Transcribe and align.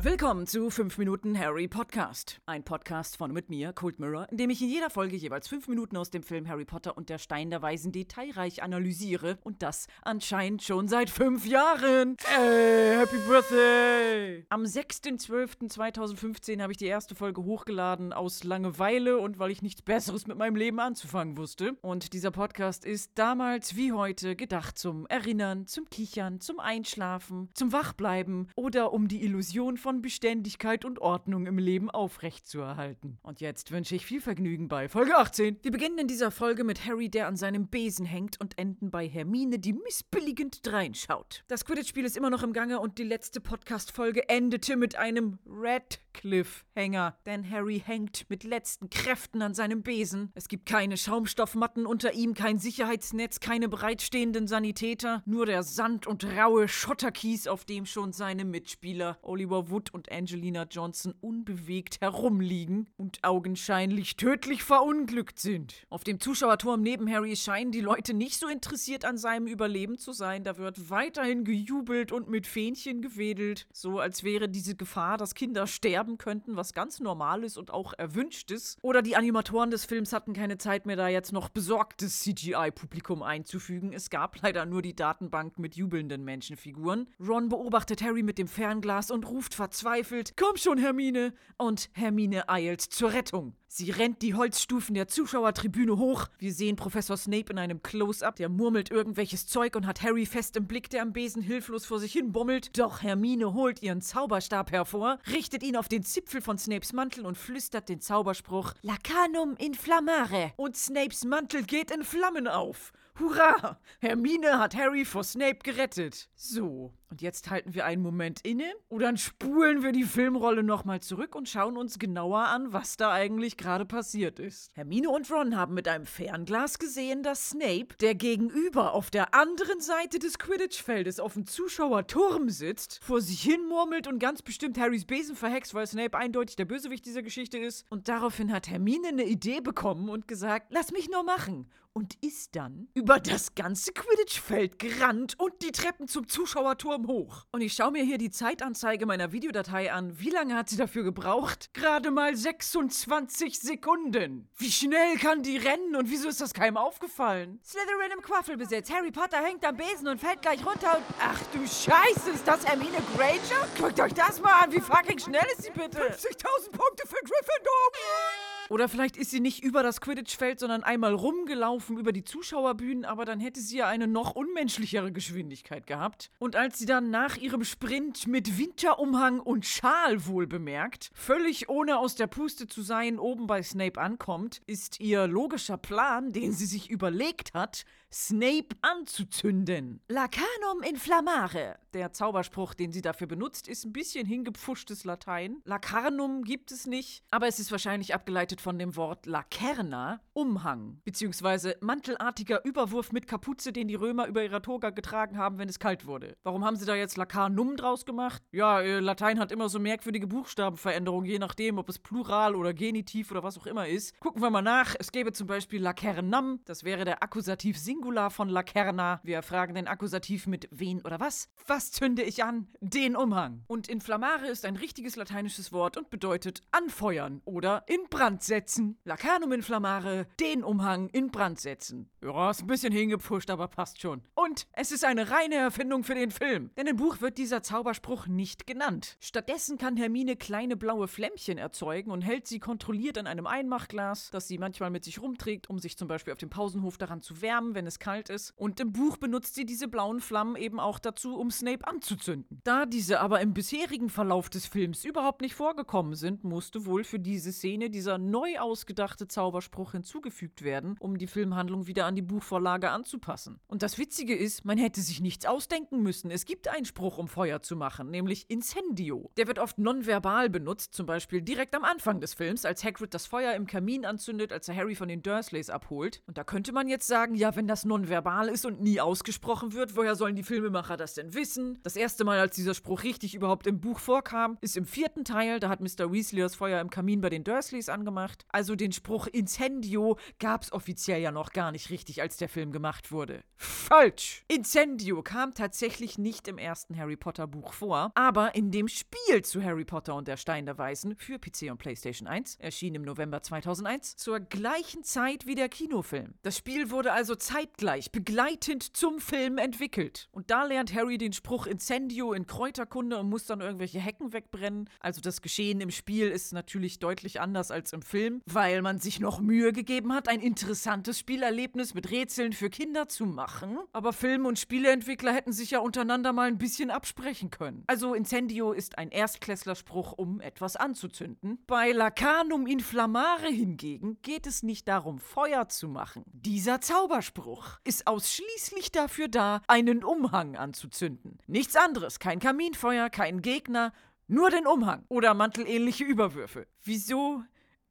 Willkommen 0.00 0.46
zu 0.46 0.70
5 0.70 0.96
Minuten 0.96 1.38
Harry 1.38 1.68
Podcast. 1.68 2.40
Ein 2.46 2.64
Podcast 2.64 3.18
von 3.18 3.34
mit 3.34 3.50
mir, 3.50 3.74
Cold 3.74 4.00
Mirror, 4.00 4.28
in 4.30 4.38
dem 4.38 4.48
ich 4.48 4.62
in 4.62 4.70
jeder 4.70 4.88
Folge 4.88 5.16
jeweils 5.16 5.46
5 5.46 5.68
Minuten 5.68 5.98
aus 5.98 6.08
dem 6.08 6.22
Film 6.22 6.48
Harry 6.48 6.64
Potter 6.64 6.96
und 6.96 7.10
der 7.10 7.18
Stein 7.18 7.50
der 7.50 7.60
Weisen 7.60 7.92
detailreich 7.92 8.62
analysiere. 8.62 9.36
Und 9.44 9.62
das 9.62 9.88
anscheinend 10.00 10.62
schon 10.62 10.88
seit 10.88 11.10
5 11.10 11.44
Jahren. 11.44 12.16
Ey, 12.34 12.96
Happy 12.96 13.18
Birthday! 13.28 14.46
Am 14.48 14.62
6.12.2015 14.62 16.62
habe 16.62 16.72
ich 16.72 16.78
die 16.78 16.86
erste 16.86 17.14
Folge 17.14 17.44
hochgeladen 17.44 18.14
aus 18.14 18.42
Langeweile 18.42 19.18
und 19.18 19.38
weil 19.38 19.50
ich 19.50 19.60
nichts 19.60 19.82
Besseres 19.82 20.26
mit 20.26 20.38
meinem 20.38 20.56
Leben 20.56 20.80
anzufangen 20.80 21.36
wusste. 21.36 21.76
Und 21.82 22.14
dieser 22.14 22.30
Podcast 22.30 22.86
ist 22.86 23.10
damals 23.16 23.76
wie 23.76 23.92
heute 23.92 24.34
gedacht 24.34 24.78
zum 24.78 25.04
Erinnern, 25.08 25.66
zum 25.66 25.84
Kichern, 25.90 26.37
zum 26.38 26.60
Einschlafen, 26.60 27.48
zum 27.54 27.72
Wachbleiben 27.72 28.48
oder 28.54 28.92
um 28.92 29.08
die 29.08 29.22
Illusion 29.22 29.76
von 29.76 30.02
Beständigkeit 30.02 30.84
und 30.84 31.00
Ordnung 31.00 31.46
im 31.46 31.58
Leben 31.58 31.90
aufrechtzuerhalten. 31.90 33.18
Und 33.22 33.40
jetzt 33.40 33.70
wünsche 33.70 33.94
ich 33.94 34.06
viel 34.06 34.20
Vergnügen 34.20 34.68
bei 34.68 34.88
Folge 34.88 35.16
18. 35.16 35.58
Wir 35.62 35.70
beginnen 35.70 35.98
in 35.98 36.08
dieser 36.08 36.30
Folge 36.30 36.64
mit 36.64 36.86
Harry, 36.86 37.08
der 37.08 37.26
an 37.26 37.36
seinem 37.36 37.68
Besen 37.68 38.06
hängt 38.06 38.40
und 38.40 38.58
enden 38.58 38.90
bei 38.90 39.08
Hermine, 39.08 39.58
die 39.58 39.72
missbilligend 39.72 40.66
dreinschaut. 40.66 41.44
Das 41.48 41.64
Quidditch-Spiel 41.64 42.04
ist 42.04 42.16
immer 42.16 42.30
noch 42.30 42.42
im 42.42 42.52
Gange 42.52 42.80
und 42.80 42.98
die 42.98 43.04
letzte 43.04 43.40
Podcast-Folge 43.40 44.28
endete 44.28 44.76
mit 44.76 44.96
einem 44.96 45.38
Red 45.46 46.00
Cliffhanger, 46.18 47.16
denn 47.26 47.48
Harry 47.48 47.80
hängt 47.84 48.28
mit 48.28 48.42
letzten 48.42 48.90
Kräften 48.90 49.40
an 49.40 49.54
seinem 49.54 49.82
Besen. 49.82 50.32
Es 50.34 50.48
gibt 50.48 50.66
keine 50.66 50.96
Schaumstoffmatten 50.96 51.86
unter 51.86 52.12
ihm, 52.12 52.34
kein 52.34 52.58
Sicherheitsnetz, 52.58 53.38
keine 53.40 53.68
bereitstehenden 53.68 54.48
Sanitäter, 54.48 55.22
nur 55.26 55.46
der 55.46 55.62
Sand 55.62 56.06
und 56.06 56.24
raue 56.36 56.68
Schotterkies, 56.68 57.46
auf 57.46 57.64
dem 57.64 57.86
schon 57.86 58.12
seine 58.12 58.44
Mitspieler 58.44 59.18
Oliver 59.22 59.70
Wood 59.70 59.92
und 59.92 60.10
Angelina 60.12 60.66
Johnson 60.70 61.14
unbewegt 61.20 62.00
herumliegen 62.00 62.88
und 62.96 63.18
augenscheinlich 63.22 64.16
tödlich 64.16 64.62
verunglückt 64.62 65.38
sind. 65.38 65.86
Auf 65.88 66.04
dem 66.04 66.20
Zuschauerturm 66.20 66.82
neben 66.82 67.10
Harry 67.10 67.36
scheinen 67.36 67.72
die 67.72 67.80
Leute 67.80 68.14
nicht 68.14 68.38
so 68.38 68.48
interessiert 68.48 69.04
an 69.04 69.16
seinem 69.16 69.46
Überleben 69.46 69.98
zu 69.98 70.12
sein. 70.12 70.44
Da 70.44 70.58
wird 70.58 70.90
weiterhin 70.90 71.44
gejubelt 71.44 72.12
und 72.12 72.28
mit 72.28 72.46
Fähnchen 72.46 73.02
gewedelt, 73.02 73.66
so 73.72 73.98
als 73.98 74.22
wäre 74.24 74.48
diese 74.48 74.74
Gefahr, 74.74 75.16
dass 75.16 75.34
Kinder 75.34 75.66
sterben 75.66 76.18
könnten, 76.18 76.56
was 76.56 76.74
ganz 76.74 77.00
normal 77.00 77.44
ist 77.44 77.56
und 77.56 77.70
auch 77.70 77.94
erwünscht 77.96 78.50
ist. 78.50 78.78
Oder 78.82 79.02
die 79.02 79.16
Animatoren 79.16 79.70
des 79.70 79.84
Films 79.84 80.12
hatten 80.12 80.32
keine 80.32 80.58
Zeit 80.58 80.86
mehr, 80.86 80.96
da 80.96 81.08
jetzt 81.08 81.32
noch 81.32 81.48
besorgtes 81.48 82.20
CGI-Publikum 82.20 83.22
einzufügen. 83.22 83.92
Es 83.92 84.10
gab 84.10 84.40
leider 84.42 84.66
nur 84.66 84.82
die 84.82 84.94
Datenbank 84.94 85.58
mit 85.58 85.76
jubelnden 85.76 86.17
Menschenfiguren. 86.24 87.08
Ron 87.20 87.48
beobachtet 87.48 88.02
Harry 88.02 88.22
mit 88.22 88.38
dem 88.38 88.48
Fernglas 88.48 89.10
und 89.10 89.28
ruft 89.28 89.54
verzweifelt: 89.54 90.34
Komm 90.36 90.56
schon, 90.56 90.78
Hermine! 90.78 91.34
Und 91.56 91.90
Hermine 91.92 92.48
eilt 92.48 92.80
zur 92.80 93.12
Rettung. 93.12 93.54
Sie 93.70 93.90
rennt 93.90 94.22
die 94.22 94.34
Holzstufen 94.34 94.94
der 94.94 95.08
Zuschauertribüne 95.08 95.98
hoch. 95.98 96.28
Wir 96.38 96.54
sehen 96.54 96.76
Professor 96.76 97.18
Snape 97.18 97.52
in 97.52 97.58
einem 97.58 97.82
Close-up, 97.82 98.36
der 98.36 98.48
murmelt 98.48 98.90
irgendwelches 98.90 99.46
Zeug 99.46 99.76
und 99.76 99.86
hat 99.86 100.02
Harry 100.02 100.24
fest 100.24 100.56
im 100.56 100.66
Blick, 100.66 100.88
der 100.88 101.02
am 101.02 101.12
Besen 101.12 101.42
hilflos 101.42 101.84
vor 101.84 101.98
sich 101.98 102.12
hin 102.12 102.32
bummelt. 102.32 102.78
Doch 102.78 103.02
Hermine 103.02 103.52
holt 103.52 103.82
ihren 103.82 104.00
Zauberstab 104.00 104.72
hervor, 104.72 105.18
richtet 105.30 105.62
ihn 105.62 105.76
auf 105.76 105.88
den 105.88 106.02
Zipfel 106.02 106.40
von 106.40 106.56
Snapes 106.56 106.94
Mantel 106.94 107.26
und 107.26 107.36
flüstert 107.36 107.90
den 107.90 108.00
Zauberspruch 108.00 108.72
Lacanum 108.80 109.54
inflammare. 109.58 110.52
Und 110.56 110.74
Snapes 110.74 111.26
Mantel 111.26 111.62
geht 111.62 111.90
in 111.90 112.04
Flammen 112.04 112.48
auf. 112.48 112.92
Hurra! 113.18 113.80
Hermine 114.00 114.58
hat 114.58 114.76
Harry 114.76 115.04
vor 115.04 115.24
Snape 115.24 115.58
gerettet. 115.64 116.28
So, 116.36 116.92
und 117.10 117.20
jetzt 117.20 117.50
halten 117.50 117.74
wir 117.74 117.84
einen 117.84 118.02
Moment 118.02 118.40
inne 118.44 118.70
und 118.88 119.00
dann 119.00 119.16
spulen 119.16 119.82
wir 119.82 119.92
die 119.92 120.04
Filmrolle 120.04 120.62
nochmal 120.62 121.00
zurück 121.00 121.34
und 121.34 121.48
schauen 121.48 121.76
uns 121.76 121.98
genauer 121.98 122.40
an, 122.40 122.72
was 122.72 122.96
da 122.96 123.10
eigentlich 123.10 123.56
gerade 123.56 123.86
passiert 123.86 124.38
ist. 124.38 124.70
Hermine 124.74 125.10
und 125.10 125.30
Ron 125.30 125.56
haben 125.56 125.74
mit 125.74 125.88
einem 125.88 126.06
Fernglas 126.06 126.78
gesehen, 126.78 127.22
dass 127.22 127.50
Snape, 127.50 127.96
der 128.00 128.14
gegenüber 128.14 128.92
auf 128.92 129.10
der 129.10 129.34
anderen 129.34 129.80
Seite 129.80 130.18
des 130.18 130.38
Quidditch-Feldes 130.38 131.18
auf 131.18 131.34
dem 131.34 131.46
Zuschauerturm 131.46 132.50
sitzt, 132.50 133.00
vor 133.02 133.20
sich 133.20 133.42
hin 133.42 133.66
murmelt 133.68 134.06
und 134.06 134.20
ganz 134.20 134.42
bestimmt 134.42 134.78
Harrys 134.78 135.06
Besen 135.06 135.34
verhext, 135.34 135.74
weil 135.74 135.86
Snape 135.86 136.16
eindeutig 136.16 136.56
der 136.56 136.66
Bösewicht 136.66 137.04
dieser 137.06 137.22
Geschichte 137.22 137.58
ist. 137.58 137.84
Und 137.90 138.08
daraufhin 138.08 138.52
hat 138.52 138.68
Hermine 138.68 139.08
eine 139.08 139.24
Idee 139.24 139.60
bekommen 139.60 140.08
und 140.08 140.28
gesagt, 140.28 140.66
lass 140.70 140.92
mich 140.92 141.10
nur 141.10 141.24
machen 141.24 141.68
und 141.98 142.14
ist 142.22 142.54
dann 142.54 142.86
über 142.94 143.18
das 143.18 143.56
ganze 143.56 143.92
Quidditch-Feld 143.92 144.78
gerannt 144.78 145.34
und 145.36 145.52
die 145.62 145.72
Treppen 145.72 146.06
zum 146.06 146.28
Zuschauerturm 146.28 147.08
hoch. 147.08 147.46
Und 147.50 147.60
ich 147.60 147.72
schaue 147.72 147.90
mir 147.90 148.04
hier 148.04 148.18
die 148.18 148.30
Zeitanzeige 148.30 149.04
meiner 149.04 149.32
Videodatei 149.32 149.92
an. 149.92 150.16
Wie 150.20 150.30
lange 150.30 150.54
hat 150.54 150.68
sie 150.68 150.76
dafür 150.76 151.02
gebraucht? 151.02 151.74
Gerade 151.74 152.12
mal 152.12 152.36
26 152.36 153.58
Sekunden. 153.58 154.48
Wie 154.56 154.70
schnell 154.70 155.16
kann 155.16 155.42
die 155.42 155.56
rennen 155.56 155.96
und 155.96 156.08
wieso 156.08 156.28
ist 156.28 156.40
das 156.40 156.54
keinem 156.54 156.76
aufgefallen? 156.76 157.58
Slytherin 157.64 158.12
im 158.16 158.22
Quaffelbesitz. 158.22 158.92
Harry 158.92 159.10
Potter 159.10 159.38
hängt 159.38 159.64
am 159.64 159.76
Besen 159.76 160.06
und 160.06 160.20
fällt 160.20 160.40
gleich 160.40 160.64
runter 160.64 160.98
und... 160.98 161.04
Ach 161.20 161.42
du 161.52 161.66
Scheiße, 161.66 162.30
ist 162.30 162.46
das 162.46 162.64
Hermine 162.64 162.98
Granger? 163.16 163.66
Guckt 163.76 163.98
euch 163.98 164.14
das 164.14 164.40
mal 164.40 164.52
an, 164.62 164.72
wie 164.72 164.80
fucking 164.80 165.18
schnell 165.18 165.46
ist 165.52 165.64
sie 165.64 165.72
bitte? 165.72 165.98
50.000 165.98 166.70
Punkte 166.70 167.08
für 167.08 167.16
Gryffindor! 167.24 168.57
Oder 168.70 168.88
vielleicht 168.88 169.16
ist 169.16 169.30
sie 169.30 169.40
nicht 169.40 169.62
über 169.62 169.82
das 169.82 170.00
Quidditch-Feld, 170.00 170.60
sondern 170.60 170.82
einmal 170.82 171.14
rumgelaufen 171.14 171.98
über 171.98 172.12
die 172.12 172.24
Zuschauerbühnen, 172.24 173.04
aber 173.04 173.24
dann 173.24 173.40
hätte 173.40 173.60
sie 173.60 173.78
ja 173.78 173.86
eine 173.86 174.06
noch 174.06 174.34
unmenschlichere 174.34 175.12
Geschwindigkeit 175.12 175.86
gehabt. 175.86 176.30
Und 176.38 176.56
als 176.56 176.78
sie 176.78 176.86
dann 176.86 177.10
nach 177.10 177.36
ihrem 177.36 177.64
Sprint 177.64 178.26
mit 178.26 178.58
Winterumhang 178.58 179.40
und 179.40 179.64
Schal 179.66 180.26
wohl 180.26 180.46
bemerkt, 180.46 181.10
völlig 181.14 181.68
ohne 181.68 181.98
aus 181.98 182.14
der 182.14 182.26
Puste 182.26 182.66
zu 182.66 182.82
sein, 182.82 183.18
oben 183.18 183.46
bei 183.46 183.62
Snape 183.62 184.00
ankommt, 184.00 184.60
ist 184.66 185.00
ihr 185.00 185.26
logischer 185.26 185.78
Plan, 185.78 186.32
den 186.32 186.52
sie 186.52 186.66
sich 186.66 186.90
überlegt 186.90 187.54
hat, 187.54 187.84
Snape 188.10 188.68
anzuzünden. 188.80 190.00
Lacanum 190.08 190.82
inflammare. 190.82 191.78
Der 191.92 192.12
Zauberspruch, 192.12 192.74
den 192.74 192.90
sie 192.90 193.02
dafür 193.02 193.26
benutzt, 193.26 193.68
ist 193.68 193.84
ein 193.84 193.92
bisschen 193.92 194.26
hingepfuschtes 194.26 195.04
Latein. 195.04 195.60
Lacarnum 195.64 196.42
gibt 196.42 196.72
es 196.72 196.86
nicht, 196.86 197.22
aber 197.30 197.48
es 197.48 197.58
ist 197.58 197.70
wahrscheinlich 197.70 198.14
abgeleitet 198.14 198.57
von 198.60 198.78
dem 198.78 198.96
Wort 198.96 199.26
lacerna, 199.26 200.20
Umhang, 200.32 201.00
beziehungsweise 201.04 201.76
mantelartiger 201.80 202.64
Überwurf 202.64 203.12
mit 203.12 203.26
Kapuze, 203.26 203.72
den 203.72 203.88
die 203.88 203.94
Römer 203.94 204.26
über 204.26 204.42
ihrer 204.42 204.62
Toga 204.62 204.90
getragen 204.90 205.38
haben, 205.38 205.58
wenn 205.58 205.68
es 205.68 205.78
kalt 205.78 206.06
wurde. 206.06 206.36
Warum 206.42 206.64
haben 206.64 206.76
sie 206.76 206.86
da 206.86 206.94
jetzt 206.94 207.16
Lacarnum 207.16 207.76
draus 207.76 208.04
gemacht? 208.04 208.42
Ja, 208.52 208.80
äh, 208.80 209.00
Latein 209.00 209.38
hat 209.38 209.52
immer 209.52 209.68
so 209.68 209.78
merkwürdige 209.78 210.26
Buchstabenveränderungen, 210.26 211.28
je 211.28 211.38
nachdem, 211.38 211.78
ob 211.78 211.88
es 211.88 211.98
Plural 211.98 212.54
oder 212.54 212.74
Genitiv 212.74 213.30
oder 213.30 213.42
was 213.42 213.58
auch 213.58 213.66
immer 213.66 213.86
ist. 213.86 214.18
Gucken 214.20 214.42
wir 214.42 214.50
mal 214.50 214.62
nach. 214.62 214.94
Es 214.98 215.12
gäbe 215.12 215.32
zum 215.32 215.46
Beispiel 215.46 215.82
lacernam, 215.82 216.60
das 216.64 216.84
wäre 216.84 217.04
der 217.04 217.22
Akkusativ 217.22 217.78
Singular 217.78 217.98
Singular 217.98 218.30
von 218.30 218.48
Lacerna. 218.48 219.20
Wir 219.22 219.42
fragen 219.42 219.74
den 219.74 219.86
Akkusativ 219.86 220.46
mit 220.46 220.66
wen 220.70 221.02
oder 221.02 221.20
was? 221.20 221.48
Was 221.66 221.92
zünde 221.92 222.22
ich 222.22 222.42
an? 222.42 222.68
Den 222.80 223.16
Umhang. 223.16 223.64
Und 223.66 223.88
inflammare 223.88 224.46
ist 224.46 224.64
ein 224.64 224.76
richtiges 224.76 225.16
lateinisches 225.16 225.72
Wort 225.72 225.96
und 225.96 226.10
bedeutet 226.10 226.62
anfeuern 226.70 227.42
oder 227.44 227.84
in 227.86 228.00
Brand 228.08 228.42
setzen. 228.48 228.98
Lacernum 229.04 229.52
inflammare, 229.52 230.26
den 230.40 230.64
Umhang 230.64 231.08
in 231.10 231.30
Brand 231.30 231.60
setzen. 231.60 232.10
Ja, 232.20 232.50
ist 232.50 232.62
ein 232.62 232.66
bisschen 232.66 232.92
hingepfuscht, 232.92 233.50
aber 233.50 233.68
passt 233.68 234.00
schon. 234.00 234.22
Und 234.34 234.66
es 234.72 234.90
ist 234.90 235.04
eine 235.04 235.30
reine 235.30 235.54
Erfindung 235.54 236.02
für 236.02 236.16
den 236.16 236.32
Film, 236.32 236.70
denn 236.76 236.88
im 236.88 236.96
Buch 236.96 237.20
wird 237.20 237.38
dieser 237.38 237.62
Zauberspruch 237.62 238.26
nicht 238.26 238.66
genannt. 238.66 239.16
Stattdessen 239.20 239.78
kann 239.78 239.96
Hermine 239.96 240.34
kleine 240.34 240.76
blaue 240.76 241.06
Flämmchen 241.06 241.58
erzeugen 241.58 242.10
und 242.10 242.22
hält 242.22 242.48
sie 242.48 242.58
kontrolliert 242.58 243.18
an 243.18 243.28
einem 243.28 243.46
Einmachglas, 243.46 244.30
das 244.30 244.48
sie 244.48 244.58
manchmal 244.58 244.90
mit 244.90 245.04
sich 245.04 245.22
rumträgt, 245.22 245.70
um 245.70 245.78
sich 245.78 245.96
zum 245.96 246.08
Beispiel 246.08 246.32
auf 246.32 246.38
dem 246.38 246.50
Pausenhof 246.50 246.98
daran 246.98 247.22
zu 247.22 247.40
wärmen, 247.40 247.76
wenn 247.76 247.86
es 247.86 248.00
kalt 248.00 248.30
ist. 248.30 248.52
Und 248.56 248.80
im 248.80 248.92
Buch 248.92 249.18
benutzt 249.18 249.54
sie 249.54 249.66
diese 249.66 249.86
blauen 249.86 250.20
Flammen 250.20 250.56
eben 250.56 250.80
auch 250.80 250.98
dazu, 250.98 251.36
um 251.36 251.50
Snape 251.50 251.86
anzuzünden. 251.86 252.60
Da 252.64 252.86
diese 252.86 253.20
aber 253.20 253.40
im 253.40 253.54
bisherigen 253.54 254.08
Verlauf 254.08 254.50
des 254.50 254.66
Films 254.66 255.04
überhaupt 255.04 255.42
nicht 255.42 255.54
vorgekommen 255.54 256.14
sind, 256.14 256.42
musste 256.42 256.86
wohl 256.86 257.04
für 257.04 257.20
diese 257.20 257.52
Szene 257.52 257.90
dieser 257.90 258.18
neu 258.38 258.58
ausgedachte 258.58 259.26
Zauberspruch 259.26 259.92
hinzugefügt 259.92 260.62
werden, 260.62 260.96
um 261.00 261.18
die 261.18 261.26
Filmhandlung 261.26 261.88
wieder 261.88 262.06
an 262.06 262.14
die 262.14 262.22
Buchvorlage 262.22 262.90
anzupassen. 262.90 263.58
Und 263.66 263.82
das 263.82 263.98
Witzige 263.98 264.36
ist, 264.36 264.64
man 264.64 264.78
hätte 264.78 265.00
sich 265.00 265.20
nichts 265.20 265.44
ausdenken 265.44 266.02
müssen. 266.02 266.30
Es 266.30 266.44
gibt 266.44 266.68
einen 266.68 266.84
Spruch, 266.84 267.18
um 267.18 267.26
Feuer 267.26 267.62
zu 267.62 267.74
machen, 267.74 268.10
nämlich 268.10 268.48
Incendio. 268.48 269.32
Der 269.36 269.48
wird 269.48 269.58
oft 269.58 269.78
nonverbal 269.78 270.50
benutzt, 270.50 270.94
zum 270.94 271.06
Beispiel 271.06 271.42
direkt 271.42 271.74
am 271.74 271.82
Anfang 271.82 272.20
des 272.20 272.34
Films, 272.34 272.64
als 272.64 272.84
Hagrid 272.84 273.12
das 273.12 273.26
Feuer 273.26 273.54
im 273.54 273.66
Kamin 273.66 274.06
anzündet, 274.06 274.52
als 274.52 274.68
er 274.68 274.76
Harry 274.76 274.94
von 274.94 275.08
den 275.08 275.22
Dursleys 275.22 275.68
abholt. 275.68 276.22
Und 276.28 276.38
da 276.38 276.44
könnte 276.44 276.70
man 276.70 276.86
jetzt 276.86 277.08
sagen, 277.08 277.34
ja, 277.34 277.56
wenn 277.56 277.66
das 277.66 277.84
nonverbal 277.84 278.48
ist 278.48 278.64
und 278.64 278.80
nie 278.80 279.00
ausgesprochen 279.00 279.72
wird, 279.72 279.96
woher 279.96 280.14
sollen 280.14 280.36
die 280.36 280.44
Filmemacher 280.44 280.96
das 280.96 281.14
denn 281.14 281.34
wissen? 281.34 281.80
Das 281.82 281.96
erste 281.96 282.24
Mal, 282.24 282.38
als 282.38 282.54
dieser 282.54 282.74
Spruch 282.74 283.02
richtig 283.02 283.34
überhaupt 283.34 283.66
im 283.66 283.80
Buch 283.80 283.98
vorkam, 283.98 284.58
ist 284.60 284.76
im 284.76 284.86
vierten 284.86 285.24
Teil. 285.24 285.58
Da 285.58 285.68
hat 285.68 285.80
Mr. 285.80 286.12
Weasley 286.12 286.40
das 286.40 286.54
Feuer 286.54 286.80
im 286.80 286.90
Kamin 286.90 287.20
bei 287.20 287.30
den 287.30 287.42
Dursleys 287.42 287.88
angemacht. 287.88 288.27
Gemacht. 288.28 288.44
Also 288.48 288.74
den 288.74 288.92
Spruch 288.92 289.26
Incendio 289.26 290.18
gab 290.38 290.62
es 290.62 290.72
offiziell 290.72 291.20
ja 291.20 291.32
noch 291.32 291.52
gar 291.52 291.72
nicht 291.72 291.90
richtig, 291.90 292.20
als 292.20 292.36
der 292.36 292.48
Film 292.48 292.72
gemacht 292.72 293.10
wurde. 293.12 293.42
Falsch! 293.56 294.44
Incendio 294.48 295.22
kam 295.22 295.54
tatsächlich 295.54 296.18
nicht 296.18 296.48
im 296.48 296.58
ersten 296.58 296.96
Harry 296.96 297.16
Potter 297.16 297.46
Buch 297.46 297.72
vor, 297.72 298.12
aber 298.14 298.54
in 298.54 298.70
dem 298.70 298.88
Spiel 298.88 299.42
zu 299.42 299.62
Harry 299.62 299.84
Potter 299.84 300.14
und 300.14 300.28
der 300.28 300.36
Stein 300.36 300.66
der 300.66 300.78
Weisen 300.78 301.16
für 301.16 301.38
PC 301.38 301.70
und 301.70 301.78
PlayStation 301.78 302.28
1, 302.28 302.56
erschien 302.56 302.94
im 302.94 303.02
November 303.02 303.42
2001, 303.42 304.16
zur 304.16 304.40
gleichen 304.40 305.02
Zeit 305.04 305.46
wie 305.46 305.54
der 305.54 305.68
Kinofilm. 305.68 306.34
Das 306.42 306.56
Spiel 306.56 306.90
wurde 306.90 307.12
also 307.12 307.34
zeitgleich, 307.34 308.12
begleitend 308.12 308.96
zum 308.96 309.18
Film 309.20 309.58
entwickelt. 309.58 310.28
Und 310.32 310.50
da 310.50 310.64
lernt 310.64 310.94
Harry 310.94 311.18
den 311.18 311.32
Spruch 311.32 311.66
Incendio 311.66 312.32
in 312.32 312.46
Kräuterkunde 312.46 313.18
und 313.18 313.28
muss 313.28 313.46
dann 313.46 313.60
irgendwelche 313.60 314.00
Hecken 314.00 314.32
wegbrennen. 314.32 314.88
Also 315.00 315.20
das 315.20 315.42
Geschehen 315.42 315.80
im 315.80 315.90
Spiel 315.90 316.28
ist 316.28 316.52
natürlich 316.52 316.98
deutlich 316.98 317.40
anders 317.40 317.70
als 317.70 317.92
im 317.92 318.02
Film, 318.08 318.42
weil 318.46 318.80
man 318.80 318.98
sich 318.98 319.20
noch 319.20 319.40
Mühe 319.40 319.72
gegeben 319.72 320.14
hat, 320.14 320.28
ein 320.28 320.40
interessantes 320.40 321.18
Spielerlebnis 321.18 321.92
mit 321.92 322.10
Rätseln 322.10 322.54
für 322.54 322.70
Kinder 322.70 323.06
zu 323.06 323.26
machen. 323.26 323.78
Aber 323.92 324.14
Film- 324.14 324.46
und 324.46 324.58
Spieleentwickler 324.58 325.32
hätten 325.32 325.52
sich 325.52 325.72
ja 325.72 325.80
untereinander 325.80 326.32
mal 326.32 326.48
ein 326.48 326.56
bisschen 326.56 326.90
absprechen 326.90 327.50
können. 327.50 327.84
Also 327.86 328.14
Incendio 328.14 328.72
ist 328.72 328.96
ein 328.96 329.10
Erstklässlerspruch, 329.10 330.12
um 330.12 330.40
etwas 330.40 330.76
anzuzünden. 330.76 331.58
Bei 331.66 331.92
Lacanum 331.92 332.66
Inflammare 332.66 333.48
hingegen 333.48 334.16
geht 334.22 334.46
es 334.46 334.62
nicht 334.62 334.88
darum, 334.88 335.18
Feuer 335.18 335.68
zu 335.68 335.86
machen. 335.86 336.24
Dieser 336.32 336.80
Zauberspruch 336.80 337.78
ist 337.84 338.06
ausschließlich 338.06 338.90
dafür 338.90 339.28
da, 339.28 339.60
einen 339.66 340.02
Umhang 340.02 340.56
anzuzünden. 340.56 341.38
Nichts 341.46 341.76
anderes, 341.76 342.18
kein 342.18 342.38
Kaminfeuer, 342.38 343.10
kein 343.10 343.42
Gegner, 343.42 343.92
nur 344.28 344.48
den 344.50 344.66
Umhang 344.66 345.04
oder 345.08 345.34
mantelähnliche 345.34 346.04
Überwürfe. 346.04 346.66
Wieso 346.82 347.42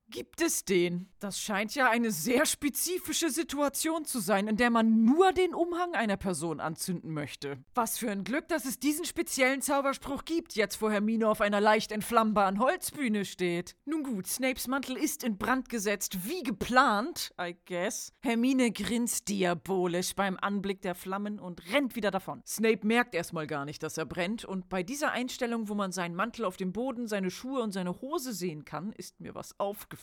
gibt 0.10 0.42
es 0.42 0.66
den? 0.66 1.10
Das 1.20 1.40
scheint 1.40 1.76
ja 1.76 1.90
eine 1.90 2.12
sehr 2.12 2.46
spezifische 2.46 3.30
Situation 3.30 4.06
zu 4.06 4.20
sein, 4.20 4.48
in 4.48 4.56
der 4.56 4.70
man 4.70 5.04
nur 5.04 5.34
den 5.34 5.54
Umhang 5.54 5.94
einer 5.94 6.18
Person 6.18 6.60
anzünden 6.60 7.12
möchte. 7.12 7.58
Was 7.74 7.98
für 7.98 8.12
ein 8.12 8.24
Glück, 8.24 8.48
dass 8.48 8.66
es 8.66 8.80
diesen 8.80 9.06
speziellen 9.06 9.62
Zauberspruch 9.62 10.26
gibt, 10.26 10.54
jetzt 10.54 10.82
wo 10.82 10.90
Hermine 10.90 11.28
auf 11.28 11.42
einer 11.42 11.60
leicht 11.60 11.92
entflammbaren 11.92 12.60
Holzbühne 12.60 13.26
steht. 13.26 13.76
Nun 13.86 14.04
gut, 14.04 14.28
Snapes 14.28 14.68
Mantel 14.68 14.96
ist 14.96 15.24
in 15.24 15.38
Brand 15.38 15.70
gesetzt, 15.70 16.28
wie 16.28 16.44
geplant, 16.44 17.34
I 17.42 17.56
guess. 17.66 18.14
Hermine 18.22 18.72
grinst 18.72 19.28
diabolisch 19.30 20.16
beim 20.16 20.38
Anblick 20.40 20.82
der 20.82 20.96
Flammen 20.96 21.40
und 21.40 21.74
rennt 21.74 21.96
wieder 21.96 22.12
davon. 22.12 22.44
Snape 22.46 22.86
merkt 22.86 23.16
erstmal 23.16 23.48
gar 23.48 23.66
nicht, 23.66 23.82
dass 23.84 23.98
er 23.98 24.06
brennt, 24.06 24.46
und 24.46 24.70
bei 24.70 24.84
dieser 24.84 25.12
Einstellung, 25.12 25.68
wo 25.68 25.74
man 25.74 25.92
seinen 25.92 26.16
Mantel 26.16 26.46
auf 26.46 26.58
dem 26.58 26.74
Boden, 26.74 27.08
seine 27.08 27.32
Schuhe 27.32 27.62
und 27.62 27.72
seine 27.72 28.02
Hose 28.02 28.34
sehen 28.34 28.64
kann, 28.64 28.94
ist 28.94 29.20
mir 29.20 29.36
was 29.36 29.60
aufgefallen. 29.60 29.97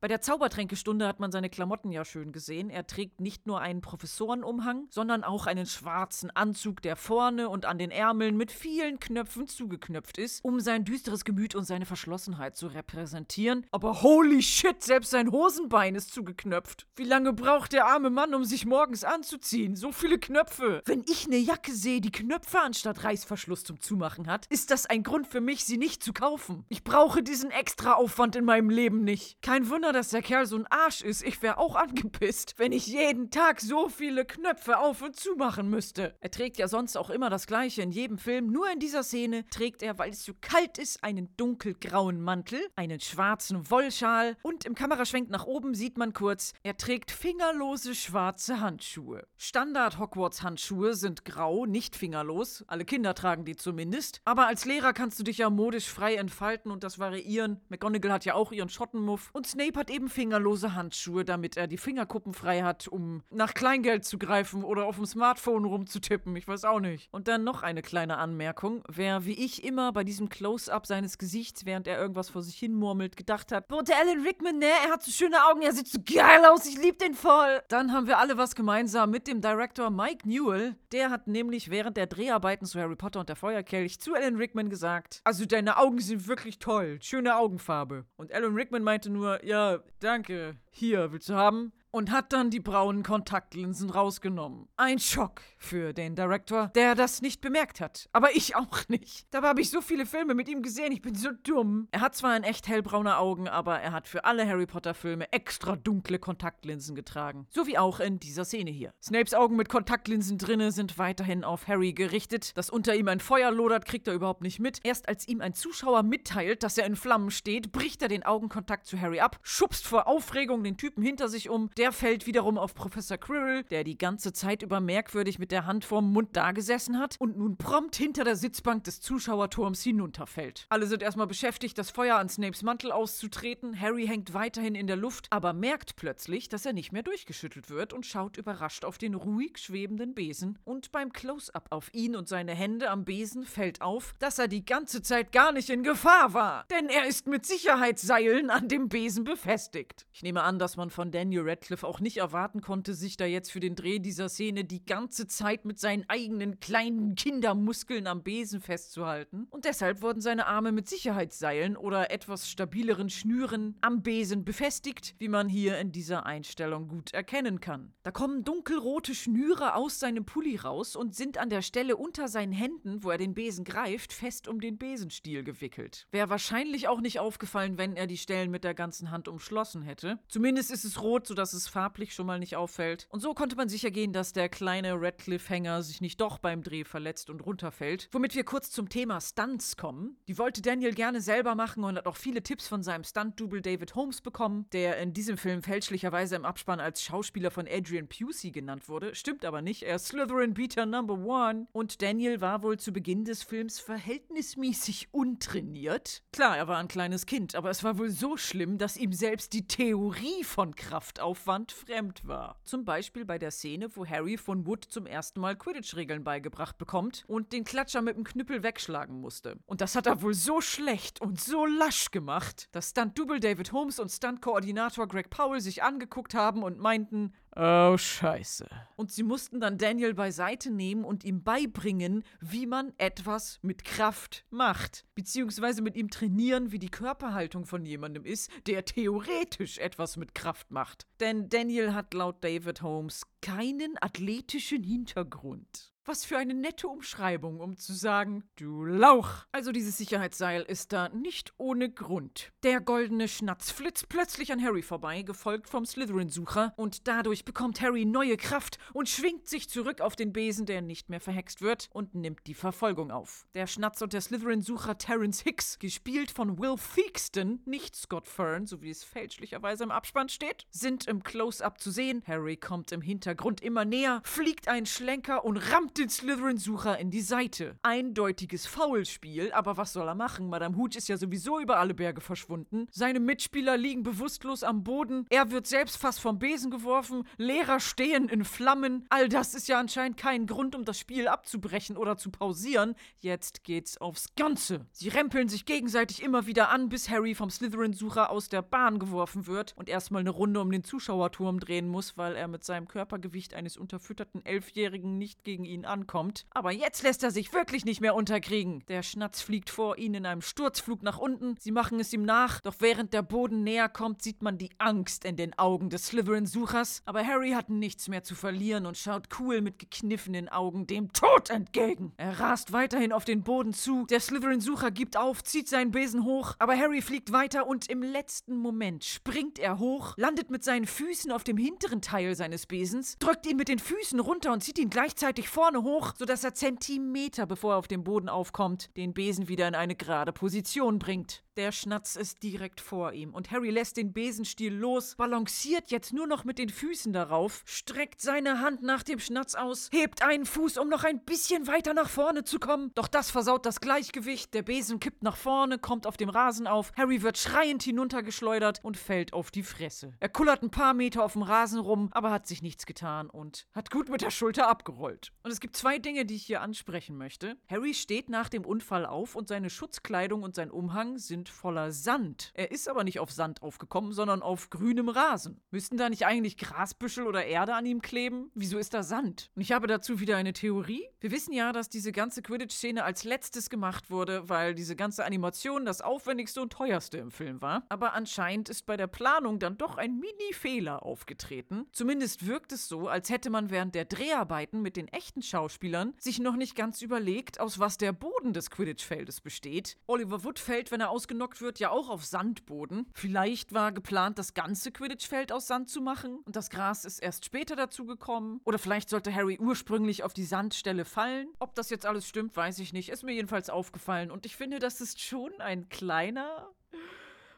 Bei 0.00 0.08
der 0.08 0.20
Zaubertränkestunde 0.20 1.06
hat 1.06 1.20
man 1.20 1.30
seine 1.30 1.50
Klamotten 1.50 1.92
ja 1.92 2.04
schön 2.04 2.32
gesehen. 2.32 2.70
Er 2.70 2.86
trägt 2.86 3.20
nicht 3.20 3.46
nur 3.46 3.60
einen 3.60 3.80
Professorenumhang, 3.80 4.86
sondern 4.90 5.24
auch 5.24 5.46
einen 5.46 5.66
schwarzen 5.66 6.30
Anzug, 6.30 6.82
der 6.82 6.96
vorne 6.96 7.48
und 7.48 7.64
an 7.64 7.78
den 7.78 7.90
Ärmeln 7.90 8.36
mit 8.36 8.50
vielen 8.50 8.98
Knöpfen 8.98 9.46
zugeknöpft 9.46 10.18
ist, 10.18 10.44
um 10.44 10.60
sein 10.60 10.84
düsteres 10.84 11.24
Gemüt 11.24 11.54
und 11.54 11.64
seine 11.64 11.86
Verschlossenheit 11.86 12.56
zu 12.56 12.66
repräsentieren. 12.66 13.66
Aber 13.70 14.02
holy 14.02 14.42
shit, 14.42 14.82
selbst 14.82 15.10
sein 15.10 15.30
Hosenbein 15.30 15.94
ist 15.94 16.12
zugeknöpft. 16.12 16.86
Wie 16.96 17.04
lange 17.04 17.32
braucht 17.32 17.72
der 17.72 17.86
arme 17.86 18.10
Mann, 18.10 18.34
um 18.34 18.44
sich 18.44 18.66
morgens 18.66 19.04
anzuziehen? 19.04 19.76
So 19.76 19.92
viele 19.92 20.18
Knöpfe. 20.18 20.82
Wenn 20.84 21.04
ich 21.08 21.26
eine 21.26 21.36
Jacke 21.36 21.72
sehe, 21.72 22.00
die 22.00 22.12
Knöpfe 22.12 22.60
anstatt 22.60 23.04
Reißverschluss 23.04 23.64
zum 23.64 23.80
Zumachen 23.80 24.26
hat, 24.26 24.46
ist 24.46 24.70
das 24.70 24.86
ein 24.86 25.02
Grund 25.02 25.26
für 25.26 25.40
mich, 25.40 25.64
sie 25.64 25.78
nicht 25.78 26.02
zu 26.02 26.12
kaufen. 26.12 26.64
Ich 26.68 26.84
brauche 26.84 27.22
diesen 27.22 27.50
extra 27.50 27.92
Aufwand 27.92 28.36
in 28.36 28.44
meinem 28.44 28.70
Leben 28.70 29.04
nicht. 29.04 29.33
Kein 29.42 29.68
Wunder, 29.68 29.92
dass 29.92 30.08
der 30.08 30.22
Kerl 30.22 30.46
so 30.46 30.56
ein 30.56 30.66
Arsch 30.68 31.02
ist. 31.02 31.22
Ich 31.22 31.42
wäre 31.42 31.58
auch 31.58 31.76
angepisst, 31.76 32.54
wenn 32.56 32.72
ich 32.72 32.86
jeden 32.86 33.30
Tag 33.30 33.60
so 33.60 33.90
viele 33.90 34.24
Knöpfe 34.24 34.78
auf 34.78 35.02
und 35.02 35.16
zumachen 35.16 35.68
müsste. 35.68 36.16
Er 36.20 36.30
trägt 36.30 36.56
ja 36.56 36.66
sonst 36.66 36.96
auch 36.96 37.10
immer 37.10 37.28
das 37.28 37.46
Gleiche 37.46 37.82
in 37.82 37.90
jedem 37.90 38.16
Film. 38.16 38.50
Nur 38.50 38.70
in 38.72 38.78
dieser 38.78 39.02
Szene 39.02 39.44
trägt 39.50 39.82
er, 39.82 39.98
weil 39.98 40.10
es 40.10 40.24
so 40.24 40.32
kalt 40.40 40.78
ist, 40.78 41.04
einen 41.04 41.36
dunkelgrauen 41.36 42.22
Mantel, 42.22 42.60
einen 42.74 43.00
schwarzen 43.00 43.70
Wollschal 43.70 44.36
und 44.42 44.64
im 44.64 44.74
Kameraschwenk 44.74 45.28
nach 45.28 45.44
oben 45.44 45.74
sieht 45.74 45.98
man 45.98 46.14
kurz, 46.14 46.52
er 46.62 46.76
trägt 46.76 47.10
fingerlose 47.10 47.94
schwarze 47.94 48.60
Handschuhe. 48.60 49.26
Standard-Hogwarts-Handschuhe 49.36 50.94
sind 50.94 51.24
grau, 51.24 51.66
nicht 51.66 51.96
fingerlos. 51.96 52.64
Alle 52.66 52.84
Kinder 52.84 53.14
tragen 53.14 53.44
die 53.44 53.56
zumindest. 53.56 54.20
Aber 54.24 54.46
als 54.46 54.64
Lehrer 54.64 54.92
kannst 54.92 55.18
du 55.18 55.22
dich 55.22 55.38
ja 55.38 55.50
modisch 55.50 55.88
frei 55.88 56.14
entfalten 56.14 56.70
und 56.70 56.82
das 56.82 56.98
variieren. 56.98 57.60
McGonagall 57.68 58.12
hat 58.12 58.24
ja 58.24 58.34
auch 58.34 58.52
ihren 58.52 58.68
Schottenmuff. 58.68 59.23
Und 59.32 59.46
Snape 59.46 59.78
hat 59.78 59.90
eben 59.90 60.08
fingerlose 60.08 60.74
Handschuhe, 60.74 61.24
damit 61.24 61.56
er 61.56 61.66
die 61.66 61.78
Fingerkuppen 61.78 62.34
frei 62.34 62.62
hat, 62.62 62.88
um 62.88 63.22
nach 63.30 63.54
Kleingeld 63.54 64.04
zu 64.04 64.18
greifen 64.18 64.64
oder 64.64 64.86
auf 64.86 64.96
dem 64.96 65.06
Smartphone 65.06 65.64
rumzutippen. 65.64 66.34
Ich 66.36 66.48
weiß 66.48 66.64
auch 66.64 66.80
nicht. 66.80 67.08
Und 67.12 67.28
dann 67.28 67.44
noch 67.44 67.62
eine 67.62 67.82
kleine 67.82 68.18
Anmerkung. 68.18 68.82
Wer 68.88 69.24
wie 69.24 69.32
ich 69.44 69.64
immer 69.64 69.92
bei 69.92 70.04
diesem 70.04 70.28
Close-up 70.28 70.86
seines 70.86 71.18
Gesichts, 71.18 71.64
während 71.64 71.86
er 71.86 71.98
irgendwas 71.98 72.30
vor 72.30 72.42
sich 72.42 72.56
hin 72.56 72.74
murmelt, 72.74 73.16
gedacht 73.16 73.52
hat, 73.52 73.68
boah, 73.68 73.82
der 73.82 73.96
Alan 73.98 74.22
Rickman, 74.22 74.58
ne, 74.58 74.66
er 74.84 74.92
hat 74.92 75.02
so 75.02 75.10
schöne 75.10 75.44
Augen, 75.46 75.62
er 75.62 75.72
sieht 75.72 75.88
so 75.88 75.98
geil 76.04 76.44
aus, 76.44 76.66
ich 76.66 76.80
lieb 76.80 76.98
den 76.98 77.14
voll. 77.14 77.62
Dann 77.68 77.92
haben 77.92 78.06
wir 78.06 78.18
alle 78.18 78.36
was 78.36 78.54
gemeinsam 78.54 79.10
mit 79.10 79.26
dem 79.26 79.40
Director 79.40 79.90
Mike 79.90 80.28
Newell. 80.28 80.76
Der 80.92 81.10
hat 81.10 81.26
nämlich 81.26 81.70
während 81.70 81.96
der 81.96 82.06
Dreharbeiten 82.06 82.66
zu 82.66 82.80
Harry 82.80 82.96
Potter 82.96 83.20
und 83.20 83.28
der 83.28 83.36
Feuerkelch 83.36 84.00
zu 84.00 84.14
Alan 84.14 84.36
Rickman 84.36 84.70
gesagt, 84.70 85.20
also 85.24 85.44
deine 85.46 85.78
Augen 85.78 85.98
sind 86.00 86.26
wirklich 86.26 86.58
toll, 86.58 86.98
schöne 87.00 87.36
Augenfarbe. 87.36 88.04
Und 88.16 88.32
Alan 88.32 88.54
Rickman 88.54 88.82
meinte 88.82 89.10
nur, 89.14 89.42
ja, 89.44 89.78
danke, 90.00 90.56
hier, 90.70 91.10
willst 91.12 91.28
du 91.30 91.34
haben? 91.34 91.72
Und 91.94 92.10
hat 92.10 92.32
dann 92.32 92.50
die 92.50 92.58
braunen 92.58 93.04
Kontaktlinsen 93.04 93.88
rausgenommen. 93.88 94.66
Ein 94.76 94.98
Schock 94.98 95.42
für 95.58 95.92
den 95.92 96.16
Director, 96.16 96.72
der 96.74 96.96
das 96.96 97.22
nicht 97.22 97.40
bemerkt 97.40 97.80
hat. 97.80 98.08
Aber 98.12 98.34
ich 98.34 98.56
auch 98.56 98.88
nicht. 98.88 99.28
Dabei 99.30 99.50
habe 99.50 99.60
ich 99.60 99.70
so 99.70 99.80
viele 99.80 100.04
Filme 100.04 100.34
mit 100.34 100.48
ihm 100.48 100.62
gesehen, 100.62 100.90
ich 100.90 101.02
bin 101.02 101.14
so 101.14 101.30
dumm. 101.44 101.86
Er 101.92 102.00
hat 102.00 102.16
zwar 102.16 102.36
in 102.36 102.42
echt 102.42 102.66
hellbraune 102.66 103.16
Augen, 103.16 103.46
aber 103.46 103.78
er 103.78 103.92
hat 103.92 104.08
für 104.08 104.24
alle 104.24 104.44
Harry 104.44 104.66
Potter 104.66 104.92
Filme 104.92 105.32
extra 105.32 105.76
dunkle 105.76 106.18
Kontaktlinsen 106.18 106.96
getragen. 106.96 107.46
So 107.50 107.68
wie 107.68 107.78
auch 107.78 108.00
in 108.00 108.18
dieser 108.18 108.44
Szene 108.44 108.72
hier. 108.72 108.92
Snapes 109.00 109.32
Augen 109.32 109.54
mit 109.54 109.68
Kontaktlinsen 109.68 110.36
drinne 110.36 110.72
sind 110.72 110.98
weiterhin 110.98 111.44
auf 111.44 111.68
Harry 111.68 111.92
gerichtet. 111.92 112.56
Dass 112.56 112.70
unter 112.70 112.96
ihm 112.96 113.06
ein 113.06 113.20
Feuer 113.20 113.52
lodert, 113.52 113.84
kriegt 113.84 114.08
er 114.08 114.14
überhaupt 114.14 114.42
nicht 114.42 114.58
mit. 114.58 114.80
Erst 114.82 115.08
als 115.08 115.28
ihm 115.28 115.40
ein 115.40 115.54
Zuschauer 115.54 116.02
mitteilt, 116.02 116.64
dass 116.64 116.76
er 116.76 116.86
in 116.86 116.96
Flammen 116.96 117.30
steht, 117.30 117.70
bricht 117.70 118.02
er 118.02 118.08
den 118.08 118.24
Augenkontakt 118.24 118.84
zu 118.84 119.00
Harry 119.00 119.20
ab, 119.20 119.38
schubst 119.42 119.86
vor 119.86 120.08
Aufregung 120.08 120.64
den 120.64 120.76
Typen 120.76 121.00
hinter 121.00 121.28
sich 121.28 121.48
um, 121.48 121.70
der 121.76 121.83
der 121.84 121.92
fällt 121.92 122.26
wiederum 122.26 122.56
auf 122.56 122.72
Professor 122.72 123.18
Quirrell, 123.18 123.62
der 123.64 123.84
die 123.84 123.98
ganze 123.98 124.32
Zeit 124.32 124.62
über 124.62 124.80
merkwürdig 124.80 125.38
mit 125.38 125.50
der 125.50 125.66
Hand 125.66 125.84
vorm 125.84 126.14
Mund 126.14 126.34
dagesessen 126.34 126.98
hat 126.98 127.16
und 127.18 127.36
nun 127.36 127.58
prompt 127.58 127.94
hinter 127.94 128.24
der 128.24 128.36
Sitzbank 128.36 128.84
des 128.84 129.02
Zuschauerturms 129.02 129.82
hinunterfällt. 129.82 130.64
Alle 130.70 130.86
sind 130.86 131.02
erstmal 131.02 131.26
beschäftigt, 131.26 131.76
das 131.76 131.90
Feuer 131.90 132.16
an 132.16 132.30
Snapes 132.30 132.62
Mantel 132.62 132.90
auszutreten. 132.90 133.78
Harry 133.78 134.06
hängt 134.06 134.32
weiterhin 134.32 134.74
in 134.74 134.86
der 134.86 134.96
Luft, 134.96 135.26
aber 135.28 135.52
merkt 135.52 135.96
plötzlich, 135.96 136.48
dass 136.48 136.64
er 136.64 136.72
nicht 136.72 136.90
mehr 136.90 137.02
durchgeschüttelt 137.02 137.68
wird 137.68 137.92
und 137.92 138.06
schaut 138.06 138.38
überrascht 138.38 138.86
auf 138.86 138.96
den 138.96 139.12
ruhig 139.12 139.58
schwebenden 139.58 140.14
Besen. 140.14 140.58
Und 140.64 140.90
beim 140.90 141.12
Close-up 141.12 141.66
auf 141.68 141.92
ihn 141.92 142.16
und 142.16 142.30
seine 142.30 142.54
Hände 142.54 142.88
am 142.88 143.04
Besen 143.04 143.44
fällt 143.44 143.82
auf, 143.82 144.14
dass 144.20 144.38
er 144.38 144.48
die 144.48 144.64
ganze 144.64 145.02
Zeit 145.02 145.32
gar 145.32 145.52
nicht 145.52 145.68
in 145.68 145.82
Gefahr 145.82 146.32
war. 146.32 146.64
Denn 146.70 146.88
er 146.88 147.06
ist 147.06 147.26
mit 147.26 147.44
Sicherheitsseilen 147.44 148.48
an 148.48 148.68
dem 148.68 148.88
Besen 148.88 149.24
befestigt. 149.24 150.06
Ich 150.14 150.22
nehme 150.22 150.42
an, 150.42 150.58
dass 150.58 150.78
man 150.78 150.88
von 150.88 151.10
Daniel 151.10 151.42
Radcliffe 151.44 151.73
auch 151.82 151.98
nicht 151.98 152.18
erwarten 152.18 152.60
konnte, 152.60 152.94
sich 152.94 153.16
da 153.16 153.24
jetzt 153.24 153.50
für 153.50 153.60
den 153.60 153.74
Dreh 153.74 153.98
dieser 153.98 154.28
Szene 154.28 154.64
die 154.64 154.84
ganze 154.84 155.26
Zeit 155.26 155.64
mit 155.64 155.80
seinen 155.80 156.04
eigenen 156.08 156.60
kleinen 156.60 157.16
Kindermuskeln 157.16 158.06
am 158.06 158.22
Besen 158.22 158.60
festzuhalten. 158.60 159.46
Und 159.50 159.64
deshalb 159.64 160.02
wurden 160.02 160.20
seine 160.20 160.46
Arme 160.46 160.70
mit 160.70 160.88
Sicherheitsseilen 160.88 161.76
oder 161.76 162.10
etwas 162.10 162.48
stabileren 162.48 163.08
Schnüren 163.10 163.76
am 163.80 164.02
Besen 164.02 164.44
befestigt, 164.44 165.14
wie 165.18 165.28
man 165.28 165.48
hier 165.48 165.78
in 165.78 165.90
dieser 165.90 166.26
Einstellung 166.26 166.88
gut 166.88 167.12
erkennen 167.14 167.60
kann. 167.60 167.94
Da 168.02 168.10
kommen 168.10 168.44
dunkelrote 168.44 169.14
Schnüre 169.14 169.74
aus 169.74 169.98
seinem 169.98 170.26
Pulli 170.26 170.56
raus 170.56 170.94
und 170.94 171.14
sind 171.14 171.38
an 171.38 171.48
der 171.48 171.62
Stelle 171.62 171.96
unter 171.96 172.28
seinen 172.28 172.52
Händen, 172.52 173.02
wo 173.02 173.10
er 173.10 173.18
den 173.18 173.34
Besen 173.34 173.64
greift, 173.64 174.12
fest 174.12 174.46
um 174.48 174.60
den 174.60 174.76
Besenstiel 174.76 175.42
gewickelt. 175.42 176.06
Wäre 176.10 176.28
wahrscheinlich 176.28 176.88
auch 176.88 177.00
nicht 177.00 177.18
aufgefallen, 177.18 177.78
wenn 177.78 177.96
er 177.96 178.06
die 178.06 178.18
Stellen 178.18 178.50
mit 178.50 178.64
der 178.64 178.74
ganzen 178.74 179.10
Hand 179.10 179.28
umschlossen 179.28 179.82
hätte. 179.82 180.18
Zumindest 180.28 180.70
ist 180.70 180.84
es 180.84 181.00
rot, 181.00 181.26
sodass 181.26 181.52
es 181.52 181.63
es 181.64 181.68
farblich 181.68 182.14
schon 182.14 182.26
mal 182.26 182.38
nicht 182.38 182.56
auffällt. 182.56 183.06
Und 183.10 183.20
so 183.20 183.34
konnte 183.34 183.56
man 183.56 183.68
sicher 183.68 183.90
gehen, 183.90 184.12
dass 184.12 184.32
der 184.32 184.48
kleine 184.48 185.00
Radcliffe-Hänger 185.00 185.82
sich 185.82 186.00
nicht 186.00 186.20
doch 186.20 186.38
beim 186.38 186.62
Dreh 186.62 186.84
verletzt 186.84 187.30
und 187.30 187.44
runterfällt. 187.44 188.08
Womit 188.12 188.34
wir 188.34 188.44
kurz 188.44 188.70
zum 188.70 188.88
Thema 188.88 189.20
Stunts 189.20 189.76
kommen. 189.76 190.16
Die 190.28 190.38
wollte 190.38 190.62
Daniel 190.62 190.94
gerne 190.94 191.20
selber 191.20 191.54
machen 191.54 191.84
und 191.84 191.96
hat 191.96 192.06
auch 192.06 192.16
viele 192.16 192.42
Tipps 192.42 192.68
von 192.68 192.82
seinem 192.82 193.04
Stunt-Double 193.04 193.62
David 193.62 193.94
Holmes 193.94 194.20
bekommen, 194.20 194.66
der 194.72 194.98
in 194.98 195.12
diesem 195.12 195.36
Film 195.36 195.62
fälschlicherweise 195.62 196.36
im 196.36 196.44
Abspann 196.44 196.80
als 196.80 197.02
Schauspieler 197.02 197.50
von 197.50 197.66
Adrian 197.68 198.08
Pusey 198.08 198.50
genannt 198.50 198.88
wurde. 198.88 199.14
Stimmt 199.14 199.44
aber 199.44 199.62
nicht, 199.62 199.82
er 199.84 199.96
ist 199.96 200.08
Slytherin 200.08 200.54
Beater 200.54 200.86
Number 200.86 201.14
One. 201.14 201.66
Und 201.72 202.02
Daniel 202.02 202.40
war 202.40 202.62
wohl 202.62 202.78
zu 202.78 202.92
Beginn 202.92 203.24
des 203.24 203.42
Films 203.42 203.80
verhältnismäßig 203.80 205.08
untrainiert. 205.12 206.22
Klar, 206.32 206.56
er 206.56 206.68
war 206.68 206.78
ein 206.78 206.88
kleines 206.88 207.26
Kind, 207.26 207.54
aber 207.54 207.70
es 207.70 207.82
war 207.84 207.98
wohl 207.98 208.10
so 208.10 208.36
schlimm, 208.36 208.78
dass 208.78 208.96
ihm 208.96 209.12
selbst 209.12 209.52
die 209.52 209.66
Theorie 209.66 210.44
von 210.44 210.74
Kraftaufwand 210.74 211.53
fremd 211.72 212.26
war. 212.26 212.60
Zum 212.64 212.84
Beispiel 212.84 213.24
bei 213.24 213.38
der 213.38 213.50
Szene, 213.50 213.94
wo 213.94 214.06
Harry 214.06 214.36
von 214.36 214.66
Wood 214.66 214.84
zum 214.84 215.06
ersten 215.06 215.40
Mal 215.40 215.56
Quidditch-Regeln 215.56 216.24
beigebracht 216.24 216.78
bekommt 216.78 217.24
und 217.26 217.52
den 217.52 217.64
Klatscher 217.64 218.02
mit 218.02 218.16
dem 218.16 218.24
Knüppel 218.24 218.62
wegschlagen 218.62 219.20
musste. 219.20 219.58
Und 219.66 219.80
das 219.80 219.94
hat 219.94 220.06
er 220.06 220.22
wohl 220.22 220.34
so 220.34 220.60
schlecht 220.60 221.20
und 221.20 221.40
so 221.40 221.66
lasch 221.66 222.10
gemacht, 222.10 222.68
dass 222.72 222.90
Stunt-Double 222.90 223.40
David 223.40 223.72
Holmes 223.72 223.98
und 223.98 224.10
Stunt-Koordinator 224.10 225.06
Greg 225.06 225.30
Powell 225.30 225.60
sich 225.60 225.82
angeguckt 225.82 226.34
haben 226.34 226.62
und 226.62 226.78
meinten, 226.78 227.32
Oh, 227.56 227.96
scheiße. 227.96 228.66
Und 228.96 229.12
sie 229.12 229.22
mussten 229.22 229.60
dann 229.60 229.78
Daniel 229.78 230.14
beiseite 230.14 230.70
nehmen 230.70 231.04
und 231.04 231.24
ihm 231.24 231.44
beibringen, 231.44 232.24
wie 232.40 232.66
man 232.66 232.92
etwas 232.98 233.60
mit 233.62 233.84
Kraft 233.84 234.44
macht. 234.50 235.04
Beziehungsweise 235.14 235.80
mit 235.80 235.96
ihm 235.96 236.10
trainieren, 236.10 236.72
wie 236.72 236.80
die 236.80 236.90
Körperhaltung 236.90 237.64
von 237.64 237.86
jemandem 237.86 238.24
ist, 238.24 238.50
der 238.66 238.84
theoretisch 238.84 239.78
etwas 239.78 240.16
mit 240.16 240.34
Kraft 240.34 240.72
macht. 240.72 241.06
Denn 241.20 241.48
Daniel 241.48 241.94
hat 241.94 242.12
laut 242.12 242.42
David 242.42 242.82
Holmes 242.82 243.22
keinen 243.40 243.94
athletischen 244.00 244.82
Hintergrund. 244.82 245.93
Was 246.06 246.26
für 246.26 246.36
eine 246.36 246.52
nette 246.52 246.86
Umschreibung, 246.86 247.60
um 247.60 247.78
zu 247.78 247.94
sagen, 247.94 248.44
du 248.56 248.84
Lauch. 248.84 249.46
Also 249.52 249.72
dieses 249.72 249.96
Sicherheitsseil 249.96 250.60
ist 250.60 250.92
da 250.92 251.08
nicht 251.08 251.54
ohne 251.56 251.90
Grund. 251.90 252.52
Der 252.62 252.82
goldene 252.82 253.26
Schnatz 253.26 253.70
flitzt 253.70 254.10
plötzlich 254.10 254.52
an 254.52 254.62
Harry 254.62 254.82
vorbei, 254.82 255.22
gefolgt 255.22 255.70
vom 255.70 255.86
Slytherin-Sucher, 255.86 256.74
und 256.76 257.08
dadurch 257.08 257.46
bekommt 257.46 257.80
Harry 257.80 258.04
neue 258.04 258.36
Kraft 258.36 258.76
und 258.92 259.08
schwingt 259.08 259.48
sich 259.48 259.70
zurück 259.70 260.02
auf 260.02 260.14
den 260.14 260.34
Besen, 260.34 260.66
der 260.66 260.82
nicht 260.82 261.08
mehr 261.08 261.20
verhext 261.20 261.62
wird, 261.62 261.88
und 261.94 262.14
nimmt 262.14 262.46
die 262.46 262.54
Verfolgung 262.54 263.10
auf. 263.10 263.46
Der 263.54 263.66
Schnatz 263.66 264.02
und 264.02 264.12
der 264.12 264.20
Slytherin-Sucher 264.20 264.98
Terence 264.98 265.40
Hicks, 265.40 265.78
gespielt 265.78 266.30
von 266.30 266.58
Will 266.58 266.76
Theakston, 266.76 267.60
nicht 267.64 267.96
Scott 267.96 268.28
Fern, 268.28 268.66
so 268.66 268.82
wie 268.82 268.90
es 268.90 269.04
fälschlicherweise 269.04 269.84
im 269.84 269.90
Abspann 269.90 270.28
steht, 270.28 270.66
sind 270.70 271.06
im 271.06 271.22
Close-Up 271.22 271.80
zu 271.80 271.90
sehen. 271.90 272.22
Harry 272.26 272.58
kommt 272.58 272.92
im 272.92 273.00
Hintergrund 273.00 273.62
immer 273.62 273.86
näher, 273.86 274.20
fliegt 274.24 274.68
einen 274.68 274.84
Schlenker 274.84 275.46
und 275.46 275.56
rammt 275.56 275.93
den 275.98 276.08
Slytherin-Sucher 276.08 276.98
in 276.98 277.10
die 277.10 277.20
Seite. 277.20 277.78
Eindeutiges 277.82 278.66
Foulspiel, 278.66 279.52
aber 279.52 279.76
was 279.76 279.92
soll 279.92 280.08
er 280.08 280.14
machen? 280.14 280.48
Madame 280.48 280.76
Hooch 280.76 280.96
ist 280.96 281.08
ja 281.08 281.16
sowieso 281.16 281.60
über 281.60 281.78
alle 281.78 281.94
Berge 281.94 282.20
verschwunden. 282.20 282.86
Seine 282.90 283.20
Mitspieler 283.20 283.76
liegen 283.76 284.02
bewusstlos 284.02 284.62
am 284.62 284.82
Boden. 284.82 285.26
Er 285.30 285.50
wird 285.50 285.66
selbst 285.66 285.96
fast 285.96 286.20
vom 286.20 286.38
Besen 286.38 286.70
geworfen. 286.70 287.26
Lehrer 287.36 287.80
stehen 287.80 288.28
in 288.28 288.44
Flammen. 288.44 289.06
All 289.08 289.28
das 289.28 289.54
ist 289.54 289.68
ja 289.68 289.78
anscheinend 289.78 290.16
kein 290.16 290.46
Grund, 290.46 290.74
um 290.74 290.84
das 290.84 290.98
Spiel 290.98 291.28
abzubrechen 291.28 291.96
oder 291.96 292.16
zu 292.16 292.30
pausieren. 292.30 292.94
Jetzt 293.20 293.64
geht's 293.64 293.98
aufs 293.98 294.34
Ganze. 294.34 294.86
Sie 294.92 295.08
rempeln 295.08 295.48
sich 295.48 295.64
gegenseitig 295.64 296.22
immer 296.22 296.46
wieder 296.46 296.70
an, 296.70 296.88
bis 296.88 297.08
Harry 297.08 297.34
vom 297.34 297.50
Slytherin-Sucher 297.50 298.30
aus 298.30 298.48
der 298.48 298.62
Bahn 298.62 298.98
geworfen 298.98 299.46
wird 299.46 299.74
und 299.76 299.88
erstmal 299.88 300.20
eine 300.20 300.30
Runde 300.30 300.60
um 300.60 300.70
den 300.70 300.84
Zuschauerturm 300.84 301.60
drehen 301.60 301.88
muss, 301.88 302.16
weil 302.16 302.34
er 302.34 302.48
mit 302.48 302.64
seinem 302.64 302.88
Körpergewicht 302.88 303.54
eines 303.54 303.76
unterfütterten 303.76 304.44
Elfjährigen 304.44 305.18
nicht 305.18 305.44
gegen 305.44 305.64
ihn 305.64 305.83
ankommt. 305.84 306.46
Aber 306.50 306.72
jetzt 306.72 307.02
lässt 307.02 307.22
er 307.22 307.30
sich 307.30 307.52
wirklich 307.52 307.84
nicht 307.84 308.00
mehr 308.00 308.14
unterkriegen. 308.14 308.84
Der 308.88 309.02
Schnatz 309.02 309.40
fliegt 309.40 309.70
vor 309.70 309.98
ihnen 309.98 310.14
in 310.14 310.26
einem 310.26 310.42
Sturzflug 310.42 311.02
nach 311.02 311.18
unten. 311.18 311.56
Sie 311.58 311.72
machen 311.72 312.00
es 312.00 312.12
ihm 312.12 312.22
nach, 312.22 312.60
doch 312.60 312.76
während 312.78 313.12
der 313.12 313.22
Boden 313.22 313.62
näher 313.62 313.88
kommt, 313.88 314.22
sieht 314.22 314.42
man 314.42 314.58
die 314.58 314.70
Angst 314.78 315.24
in 315.24 315.36
den 315.36 315.58
Augen 315.58 315.90
des 315.90 316.06
Slytherin-Suchers. 316.06 317.02
Aber 317.04 317.26
Harry 317.26 317.50
hat 317.50 317.68
nichts 317.68 318.08
mehr 318.08 318.22
zu 318.22 318.34
verlieren 318.34 318.86
und 318.86 318.96
schaut 318.96 319.28
cool 319.38 319.60
mit 319.60 319.78
gekniffenen 319.78 320.48
Augen 320.48 320.86
dem 320.86 321.12
Tod 321.12 321.50
entgegen. 321.50 322.12
Er 322.16 322.40
rast 322.40 322.72
weiterhin 322.72 323.12
auf 323.12 323.24
den 323.24 323.42
Boden 323.42 323.72
zu. 323.72 324.06
Der 324.06 324.20
Slytherin-Sucher 324.20 324.90
gibt 324.90 325.16
auf, 325.16 325.42
zieht 325.44 325.68
seinen 325.68 325.90
Besen 325.90 326.24
hoch, 326.24 326.54
aber 326.58 326.76
Harry 326.76 327.02
fliegt 327.02 327.32
weiter 327.32 327.66
und 327.66 327.88
im 327.90 328.02
letzten 328.02 328.56
Moment 328.56 329.04
springt 329.04 329.58
er 329.58 329.78
hoch, 329.78 330.14
landet 330.16 330.50
mit 330.50 330.64
seinen 330.64 330.86
Füßen 330.86 331.30
auf 331.30 331.44
dem 331.44 331.56
hinteren 331.56 332.00
Teil 332.00 332.34
seines 332.34 332.66
Besens, 332.66 333.18
drückt 333.18 333.46
ihn 333.46 333.56
mit 333.56 333.68
den 333.68 333.78
Füßen 333.78 334.20
runter 334.20 334.52
und 334.52 334.62
zieht 334.62 334.78
ihn 334.78 334.90
gleichzeitig 334.90 335.48
vorne 335.48 335.73
hoch, 335.82 336.14
sodass 336.16 336.44
er 336.44 336.54
Zentimeter 336.54 337.46
bevor 337.46 337.74
er 337.74 337.78
auf 337.78 337.88
dem 337.88 338.04
Boden 338.04 338.28
aufkommt, 338.28 338.94
den 338.96 339.14
Besen 339.14 339.48
wieder 339.48 339.66
in 339.66 339.74
eine 339.74 339.96
gerade 339.96 340.32
Position 340.32 340.98
bringt. 340.98 341.42
Der 341.56 341.70
Schnatz 341.70 342.16
ist 342.16 342.42
direkt 342.42 342.80
vor 342.80 343.12
ihm 343.12 343.32
und 343.32 343.52
Harry 343.52 343.70
lässt 343.70 343.96
den 343.96 344.12
Besenstiel 344.12 344.74
los, 344.74 345.14
balanciert 345.14 345.92
jetzt 345.92 346.12
nur 346.12 346.26
noch 346.26 346.42
mit 346.42 346.58
den 346.58 346.68
Füßen 346.68 347.12
darauf, 347.12 347.62
streckt 347.64 348.20
seine 348.20 348.58
Hand 348.58 348.82
nach 348.82 349.04
dem 349.04 349.20
Schnatz 349.20 349.54
aus, 349.54 349.88
hebt 349.92 350.22
einen 350.22 350.46
Fuß, 350.46 350.78
um 350.78 350.88
noch 350.88 351.04
ein 351.04 351.24
bisschen 351.24 351.68
weiter 351.68 351.94
nach 351.94 352.08
vorne 352.08 352.42
zu 352.42 352.58
kommen. 352.58 352.90
Doch 352.96 353.06
das 353.06 353.30
versaut 353.30 353.66
das 353.66 353.80
Gleichgewicht. 353.80 354.52
Der 354.52 354.62
Besen 354.62 354.98
kippt 354.98 355.22
nach 355.22 355.36
vorne, 355.36 355.78
kommt 355.78 356.08
auf 356.08 356.16
dem 356.16 356.28
Rasen 356.28 356.66
auf. 356.66 356.92
Harry 356.96 357.22
wird 357.22 357.38
schreiend 357.38 357.84
hinuntergeschleudert 357.84 358.80
und 358.82 358.96
fällt 358.96 359.32
auf 359.32 359.52
die 359.52 359.62
Fresse. 359.62 360.14
Er 360.18 360.30
kullert 360.30 360.64
ein 360.64 360.72
paar 360.72 360.92
Meter 360.92 361.22
auf 361.22 361.34
dem 361.34 361.42
Rasen 361.42 361.78
rum, 361.78 362.08
aber 362.14 362.32
hat 362.32 362.48
sich 362.48 362.62
nichts 362.62 362.84
getan 362.84 363.30
und 363.30 363.68
hat 363.72 363.92
gut 363.92 364.08
mit 364.08 364.22
der 364.22 364.30
Schulter 364.30 364.66
abgerollt. 364.66 365.30
Und 365.44 365.52
es 365.52 365.60
gibt 365.60 365.76
zwei 365.76 366.00
Dinge, 366.00 366.26
die 366.26 366.34
ich 366.34 366.46
hier 366.46 366.62
ansprechen 366.62 367.16
möchte. 367.16 367.56
Harry 367.70 367.94
steht 367.94 368.28
nach 368.28 368.48
dem 368.48 368.64
Unfall 368.64 369.06
auf 369.06 369.36
und 369.36 369.46
seine 369.46 369.70
Schutzkleidung 369.70 370.42
und 370.42 370.56
sein 370.56 370.72
Umhang 370.72 371.18
sind 371.18 371.43
voller 371.48 371.92
Sand. 371.92 372.52
Er 372.54 372.70
ist 372.70 372.88
aber 372.88 373.04
nicht 373.04 373.20
auf 373.20 373.30
Sand 373.30 373.62
aufgekommen, 373.62 374.12
sondern 374.12 374.42
auf 374.42 374.70
grünem 374.70 375.08
Rasen. 375.08 375.60
Müssten 375.70 375.96
da 375.96 376.08
nicht 376.08 376.26
eigentlich 376.26 376.56
Grasbüschel 376.56 377.26
oder 377.26 377.44
Erde 377.44 377.74
an 377.74 377.86
ihm 377.86 378.02
kleben? 378.02 378.50
Wieso 378.54 378.78
ist 378.78 378.94
da 378.94 379.02
Sand? 379.02 379.50
Und 379.54 379.62
ich 379.62 379.72
habe 379.72 379.86
dazu 379.86 380.20
wieder 380.20 380.36
eine 380.36 380.52
Theorie. 380.52 381.08
Wir 381.20 381.30
wissen 381.30 381.52
ja, 381.52 381.72
dass 381.72 381.88
diese 381.88 382.12
ganze 382.12 382.42
Quidditch-Szene 382.42 383.04
als 383.04 383.24
letztes 383.24 383.70
gemacht 383.70 384.10
wurde, 384.10 384.48
weil 384.48 384.74
diese 384.74 384.96
ganze 384.96 385.24
Animation 385.24 385.84
das 385.84 386.00
aufwendigste 386.00 386.60
und 386.60 386.72
teuerste 386.72 387.18
im 387.18 387.30
Film 387.30 387.62
war. 387.62 387.84
Aber 387.88 388.14
anscheinend 388.14 388.68
ist 388.68 388.86
bei 388.86 388.96
der 388.96 389.06
Planung 389.06 389.58
dann 389.58 389.76
doch 389.76 389.96
ein 389.96 390.18
Mini-Fehler 390.18 391.02
aufgetreten. 391.02 391.86
Zumindest 391.92 392.46
wirkt 392.46 392.72
es 392.72 392.88
so, 392.88 393.08
als 393.08 393.30
hätte 393.30 393.50
man 393.50 393.70
während 393.70 393.94
der 393.94 394.04
Dreharbeiten 394.04 394.82
mit 394.82 394.96
den 394.96 395.08
echten 395.08 395.42
Schauspielern 395.42 396.14
sich 396.18 396.38
noch 396.38 396.56
nicht 396.56 396.76
ganz 396.76 397.02
überlegt, 397.02 397.60
aus 397.60 397.78
was 397.78 397.98
der 397.98 398.12
Boden 398.12 398.52
des 398.52 398.70
Quidditch-Feldes 398.70 399.40
besteht. 399.40 399.96
Oliver 400.06 400.44
Wood 400.44 400.58
fällt, 400.58 400.90
wenn 400.90 401.00
er 401.00 401.10
ausgenockt 401.34 401.60
wird, 401.60 401.78
ja 401.78 401.90
auch 401.90 402.08
auf 402.08 402.24
Sandboden. 402.24 403.06
Vielleicht 403.12 403.72
war 403.72 403.92
geplant, 403.92 404.38
das 404.38 404.54
ganze 404.54 404.92
Quidditch-Feld 404.92 405.52
aus 405.52 405.66
Sand 405.66 405.88
zu 405.88 406.00
machen 406.00 406.38
und 406.44 406.56
das 406.56 406.70
Gras 406.70 407.04
ist 407.04 407.18
erst 407.18 407.44
später 407.44 407.76
dazu 407.76 408.06
gekommen. 408.06 408.60
Oder 408.64 408.78
vielleicht 408.78 409.08
sollte 409.08 409.34
Harry 409.34 409.58
ursprünglich 409.58 410.22
auf 410.22 410.32
die 410.32 410.44
Sandstelle 410.44 411.04
fallen. 411.04 411.48
Ob 411.58 411.74
das 411.74 411.90
jetzt 411.90 412.06
alles 412.06 412.28
stimmt, 412.28 412.56
weiß 412.56 412.78
ich 412.78 412.92
nicht. 412.92 413.08
Ist 413.08 413.24
mir 413.24 413.32
jedenfalls 413.32 413.68
aufgefallen 413.70 414.30
und 414.30 414.46
ich 414.46 414.56
finde, 414.56 414.78
das 414.78 415.00
ist 415.00 415.20
schon 415.20 415.52
ein 415.60 415.88
kleiner 415.88 416.70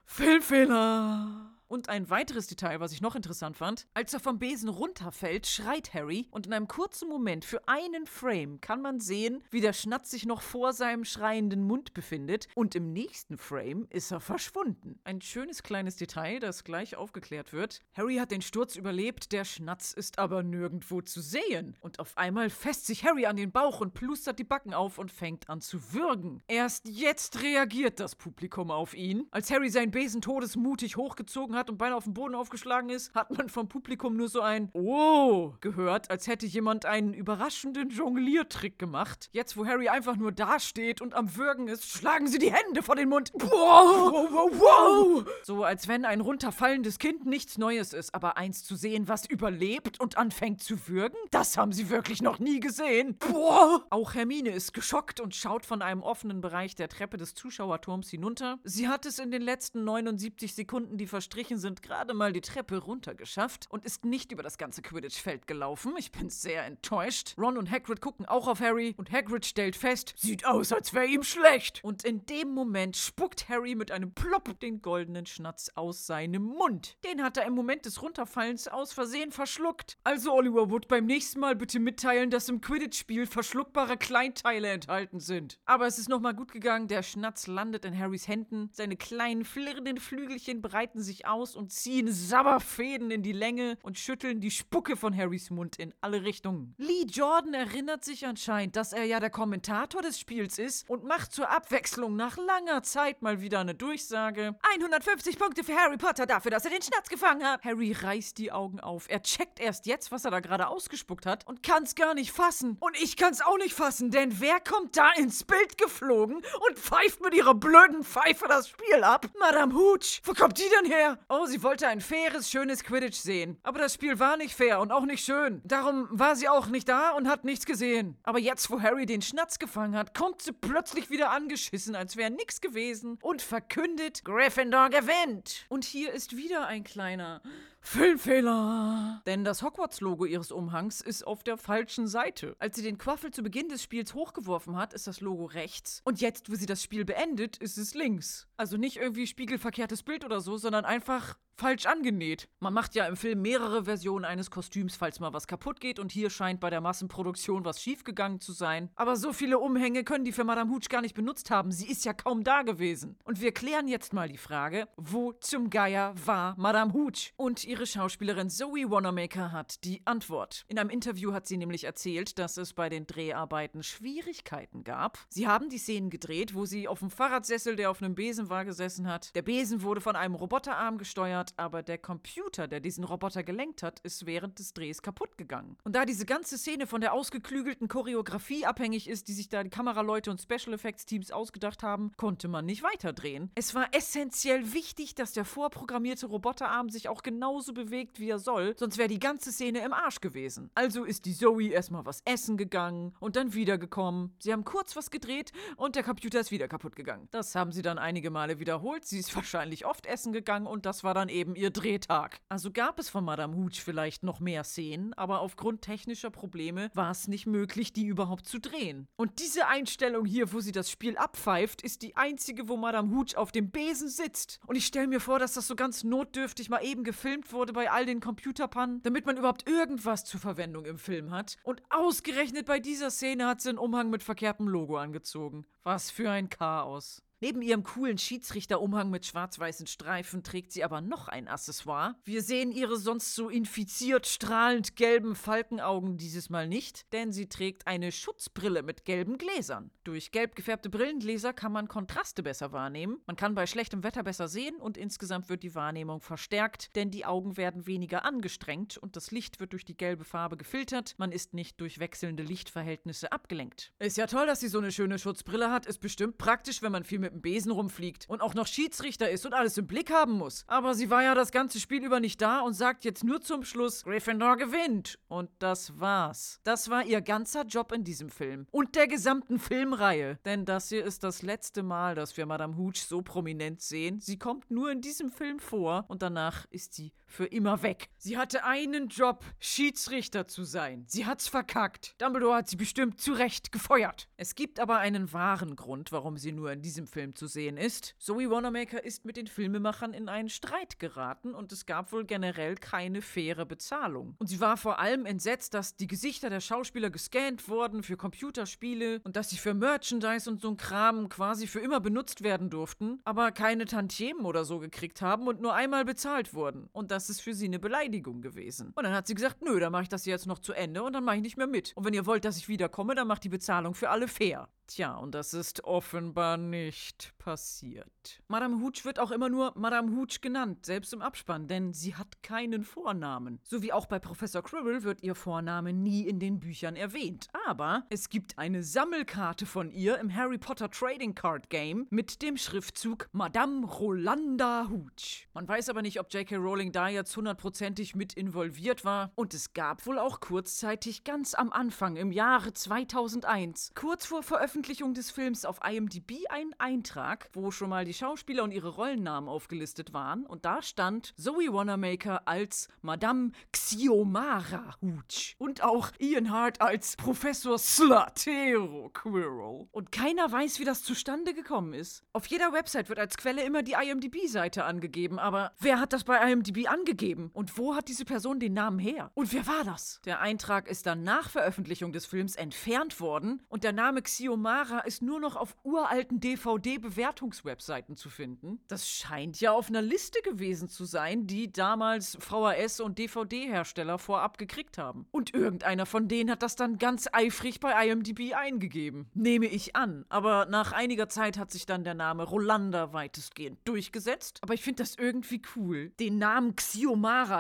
Filmfehler. 0.07 1.56
Und 1.69 1.89
ein 1.89 2.11
weiteres 2.11 2.47
Detail, 2.47 2.79
was 2.79 2.93
ich 2.93 3.01
noch 3.01 3.17
interessant 3.17 3.57
fand, 3.57 3.87
als 3.93 4.15
er 4.15 4.21
vom 4.21 4.39
Besen 4.39 4.69
runterfällt, 4.69 5.47
schreit 5.47 5.95
Harry 5.95 6.29
und 6.31 6.47
in 6.47 6.53
einem 6.53 6.69
kurzen 6.69 7.09
Moment 7.09 7.45
für 7.45 7.67
einen 7.67 8.07
Frame 8.07 8.61
kann 8.61 8.81
man 8.81 9.01
sehen, 9.01 9.43
wie 9.51 9.61
der 9.61 9.73
Schnatz 9.73 10.11
sich 10.11 10.27
noch 10.27 10.43
vor 10.43 10.73
seinem 10.73 11.05
schreienden 11.05 11.65
Mund 11.65 11.93
befindet 11.93 12.47
und 12.55 12.77
im 12.77 12.93
nächsten 12.93 13.37
Frame 13.37 13.87
ist 13.91 14.13
er 14.13 14.21
verschwunden. 14.21 15.01
Ein 15.03 15.21
schönes 15.21 15.65
kleines 15.65 15.97
Detail, 15.97 16.39
das 16.39 16.63
gleich 16.63 16.95
aufgeklärt 16.95 17.53
wird. 17.53 17.81
Harry 17.95 18.17
hat 18.17 18.31
den 18.31 18.43
Sturz 18.43 18.77
überlebt, 18.77 19.33
der 19.33 19.45
Schnatz 19.45 19.93
ist 19.93 20.21
aber 20.21 20.45
nirgendwo 20.45 21.01
zu 21.01 21.21
sehen. 21.21 21.77
Und 21.81 21.99
auf 21.99 22.17
einmal 22.17 22.49
fässt 22.49 22.87
sich 22.87 23.05
Harry 23.05 23.27
an 23.27 23.37
den 23.37 23.51
Bauch 23.51 23.81
und 23.81 23.95
plustert 23.95 24.39
die 24.39 24.45
Backen 24.45 24.73
auf 24.73 24.99
und 24.99 25.11
fängt 25.11 25.49
an 25.49 25.61
zu 25.61 25.93
würgen. 25.93 26.43
Erst 26.47 26.89
jetzt 26.89 27.43
reagiert 27.43 27.99
das 27.99 28.15
Publikum 28.15 28.71
auf 28.71 28.95
ihn. 28.95 29.27
Als 29.33 29.51
Harry 29.51 29.69
seinen 29.69 29.91
Besen 29.91 30.21
todesmutig 30.21 30.97
hochgezogen 30.97 31.56
hat 31.57 31.71
und 31.71 31.79
beinahe 31.79 31.97
auf 31.97 32.05
den 32.05 32.15
Boden 32.15 32.35
aufgeschlagen 32.35 32.91
ist, 32.91 33.15
hat 33.15 33.37
man 33.37 33.49
vom 33.49 33.69
Publikum 33.69 34.17
nur 34.17 34.29
so 34.29 34.41
ein 34.41 34.71
Oh 34.73 35.55
gehört, 35.61 36.11
als 36.11 36.27
hätte 36.27 36.47
jemand 36.47 36.85
einen 36.87 37.15
überraschenden 37.15 37.91
Jongliertrick 37.91 38.79
gemacht. 38.79 39.29
Jetzt, 39.33 39.57
wo 39.57 39.67
Harry 39.67 39.89
einfach 39.89 40.17
nur 40.17 40.33
dasteht 40.33 41.01
und 41.01 41.15
am 41.15 41.37
Würgen 41.37 41.69
ist, 41.69 41.89
schlagen 41.89 42.27
sie 42.27 42.39
die 42.39 42.53
Hände 42.53 42.83
vor 42.83 42.97
den 42.97 43.09
Mund. 43.09 43.33
Wow, 43.35 43.51
wow, 43.51 44.29
wow, 44.31 44.51
wow. 44.53 45.29
So 45.43 45.65
als 45.65 45.89
wenn 45.89 46.05
ein 46.05 46.21
runterfallendes 46.21 46.99
Kind 46.99 47.27
nichts 47.27 47.59
Neues 47.59 47.93
ist, 47.93 48.15
aber 48.15 48.37
eins 48.37 48.65
zu 48.65 48.77
sehen, 48.77 49.09
was 49.09 49.27
überlebt 49.27 50.01
und 50.01 50.19
anfängt 50.19 50.63
zu 50.63 50.89
würgen, 50.89 51.17
das 51.31 51.57
haben 51.57 51.73
sie 51.73 51.91
wirklich 51.91 52.23
noch 52.23 52.39
nie 52.39 52.61
gesehen. 52.61 53.17
Boah. 53.19 53.85
Auch 53.91 54.15
Hermine 54.15 54.51
ist 54.51 54.73
geschockt 54.75 55.21
und 55.21 55.35
schaut 55.35 55.65
von 55.65 55.83
einem 55.83 56.03
offenen 56.03 56.41
Bereich 56.41 56.75
der 56.75 56.89
Treppe 56.89 57.17
des 57.17 57.35
Zuschauerturms 57.35 58.11
hinunter. 58.11 58.59
Sie 58.65 58.89
hat 58.89 59.07
es 59.07 59.19
in 59.19 59.31
den 59.31 59.43
letzten 59.43 59.85
79 59.85 60.55
Sekunden, 60.55 60.99
die 60.99 61.07
verstrichen 61.07 61.46
Pärchen 61.47 61.59
sind 61.61 61.81
gerade 61.81 62.13
mal 62.13 62.33
die 62.33 62.41
Treppe 62.41 62.79
runtergeschafft 62.79 63.67
und 63.71 63.85
ist 63.85 64.05
nicht 64.05 64.33
über 64.33 64.43
das 64.43 64.59
ganze 64.59 64.83
Quidditch-Feld 64.83 65.47
gelaufen. 65.47 65.95
Ich 65.97 66.11
bin 66.11 66.29
sehr 66.29 66.65
enttäuscht. 66.65 67.37
Ron 67.39 67.57
und 67.57 67.71
Hagrid 67.71 68.01
gucken 68.01 68.27
auch 68.27 68.49
auf 68.49 68.59
Harry 68.59 68.95
und 68.97 69.13
Hagrid 69.13 69.47
stellt 69.47 69.77
fest, 69.77 70.15
sieht 70.17 70.45
aus, 70.45 70.73
als 70.73 70.93
wäre 70.93 71.07
ihm 71.07 71.23
schlecht. 71.23 71.85
Und 71.85 72.05
in 72.05 72.27
dem 72.27 72.49
Moment 72.49 72.97
spuckt 72.97 73.49
Harry 73.49 73.77
mit 73.77 73.93
einem 73.93 74.13
Plopp 74.13 74.59
den 74.59 74.83
goldenen 74.83 75.25
Schnatz 75.25 75.71
aus 75.77 76.05
seinem 76.07 76.43
Mund. 76.43 76.97
Den 77.05 77.23
hat 77.23 77.37
er 77.37 77.47
im 77.47 77.55
Moment 77.55 77.87
des 77.87 78.03
Runterfallens 78.03 78.67
aus 78.67 78.93
Versehen 78.93 79.31
verschluckt. 79.31 79.99
Also 80.03 80.35
Oliver 80.35 80.69
Wood 80.71 80.89
beim 80.89 81.07
nächsten 81.07 81.39
Mal 81.39 81.55
bitte 81.55 81.79
mitteilen, 81.79 82.31
dass 82.31 82.49
im 82.49 82.61
Quidditch-Spiel 82.61 83.27
verschluckbare 83.27 83.97
Kleinteile 83.97 84.71
enthalten 84.71 85.21
sind. 85.21 85.61
Aber 85.65 85.87
es 85.87 86.01
ist 86.01 86.09
nochmal 86.09 86.35
gut 86.35 86.51
gegangen. 86.51 86.89
Der 86.89 87.05
Schnatz 87.05 87.47
landet 87.47 87.85
in 87.85 87.97
Harrys 87.97 88.27
Händen. 88.27 88.71
Seine 88.73 88.97
kleinen 88.97 89.45
flirrenden 89.45 89.99
Flügelchen 89.99 90.61
breiten 90.61 91.01
sich 91.01 91.27
aus 91.27 91.36
und 91.37 91.71
ziehen 91.71 92.11
Sabberfäden 92.11 93.11
in 93.11 93.23
die 93.23 93.33
Länge 93.33 93.77
und 93.83 93.99
schütteln 93.99 94.41
die 94.41 94.51
Spucke 94.51 94.97
von 94.97 95.15
Harrys 95.17 95.51
Mund 95.51 95.77
in 95.79 95.93
alle 96.01 96.25
Richtungen. 96.25 96.75
Lee 96.79 97.05
Jordan 97.07 97.53
erinnert 97.53 98.05
sich 98.05 98.27
anscheinend, 98.27 98.77
dass 98.77 98.93
er 98.93 99.05
ja 99.05 99.21
der 99.21 99.31
Kommentator 99.31 100.01
des 100.01 100.19
Spiels 100.19 100.59
ist 100.59 100.89
und 100.89 101.05
macht 101.05 101.33
zur 101.33 101.51
Abwechslung 101.51 102.17
nach 102.17 102.39
langer 102.39 102.83
Zeit 102.83 103.21
mal 103.21 103.41
wieder 103.41 103.61
eine 103.61 103.75
Durchsage. 103.75 104.57
150 104.75 105.39
Punkte 105.39 105.65
für 105.65 105.75
Harry 105.75 105.99
Potter 105.99 106.27
dafür, 106.27 106.51
dass 106.51 106.65
er 106.65 106.71
den 106.71 106.83
Schnatz 106.83 107.09
gefangen 107.09 107.45
hat. 107.45 107.63
Harry 107.65 107.93
reißt 107.93 108.39
die 108.39 108.53
Augen 108.53 108.81
auf. 108.81 109.07
Er 109.09 109.23
checkt 109.23 109.61
erst 109.61 109.87
jetzt, 109.87 110.11
was 110.11 110.25
er 110.25 110.31
da 110.31 110.41
gerade 110.41 110.69
ausgespuckt 110.69 111.27
hat 111.27 111.47
und 111.47 111.63
kann's 111.63 111.95
gar 111.95 112.15
nicht 112.15 112.33
fassen. 112.33 112.77
Und 112.81 112.97
ich 112.97 113.17
kann's 113.17 113.41
auch 113.41 113.59
nicht 113.59 113.75
fassen, 113.75 114.11
denn 114.11 114.41
wer 114.41 114.61
kommt 114.61 114.97
da 114.97 115.11
ins 115.13 115.45
Bild 115.45 115.77
geflogen 115.77 116.37
und 116.37 116.79
pfeift 116.79 117.21
mit 117.21 117.35
ihrer 117.35 117.55
blöden 117.55 118.05
Pfeife 118.05 118.47
das 118.49 118.69
Spiel 118.69 119.05
ab? 119.05 119.27
Madame 119.39 119.75
Hooch. 119.75 120.23
Wo 120.25 120.33
kommt 120.33 120.59
die 120.59 120.71
denn 120.81 120.91
her? 120.91 121.19
Oh, 121.29 121.45
sie 121.47 121.65
wollte 121.65 121.89
ein 121.89 122.01
faires, 122.01 122.49
schönes 122.49 122.85
Quidditch 122.85 123.19
sehen. 123.19 123.59
Aber 123.65 123.81
das 123.81 123.95
Spiel 123.95 124.21
war 124.21 124.37
nicht 124.37 124.55
fair 124.55 124.79
und 124.79 124.93
auch 124.93 125.05
nicht 125.05 125.25
schön. 125.25 125.61
Darum 125.65 126.07
war 126.09 126.37
sie 126.37 126.49
auch 126.49 126.69
nicht 126.69 126.89
da 126.89 127.11
und 127.11 127.27
hat 127.27 127.43
nichts 127.43 127.67
gesehen. 127.67 128.17
Aber 128.23 128.39
jetzt, 128.39 128.71
wo 128.71 128.81
Harry 128.81 129.07
den 129.07 129.23
Schnatz 129.23 129.59
gefangen 129.59 129.97
hat, 129.97 130.15
kommt 130.15 130.43
sie 130.43 130.53
plötzlich 130.53 131.11
wieder 131.11 131.33
angeschissen, 131.33 131.97
als 131.97 132.17
wäre 132.17 132.31
nichts 132.31 132.61
gewesen 132.61 133.19
und 133.23 133.43
verkündet, 133.43 134.25
Gryffindor 134.25 134.89
gewinnt. 134.91 135.67
Und 135.69 135.85
hier 135.85 136.13
ist 136.13 136.37
wieder 136.37 136.69
ein 136.69 136.85
kleiner 136.85 137.43
Filmfehler! 137.87 139.23
Denn 139.27 139.45
das 139.45 139.63
Hogwarts-Logo 139.63 140.25
ihres 140.25 140.51
Umhangs 140.51 141.01
ist 141.01 141.25
auf 141.25 141.45
der 141.45 141.57
falschen 141.57 142.09
Seite. 142.09 142.57
Als 142.59 142.75
sie 142.75 142.83
den 142.83 142.99
Quaffel 142.99 143.31
zu 143.31 143.45
Beginn 143.45 143.69
des 143.69 143.81
Spiels 143.81 144.13
hochgeworfen 144.13 144.77
hat, 144.77 144.93
ist 144.93 145.07
das 145.07 145.21
Logo 145.21 145.45
rechts. 145.45 146.03
Und 146.05 146.21
jetzt, 146.21 146.51
wo 146.51 146.57
sie 146.57 146.67
das 146.67 146.83
Spiel 146.83 147.05
beendet, 147.05 147.57
ist 147.59 147.79
es 147.79 147.95
links. 147.95 148.49
Also 148.57 148.77
nicht 148.77 148.97
irgendwie 148.97 149.29
spiegelverkehrtes 149.29 150.03
Bild 150.03 150.25
oder 150.25 150.41
so, 150.41 150.57
sondern 150.57 150.85
einfach 150.85 151.39
falsch 151.57 151.87
angenäht. 151.87 152.49
Man 152.61 152.75
macht 152.75 152.95
ja 152.95 153.07
im 153.07 153.17
Film 153.17 153.43
mehrere 153.43 153.85
Versionen 153.85 154.25
eines 154.25 154.51
Kostüms, 154.51 154.97
falls 154.97 155.21
mal 155.21 155.33
was 155.33 155.47
kaputt 155.47 155.81
geht 155.81 155.99
und 155.99 156.13
hier 156.13 156.31
scheint 156.31 156.61
bei 156.61 156.71
der 156.71 156.81
Massenproduktion 156.81 157.65
was 157.65 157.83
schiefgegangen 157.83 158.41
zu 158.41 158.53
sein. 158.53 158.91
Aber 158.95 159.17
so 159.17 159.33
viele 159.33 159.59
Umhänge 159.59 160.05
können 160.05 160.25
die 160.25 160.33
für 160.33 160.45
Madame 160.45 160.71
Hooch 160.71 160.89
gar 160.89 161.01
nicht 161.01 161.15
benutzt 161.15 161.51
haben. 161.51 161.73
Sie 161.73 161.91
ist 161.91 162.05
ja 162.05 162.13
kaum 162.13 162.45
da 162.45 162.63
gewesen. 162.63 163.19
Und 163.25 163.41
wir 163.41 163.53
klären 163.53 163.89
jetzt 163.89 164.13
mal 164.13 164.29
die 164.29 164.37
Frage, 164.37 164.89
wo 164.97 165.33
zum 165.33 165.71
Geier 165.71 166.15
war 166.25 166.55
Madame 166.59 166.93
Hooch? 166.93 167.33
Und 167.37 167.65
ihre 167.65 167.87
Schauspielerin 167.87 168.51
Zoe 168.51 168.91
Wanamaker 168.91 169.53
hat 169.53 169.85
die 169.85 170.03
Antwort. 170.07 170.65
In 170.69 170.79
einem 170.79 170.91
Interview 170.91 171.33
hat 171.33 171.47
sie 171.47 171.57
nämlich 171.57 171.85
erzählt, 171.85 172.39
dass 172.39 172.57
es 172.57 172.75
bei 172.75 172.89
den 172.89 173.07
Dreharbeiten 173.07 173.83
Schwierigkeiten 173.83 174.85
gab. 174.85 175.19
Sie 175.29 175.47
haben 175.47 175.71
die 175.71 175.79
Szenen 175.79 176.11
gedreht, 176.11 176.55
wo 176.55 176.67
sie 176.67 176.89
auf 176.89 176.99
dem 176.99 177.11
Fahrradsessel, 177.11 177.77
der 177.77 177.91
auf 177.91 178.03
einem 178.03 178.15
Besen 178.15 178.51
war, 178.51 178.65
gesessen 178.65 179.09
hat. 179.09 179.35
Der 179.35 179.43
Besen 179.43 179.83
wurde 179.83 180.01
von 180.01 180.17
einem 180.17 180.35
Roboterarm 180.35 180.99
gesteuert 180.99 181.46
hat, 181.47 181.55
aber 181.57 181.83
der 181.83 181.99
Computer, 181.99 182.69
der 182.69 182.81
diesen 182.81 183.05
Roboter 183.05 183.43
gelenkt 183.43 183.83
hat, 183.83 184.01
ist 184.01 184.27
während 184.27 184.59
des 184.59 184.73
Drehs 184.73 185.03
kaputt 185.03 185.39
gegangen. 185.39 185.77
Und 185.85 185.95
da 185.95 186.05
diese 186.05 186.27
ganze 186.27 186.59
Szene 186.59 186.87
von 186.87 187.01
der 187.01 187.13
ausgeklügelten 187.13 187.89
Choreografie 187.89 188.67
abhängig 188.67 189.09
ist, 189.09 189.29
die 189.29 189.33
sich 189.33 189.49
da 189.49 189.63
die 189.63 189.71
Kameraleute 189.71 190.31
und 190.31 190.41
Special 190.41 190.75
Effects 190.75 191.07
Teams 191.07 191.31
ausgedacht 191.31 191.83
haben, 191.83 192.13
konnte 192.17 192.49
man 192.49 192.67
nicht 192.67 192.83
weiterdrehen. 192.83 193.51
Es 193.55 193.75
war 193.75 193.87
essentiell 193.93 194.73
wichtig, 194.73 195.15
dass 195.15 195.33
der 195.33 195.45
vorprogrammierte 195.45 196.27
Roboterarm 196.27 196.91
sich 196.91 197.09
auch 197.09 197.23
genauso 197.23 197.73
bewegt, 197.73 198.19
wie 198.19 198.31
er 198.31 198.39
soll, 198.39 198.75
sonst 198.77 198.99
wäre 198.99 199.09
die 199.09 199.19
ganze 199.19 199.53
Szene 199.53 199.85
im 199.85 199.93
Arsch 199.93 200.21
gewesen. 200.21 200.71
Also 200.75 201.05
ist 201.05 201.25
die 201.25 201.35
Zoe 201.35 201.69
erstmal 201.69 202.07
was 202.07 202.23
essen 202.25 202.57
gegangen 202.57 203.15
und 203.21 203.37
dann 203.37 203.55
wiedergekommen. 203.55 204.35
Sie 204.39 204.53
haben 204.53 204.65
kurz 204.65 204.97
was 204.97 205.11
gedreht 205.11 205.53
und 205.77 205.97
der 205.97 206.03
Computer 206.03 206.41
ist 206.41 206.51
wieder 206.51 206.69
kaputt 206.69 206.97
gegangen. 206.97 207.29
Das 207.31 207.55
haben 207.55 207.73
sie 207.73 207.83
dann 207.83 207.99
einige 207.99 208.31
Male 208.31 208.59
wiederholt. 208.59 209.05
Sie 209.05 209.19
ist 209.19 209.35
wahrscheinlich 209.37 209.87
oft 209.87 210.07
essen 210.07 210.33
gegangen 210.33 210.67
und 210.67 210.87
das 210.87 211.05
war 211.05 211.15
dann 211.15 211.29
eben 211.37 211.55
ihr 211.55 211.71
Drehtag. 211.71 212.41
Also 212.49 212.71
gab 212.73 212.99
es 212.99 213.09
von 213.09 213.25
Madame 213.25 213.55
Hooch 213.57 213.83
vielleicht 213.83 214.23
noch 214.23 214.41
mehr 214.41 214.65
Szenen, 214.65 215.13
aber 215.15 215.41
aufgrund 215.41 215.83
technischer 215.83 216.31
Probleme 216.31 216.91
war 216.95 217.11
es 217.11 217.29
nicht 217.29 217.47
möglich, 217.47 217.93
die 217.93 218.07
überhaupt 218.07 218.47
zu 218.47 218.59
drehen. 218.59 219.07
Und 219.17 219.39
diese 219.39 219.67
Einstellung 219.67 220.25
hier, 220.25 220.53
wo 220.53 220.61
sie 220.61 220.73
das 220.73 220.91
Spiel 220.91 221.17
abpfeift, 221.17 221.83
ist 221.83 222.03
die 222.03 222.17
einzige, 222.17 222.69
wo 222.69 222.77
Madame 222.77 223.15
Hooch 223.15 223.37
auf 223.37 223.53
dem 223.53 223.71
Besen 223.71 224.09
sitzt. 224.09 224.59
Und 224.67 224.77
ich 224.77 224.87
stelle 224.87 225.09
mir 225.09 225.21
vor, 225.21 225.39
dass 225.39 225.55
das 225.55 225.67
so 225.67 225.77
ganz 225.77 226.05
notdürftig 226.05 226.71
mal 226.71 226.83
eben 226.85 227.05
gefilmt 227.05 227.53
wurde 227.53 227.73
bei 227.73 227.91
all 227.91 228.07
den 228.07 228.21
Computerpannen, 228.21 229.03
damit 229.03 229.27
man 229.27 229.37
überhaupt 229.37 229.69
irgendwas 229.69 230.25
zur 230.25 230.41
Verwendung 230.41 230.87
im 230.87 230.99
Film 230.99 231.31
hat. 231.31 231.57
Und 231.63 231.83
ausgerechnet 231.91 232.67
bei 232.67 232.81
dieser 232.81 233.11
Szene 233.11 233.47
hat 233.47 233.61
sie 233.61 233.69
einen 233.69 233.79
Umhang 233.79 234.11
mit 234.11 234.23
verkehrtem 234.23 234.69
Logo 234.69 234.97
angezogen. 234.97 235.67
Was 235.83 236.11
für 236.11 236.31
ein 236.31 236.49
Chaos. 236.49 237.26
Neben 237.41 237.61
ihrem 237.61 237.83
coolen 237.83 238.17
Schiedsrichterumhang 238.17 239.11
mit 239.11 239.27
schwarz-weißen 239.27 239.87
Streifen 239.87 240.43
trägt 240.43 240.73
sie 240.73 240.83
aber 240.85 241.03
noch 241.03 241.29
ein 241.29 241.49
Accessoire. 241.49 242.17
Wir 242.25 242.41
sehen 242.41 242.73
ihre 242.73 242.97
sonst 242.97 243.35
so 243.35 243.51
infiziert 243.51 244.27
strahlend 244.27 244.97
gelben 244.97 245.35
Falkenaugen 245.35 246.17
dieses 246.17 246.49
Mal 246.49 246.67
nicht, 246.67 247.13
denn 247.13 247.33
sie 247.33 247.47
trägt 247.47 247.87
eine 247.87 248.11
Schutzbrille 248.11 248.83
mit 248.83 249.05
gelben 249.05 249.37
Gläsern. 249.37 249.91
Durch 250.05 250.31
gelb 250.31 250.57
gefärbte 250.57 250.89
Brillengläser 250.89 251.53
kann 251.53 251.73
man 251.73 251.89
Kontraste 251.89 252.43
besser 252.43 252.73
wahrnehmen. 252.73 253.19
Man 253.27 253.37
kann 253.37 253.55
bei 253.55 253.67
schlechtem 253.67 254.03
Wetter 254.03 254.23
besser 254.23 254.49
sehen 254.49 254.77
und 254.77 254.97
insgesamt 254.97 255.51
wird 255.51 255.63
die 255.63 255.75
Wahrnehmung 255.75 256.23
verstärkt, 256.23 256.97
denn 256.97 257.11
die 257.11 257.27
Augen 257.27 257.59
werden 257.59 257.87
weniger 257.87 258.25
angestrengt 258.25 258.97
und 258.97 259.15
das 259.15 259.31
Licht 259.31 259.61
wird 259.61 259.75
durch 259.75 259.85
die 259.85 259.97
gelbe 259.97 260.25
Farbe 260.25 260.57
gefiltert. 260.57 261.15
Man 261.19 261.33
ist 261.33 261.53
nicht 261.53 261.83
durch 261.83 261.99
wechselnde 261.99 262.45
Lichtverhältnisse 262.45 263.31
abgelenkt. 263.31 263.93
Ist 263.99 264.17
ja 264.17 264.27
toll, 264.27 264.47
dass 264.47 264.61
sie 264.61 264.69
so 264.69 264.79
eine 264.79 264.91
schöne 264.91 265.19
Schutzbrille 265.19 265.71
hat. 265.71 265.85
Ist 265.85 266.01
bestimmt 266.01 266.39
praktisch, 266.39 266.81
wenn 266.81 266.93
man 266.93 267.05
viel 267.05 267.19
mit 267.19 267.26
mit 267.27 267.35
dem 267.35 267.43
Besen 267.43 267.73
rumfliegt 267.73 268.29
und 268.29 268.41
auch 268.41 268.55
noch 268.55 268.67
Schiedsrichter 268.67 269.29
ist 269.31 269.47
und 269.47 269.55
alles 269.55 269.77
im 269.79 269.87
Blick 269.87 270.13
haben 270.13 270.33
muss. 270.33 270.65
Aber 270.67 270.95
sie 270.95 271.11
war 271.11 271.23
ja 271.23 271.35
das 271.35 271.53
ganze 271.53 271.81
Spiel 271.81 272.05
über 272.05 272.21
nicht 272.21 272.41
da 272.41 272.61
und 272.61 272.75
sagt 272.75 273.05
jetzt 273.05 273.25
nur 273.25 273.41
zum 273.41 273.65
Schluss, 273.65 274.05
Gryffindor 274.05 274.57
gewinnt. 274.57 275.19
Und 275.29 275.51
das 275.59 275.99
war's. 275.99 276.61
Das 276.65 276.91
war 276.91 277.05
ihr 277.05 277.21
ganzer 277.21 277.65
Job 277.65 277.93
in 277.93 278.05
diesem 278.05 278.31
Film. 278.31 278.67
Und 278.71 278.95
der 278.95 279.09
gesamten 279.09 279.59
Filmreihe. 279.59 280.39
Denn 280.45 280.65
das 280.65 280.89
hier 280.89 281.05
ist 281.05 281.25
das 281.25 281.43
letzte 281.43 281.83
Mal, 281.83 282.15
dass 282.15 282.37
wir 282.37 282.47
Madame 282.47 282.77
Hooch 282.77 283.03
so 283.07 283.23
prominent 283.23 283.83
sehen. 283.83 284.21
Sie 284.21 284.39
kommt 284.39 284.71
nur 284.71 284.91
in 284.91 285.01
diesem 285.01 285.31
Film 285.31 285.59
vor 285.59 286.05
und 286.09 286.23
danach 286.23 286.67
ist 286.71 286.95
sie 286.95 287.13
für 287.27 287.47
immer 287.47 287.83
weg. 287.83 288.09
Sie 288.17 288.39
hatte 288.39 288.65
einen 288.65 289.09
Job, 289.09 289.45
Schiedsrichter 289.59 290.47
zu 290.47 290.65
sein. 290.65 291.05
Sie 291.07 291.27
hat's 291.27 291.49
verkackt. 291.49 292.21
Dumbledore 292.21 292.57
hat 292.57 292.69
sie 292.69 292.77
bestimmt 292.77 293.21
zu 293.21 293.33
Recht 293.33 293.73
gefeuert. 293.73 294.29
Es 294.37 294.55
gibt 294.55 294.81
aber 294.81 294.99
einen 294.99 295.33
wahren 295.33 295.77
Grund, 295.77 296.13
warum 296.13 296.37
sie 296.37 296.53
nur 296.53 296.73
in 296.73 296.83
diesem 296.83 297.07
Film 297.07 297.35
zu 297.35 297.47
sehen 297.47 297.77
ist. 297.77 298.15
Zoe 298.19 298.51
Wanamaker 298.51 299.05
ist 299.05 299.25
mit 299.25 299.37
den 299.37 299.47
Filmemachern 299.47 300.13
in 300.13 300.29
einen 300.29 300.49
Streit 300.49 300.99
geraten 300.99 301.55
und 301.55 301.73
es 301.73 301.87
gab 301.87 302.13
wohl 302.13 302.25
generell 302.25 302.77
keine 302.77 303.23
faire 303.23 303.67
Bezahlung. 303.67 304.37
Und 304.39 304.47
sie 304.47 304.61
war 304.61 304.77
vor 304.77 304.99
allem 304.99 305.27
entsetzt, 305.27 305.75
dass 305.75 305.97
die 305.97 306.07
Gesichter 306.07 306.51
der 306.51 306.61
Schauspieler 306.61 307.11
gescannt 307.11 307.69
wurden 307.69 308.03
für 308.03 308.17
Computerspiele 308.17 309.21
und 309.25 309.37
dass 309.37 309.51
sie 309.51 309.59
für 309.59 309.75
Merchandise 309.75 310.49
und 310.49 310.61
so 310.61 310.71
ein 310.71 310.77
Kram 310.77 311.29
quasi 311.29 311.67
für 311.67 311.81
immer 311.81 312.01
benutzt 312.01 312.43
werden 312.43 312.71
durften, 312.71 313.21
aber 313.25 313.53
keine 313.53 313.85
Tantiemen 313.85 314.47
oder 314.47 314.65
so 314.65 314.79
gekriegt 314.79 315.23
haben 315.23 315.47
und 315.49 315.61
nur 315.61 315.75
einmal 315.75 316.05
bezahlt 316.05 316.55
wurden. 316.55 316.89
Und 316.93 317.11
das 317.11 317.26
ist 317.29 317.41
für 317.41 317.55
sie 317.55 317.67
eine 317.67 317.79
Beleidigung 317.79 318.41
gewesen. 318.41 318.93
Und 318.95 319.05
dann 319.05 319.15
hat 319.15 319.27
sie 319.27 319.35
gesagt, 319.35 319.63
nö, 319.63 319.79
dann 319.81 319.93
mache 319.93 320.05
ich 320.05 320.09
das 320.09 320.27
jetzt 320.27 320.47
noch 320.47 320.59
zu 320.59 320.73
Ende 320.73 321.03
und 321.03 321.13
dann 321.13 321.25
mache 321.25 321.37
ich 321.37 321.43
nicht 321.43 321.57
mehr 321.57 321.67
mit. 321.67 321.93
Und 321.97 322.05
wenn 322.05 322.15
ihr 322.15 322.27
wollt, 322.27 322.45
dass 322.45 322.57
ich 322.57 322.69
wiederkomme, 322.69 323.15
dann 323.15 323.29
macht 323.29 323.45
die 323.45 323.49
Bezahlung 323.49 323.95
für 323.95 324.11
alle 324.11 324.29
fair. 324.29 324.69
Tja, 324.89 325.17
und 325.17 325.35
das 325.35 325.53
ist 325.53 325.83
offenbar 325.83 326.57
nicht 326.57 327.35
passiert. 327.39 328.41
Madame 328.47 328.81
Hooch 328.81 329.05
wird 329.05 329.19
auch 329.19 329.33
immer 329.33 329.49
nur 329.49 329.73
Madame 329.75 330.17
Hooch 330.17 330.41
genannt, 330.41 330.87
selbst 330.87 331.13
im 331.13 331.23
Abspann, 331.23 331.67
denn 331.67 331.93
sie 331.93 332.15
hat 332.15 332.41
keinen 332.45 332.85
Vornamen. 332.85 333.59
So 333.65 333.83
wie 333.83 333.93
auch 333.93 334.07
bei 334.07 334.21
Professor 334.21 334.63
Quirrell 334.63 335.03
wird 335.03 335.25
ihr 335.25 335.35
Vorname 335.35 335.93
nie 335.93 336.29
in 336.29 336.39
den 336.39 336.61
Büchern 336.61 336.95
erwähnt. 336.95 337.49
Aber 337.67 338.05
es 338.11 338.29
gibt 338.29 338.59
eine 338.59 338.85
Sammelkarte 338.85 339.67
von 339.67 339.91
ihr 339.91 340.19
im 340.19 340.33
Harry 340.33 340.59
Potter 340.59 340.89
Trading 340.89 341.35
Card 341.35 341.69
Game 341.69 342.07
mit 342.11 342.41
dem 342.43 342.57
Schriftzug 342.57 343.29
Madame 343.33 343.85
Rolanda 343.87 344.87
Hooch. 344.89 345.49
Man 345.53 345.67
weiß 345.67 345.89
aber 345.89 346.03
nicht, 346.03 346.21
ob 346.21 346.33
J.K. 346.33 346.57
Rowling 346.57 346.93
da 346.93 347.06
jetzt 347.09 347.37
hundertprozentig 347.37 348.15
mit 348.15 348.35
involviert 348.35 349.05
war. 349.05 349.31
Und 349.35 349.55
es 349.55 349.73
gab 349.73 350.07
wohl 350.07 350.19
auch 350.19 350.41
kurzzeitig 350.41 351.25
ganz 351.25 351.55
am 351.55 351.73
Anfang 351.73 352.17
im 352.17 352.33
Jahre 352.33 352.73
2001, 352.73 353.93
kurz 353.95 354.27
vor 354.27 354.43
Veröffentlichung 354.43 355.15
des 355.15 355.31
Films 355.31 355.65
auf 355.65 355.81
IMDb 355.87 356.47
ein 356.51 356.75
Eintrag, 356.79 357.49
wo 357.53 357.71
schon 357.71 357.91
mal 357.91 358.05
die 358.05 358.15
Schauspieler 358.15 358.65
und 358.65 358.73
ihre 358.73 358.89
Rollennamen 358.89 359.49
aufgelistet 359.49 360.13
waren. 360.13 360.47
Und 360.47 360.65
da 360.65 360.83
stand 360.83 361.35
Zoe 361.37 361.73
Wanamaker 361.73 362.47
als 362.47 362.89
Madame 363.03 363.53
Xiomara 363.73 364.97
Hooch 365.03 365.57
und 365.59 365.83
auch 365.83 366.11
Ian 366.19 366.51
Hart 366.51 366.81
als 366.81 367.17
Professor 367.17 367.79
Slatero 367.79 369.11
Quirrell. 369.13 369.89
Und 369.93 370.13
keiner 370.13 370.51
weiß, 370.51 370.79
wie 370.79 370.85
das 370.85 371.03
zustande 371.03 371.55
gekommen 371.55 371.93
ist. 371.93 372.25
Auf 372.33 372.47
jeder 372.47 372.73
Website 372.73 373.09
wird 373.09 373.19
als 373.19 373.37
Quelle 373.37 373.65
immer 373.65 373.83
die 373.83 373.93
IMDb-Seite 373.93 374.85
angegeben, 374.85 375.39
aber 375.39 375.73
wer 375.79 376.01
hat 376.01 376.13
das 376.13 376.25
bei 376.25 376.51
IMDb 376.51 376.89
angegeben? 376.97 377.51
Und 377.53 377.77
wo 377.79 377.95
hat 377.95 378.09
diese 378.09 378.25
Person 378.25 378.61
den 378.61 378.75
Namen 378.75 378.99
her? 378.99 379.31
Und 379.35 379.53
wer 379.53 379.67
war 379.67 379.85
das? 379.85 380.21
Der 380.25 380.41
Eintrag 380.41 380.89
ist 380.89 381.07
dann 381.07 381.23
nach 381.23 381.51
Veröffentlichung 381.51 382.13
des 382.13 382.27
Films 382.27 382.57
entfernt 382.57 383.21
worden 383.21 383.63
und 383.69 383.85
der 383.85 383.93
Name 383.93 384.23
Xiomara 384.23 385.01
ist 385.01 385.23
nur 385.23 385.41
noch 385.41 385.57
auf 385.57 385.77
uralten 385.83 386.41
DVD-Bewertungswebseiten 386.41 388.17
zu 388.17 388.31
finden. 388.31 388.81
Das 388.89 389.09
scheint 389.09 389.61
ja 389.61 389.73
auf 389.73 389.89
einer 389.89 390.03
Liste 390.03 390.41
gewesen 390.43 390.89
zu 390.89 391.05
sein, 391.05 391.47
die 391.47 391.73
damals 391.73 392.39
VHS 392.41 393.01
und 393.01 393.19
DVD-Hersteller 393.19 394.19
vorab 394.19 394.59
gekriegt 394.59 394.99
haben. 394.99 395.27
Und 395.31 395.55
irgendeiner 395.55 396.07
von 396.07 396.29
denen 396.29 396.51
hat 396.51 396.63
das 396.63 396.77
dann 396.77 396.99
ganz 396.99 397.29
eifrig 397.33 397.81
bei 397.81 398.07
IMDb 398.07 398.55
eingegeben. 398.55 399.27
Nehme 399.35 399.67
ich 399.67 399.97
an. 399.97 400.25
Aber 400.29 400.67
nach 400.67 400.93
einiger 400.93 401.29
Zeit 401.29 401.59
hat 401.59 401.71
sich 401.71 401.87
dann 401.87 402.05
der 402.05 402.15
Name 402.15 402.45
Rolanda 402.45 403.13
weitestgehend 403.13 403.79
durchgesetzt. 403.85 404.59
Aber 404.63 404.75
ich 404.75 404.83
finde 404.83 405.03
das 405.03 405.17
irgendwie 405.17 405.61
cool. 405.75 406.11
Den 406.21 406.39
Namen 406.39 406.77
Xiomara 406.77 406.86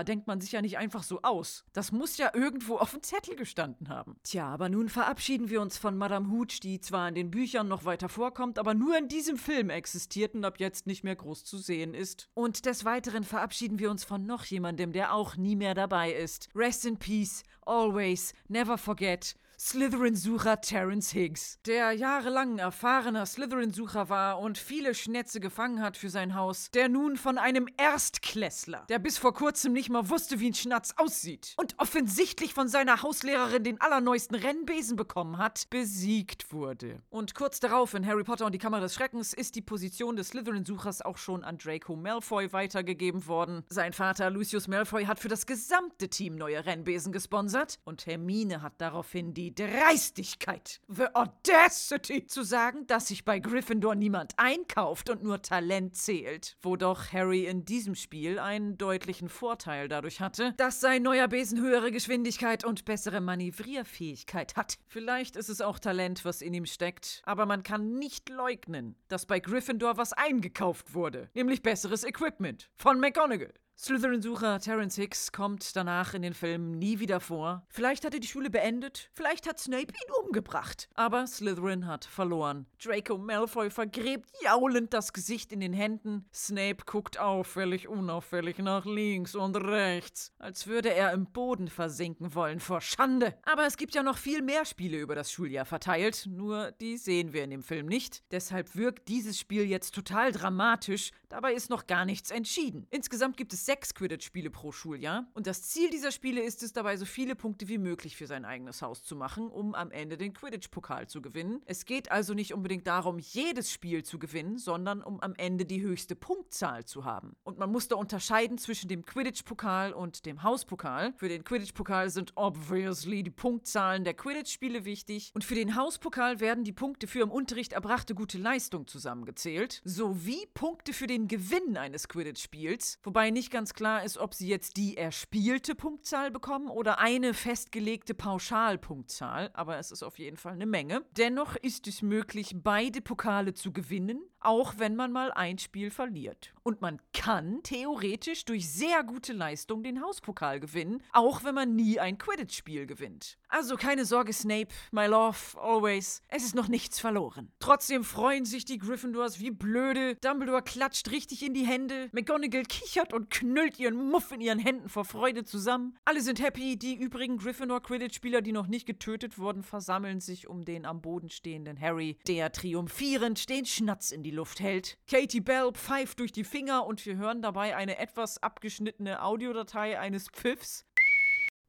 denkt 0.04 0.26
man 0.26 0.40
sich 0.40 0.52
ja 0.52 0.62
nicht 0.62 0.78
einfach 0.78 1.02
so 1.02 1.22
aus. 1.22 1.64
Das 1.72 1.92
muss 1.92 2.16
ja 2.16 2.30
irgendwo 2.34 2.76
auf 2.76 2.90
dem 2.90 3.02
Zettel 3.02 3.36
gestanden 3.36 3.88
haben. 3.88 4.16
Tja, 4.22 4.48
aber 4.48 4.68
nun 4.68 4.88
verabschieden 4.88 5.50
wir 5.50 5.60
uns 5.60 5.76
von 5.76 5.96
Madame 5.96 6.30
Hooch, 6.30 6.60
die 6.62 6.80
zwar 6.80 7.08
in 7.08 7.14
den 7.14 7.30
Büchern 7.30 7.68
noch 7.68 7.84
weiter 7.84 8.08
vorkommt, 8.08 8.58
aber 8.58 8.74
nur 8.74 8.96
in 8.98 9.08
diesem 9.08 9.36
Film 9.36 9.70
existiert 9.70 10.34
und 10.34 10.44
ab 10.44 10.58
jetzt 10.58 10.86
nicht 10.86 11.04
mehr 11.04 11.16
groß 11.16 11.44
zu 11.44 11.58
sehen 11.58 11.94
ist. 11.94 12.28
Und 12.34 12.66
des 12.66 12.84
Weiteren 12.84 13.24
verabschieden 13.24 13.78
wir 13.78 13.90
uns 13.90 14.04
von 14.04 14.26
noch 14.26 14.44
jemandem, 14.44 14.92
der 14.92 15.14
auch 15.14 15.36
nie 15.36 15.56
mehr 15.56 15.74
dabei 15.74 16.12
ist. 16.12 16.48
Rest 16.54 16.86
in 16.86 16.98
Peace, 16.98 17.42
always, 17.64 18.32
never 18.48 18.78
forget. 18.78 19.36
Slytherin-Sucher 19.58 20.60
Terence 20.60 21.12
Higgs, 21.12 21.58
der 21.64 21.92
jahrelang 21.92 22.58
erfahrener 22.58 23.24
Slytherin-Sucher 23.24 24.10
war 24.10 24.38
und 24.38 24.58
viele 24.58 24.94
Schnätze 24.94 25.40
gefangen 25.40 25.80
hat 25.80 25.96
für 25.96 26.10
sein 26.10 26.34
Haus, 26.34 26.70
der 26.72 26.90
nun 26.90 27.16
von 27.16 27.38
einem 27.38 27.66
Erstklässler, 27.78 28.84
der 28.90 28.98
bis 28.98 29.16
vor 29.16 29.32
kurzem 29.32 29.72
nicht 29.72 29.88
mal 29.88 30.10
wusste, 30.10 30.40
wie 30.40 30.50
ein 30.50 30.54
Schnatz 30.54 30.92
aussieht 30.98 31.54
und 31.56 31.74
offensichtlich 31.78 32.52
von 32.52 32.68
seiner 32.68 33.02
Hauslehrerin 33.02 33.64
den 33.64 33.80
allerneuesten 33.80 34.36
Rennbesen 34.36 34.94
bekommen 34.94 35.38
hat, 35.38 35.70
besiegt 35.70 36.52
wurde. 36.52 37.00
Und 37.08 37.34
kurz 37.34 37.58
darauf 37.58 37.94
in 37.94 38.06
Harry 38.06 38.24
Potter 38.24 38.44
und 38.44 38.52
die 38.52 38.58
Kammer 38.58 38.80
des 38.80 38.94
Schreckens 38.94 39.32
ist 39.32 39.54
die 39.54 39.62
Position 39.62 40.16
des 40.16 40.28
Slytherin-Suchers 40.28 41.00
auch 41.00 41.16
schon 41.16 41.44
an 41.44 41.56
Draco 41.56 41.96
Malfoy 41.96 42.52
weitergegeben 42.52 43.26
worden. 43.26 43.64
Sein 43.70 43.94
Vater 43.94 44.28
Lucius 44.28 44.68
Malfoy 44.68 45.06
hat 45.06 45.18
für 45.18 45.28
das 45.28 45.46
gesamte 45.46 46.10
Team 46.10 46.36
neue 46.36 46.66
Rennbesen 46.66 47.10
gesponsert 47.10 47.78
und 47.84 48.04
Hermine 48.04 48.60
hat 48.60 48.74
daraufhin 48.82 49.32
die 49.32 49.45
Dreistigkeit, 49.54 50.80
the 50.88 51.06
audacity, 51.14 52.26
zu 52.26 52.42
sagen, 52.42 52.86
dass 52.86 53.08
sich 53.08 53.24
bei 53.24 53.38
Gryffindor 53.38 53.94
niemand 53.94 54.34
einkauft 54.38 55.10
und 55.10 55.22
nur 55.22 55.42
Talent 55.42 55.96
zählt. 55.96 56.56
Wo 56.62 56.76
doch 56.76 57.12
Harry 57.12 57.46
in 57.46 57.64
diesem 57.64 57.94
Spiel 57.94 58.38
einen 58.38 58.78
deutlichen 58.78 59.28
Vorteil 59.28 59.88
dadurch 59.88 60.20
hatte, 60.20 60.54
dass 60.56 60.80
sein 60.80 61.02
neuer 61.02 61.28
Besen 61.28 61.60
höhere 61.60 61.90
Geschwindigkeit 61.90 62.64
und 62.64 62.84
bessere 62.84 63.20
Manövrierfähigkeit 63.20 64.56
hat. 64.56 64.78
Vielleicht 64.86 65.36
ist 65.36 65.48
es 65.48 65.60
auch 65.60 65.78
Talent, 65.78 66.24
was 66.24 66.42
in 66.42 66.54
ihm 66.54 66.66
steckt, 66.66 67.22
aber 67.24 67.46
man 67.46 67.62
kann 67.62 67.98
nicht 67.98 68.28
leugnen, 68.28 68.96
dass 69.08 69.26
bei 69.26 69.40
Gryffindor 69.40 69.96
was 69.96 70.12
eingekauft 70.12 70.94
wurde, 70.94 71.30
nämlich 71.34 71.62
besseres 71.62 72.04
Equipment 72.04 72.70
von 72.74 73.00
McGonagall. 73.00 73.54
Slytherin-Sucher 73.78 74.58
Terence 74.58 74.96
Hicks 74.96 75.32
kommt 75.32 75.76
danach 75.76 76.14
in 76.14 76.22
den 76.22 76.32
Filmen 76.32 76.78
nie 76.78 76.98
wieder 76.98 77.20
vor. 77.20 77.66
Vielleicht 77.68 78.06
hat 78.06 78.14
er 78.14 78.20
die 78.20 78.26
Schule 78.26 78.48
beendet, 78.48 79.10
vielleicht 79.12 79.46
hat 79.46 79.58
Snape 79.58 79.92
ihn 79.92 80.24
umgebracht. 80.24 80.88
Aber 80.94 81.26
Slytherin 81.26 81.86
hat 81.86 82.06
verloren. 82.06 82.64
Draco 82.82 83.18
Malfoy 83.18 83.68
vergräbt 83.68 84.30
jaulend 84.42 84.94
das 84.94 85.12
Gesicht 85.12 85.52
in 85.52 85.60
den 85.60 85.74
Händen. 85.74 86.24
Snape 86.32 86.78
guckt 86.86 87.18
auffällig 87.18 87.86
unauffällig 87.86 88.56
nach 88.58 88.86
links 88.86 89.34
und 89.34 89.54
rechts, 89.56 90.32
als 90.38 90.66
würde 90.66 90.94
er 90.94 91.12
im 91.12 91.26
Boden 91.26 91.68
versinken 91.68 92.34
wollen 92.34 92.60
vor 92.60 92.80
Schande. 92.80 93.34
Aber 93.42 93.66
es 93.66 93.76
gibt 93.76 93.94
ja 93.94 94.02
noch 94.02 94.16
viel 94.16 94.40
mehr 94.40 94.64
Spiele 94.64 94.96
über 94.96 95.14
das 95.14 95.30
Schuljahr 95.30 95.66
verteilt, 95.66 96.26
nur 96.30 96.72
die 96.72 96.96
sehen 96.96 97.34
wir 97.34 97.44
in 97.44 97.50
dem 97.50 97.62
Film 97.62 97.84
nicht. 97.84 98.24
Deshalb 98.30 98.74
wirkt 98.74 99.08
dieses 99.08 99.38
Spiel 99.38 99.64
jetzt 99.64 99.94
total 99.94 100.32
dramatisch, 100.32 101.10
dabei 101.36 101.52
ist 101.52 101.68
noch 101.68 101.86
gar 101.86 102.06
nichts 102.06 102.30
entschieden. 102.30 102.86
Insgesamt 102.88 103.36
gibt 103.36 103.52
es 103.52 103.66
sechs 103.66 103.92
Quidditch-Spiele 103.92 104.48
pro 104.48 104.72
Schuljahr. 104.72 105.26
Und 105.34 105.46
das 105.46 105.64
Ziel 105.64 105.90
dieser 105.90 106.10
Spiele 106.10 106.40
ist 106.40 106.62
es 106.62 106.72
dabei, 106.72 106.96
so 106.96 107.04
viele 107.04 107.36
Punkte 107.36 107.68
wie 107.68 107.76
möglich 107.76 108.16
für 108.16 108.26
sein 108.26 108.46
eigenes 108.46 108.80
Haus 108.80 109.04
zu 109.04 109.14
machen, 109.16 109.50
um 109.50 109.74
am 109.74 109.90
Ende 109.90 110.16
den 110.16 110.32
Quidditch-Pokal 110.32 111.08
zu 111.08 111.20
gewinnen. 111.20 111.60
Es 111.66 111.84
geht 111.84 112.10
also 112.10 112.32
nicht 112.32 112.54
unbedingt 112.54 112.86
darum, 112.86 113.18
jedes 113.18 113.70
Spiel 113.70 114.02
zu 114.02 114.18
gewinnen, 114.18 114.56
sondern 114.56 115.02
um 115.02 115.20
am 115.20 115.34
Ende 115.34 115.66
die 115.66 115.82
höchste 115.82 116.16
Punktzahl 116.16 116.86
zu 116.86 117.04
haben. 117.04 117.36
Und 117.44 117.58
man 117.58 117.70
muss 117.70 117.88
da 117.88 117.96
unterscheiden 117.96 118.56
zwischen 118.56 118.88
dem 118.88 119.04
Quidditch-Pokal 119.04 119.92
und 119.92 120.24
dem 120.24 120.42
Hauspokal. 120.42 121.12
Für 121.18 121.28
den 121.28 121.44
Quidditch-Pokal 121.44 122.08
sind 122.08 122.32
obviously 122.36 123.22
die 123.22 123.30
Punktzahlen 123.30 124.04
der 124.04 124.14
Quidditch-Spiele 124.14 124.86
wichtig. 124.86 125.32
Und 125.34 125.44
für 125.44 125.54
den 125.54 125.76
Hauspokal 125.76 126.40
werden 126.40 126.64
die 126.64 126.72
Punkte 126.72 127.06
für 127.06 127.20
im 127.20 127.30
Unterricht 127.30 127.74
erbrachte 127.74 128.14
gute 128.14 128.38
Leistung 128.38 128.86
zusammengezählt, 128.86 129.82
sowie 129.84 130.46
Punkte 130.54 130.94
für 130.94 131.06
den 131.06 131.25
Gewinn 131.28 131.76
eines 131.76 132.08
Quidditch-Spiels, 132.08 132.98
wobei 133.02 133.30
nicht 133.30 133.50
ganz 133.50 133.74
klar 133.74 134.04
ist, 134.04 134.18
ob 134.18 134.34
sie 134.34 134.48
jetzt 134.48 134.76
die 134.76 134.96
erspielte 134.96 135.74
Punktzahl 135.74 136.30
bekommen 136.30 136.68
oder 136.68 136.98
eine 136.98 137.34
festgelegte 137.34 138.14
Pauschalpunktzahl, 138.14 139.50
aber 139.54 139.78
es 139.78 139.90
ist 139.90 140.02
auf 140.02 140.18
jeden 140.18 140.36
Fall 140.36 140.52
eine 140.52 140.66
Menge. 140.66 141.04
Dennoch 141.16 141.56
ist 141.56 141.86
es 141.86 142.02
möglich, 142.02 142.54
beide 142.54 143.00
Pokale 143.00 143.54
zu 143.54 143.72
gewinnen, 143.72 144.20
auch 144.46 144.74
wenn 144.78 144.94
man 144.94 145.10
mal 145.10 145.32
ein 145.32 145.58
Spiel 145.58 145.90
verliert. 145.90 146.54
Und 146.62 146.80
man 146.80 147.00
kann 147.12 147.62
theoretisch 147.64 148.44
durch 148.44 148.68
sehr 148.68 149.02
gute 149.02 149.32
Leistung 149.32 149.82
den 149.82 150.00
Hauspokal 150.00 150.60
gewinnen, 150.60 151.02
auch 151.12 151.44
wenn 151.44 151.54
man 151.54 151.74
nie 151.74 151.98
ein 151.98 152.16
Quidditch-Spiel 152.18 152.86
gewinnt. 152.86 153.38
Also 153.48 153.76
keine 153.76 154.04
Sorge, 154.04 154.32
Snape, 154.32 154.68
my 154.92 155.06
love, 155.06 155.60
always. 155.60 156.22
Es 156.28 156.44
ist 156.44 156.54
noch 156.54 156.68
nichts 156.68 157.00
verloren. 157.00 157.52
Trotzdem 157.58 158.04
freuen 158.04 158.44
sich 158.44 158.64
die 158.64 158.78
Gryffindors 158.78 159.40
wie 159.40 159.50
blöde. 159.50 160.16
Dumbledore 160.16 160.62
klatscht 160.62 161.10
richtig 161.10 161.44
in 161.44 161.54
die 161.54 161.66
Hände. 161.66 162.08
McGonagall 162.12 162.64
kichert 162.64 163.12
und 163.12 163.30
knüllt 163.30 163.78
ihren 163.78 163.96
Muff 164.10 164.30
in 164.32 164.40
ihren 164.40 164.58
Händen 164.58 164.88
vor 164.88 165.04
Freude 165.04 165.44
zusammen. 165.44 165.96
Alle 166.04 166.20
sind 166.20 166.40
happy. 166.40 166.76
Die 166.76 166.94
übrigen 166.94 167.38
Gryffindor-Quidditch-Spieler, 167.38 168.42
die 168.42 168.52
noch 168.52 168.66
nicht 168.66 168.86
getötet 168.86 169.38
wurden, 169.38 169.62
versammeln 169.62 170.20
sich 170.20 170.48
um 170.48 170.64
den 170.64 170.86
am 170.86 171.00
Boden 171.00 171.30
stehenden 171.30 171.80
Harry, 171.80 172.18
der 172.26 172.52
triumphierend 172.52 173.48
den 173.48 173.66
Schnatz 173.66 174.10
in 174.10 174.22
die 174.22 174.35
Luft 174.36 174.60
hält. 174.60 174.98
Katie 175.10 175.40
Bell 175.40 175.72
pfeift 175.72 176.20
durch 176.20 176.30
die 176.30 176.44
Finger 176.44 176.86
und 176.86 177.04
wir 177.04 177.16
hören 177.16 177.42
dabei 177.42 177.74
eine 177.74 177.98
etwas 177.98 178.42
abgeschnittene 178.42 179.22
Audiodatei 179.22 179.98
eines 179.98 180.28
Pfiffs. 180.28 180.86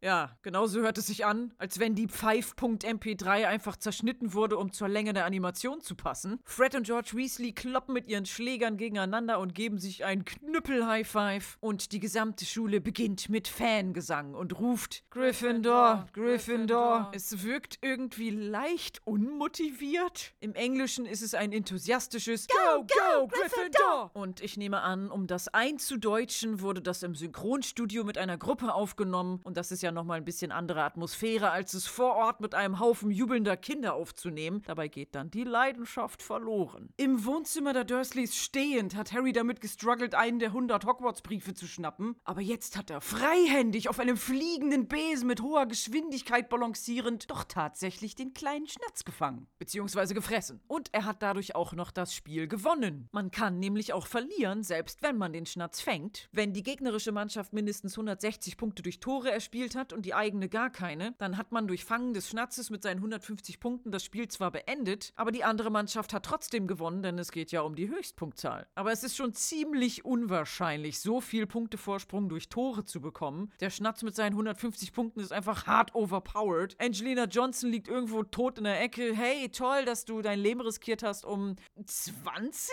Ja, 0.01 0.37
genauso 0.43 0.81
hört 0.81 0.97
es 0.99 1.07
sich 1.07 1.25
an, 1.25 1.53
als 1.57 1.79
wenn 1.79 1.95
die 1.95 2.07
Pfeif.mp3 2.07 3.47
einfach 3.47 3.77
zerschnitten 3.77 4.33
wurde, 4.33 4.57
um 4.57 4.71
zur 4.71 4.87
Länge 4.87 5.13
der 5.13 5.25
Animation 5.25 5.81
zu 5.81 5.95
passen. 5.95 6.39
Fred 6.43 6.75
und 6.75 6.83
George 6.83 7.11
Weasley 7.13 7.51
kloppen 7.51 7.95
mit 7.95 8.07
ihren 8.07 8.27
Schlägern 8.27 8.77
gegeneinander 8.77 9.39
und 9.39 9.55
geben 9.55 9.79
sich 9.79 10.05
ein 10.05 10.23
Knüppel-High-Five. 10.23 11.57
Und 11.61 11.91
die 11.93 11.99
gesamte 11.99 12.45
Schule 12.45 12.79
beginnt 12.79 13.29
mit 13.29 13.47
Fangesang 13.47 14.35
und 14.35 14.59
ruft 14.59 15.03
Gryffindor, 15.09 16.07
Gryffindor. 16.13 17.11
Es 17.15 17.43
wirkt 17.43 17.79
irgendwie 17.81 18.29
leicht 18.29 19.01
unmotiviert. 19.05 20.33
Im 20.39 20.53
Englischen 20.53 21.07
ist 21.07 21.23
es 21.23 21.33
ein 21.33 21.51
enthusiastisches 21.51 22.47
Go, 22.47 22.83
Go, 22.83 23.27
Gryffindor! 23.27 24.11
Und 24.13 24.41
ich 24.41 24.57
nehme 24.57 24.81
an, 24.81 25.09
um 25.09 25.25
das 25.25 25.47
einzudeutschen, 25.47 26.61
wurde 26.61 26.81
das 26.81 27.01
im 27.01 27.15
Synchronstudio 27.15 28.03
mit 28.03 28.19
einer 28.19 28.37
Gruppe 28.37 28.75
aufgenommen 28.75 29.39
und 29.43 29.57
das 29.57 29.71
ist 29.71 29.81
ja 29.81 29.86
nochmal 29.91 30.17
ein 30.17 30.25
bisschen 30.25 30.51
andere 30.51 30.83
Atmosphäre, 30.83 31.51
als 31.51 31.73
es 31.73 31.87
vor 31.87 32.15
Ort 32.15 32.41
mit 32.41 32.55
einem 32.55 32.79
Haufen 32.79 33.11
jubelnder 33.11 33.57
Kinder 33.57 33.93
aufzunehmen. 33.93 34.61
Dabei 34.65 34.87
geht 34.87 35.15
dann 35.15 35.31
die 35.31 35.43
Leidenschaft 35.43 36.21
verloren. 36.21 36.89
Im 36.97 37.25
Wohnzimmer 37.25 37.73
der 37.73 37.83
Dursleys 37.83 38.35
stehend 38.35 38.95
hat 38.95 39.13
Harry 39.13 39.33
damit 39.33 39.61
gestruggelt, 39.61 40.15
einen 40.15 40.39
der 40.39 40.49
100 40.49 40.85
Hogwarts-Briefe 40.85 41.53
zu 41.53 41.67
schnappen. 41.67 42.15
Aber 42.23 42.41
jetzt 42.41 42.77
hat 42.77 42.89
er 42.89 43.01
freihändig 43.01 43.89
auf 43.89 43.99
einem 43.99 44.17
fliegenden 44.17 44.87
Besen 44.87 45.27
mit 45.27 45.41
hoher 45.41 45.65
Geschwindigkeit 45.65 46.49
balancierend 46.49 47.29
doch 47.29 47.43
tatsächlich 47.43 48.15
den 48.15 48.33
kleinen 48.33 48.67
Schnatz 48.67 49.05
gefangen. 49.05 49.47
Beziehungsweise 49.59 50.13
gefressen. 50.13 50.61
Und 50.67 50.89
er 50.93 51.05
hat 51.05 51.21
dadurch 51.21 51.55
auch 51.55 51.73
noch 51.73 51.91
das 51.91 52.13
Spiel 52.13 52.47
gewonnen. 52.47 53.09
Man 53.11 53.31
kann 53.31 53.59
nämlich 53.59 53.93
auch 53.93 54.07
verlieren, 54.07 54.63
selbst 54.63 55.01
wenn 55.01 55.17
man 55.17 55.33
den 55.33 55.45
Schnatz 55.45 55.81
fängt. 55.81 56.29
Wenn 56.31 56.53
die 56.53 56.63
gegnerische 56.63 57.11
Mannschaft 57.11 57.53
mindestens 57.53 57.93
160 57.93 58.57
Punkte 58.57 58.83
durch 58.83 58.99
Tore 58.99 59.31
erspielt 59.31 59.75
hat 59.77 59.93
und 59.93 60.05
die 60.05 60.13
eigene 60.13 60.49
gar 60.49 60.69
keine, 60.69 61.13
dann 61.17 61.37
hat 61.37 61.51
man 61.51 61.67
durch 61.67 61.85
Fangen 61.85 62.13
des 62.13 62.29
Schnatzes 62.29 62.69
mit 62.69 62.83
seinen 62.83 62.97
150 62.97 63.59
Punkten 63.59 63.91
das 63.91 64.03
Spiel 64.03 64.27
zwar 64.27 64.51
beendet, 64.51 65.13
aber 65.15 65.31
die 65.31 65.43
andere 65.43 65.69
Mannschaft 65.69 66.13
hat 66.13 66.25
trotzdem 66.25 66.67
gewonnen, 66.67 67.01
denn 67.01 67.19
es 67.19 67.31
geht 67.31 67.51
ja 67.51 67.61
um 67.61 67.75
die 67.75 67.89
Höchstpunktzahl. 67.89 68.67
Aber 68.75 68.91
es 68.91 69.03
ist 69.03 69.15
schon 69.15 69.33
ziemlich 69.33 70.05
unwahrscheinlich, 70.05 70.99
so 70.99 71.21
viel 71.21 71.47
Punktevorsprung 71.47 72.29
durch 72.29 72.49
Tore 72.49 72.85
zu 72.85 73.01
bekommen. 73.01 73.51
Der 73.59 73.69
Schnatz 73.69 74.03
mit 74.03 74.15
seinen 74.15 74.33
150 74.33 74.93
Punkten 74.93 75.19
ist 75.19 75.31
einfach 75.31 75.67
hart 75.67 75.95
overpowered. 75.95 76.75
Angelina 76.79 77.25
Johnson 77.25 77.69
liegt 77.69 77.87
irgendwo 77.87 78.23
tot 78.23 78.57
in 78.57 78.63
der 78.63 78.81
Ecke. 78.81 79.15
Hey, 79.15 79.49
toll, 79.49 79.85
dass 79.85 80.05
du 80.05 80.21
dein 80.21 80.39
Leben 80.39 80.61
riskiert 80.61 81.03
hast, 81.03 81.25
um 81.25 81.55
20 81.85 82.71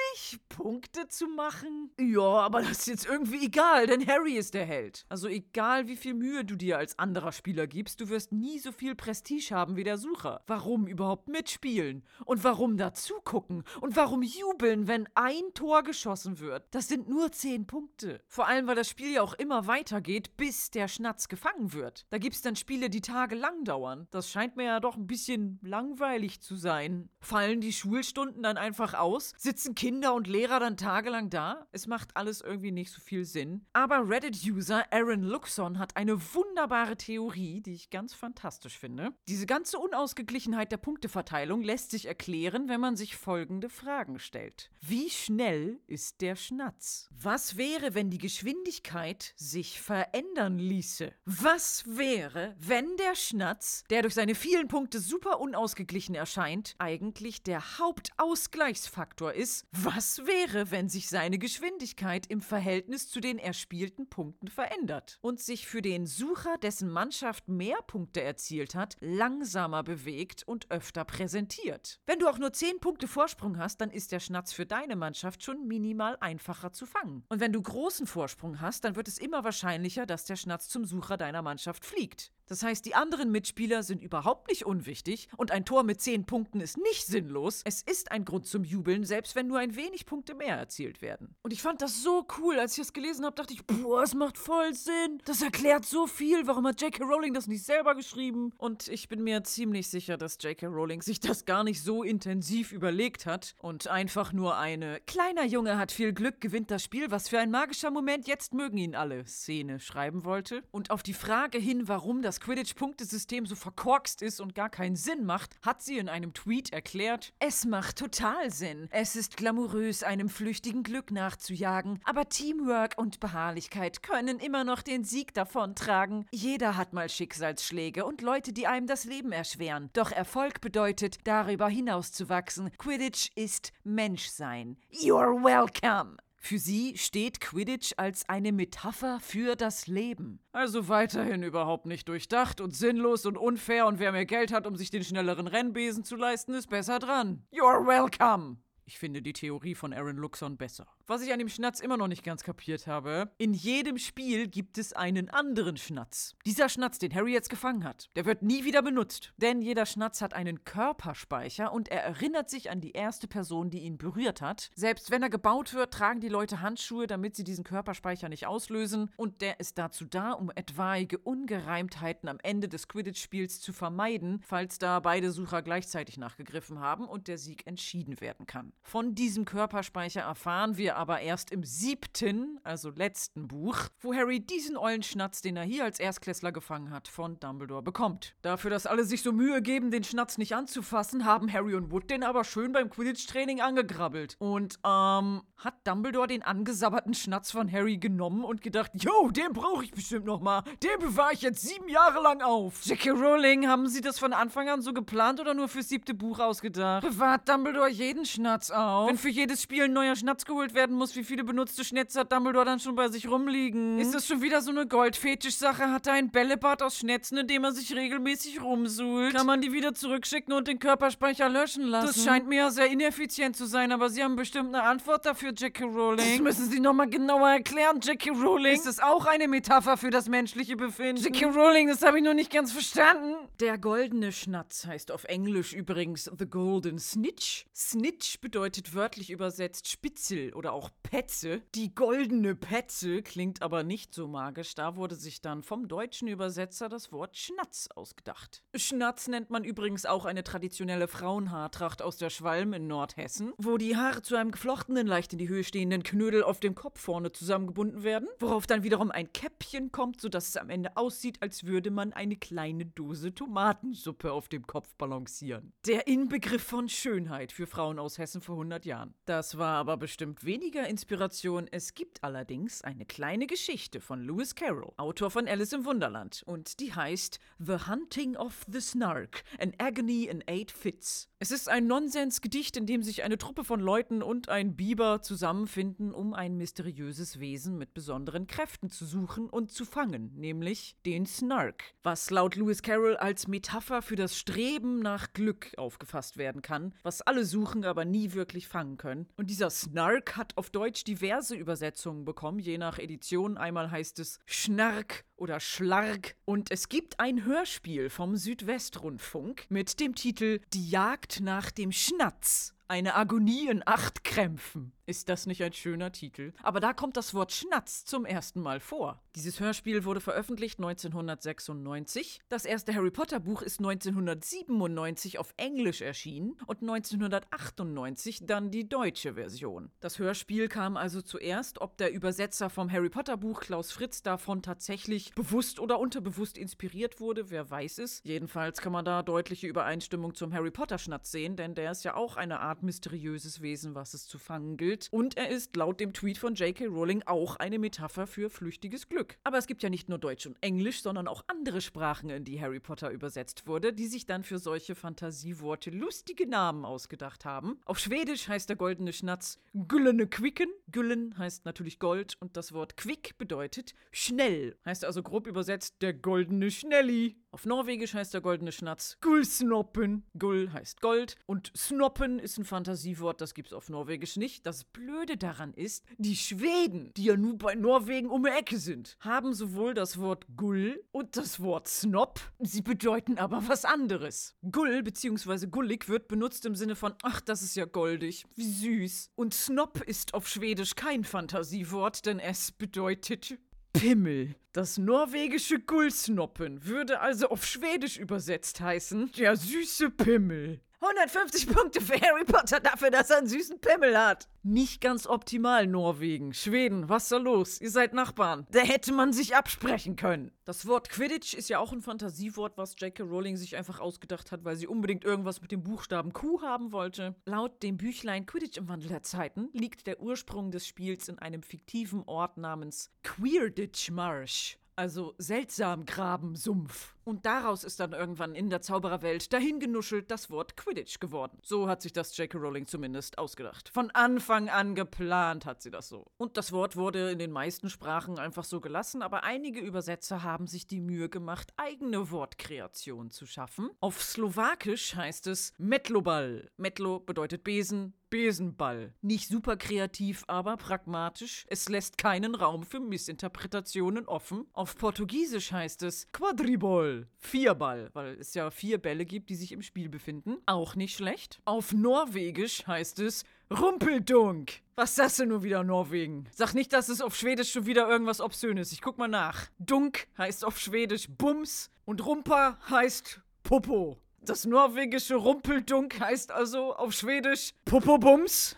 Punkte 0.48 1.08
zu 1.08 1.26
machen? 1.28 1.90
Ja, 1.98 2.20
aber 2.20 2.60
das 2.60 2.78
ist 2.80 2.86
jetzt 2.86 3.06
irgendwie 3.06 3.46
egal, 3.46 3.86
denn 3.86 4.06
Harry 4.06 4.36
ist 4.36 4.54
der 4.54 4.64
Held. 4.64 5.04
Also 5.08 5.28
egal, 5.28 5.88
wie 5.88 5.96
viel 5.96 6.14
Mühe 6.14 6.44
du 6.44 6.56
dir 6.56 6.78
als 6.78 6.93
anderer 6.98 7.32
Spieler 7.32 7.66
gibst, 7.66 8.00
du 8.00 8.08
wirst 8.08 8.32
nie 8.32 8.58
so 8.58 8.72
viel 8.72 8.94
Prestige 8.94 9.54
haben 9.54 9.76
wie 9.76 9.84
der 9.84 9.98
Sucher. 9.98 10.42
Warum 10.46 10.86
überhaupt 10.86 11.28
mitspielen? 11.28 12.04
Und 12.24 12.44
warum 12.44 12.76
dazugucken? 12.76 13.64
Und 13.80 13.96
warum 13.96 14.22
jubeln, 14.22 14.86
wenn 14.88 15.08
ein 15.14 15.42
Tor 15.54 15.82
geschossen 15.82 16.38
wird? 16.38 16.66
Das 16.70 16.88
sind 16.88 17.08
nur 17.08 17.32
10 17.32 17.66
Punkte. 17.66 18.20
Vor 18.26 18.46
allem, 18.46 18.66
weil 18.66 18.76
das 18.76 18.88
Spiel 18.88 19.12
ja 19.12 19.22
auch 19.22 19.34
immer 19.34 19.66
weitergeht, 19.66 20.36
bis 20.36 20.70
der 20.70 20.88
Schnatz 20.88 21.28
gefangen 21.28 21.72
wird. 21.72 22.06
Da 22.10 22.18
gibt 22.18 22.34
es 22.34 22.42
dann 22.42 22.56
Spiele, 22.56 22.90
die 22.90 23.00
tagelang 23.00 23.64
dauern. 23.64 24.06
Das 24.10 24.30
scheint 24.30 24.56
mir 24.56 24.64
ja 24.64 24.80
doch 24.80 24.96
ein 24.96 25.06
bisschen 25.06 25.58
langweilig 25.62 26.40
zu 26.40 26.56
sein. 26.56 27.08
Fallen 27.20 27.60
die 27.60 27.72
Schulstunden 27.72 28.42
dann 28.42 28.56
einfach 28.56 28.94
aus? 28.94 29.32
Sitzen 29.36 29.74
Kinder 29.74 30.14
und 30.14 30.26
Lehrer 30.26 30.60
dann 30.60 30.76
tagelang 30.76 31.30
da? 31.30 31.66
Es 31.72 31.86
macht 31.86 32.16
alles 32.16 32.40
irgendwie 32.40 32.72
nicht 32.72 32.90
so 32.90 33.00
viel 33.00 33.24
Sinn. 33.24 33.64
Aber 33.72 34.08
Reddit-User 34.08 34.84
Aaron 34.92 35.22
Luxon 35.22 35.78
hat 35.78 35.96
eine 35.96 36.20
wunderbare 36.34 36.83
Theorie, 36.92 37.62
die 37.62 37.72
ich 37.72 37.90
ganz 37.90 38.12
fantastisch 38.12 38.78
finde. 38.78 39.12
Diese 39.28 39.46
ganze 39.46 39.78
Unausgeglichenheit 39.78 40.70
der 40.70 40.76
Punkteverteilung 40.76 41.62
lässt 41.62 41.90
sich 41.90 42.06
erklären, 42.06 42.68
wenn 42.68 42.80
man 42.80 42.96
sich 42.96 43.16
folgende 43.16 43.70
Fragen 43.70 44.18
stellt. 44.18 44.70
Wie 44.80 45.08
schnell 45.08 45.80
ist 45.86 46.20
der 46.20 46.36
Schnatz? 46.36 47.08
Was 47.10 47.56
wäre, 47.56 47.94
wenn 47.94 48.10
die 48.10 48.18
Geschwindigkeit 48.18 49.32
sich 49.36 49.80
verändern 49.80 50.58
ließe? 50.58 51.12
Was 51.24 51.84
wäre, 51.86 52.54
wenn 52.58 52.96
der 52.98 53.14
Schnatz, 53.14 53.84
der 53.88 54.02
durch 54.02 54.14
seine 54.14 54.34
vielen 54.34 54.68
Punkte 54.68 55.00
super 55.00 55.40
unausgeglichen 55.40 56.14
erscheint, 56.14 56.74
eigentlich 56.78 57.42
der 57.42 57.78
Hauptausgleichsfaktor 57.78 59.32
ist? 59.32 59.66
Was 59.72 60.26
wäre, 60.26 60.70
wenn 60.70 60.88
sich 60.88 61.08
seine 61.08 61.38
Geschwindigkeit 61.38 62.26
im 62.26 62.40
Verhältnis 62.40 63.08
zu 63.08 63.20
den 63.20 63.38
erspielten 63.38 64.08
Punkten 64.08 64.48
verändert 64.48 65.18
und 65.22 65.40
sich 65.40 65.66
für 65.66 65.82
den 65.82 66.06
Sucher, 66.06 66.56
dessen 66.74 66.90
Mannschaft 66.90 67.46
mehr 67.46 67.78
Punkte 67.86 68.20
erzielt 68.20 68.74
hat, 68.74 68.96
langsamer 68.98 69.84
bewegt 69.84 70.42
und 70.42 70.68
öfter 70.72 71.04
präsentiert? 71.04 72.00
Wenn 72.04 72.18
du 72.18 72.26
auch 72.26 72.38
nur 72.38 72.52
10 72.52 72.80
Punkte 72.80 73.06
Vorsprung 73.06 73.58
hast, 73.58 73.80
dann 73.80 73.90
ist 73.90 74.10
der 74.10 74.18
Schnatz 74.18 74.52
für 74.52 74.66
deine 74.66 74.96
Mannschaft 74.96 75.44
schon 75.44 75.68
minimal 75.68 76.16
einfacher 76.18 76.72
zu 76.72 76.84
fangen. 76.84 77.22
Und 77.28 77.38
wenn 77.38 77.52
du 77.52 77.62
großen 77.62 78.08
Vorsprung 78.08 78.60
hast, 78.60 78.82
dann 78.82 78.96
wird 78.96 79.06
es 79.06 79.18
immer 79.18 79.44
wahrscheinlicher, 79.44 80.04
dass 80.04 80.24
der 80.24 80.34
Schnatz 80.34 80.68
zum 80.68 80.84
Sucher 80.84 81.16
deiner 81.16 81.42
Mannschaft 81.42 81.84
fliegt. 81.84 82.32
Das 82.46 82.62
heißt, 82.62 82.84
die 82.84 82.94
anderen 82.94 83.30
Mitspieler 83.30 83.82
sind 83.82 84.02
überhaupt 84.02 84.48
nicht 84.48 84.66
unwichtig 84.66 85.28
und 85.36 85.50
ein 85.50 85.64
Tor 85.64 85.82
mit 85.82 86.00
10 86.00 86.26
Punkten 86.26 86.60
ist 86.60 86.76
nicht 86.76 87.06
sinnlos. 87.06 87.62
Es 87.64 87.82
ist 87.82 88.12
ein 88.12 88.24
Grund 88.24 88.46
zum 88.46 88.64
Jubeln, 88.64 89.04
selbst 89.04 89.34
wenn 89.34 89.46
nur 89.46 89.58
ein 89.58 89.76
wenig 89.76 90.06
Punkte 90.06 90.34
mehr 90.34 90.56
erzielt 90.56 91.02
werden. 91.02 91.34
Und 91.42 91.52
ich 91.52 91.62
fand 91.62 91.80
das 91.80 92.02
so 92.02 92.26
cool, 92.38 92.58
als 92.58 92.72
ich 92.72 92.78
das 92.78 92.92
gelesen 92.92 93.24
habe, 93.24 93.36
dachte 93.36 93.54
ich, 93.54 93.64
boah, 93.64 94.02
es 94.02 94.14
macht 94.14 94.36
voll 94.36 94.74
Sinn. 94.74 95.18
Das 95.24 95.42
erklärt 95.42 95.84
so 95.84 96.06
viel. 96.06 96.46
Warum 96.46 96.66
hat 96.66 96.80
J.K. 96.80 97.04
Rowling 97.04 97.34
das 97.34 97.46
nicht 97.46 97.64
selber 97.64 97.94
geschrieben? 97.94 98.52
Und 98.58 98.88
ich 98.88 99.08
bin 99.08 99.22
mir 99.22 99.42
ziemlich 99.44 99.88
sicher, 99.88 100.16
dass 100.16 100.38
J.K. 100.40 100.66
Rowling 100.66 101.02
sich 101.02 101.20
das 101.20 101.44
gar 101.44 101.64
nicht 101.64 101.82
so 101.82 102.02
intensiv 102.02 102.72
überlegt 102.72 103.26
hat 103.26 103.54
und 103.58 103.88
einfach 103.88 104.32
nur 104.32 104.56
eine 104.56 105.00
kleiner 105.06 105.44
Junge 105.44 105.78
hat 105.78 105.92
viel 105.92 106.12
Glück, 106.12 106.40
gewinnt 106.40 106.70
das 106.70 106.82
Spiel, 106.82 107.10
was 107.10 107.28
für 107.28 107.38
ein 107.38 107.50
magischer 107.50 107.90
Moment, 107.90 108.26
jetzt 108.26 108.54
mögen 108.54 108.76
ihn 108.78 108.94
alle 108.94 109.26
Szene 109.26 109.80
schreiben 109.80 110.24
wollte. 110.24 110.62
Und 110.70 110.90
auf 110.90 111.02
die 111.02 111.14
Frage 111.14 111.58
hin, 111.58 111.88
warum 111.88 112.22
das 112.22 112.33
Quidditch-Punktesystem 112.40 113.46
so 113.46 113.54
verkorkst 113.54 114.22
ist 114.22 114.40
und 114.40 114.54
gar 114.54 114.70
keinen 114.70 114.96
Sinn 114.96 115.24
macht, 115.24 115.56
hat 115.62 115.82
sie 115.82 115.98
in 115.98 116.08
einem 116.08 116.34
Tweet 116.34 116.72
erklärt, 116.72 117.32
es 117.38 117.64
macht 117.64 117.96
total 117.96 118.50
Sinn. 118.50 118.88
Es 118.90 119.16
ist 119.16 119.36
glamourös, 119.36 120.02
einem 120.02 120.28
flüchtigen 120.28 120.82
Glück 120.82 121.10
nachzujagen, 121.10 122.00
aber 122.04 122.28
Teamwork 122.28 122.94
und 122.96 123.20
Beharrlichkeit 123.20 124.02
können 124.02 124.38
immer 124.38 124.64
noch 124.64 124.82
den 124.82 125.04
Sieg 125.04 125.34
davontragen. 125.34 126.26
Jeder 126.30 126.76
hat 126.76 126.92
mal 126.92 127.08
Schicksalsschläge 127.08 128.04
und 128.04 128.22
Leute, 128.22 128.52
die 128.52 128.66
einem 128.66 128.86
das 128.86 129.04
Leben 129.04 129.32
erschweren. 129.32 129.90
Doch 129.92 130.10
Erfolg 130.12 130.60
bedeutet, 130.60 131.18
darüber 131.24 131.68
hinauszuwachsen. 131.68 132.70
Quidditch 132.78 133.30
ist 133.34 133.72
Menschsein. 133.84 134.76
You're 134.90 135.42
welcome! 135.42 136.23
Für 136.46 136.58
sie 136.58 136.98
steht 136.98 137.40
Quidditch 137.40 137.94
als 137.96 138.28
eine 138.28 138.52
Metapher 138.52 139.18
für 139.18 139.56
das 139.56 139.86
Leben. 139.86 140.40
Also 140.52 140.88
weiterhin 140.88 141.42
überhaupt 141.42 141.86
nicht 141.86 142.06
durchdacht 142.06 142.60
und 142.60 142.76
sinnlos 142.76 143.24
und 143.24 143.38
unfair 143.38 143.86
und 143.86 143.98
wer 143.98 144.12
mehr 144.12 144.26
Geld 144.26 144.52
hat, 144.52 144.66
um 144.66 144.76
sich 144.76 144.90
den 144.90 145.04
schnelleren 145.04 145.46
Rennbesen 145.46 146.04
zu 146.04 146.16
leisten, 146.16 146.52
ist 146.52 146.68
besser 146.68 146.98
dran. 146.98 147.46
You're 147.50 147.86
welcome! 147.86 148.58
Ich 148.84 148.98
finde 148.98 149.22
die 149.22 149.32
Theorie 149.32 149.74
von 149.74 149.94
Aaron 149.94 150.18
Luxon 150.18 150.58
besser. 150.58 150.86
Was 151.06 151.20
ich 151.20 151.30
an 151.34 151.38
dem 151.38 151.50
Schnatz 151.50 151.80
immer 151.80 151.98
noch 151.98 152.08
nicht 152.08 152.24
ganz 152.24 152.42
kapiert 152.44 152.86
habe, 152.86 153.30
in 153.36 153.52
jedem 153.52 153.98
Spiel 153.98 154.48
gibt 154.48 154.78
es 154.78 154.94
einen 154.94 155.28
anderen 155.28 155.76
Schnatz. 155.76 156.34
Dieser 156.46 156.70
Schnatz, 156.70 156.98
den 156.98 157.14
Harry 157.14 157.34
jetzt 157.34 157.50
gefangen 157.50 157.84
hat, 157.84 158.08
der 158.16 158.24
wird 158.24 158.40
nie 158.40 158.64
wieder 158.64 158.80
benutzt. 158.80 159.34
Denn 159.36 159.60
jeder 159.60 159.84
Schnatz 159.84 160.22
hat 160.22 160.32
einen 160.32 160.64
Körperspeicher 160.64 161.74
und 161.74 161.90
er 161.90 162.02
erinnert 162.02 162.48
sich 162.48 162.70
an 162.70 162.80
die 162.80 162.92
erste 162.92 163.28
Person, 163.28 163.68
die 163.68 163.80
ihn 163.80 163.98
berührt 163.98 164.40
hat. 164.40 164.70
Selbst 164.74 165.10
wenn 165.10 165.22
er 165.22 165.28
gebaut 165.28 165.74
wird, 165.74 165.92
tragen 165.92 166.20
die 166.20 166.30
Leute 166.30 166.62
Handschuhe, 166.62 167.06
damit 167.06 167.36
sie 167.36 167.44
diesen 167.44 167.64
Körperspeicher 167.64 168.30
nicht 168.30 168.46
auslösen. 168.46 169.10
Und 169.18 169.42
der 169.42 169.60
ist 169.60 169.76
dazu 169.76 170.06
da, 170.06 170.32
um 170.32 170.50
etwaige 170.54 171.18
Ungereimtheiten 171.18 172.30
am 172.30 172.38
Ende 172.42 172.66
des 172.66 172.88
Quidditch-Spiels 172.88 173.60
zu 173.60 173.74
vermeiden, 173.74 174.40
falls 174.42 174.78
da 174.78 175.00
beide 175.00 175.32
Sucher 175.32 175.60
gleichzeitig 175.60 176.16
nachgegriffen 176.16 176.80
haben 176.80 177.04
und 177.04 177.28
der 177.28 177.36
Sieg 177.36 177.66
entschieden 177.66 178.22
werden 178.22 178.46
kann. 178.46 178.72
Von 178.80 179.14
diesem 179.14 179.44
Körperspeicher 179.44 180.22
erfahren 180.22 180.78
wir 180.78 180.93
aber 180.94 181.20
erst 181.20 181.50
im 181.50 181.64
siebten, 181.64 182.60
also 182.62 182.90
letzten 182.90 183.48
Buch, 183.48 183.76
wo 184.00 184.14
Harry 184.14 184.40
diesen 184.40 184.76
Eulenschnatz, 184.76 185.42
den 185.42 185.56
er 185.56 185.64
hier 185.64 185.84
als 185.84 186.00
Erstklässler 186.00 186.52
gefangen 186.52 186.90
hat, 186.90 187.08
von 187.08 187.38
Dumbledore 187.40 187.82
bekommt. 187.82 188.34
Dafür, 188.42 188.70
dass 188.70 188.86
alle 188.86 189.04
sich 189.04 189.22
so 189.22 189.32
Mühe 189.32 189.62
geben, 189.62 189.90
den 189.90 190.04
Schnatz 190.04 190.38
nicht 190.38 190.54
anzufassen, 190.54 191.24
haben 191.24 191.52
Harry 191.52 191.74
und 191.74 191.90
Wood 191.90 192.10
den 192.10 192.22
aber 192.22 192.44
schön 192.44 192.72
beim 192.72 192.90
Quidditch-Training 192.90 193.60
angegrabbelt. 193.60 194.36
Und, 194.38 194.78
ähm, 194.84 195.42
hat 195.56 195.86
Dumbledore 195.86 196.26
den 196.26 196.42
angesabberten 196.42 197.14
Schnatz 197.14 197.50
von 197.50 197.70
Harry 197.70 197.96
genommen 197.96 198.44
und 198.44 198.60
gedacht, 198.60 198.90
yo, 198.94 199.30
den 199.30 199.52
brauche 199.52 199.84
ich 199.84 199.92
bestimmt 199.92 200.26
noch 200.26 200.40
mal. 200.40 200.62
Den 200.82 200.98
bewahre 201.00 201.32
ich 201.32 201.42
jetzt 201.42 201.62
sieben 201.62 201.88
Jahre 201.88 202.22
lang 202.22 202.42
auf. 202.42 202.84
J.K. 202.84 203.10
Rowling, 203.10 203.66
haben 203.66 203.88
Sie 203.88 204.00
das 204.00 204.18
von 204.18 204.32
Anfang 204.32 204.68
an 204.68 204.82
so 204.82 204.92
geplant 204.92 205.40
oder 205.40 205.54
nur 205.54 205.68
fürs 205.68 205.88
siebte 205.88 206.14
Buch 206.14 206.38
ausgedacht? 206.38 207.02
Bewahrt 207.02 207.48
Dumbledore 207.48 207.88
jeden 207.88 208.26
Schnatz 208.26 208.70
auf? 208.70 209.08
Wenn 209.08 209.18
für 209.18 209.30
jedes 209.30 209.62
Spiel 209.62 209.84
ein 209.84 209.92
neuer 209.92 210.16
Schnatz 210.16 210.44
geholt 210.44 210.74
werden 210.74 210.83
muss, 210.92 211.16
wie 211.16 211.24
viele 211.24 211.44
benutzte 211.44 211.84
Schnätze 211.84 212.20
hat 212.20 212.32
Dumbledore 212.32 212.64
dann 212.64 212.80
schon 212.80 212.94
bei 212.94 213.08
sich 213.08 213.28
rumliegen? 213.28 213.98
Ist 213.98 214.14
das 214.14 214.26
schon 214.26 214.42
wieder 214.42 214.60
so 214.60 214.70
eine 214.70 214.86
Goldfetisch-Sache? 214.86 215.90
Hat 215.90 216.06
er 216.06 216.14
ein 216.14 216.30
Bällebad 216.30 216.82
aus 216.82 216.98
Schnätzen, 216.98 217.38
in 217.38 217.46
dem 217.46 217.64
er 217.64 217.72
sich 217.72 217.94
regelmäßig 217.94 218.62
rumsuhlt? 218.62 219.34
Kann 219.34 219.46
man 219.46 219.60
die 219.60 219.72
wieder 219.72 219.94
zurückschicken 219.94 220.52
und 220.52 220.68
den 220.68 220.78
Körperspeicher 220.78 221.48
löschen 221.48 221.84
lassen? 221.84 222.06
Das 222.06 222.24
scheint 222.24 222.48
mir 222.48 222.56
ja 222.56 222.70
sehr 222.70 222.90
ineffizient 222.90 223.56
zu 223.56 223.66
sein, 223.66 223.92
aber 223.92 224.10
Sie 224.10 224.22
haben 224.22 224.36
bestimmt 224.36 224.74
eine 224.74 224.82
Antwort 224.82 225.26
dafür, 225.26 225.52
J.K. 225.52 225.84
Rowling. 225.84 226.16
Das 226.18 226.40
müssen 226.40 226.70
Sie 226.70 226.80
nochmal 226.80 227.08
genauer 227.08 227.48
erklären, 227.50 228.00
J.K. 228.00 228.30
Rowling. 228.30 228.74
Ist 228.74 228.86
das 228.86 229.00
auch 229.00 229.26
eine 229.26 229.48
Metapher 229.48 229.96
für 229.96 230.10
das 230.10 230.28
menschliche 230.28 230.76
Befinden? 230.76 231.22
J.K. 231.22 231.46
Rowling, 231.46 231.88
das 231.88 232.02
habe 232.02 232.18
ich 232.18 232.24
noch 232.24 232.34
nicht 232.34 232.52
ganz 232.52 232.72
verstanden. 232.72 233.34
Der 233.60 233.78
goldene 233.78 234.32
Schnatz 234.32 234.86
heißt 234.86 235.10
auf 235.10 235.24
Englisch 235.24 235.72
übrigens 235.72 236.30
The 236.38 236.46
Golden 236.46 236.98
Snitch. 236.98 237.66
Snitch 237.74 238.40
bedeutet 238.40 238.94
wörtlich 238.94 239.30
übersetzt 239.30 239.88
Spitzel 239.88 240.52
oder 240.52 240.73
auch 240.74 240.90
Petze. 241.02 241.62
Die 241.74 241.94
goldene 241.94 242.54
Petze 242.54 243.22
klingt 243.22 243.62
aber 243.62 243.84
nicht 243.84 244.12
so 244.12 244.26
magisch. 244.26 244.74
Da 244.74 244.96
wurde 244.96 245.14
sich 245.14 245.40
dann 245.40 245.62
vom 245.62 245.88
deutschen 245.88 246.28
Übersetzer 246.28 246.88
das 246.88 247.12
Wort 247.12 247.36
Schnatz 247.36 247.88
ausgedacht. 247.94 248.62
Schnatz 248.74 249.28
nennt 249.28 249.50
man 249.50 249.64
übrigens 249.64 250.04
auch 250.04 250.24
eine 250.24 250.42
traditionelle 250.42 251.06
Frauenhaartracht 251.08 252.02
aus 252.02 252.16
der 252.16 252.30
Schwalm 252.30 252.72
in 252.72 252.88
Nordhessen, 252.88 253.52
wo 253.56 253.78
die 253.78 253.96
Haare 253.96 254.22
zu 254.22 254.34
einem 254.36 254.50
geflochtenen, 254.50 255.06
leicht 255.06 255.32
in 255.32 255.38
die 255.38 255.48
Höhe 255.48 255.64
stehenden 255.64 256.02
Knödel 256.02 256.42
auf 256.42 256.58
dem 256.58 256.74
Kopf 256.74 257.00
vorne 257.00 257.30
zusammengebunden 257.30 258.02
werden, 258.02 258.28
worauf 258.40 258.66
dann 258.66 258.82
wiederum 258.82 259.10
ein 259.10 259.32
Käppchen 259.32 259.92
kommt, 259.92 260.20
sodass 260.20 260.48
es 260.48 260.56
am 260.56 260.68
Ende 260.68 260.96
aussieht, 260.96 261.40
als 261.40 261.64
würde 261.64 261.92
man 261.92 262.12
eine 262.12 262.36
kleine 262.36 262.86
Dose 262.86 263.34
Tomatensuppe 263.34 264.32
auf 264.32 264.48
dem 264.48 264.66
Kopf 264.66 264.94
balancieren. 264.96 265.72
Der 265.86 266.08
Inbegriff 266.08 266.64
von 266.64 266.88
Schönheit 266.88 267.52
für 267.52 267.68
Frauen 267.68 268.00
aus 268.00 268.18
Hessen 268.18 268.40
vor 268.40 268.56
100 268.56 268.84
Jahren. 268.84 269.14
Das 269.26 269.58
war 269.58 269.76
aber 269.76 269.96
bestimmt 269.96 270.44
weniger 270.64 270.88
Inspiration. 270.88 271.68
Es 271.70 271.92
gibt 271.92 272.24
allerdings 272.24 272.80
eine 272.80 273.04
kleine 273.04 273.46
Geschichte 273.46 274.00
von 274.00 274.22
Lewis 274.22 274.54
Carroll, 274.54 274.94
Autor 274.96 275.30
von 275.30 275.46
Alice 275.46 275.74
im 275.74 275.84
Wunderland, 275.84 276.42
und 276.46 276.80
die 276.80 276.94
heißt 276.94 277.38
The 277.58 277.86
Hunting 277.86 278.34
of 278.34 278.64
the 278.66 278.80
Snark, 278.80 279.44
an 279.58 279.74
Agony 279.76 280.24
in 280.24 280.42
Eight 280.46 280.70
Fits. 280.70 281.28
Es 281.44 281.50
ist 281.50 281.68
ein 281.68 281.86
Nonsensgedicht, 281.86 282.74
in 282.78 282.86
dem 282.86 283.02
sich 283.02 283.22
eine 283.22 283.36
Truppe 283.36 283.64
von 283.64 283.78
Leuten 283.78 284.22
und 284.22 284.48
ein 284.48 284.76
Biber 284.76 285.20
zusammenfinden, 285.20 286.10
um 286.10 286.32
ein 286.32 286.56
mysteriöses 286.56 287.38
Wesen 287.38 287.76
mit 287.76 287.92
besonderen 287.92 288.46
Kräften 288.46 288.88
zu 288.88 289.04
suchen 289.04 289.50
und 289.50 289.70
zu 289.70 289.84
fangen, 289.84 290.32
nämlich 290.36 290.96
den 291.04 291.26
Snark, 291.26 291.92
was 292.02 292.30
laut 292.30 292.56
Lewis 292.56 292.80
Carroll 292.80 293.18
als 293.18 293.46
Metapher 293.46 294.00
für 294.00 294.16
das 294.16 294.38
Streben 294.38 295.00
nach 295.00 295.34
Glück 295.34 295.72
aufgefasst 295.76 296.38
werden 296.38 296.62
kann, 296.62 296.94
was 297.02 297.20
alle 297.20 297.44
suchen, 297.44 297.84
aber 297.84 298.06
nie 298.06 298.32
wirklich 298.32 298.66
fangen 298.66 298.96
können. 298.96 299.28
Und 299.36 299.50
dieser 299.50 299.68
Snark 299.68 300.38
hat 300.38 300.56
auf 300.56 300.70
Deutsch 300.70 301.04
diverse 301.04 301.56
Übersetzungen 301.56 302.24
bekommen, 302.24 302.58
je 302.58 302.78
nach 302.78 302.98
Edition. 302.98 303.58
Einmal 303.58 303.90
heißt 303.90 304.18
es 304.18 304.38
Schnark 304.46 305.26
oder 305.36 305.60
Schlark. 305.60 306.36
Und 306.44 306.70
es 306.70 306.88
gibt 306.88 307.20
ein 307.20 307.44
Hörspiel 307.44 308.08
vom 308.08 308.36
Südwestrundfunk 308.36 309.66
mit 309.68 310.00
dem 310.00 310.14
Titel 310.14 310.60
Die 310.72 310.88
Jagd 310.88 311.33
nach 311.40 311.70
dem 311.70 311.92
Schnatz. 311.92 312.74
Eine 312.88 313.14
Agonie 313.14 313.68
in 313.68 313.82
acht 313.86 314.24
Krämpfen. 314.24 314.92
Ist 315.06 315.28
das 315.28 315.44
nicht 315.44 315.62
ein 315.62 315.74
schöner 315.74 316.12
Titel? 316.12 316.54
Aber 316.62 316.80
da 316.80 316.94
kommt 316.94 317.18
das 317.18 317.34
Wort 317.34 317.52
Schnatz 317.52 318.06
zum 318.06 318.24
ersten 318.24 318.62
Mal 318.62 318.80
vor. 318.80 319.22
Dieses 319.34 319.60
Hörspiel 319.60 320.04
wurde 320.06 320.20
veröffentlicht 320.20 320.78
1996. 320.78 322.40
Das 322.48 322.64
erste 322.64 322.94
Harry 322.94 323.10
Potter 323.10 323.38
Buch 323.38 323.60
ist 323.60 323.80
1997 323.80 325.38
auf 325.38 325.52
Englisch 325.58 326.00
erschienen 326.00 326.56
und 326.66 326.80
1998 326.80 328.46
dann 328.46 328.70
die 328.70 328.88
deutsche 328.88 329.34
Version. 329.34 329.90
Das 330.00 330.18
Hörspiel 330.18 330.68
kam 330.68 330.96
also 330.96 331.20
zuerst, 331.20 331.82
ob 331.82 331.98
der 331.98 332.10
Übersetzer 332.10 332.70
vom 332.70 332.90
Harry 332.90 333.10
Potter 333.10 333.36
Buch 333.36 333.60
Klaus 333.60 333.92
Fritz 333.92 334.22
davon 334.22 334.62
tatsächlich 334.62 335.34
bewusst 335.34 335.80
oder 335.80 335.98
unterbewusst 335.98 336.56
inspiriert 336.56 337.20
wurde, 337.20 337.50
wer 337.50 337.70
weiß 337.70 337.98
es. 337.98 338.22
Jedenfalls 338.24 338.80
kann 338.80 338.92
man 338.92 339.04
da 339.04 339.22
deutliche 339.22 339.66
Übereinstimmung 339.66 340.34
zum 340.34 340.54
Harry 340.54 340.70
Potter 340.70 340.96
Schnatz 340.96 341.30
sehen, 341.30 341.56
denn 341.56 341.74
der 341.74 341.90
ist 341.90 342.04
ja 342.04 342.14
auch 342.14 342.38
eine 342.38 342.60
Art 342.60 342.82
mysteriöses 342.82 343.60
Wesen, 343.60 343.94
was 343.94 344.14
es 344.14 344.26
zu 344.26 344.38
fangen 344.38 344.78
gilt 344.78 344.93
Bild 344.94 345.08
und 345.10 345.36
er 345.36 345.48
ist 345.48 345.74
laut 345.74 345.98
dem 345.98 346.12
Tweet 346.12 346.38
von 346.38 346.54
J.K. 346.54 346.86
Rowling 346.86 347.22
auch 347.26 347.56
eine 347.56 347.80
Metapher 347.80 348.28
für 348.28 348.48
flüchtiges 348.48 349.08
Glück. 349.08 349.38
Aber 349.42 349.58
es 349.58 349.66
gibt 349.66 349.82
ja 349.82 349.88
nicht 349.88 350.08
nur 350.08 350.18
Deutsch 350.18 350.46
und 350.46 350.56
Englisch, 350.60 351.02
sondern 351.02 351.26
auch 351.26 351.42
andere 351.48 351.80
Sprachen, 351.80 352.30
in 352.30 352.44
die 352.44 352.60
Harry 352.60 352.78
Potter 352.78 353.10
übersetzt 353.10 353.66
wurde, 353.66 353.92
die 353.92 354.06
sich 354.06 354.26
dann 354.26 354.44
für 354.44 354.58
solche 354.58 354.94
Fantasieworte 354.94 355.90
lustige 355.90 356.46
Namen 356.46 356.84
ausgedacht 356.84 357.44
haben. 357.44 357.80
Auf 357.84 357.98
Schwedisch 357.98 358.46
heißt 358.46 358.68
der 358.68 358.76
goldene 358.76 359.12
Schnatz 359.12 359.58
Güllene 359.72 360.28
Quicken. 360.28 360.68
Güllen 360.90 361.36
heißt 361.36 361.64
natürlich 361.64 361.98
Gold 361.98 362.36
und 362.40 362.56
das 362.56 362.72
Wort 362.72 362.96
Quick 362.96 363.36
bedeutet 363.36 363.94
schnell. 364.12 364.76
Heißt 364.84 365.04
also 365.04 365.22
grob 365.22 365.48
übersetzt 365.48 365.96
der 366.02 366.14
goldene 366.14 366.70
Schnelli. 366.70 367.36
Auf 367.50 367.66
Norwegisch 367.66 368.14
heißt 368.14 368.34
der 368.34 368.40
goldene 368.40 368.72
Schnatz 368.72 369.16
Gullsnoppen. 369.20 370.24
Gull 370.38 370.72
heißt 370.72 371.00
Gold 371.00 371.36
und 371.46 371.72
Snoppen 371.76 372.38
ist 372.38 372.58
ein 372.58 372.64
Fantasiewort, 372.64 373.40
das 373.40 373.54
gibt's 373.54 373.72
auf 373.72 373.88
Norwegisch 373.88 374.36
nicht. 374.36 374.66
Das 374.66 374.83
Blöde 374.92 375.36
daran 375.36 375.72
ist, 375.74 376.04
die 376.18 376.36
Schweden, 376.36 377.12
die 377.14 377.24
ja 377.24 377.36
nur 377.36 377.58
bei 377.58 377.74
Norwegen 377.74 378.28
um 378.28 378.44
die 378.44 378.50
Ecke 378.50 378.78
sind, 378.78 379.16
haben 379.20 379.54
sowohl 379.54 379.94
das 379.94 380.18
Wort 380.18 380.46
Gull 380.56 381.02
und 381.12 381.36
das 381.36 381.60
Wort 381.60 381.88
Snopp. 381.88 382.40
Sie 382.60 382.82
bedeuten 382.82 383.38
aber 383.38 383.68
was 383.68 383.84
anderes. 383.84 384.54
Gull 384.70 385.02
bzw. 385.02 385.66
gullig 385.66 386.08
wird 386.08 386.28
benutzt 386.28 386.66
im 386.66 386.74
Sinne 386.74 386.96
von, 386.96 387.14
ach, 387.22 387.40
das 387.40 387.62
ist 387.62 387.76
ja 387.76 387.84
goldig, 387.84 388.44
wie 388.54 388.70
süß. 388.70 389.30
Und 389.34 389.54
Snopp 389.54 390.02
ist 390.02 390.34
auf 390.34 390.48
Schwedisch 390.48 390.94
kein 390.94 391.24
Fantasiewort, 391.24 392.26
denn 392.26 392.38
es 392.38 392.72
bedeutet 392.72 393.58
Pimmel. 393.94 394.56
Das 394.72 394.98
norwegische 394.98 395.78
Gullsnoppen 395.78 396.84
würde 396.84 397.20
also 397.20 397.48
auf 397.48 397.64
Schwedisch 397.64 398.18
übersetzt 398.18 398.80
heißen, 398.80 399.30
der 399.38 399.56
süße 399.56 400.10
Pimmel. 400.10 400.80
150 401.04 401.68
Punkte 401.68 402.00
für 402.00 402.18
Harry 402.20 402.44
Potter 402.44 402.80
dafür, 402.80 403.10
dass 403.10 403.28
er 403.28 403.38
einen 403.38 403.46
süßen 403.46 403.80
Pimmel 403.80 404.18
hat. 404.18 404.48
Nicht 404.62 405.02
ganz 405.02 405.26
optimal, 405.26 405.86
Norwegen. 405.86 406.54
Schweden, 406.54 407.10
was 407.10 407.24
ist 407.24 407.32
da 407.32 407.36
los? 407.36 407.80
Ihr 407.80 407.90
seid 407.90 408.14
Nachbarn. 408.14 408.66
Da 408.70 408.80
hätte 408.80 409.12
man 409.12 409.34
sich 409.34 409.54
absprechen 409.54 410.16
können. 410.16 410.50
Das 410.64 410.86
Wort 410.86 411.10
Quidditch 411.10 411.52
ist 411.52 411.68
ja 411.68 411.78
auch 411.78 411.92
ein 411.92 412.00
Fantasiewort, 412.00 412.78
was 412.78 412.94
J.K. 412.98 413.22
Rowling 413.24 413.56
sich 413.56 413.76
einfach 413.76 414.00
ausgedacht 414.00 414.50
hat, 414.52 414.64
weil 414.64 414.76
sie 414.76 414.86
unbedingt 414.86 415.24
irgendwas 415.24 415.60
mit 415.60 415.72
dem 415.72 415.82
Buchstaben 415.82 416.32
Q 416.32 416.62
haben 416.62 416.92
wollte. 416.92 417.34
Laut 417.44 417.82
dem 417.82 417.98
Büchlein 417.98 418.46
Quidditch 418.46 418.78
im 418.78 418.88
Wandel 418.88 419.10
der 419.10 419.22
Zeiten 419.22 419.68
liegt 419.74 420.06
der 420.06 420.20
Ursprung 420.20 420.70
des 420.70 420.86
Spiels 420.86 421.28
in 421.28 421.38
einem 421.38 421.62
fiktiven 421.62 422.22
Ort 422.24 422.56
namens 422.56 423.10
Queerditch 423.22 424.10
Marsh 424.10 424.78
also 424.96 425.34
seltsam 425.38 426.04
Grabensumpf. 426.06 427.14
Und 427.24 427.46
daraus 427.46 427.84
ist 427.84 428.00
dann 428.00 428.12
irgendwann 428.12 428.54
in 428.54 428.70
der 428.70 428.82
Zaubererwelt 428.82 429.52
dahingenuschelt 429.52 430.30
das 430.30 430.50
Wort 430.50 430.76
Quidditch 430.76 431.20
geworden. 431.20 431.58
So 431.62 431.88
hat 431.88 432.02
sich 432.02 432.12
das 432.12 432.36
J.K. 432.36 432.58
Rowling 432.58 432.86
zumindest 432.86 433.38
ausgedacht. 433.38 433.88
Von 433.88 434.10
Anfang 434.10 434.68
an 434.68 434.94
geplant 434.94 435.66
hat 435.66 435.82
sie 435.82 435.90
das 435.90 436.08
so. 436.08 436.26
Und 436.36 436.56
das 436.56 436.72
Wort 436.72 436.96
wurde 436.96 437.30
in 437.30 437.38
den 437.38 437.50
meisten 437.50 437.90
Sprachen 437.90 438.38
einfach 438.38 438.64
so 438.64 438.80
gelassen, 438.80 439.22
aber 439.22 439.44
einige 439.44 439.80
Übersetzer 439.80 440.42
haben 440.42 440.66
sich 440.66 440.86
die 440.86 441.00
Mühe 441.00 441.28
gemacht, 441.28 441.72
eigene 441.76 442.30
Wortkreationen 442.30 443.30
zu 443.30 443.46
schaffen. 443.46 443.90
Auf 444.00 444.22
Slowakisch 444.22 445.14
heißt 445.14 445.46
es 445.46 445.72
Metlobal. 445.78 446.70
Metlo 446.76 447.20
bedeutet 447.20 447.64
Besen, 447.64 448.14
Besenball. 448.34 449.14
Nicht 449.22 449.48
super 449.48 449.76
kreativ, 449.76 450.42
aber 450.48 450.76
pragmatisch. 450.76 451.66
Es 451.68 451.88
lässt 451.88 452.18
keinen 452.18 452.56
Raum 452.56 452.82
für 452.82 452.98
Missinterpretationen 452.98 454.26
offen. 454.26 454.66
Auf 454.72 454.96
Portugiesisch 454.96 455.70
heißt 455.70 456.02
es 456.02 456.32
Quadribol. 456.32 457.13
Vierball, 457.38 458.10
weil 458.12 458.36
es 458.38 458.54
ja 458.54 458.70
vier 458.70 458.98
Bälle 458.98 459.24
gibt, 459.24 459.50
die 459.50 459.54
sich 459.54 459.72
im 459.72 459.82
Spiel 459.82 460.08
befinden. 460.08 460.56
Auch 460.66 460.94
nicht 460.94 461.16
schlecht. 461.16 461.60
Auf 461.64 461.92
Norwegisch 461.92 462.86
heißt 462.86 463.20
es 463.20 463.44
Rumpeldunk. 463.70 464.82
Was 464.96 465.10
ist 465.10 465.18
das 465.18 465.36
denn 465.36 465.48
nur 465.48 465.62
wieder 465.62 465.82
Norwegen? 465.82 466.46
Sag 466.52 466.74
nicht, 466.74 466.92
dass 466.92 467.08
es 467.08 467.20
auf 467.20 467.36
Schwedisch 467.36 467.72
schon 467.72 467.86
wieder 467.86 468.08
irgendwas 468.08 468.40
Obszönes. 468.40 468.92
Ich 468.92 469.00
guck 469.00 469.18
mal 469.18 469.28
nach. 469.28 469.68
Dunk 469.78 470.26
heißt 470.38 470.64
auf 470.64 470.78
Schwedisch 470.78 471.28
Bums 471.28 471.90
und 472.04 472.24
Rumpa 472.24 472.78
heißt 472.90 473.40
Popo. 473.62 474.18
Das 474.40 474.66
norwegische 474.66 475.36
Rumpeldunk 475.36 476.20
heißt 476.20 476.52
also 476.52 476.94
auf 476.94 477.12
Schwedisch 477.12 477.72
Popobums. 477.86 478.76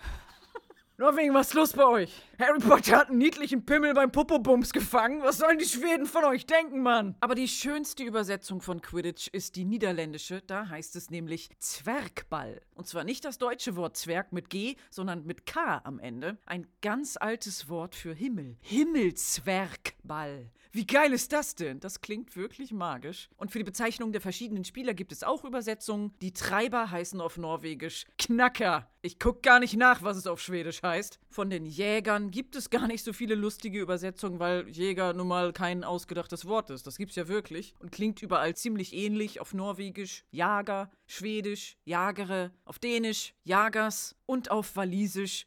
Norwegen, 0.98 1.34
was 1.34 1.48
ist 1.48 1.54
los 1.54 1.72
bei 1.74 1.84
euch? 1.84 2.22
Harry 2.38 2.58
Potter 2.58 2.96
hat 2.96 3.10
einen 3.10 3.18
niedlichen 3.18 3.66
Pimmel 3.66 3.92
beim 3.92 4.10
Popobums 4.10 4.72
gefangen. 4.72 5.20
Was 5.22 5.36
sollen 5.36 5.58
die 5.58 5.66
Schweden 5.66 6.06
von 6.06 6.24
euch 6.24 6.46
denken, 6.46 6.80
Mann? 6.80 7.16
Aber 7.20 7.34
die 7.34 7.48
schönste 7.48 8.02
Übersetzung 8.02 8.62
von 8.62 8.80
Quidditch 8.80 9.28
ist 9.28 9.56
die 9.56 9.66
niederländische. 9.66 10.40
Da 10.46 10.70
heißt 10.70 10.96
es 10.96 11.10
nämlich 11.10 11.50
Zwergball. 11.58 12.62
Und 12.72 12.86
zwar 12.86 13.04
nicht 13.04 13.26
das 13.26 13.36
deutsche 13.36 13.76
Wort 13.76 13.98
Zwerg 13.98 14.32
mit 14.32 14.48
G, 14.48 14.76
sondern 14.88 15.26
mit 15.26 15.44
K 15.44 15.82
am 15.84 15.98
Ende. 15.98 16.38
Ein 16.46 16.66
ganz 16.80 17.18
altes 17.18 17.68
Wort 17.68 17.94
für 17.94 18.14
Himmel. 18.14 18.56
Himmelzwergball. 18.62 20.50
Wie 20.72 20.86
geil 20.86 21.12
ist 21.14 21.32
das 21.32 21.54
denn? 21.54 21.80
Das 21.80 22.02
klingt 22.02 22.36
wirklich 22.36 22.72
magisch. 22.72 23.30
Und 23.36 23.50
für 23.50 23.58
die 23.58 23.64
Bezeichnung 23.64 24.12
der 24.12 24.20
verschiedenen 24.20 24.64
Spieler 24.64 24.92
gibt 24.92 25.12
es 25.12 25.22
auch 25.22 25.44
Übersetzungen. 25.44 26.12
Die 26.20 26.34
Treiber 26.34 26.90
heißen 26.90 27.20
auf 27.20 27.38
Norwegisch 27.38 28.04
Knacker. 28.18 28.90
Ich 29.00 29.18
guck 29.18 29.42
gar 29.42 29.58
nicht 29.58 29.76
nach, 29.76 30.02
was 30.02 30.18
es 30.18 30.26
auf 30.26 30.38
Schwedisch 30.40 30.82
heißt. 30.82 30.85
Von 31.28 31.50
den 31.50 31.66
Jägern 31.66 32.30
gibt 32.30 32.56
es 32.56 32.70
gar 32.70 32.86
nicht 32.86 33.04
so 33.04 33.12
viele 33.12 33.34
lustige 33.34 33.80
Übersetzungen, 33.80 34.38
weil 34.38 34.68
Jäger 34.68 35.12
nun 35.12 35.28
mal 35.28 35.52
kein 35.52 35.84
ausgedachtes 35.84 36.46
Wort 36.46 36.70
ist. 36.70 36.86
Das 36.86 36.96
gibt's 36.98 37.16
ja 37.16 37.28
wirklich 37.28 37.74
und 37.78 37.92
klingt 37.92 38.22
überall 38.22 38.54
ziemlich 38.54 38.92
ähnlich. 38.92 39.40
Auf 39.40 39.54
Norwegisch 39.54 40.24
Jager, 40.30 40.90
Schwedisch 41.06 41.76
Jagere, 41.84 42.52
auf 42.64 42.78
Dänisch 42.78 43.34
Jagers 43.44 44.16
und 44.26 44.50
auf 44.50 44.76
Walisisch 44.76 45.46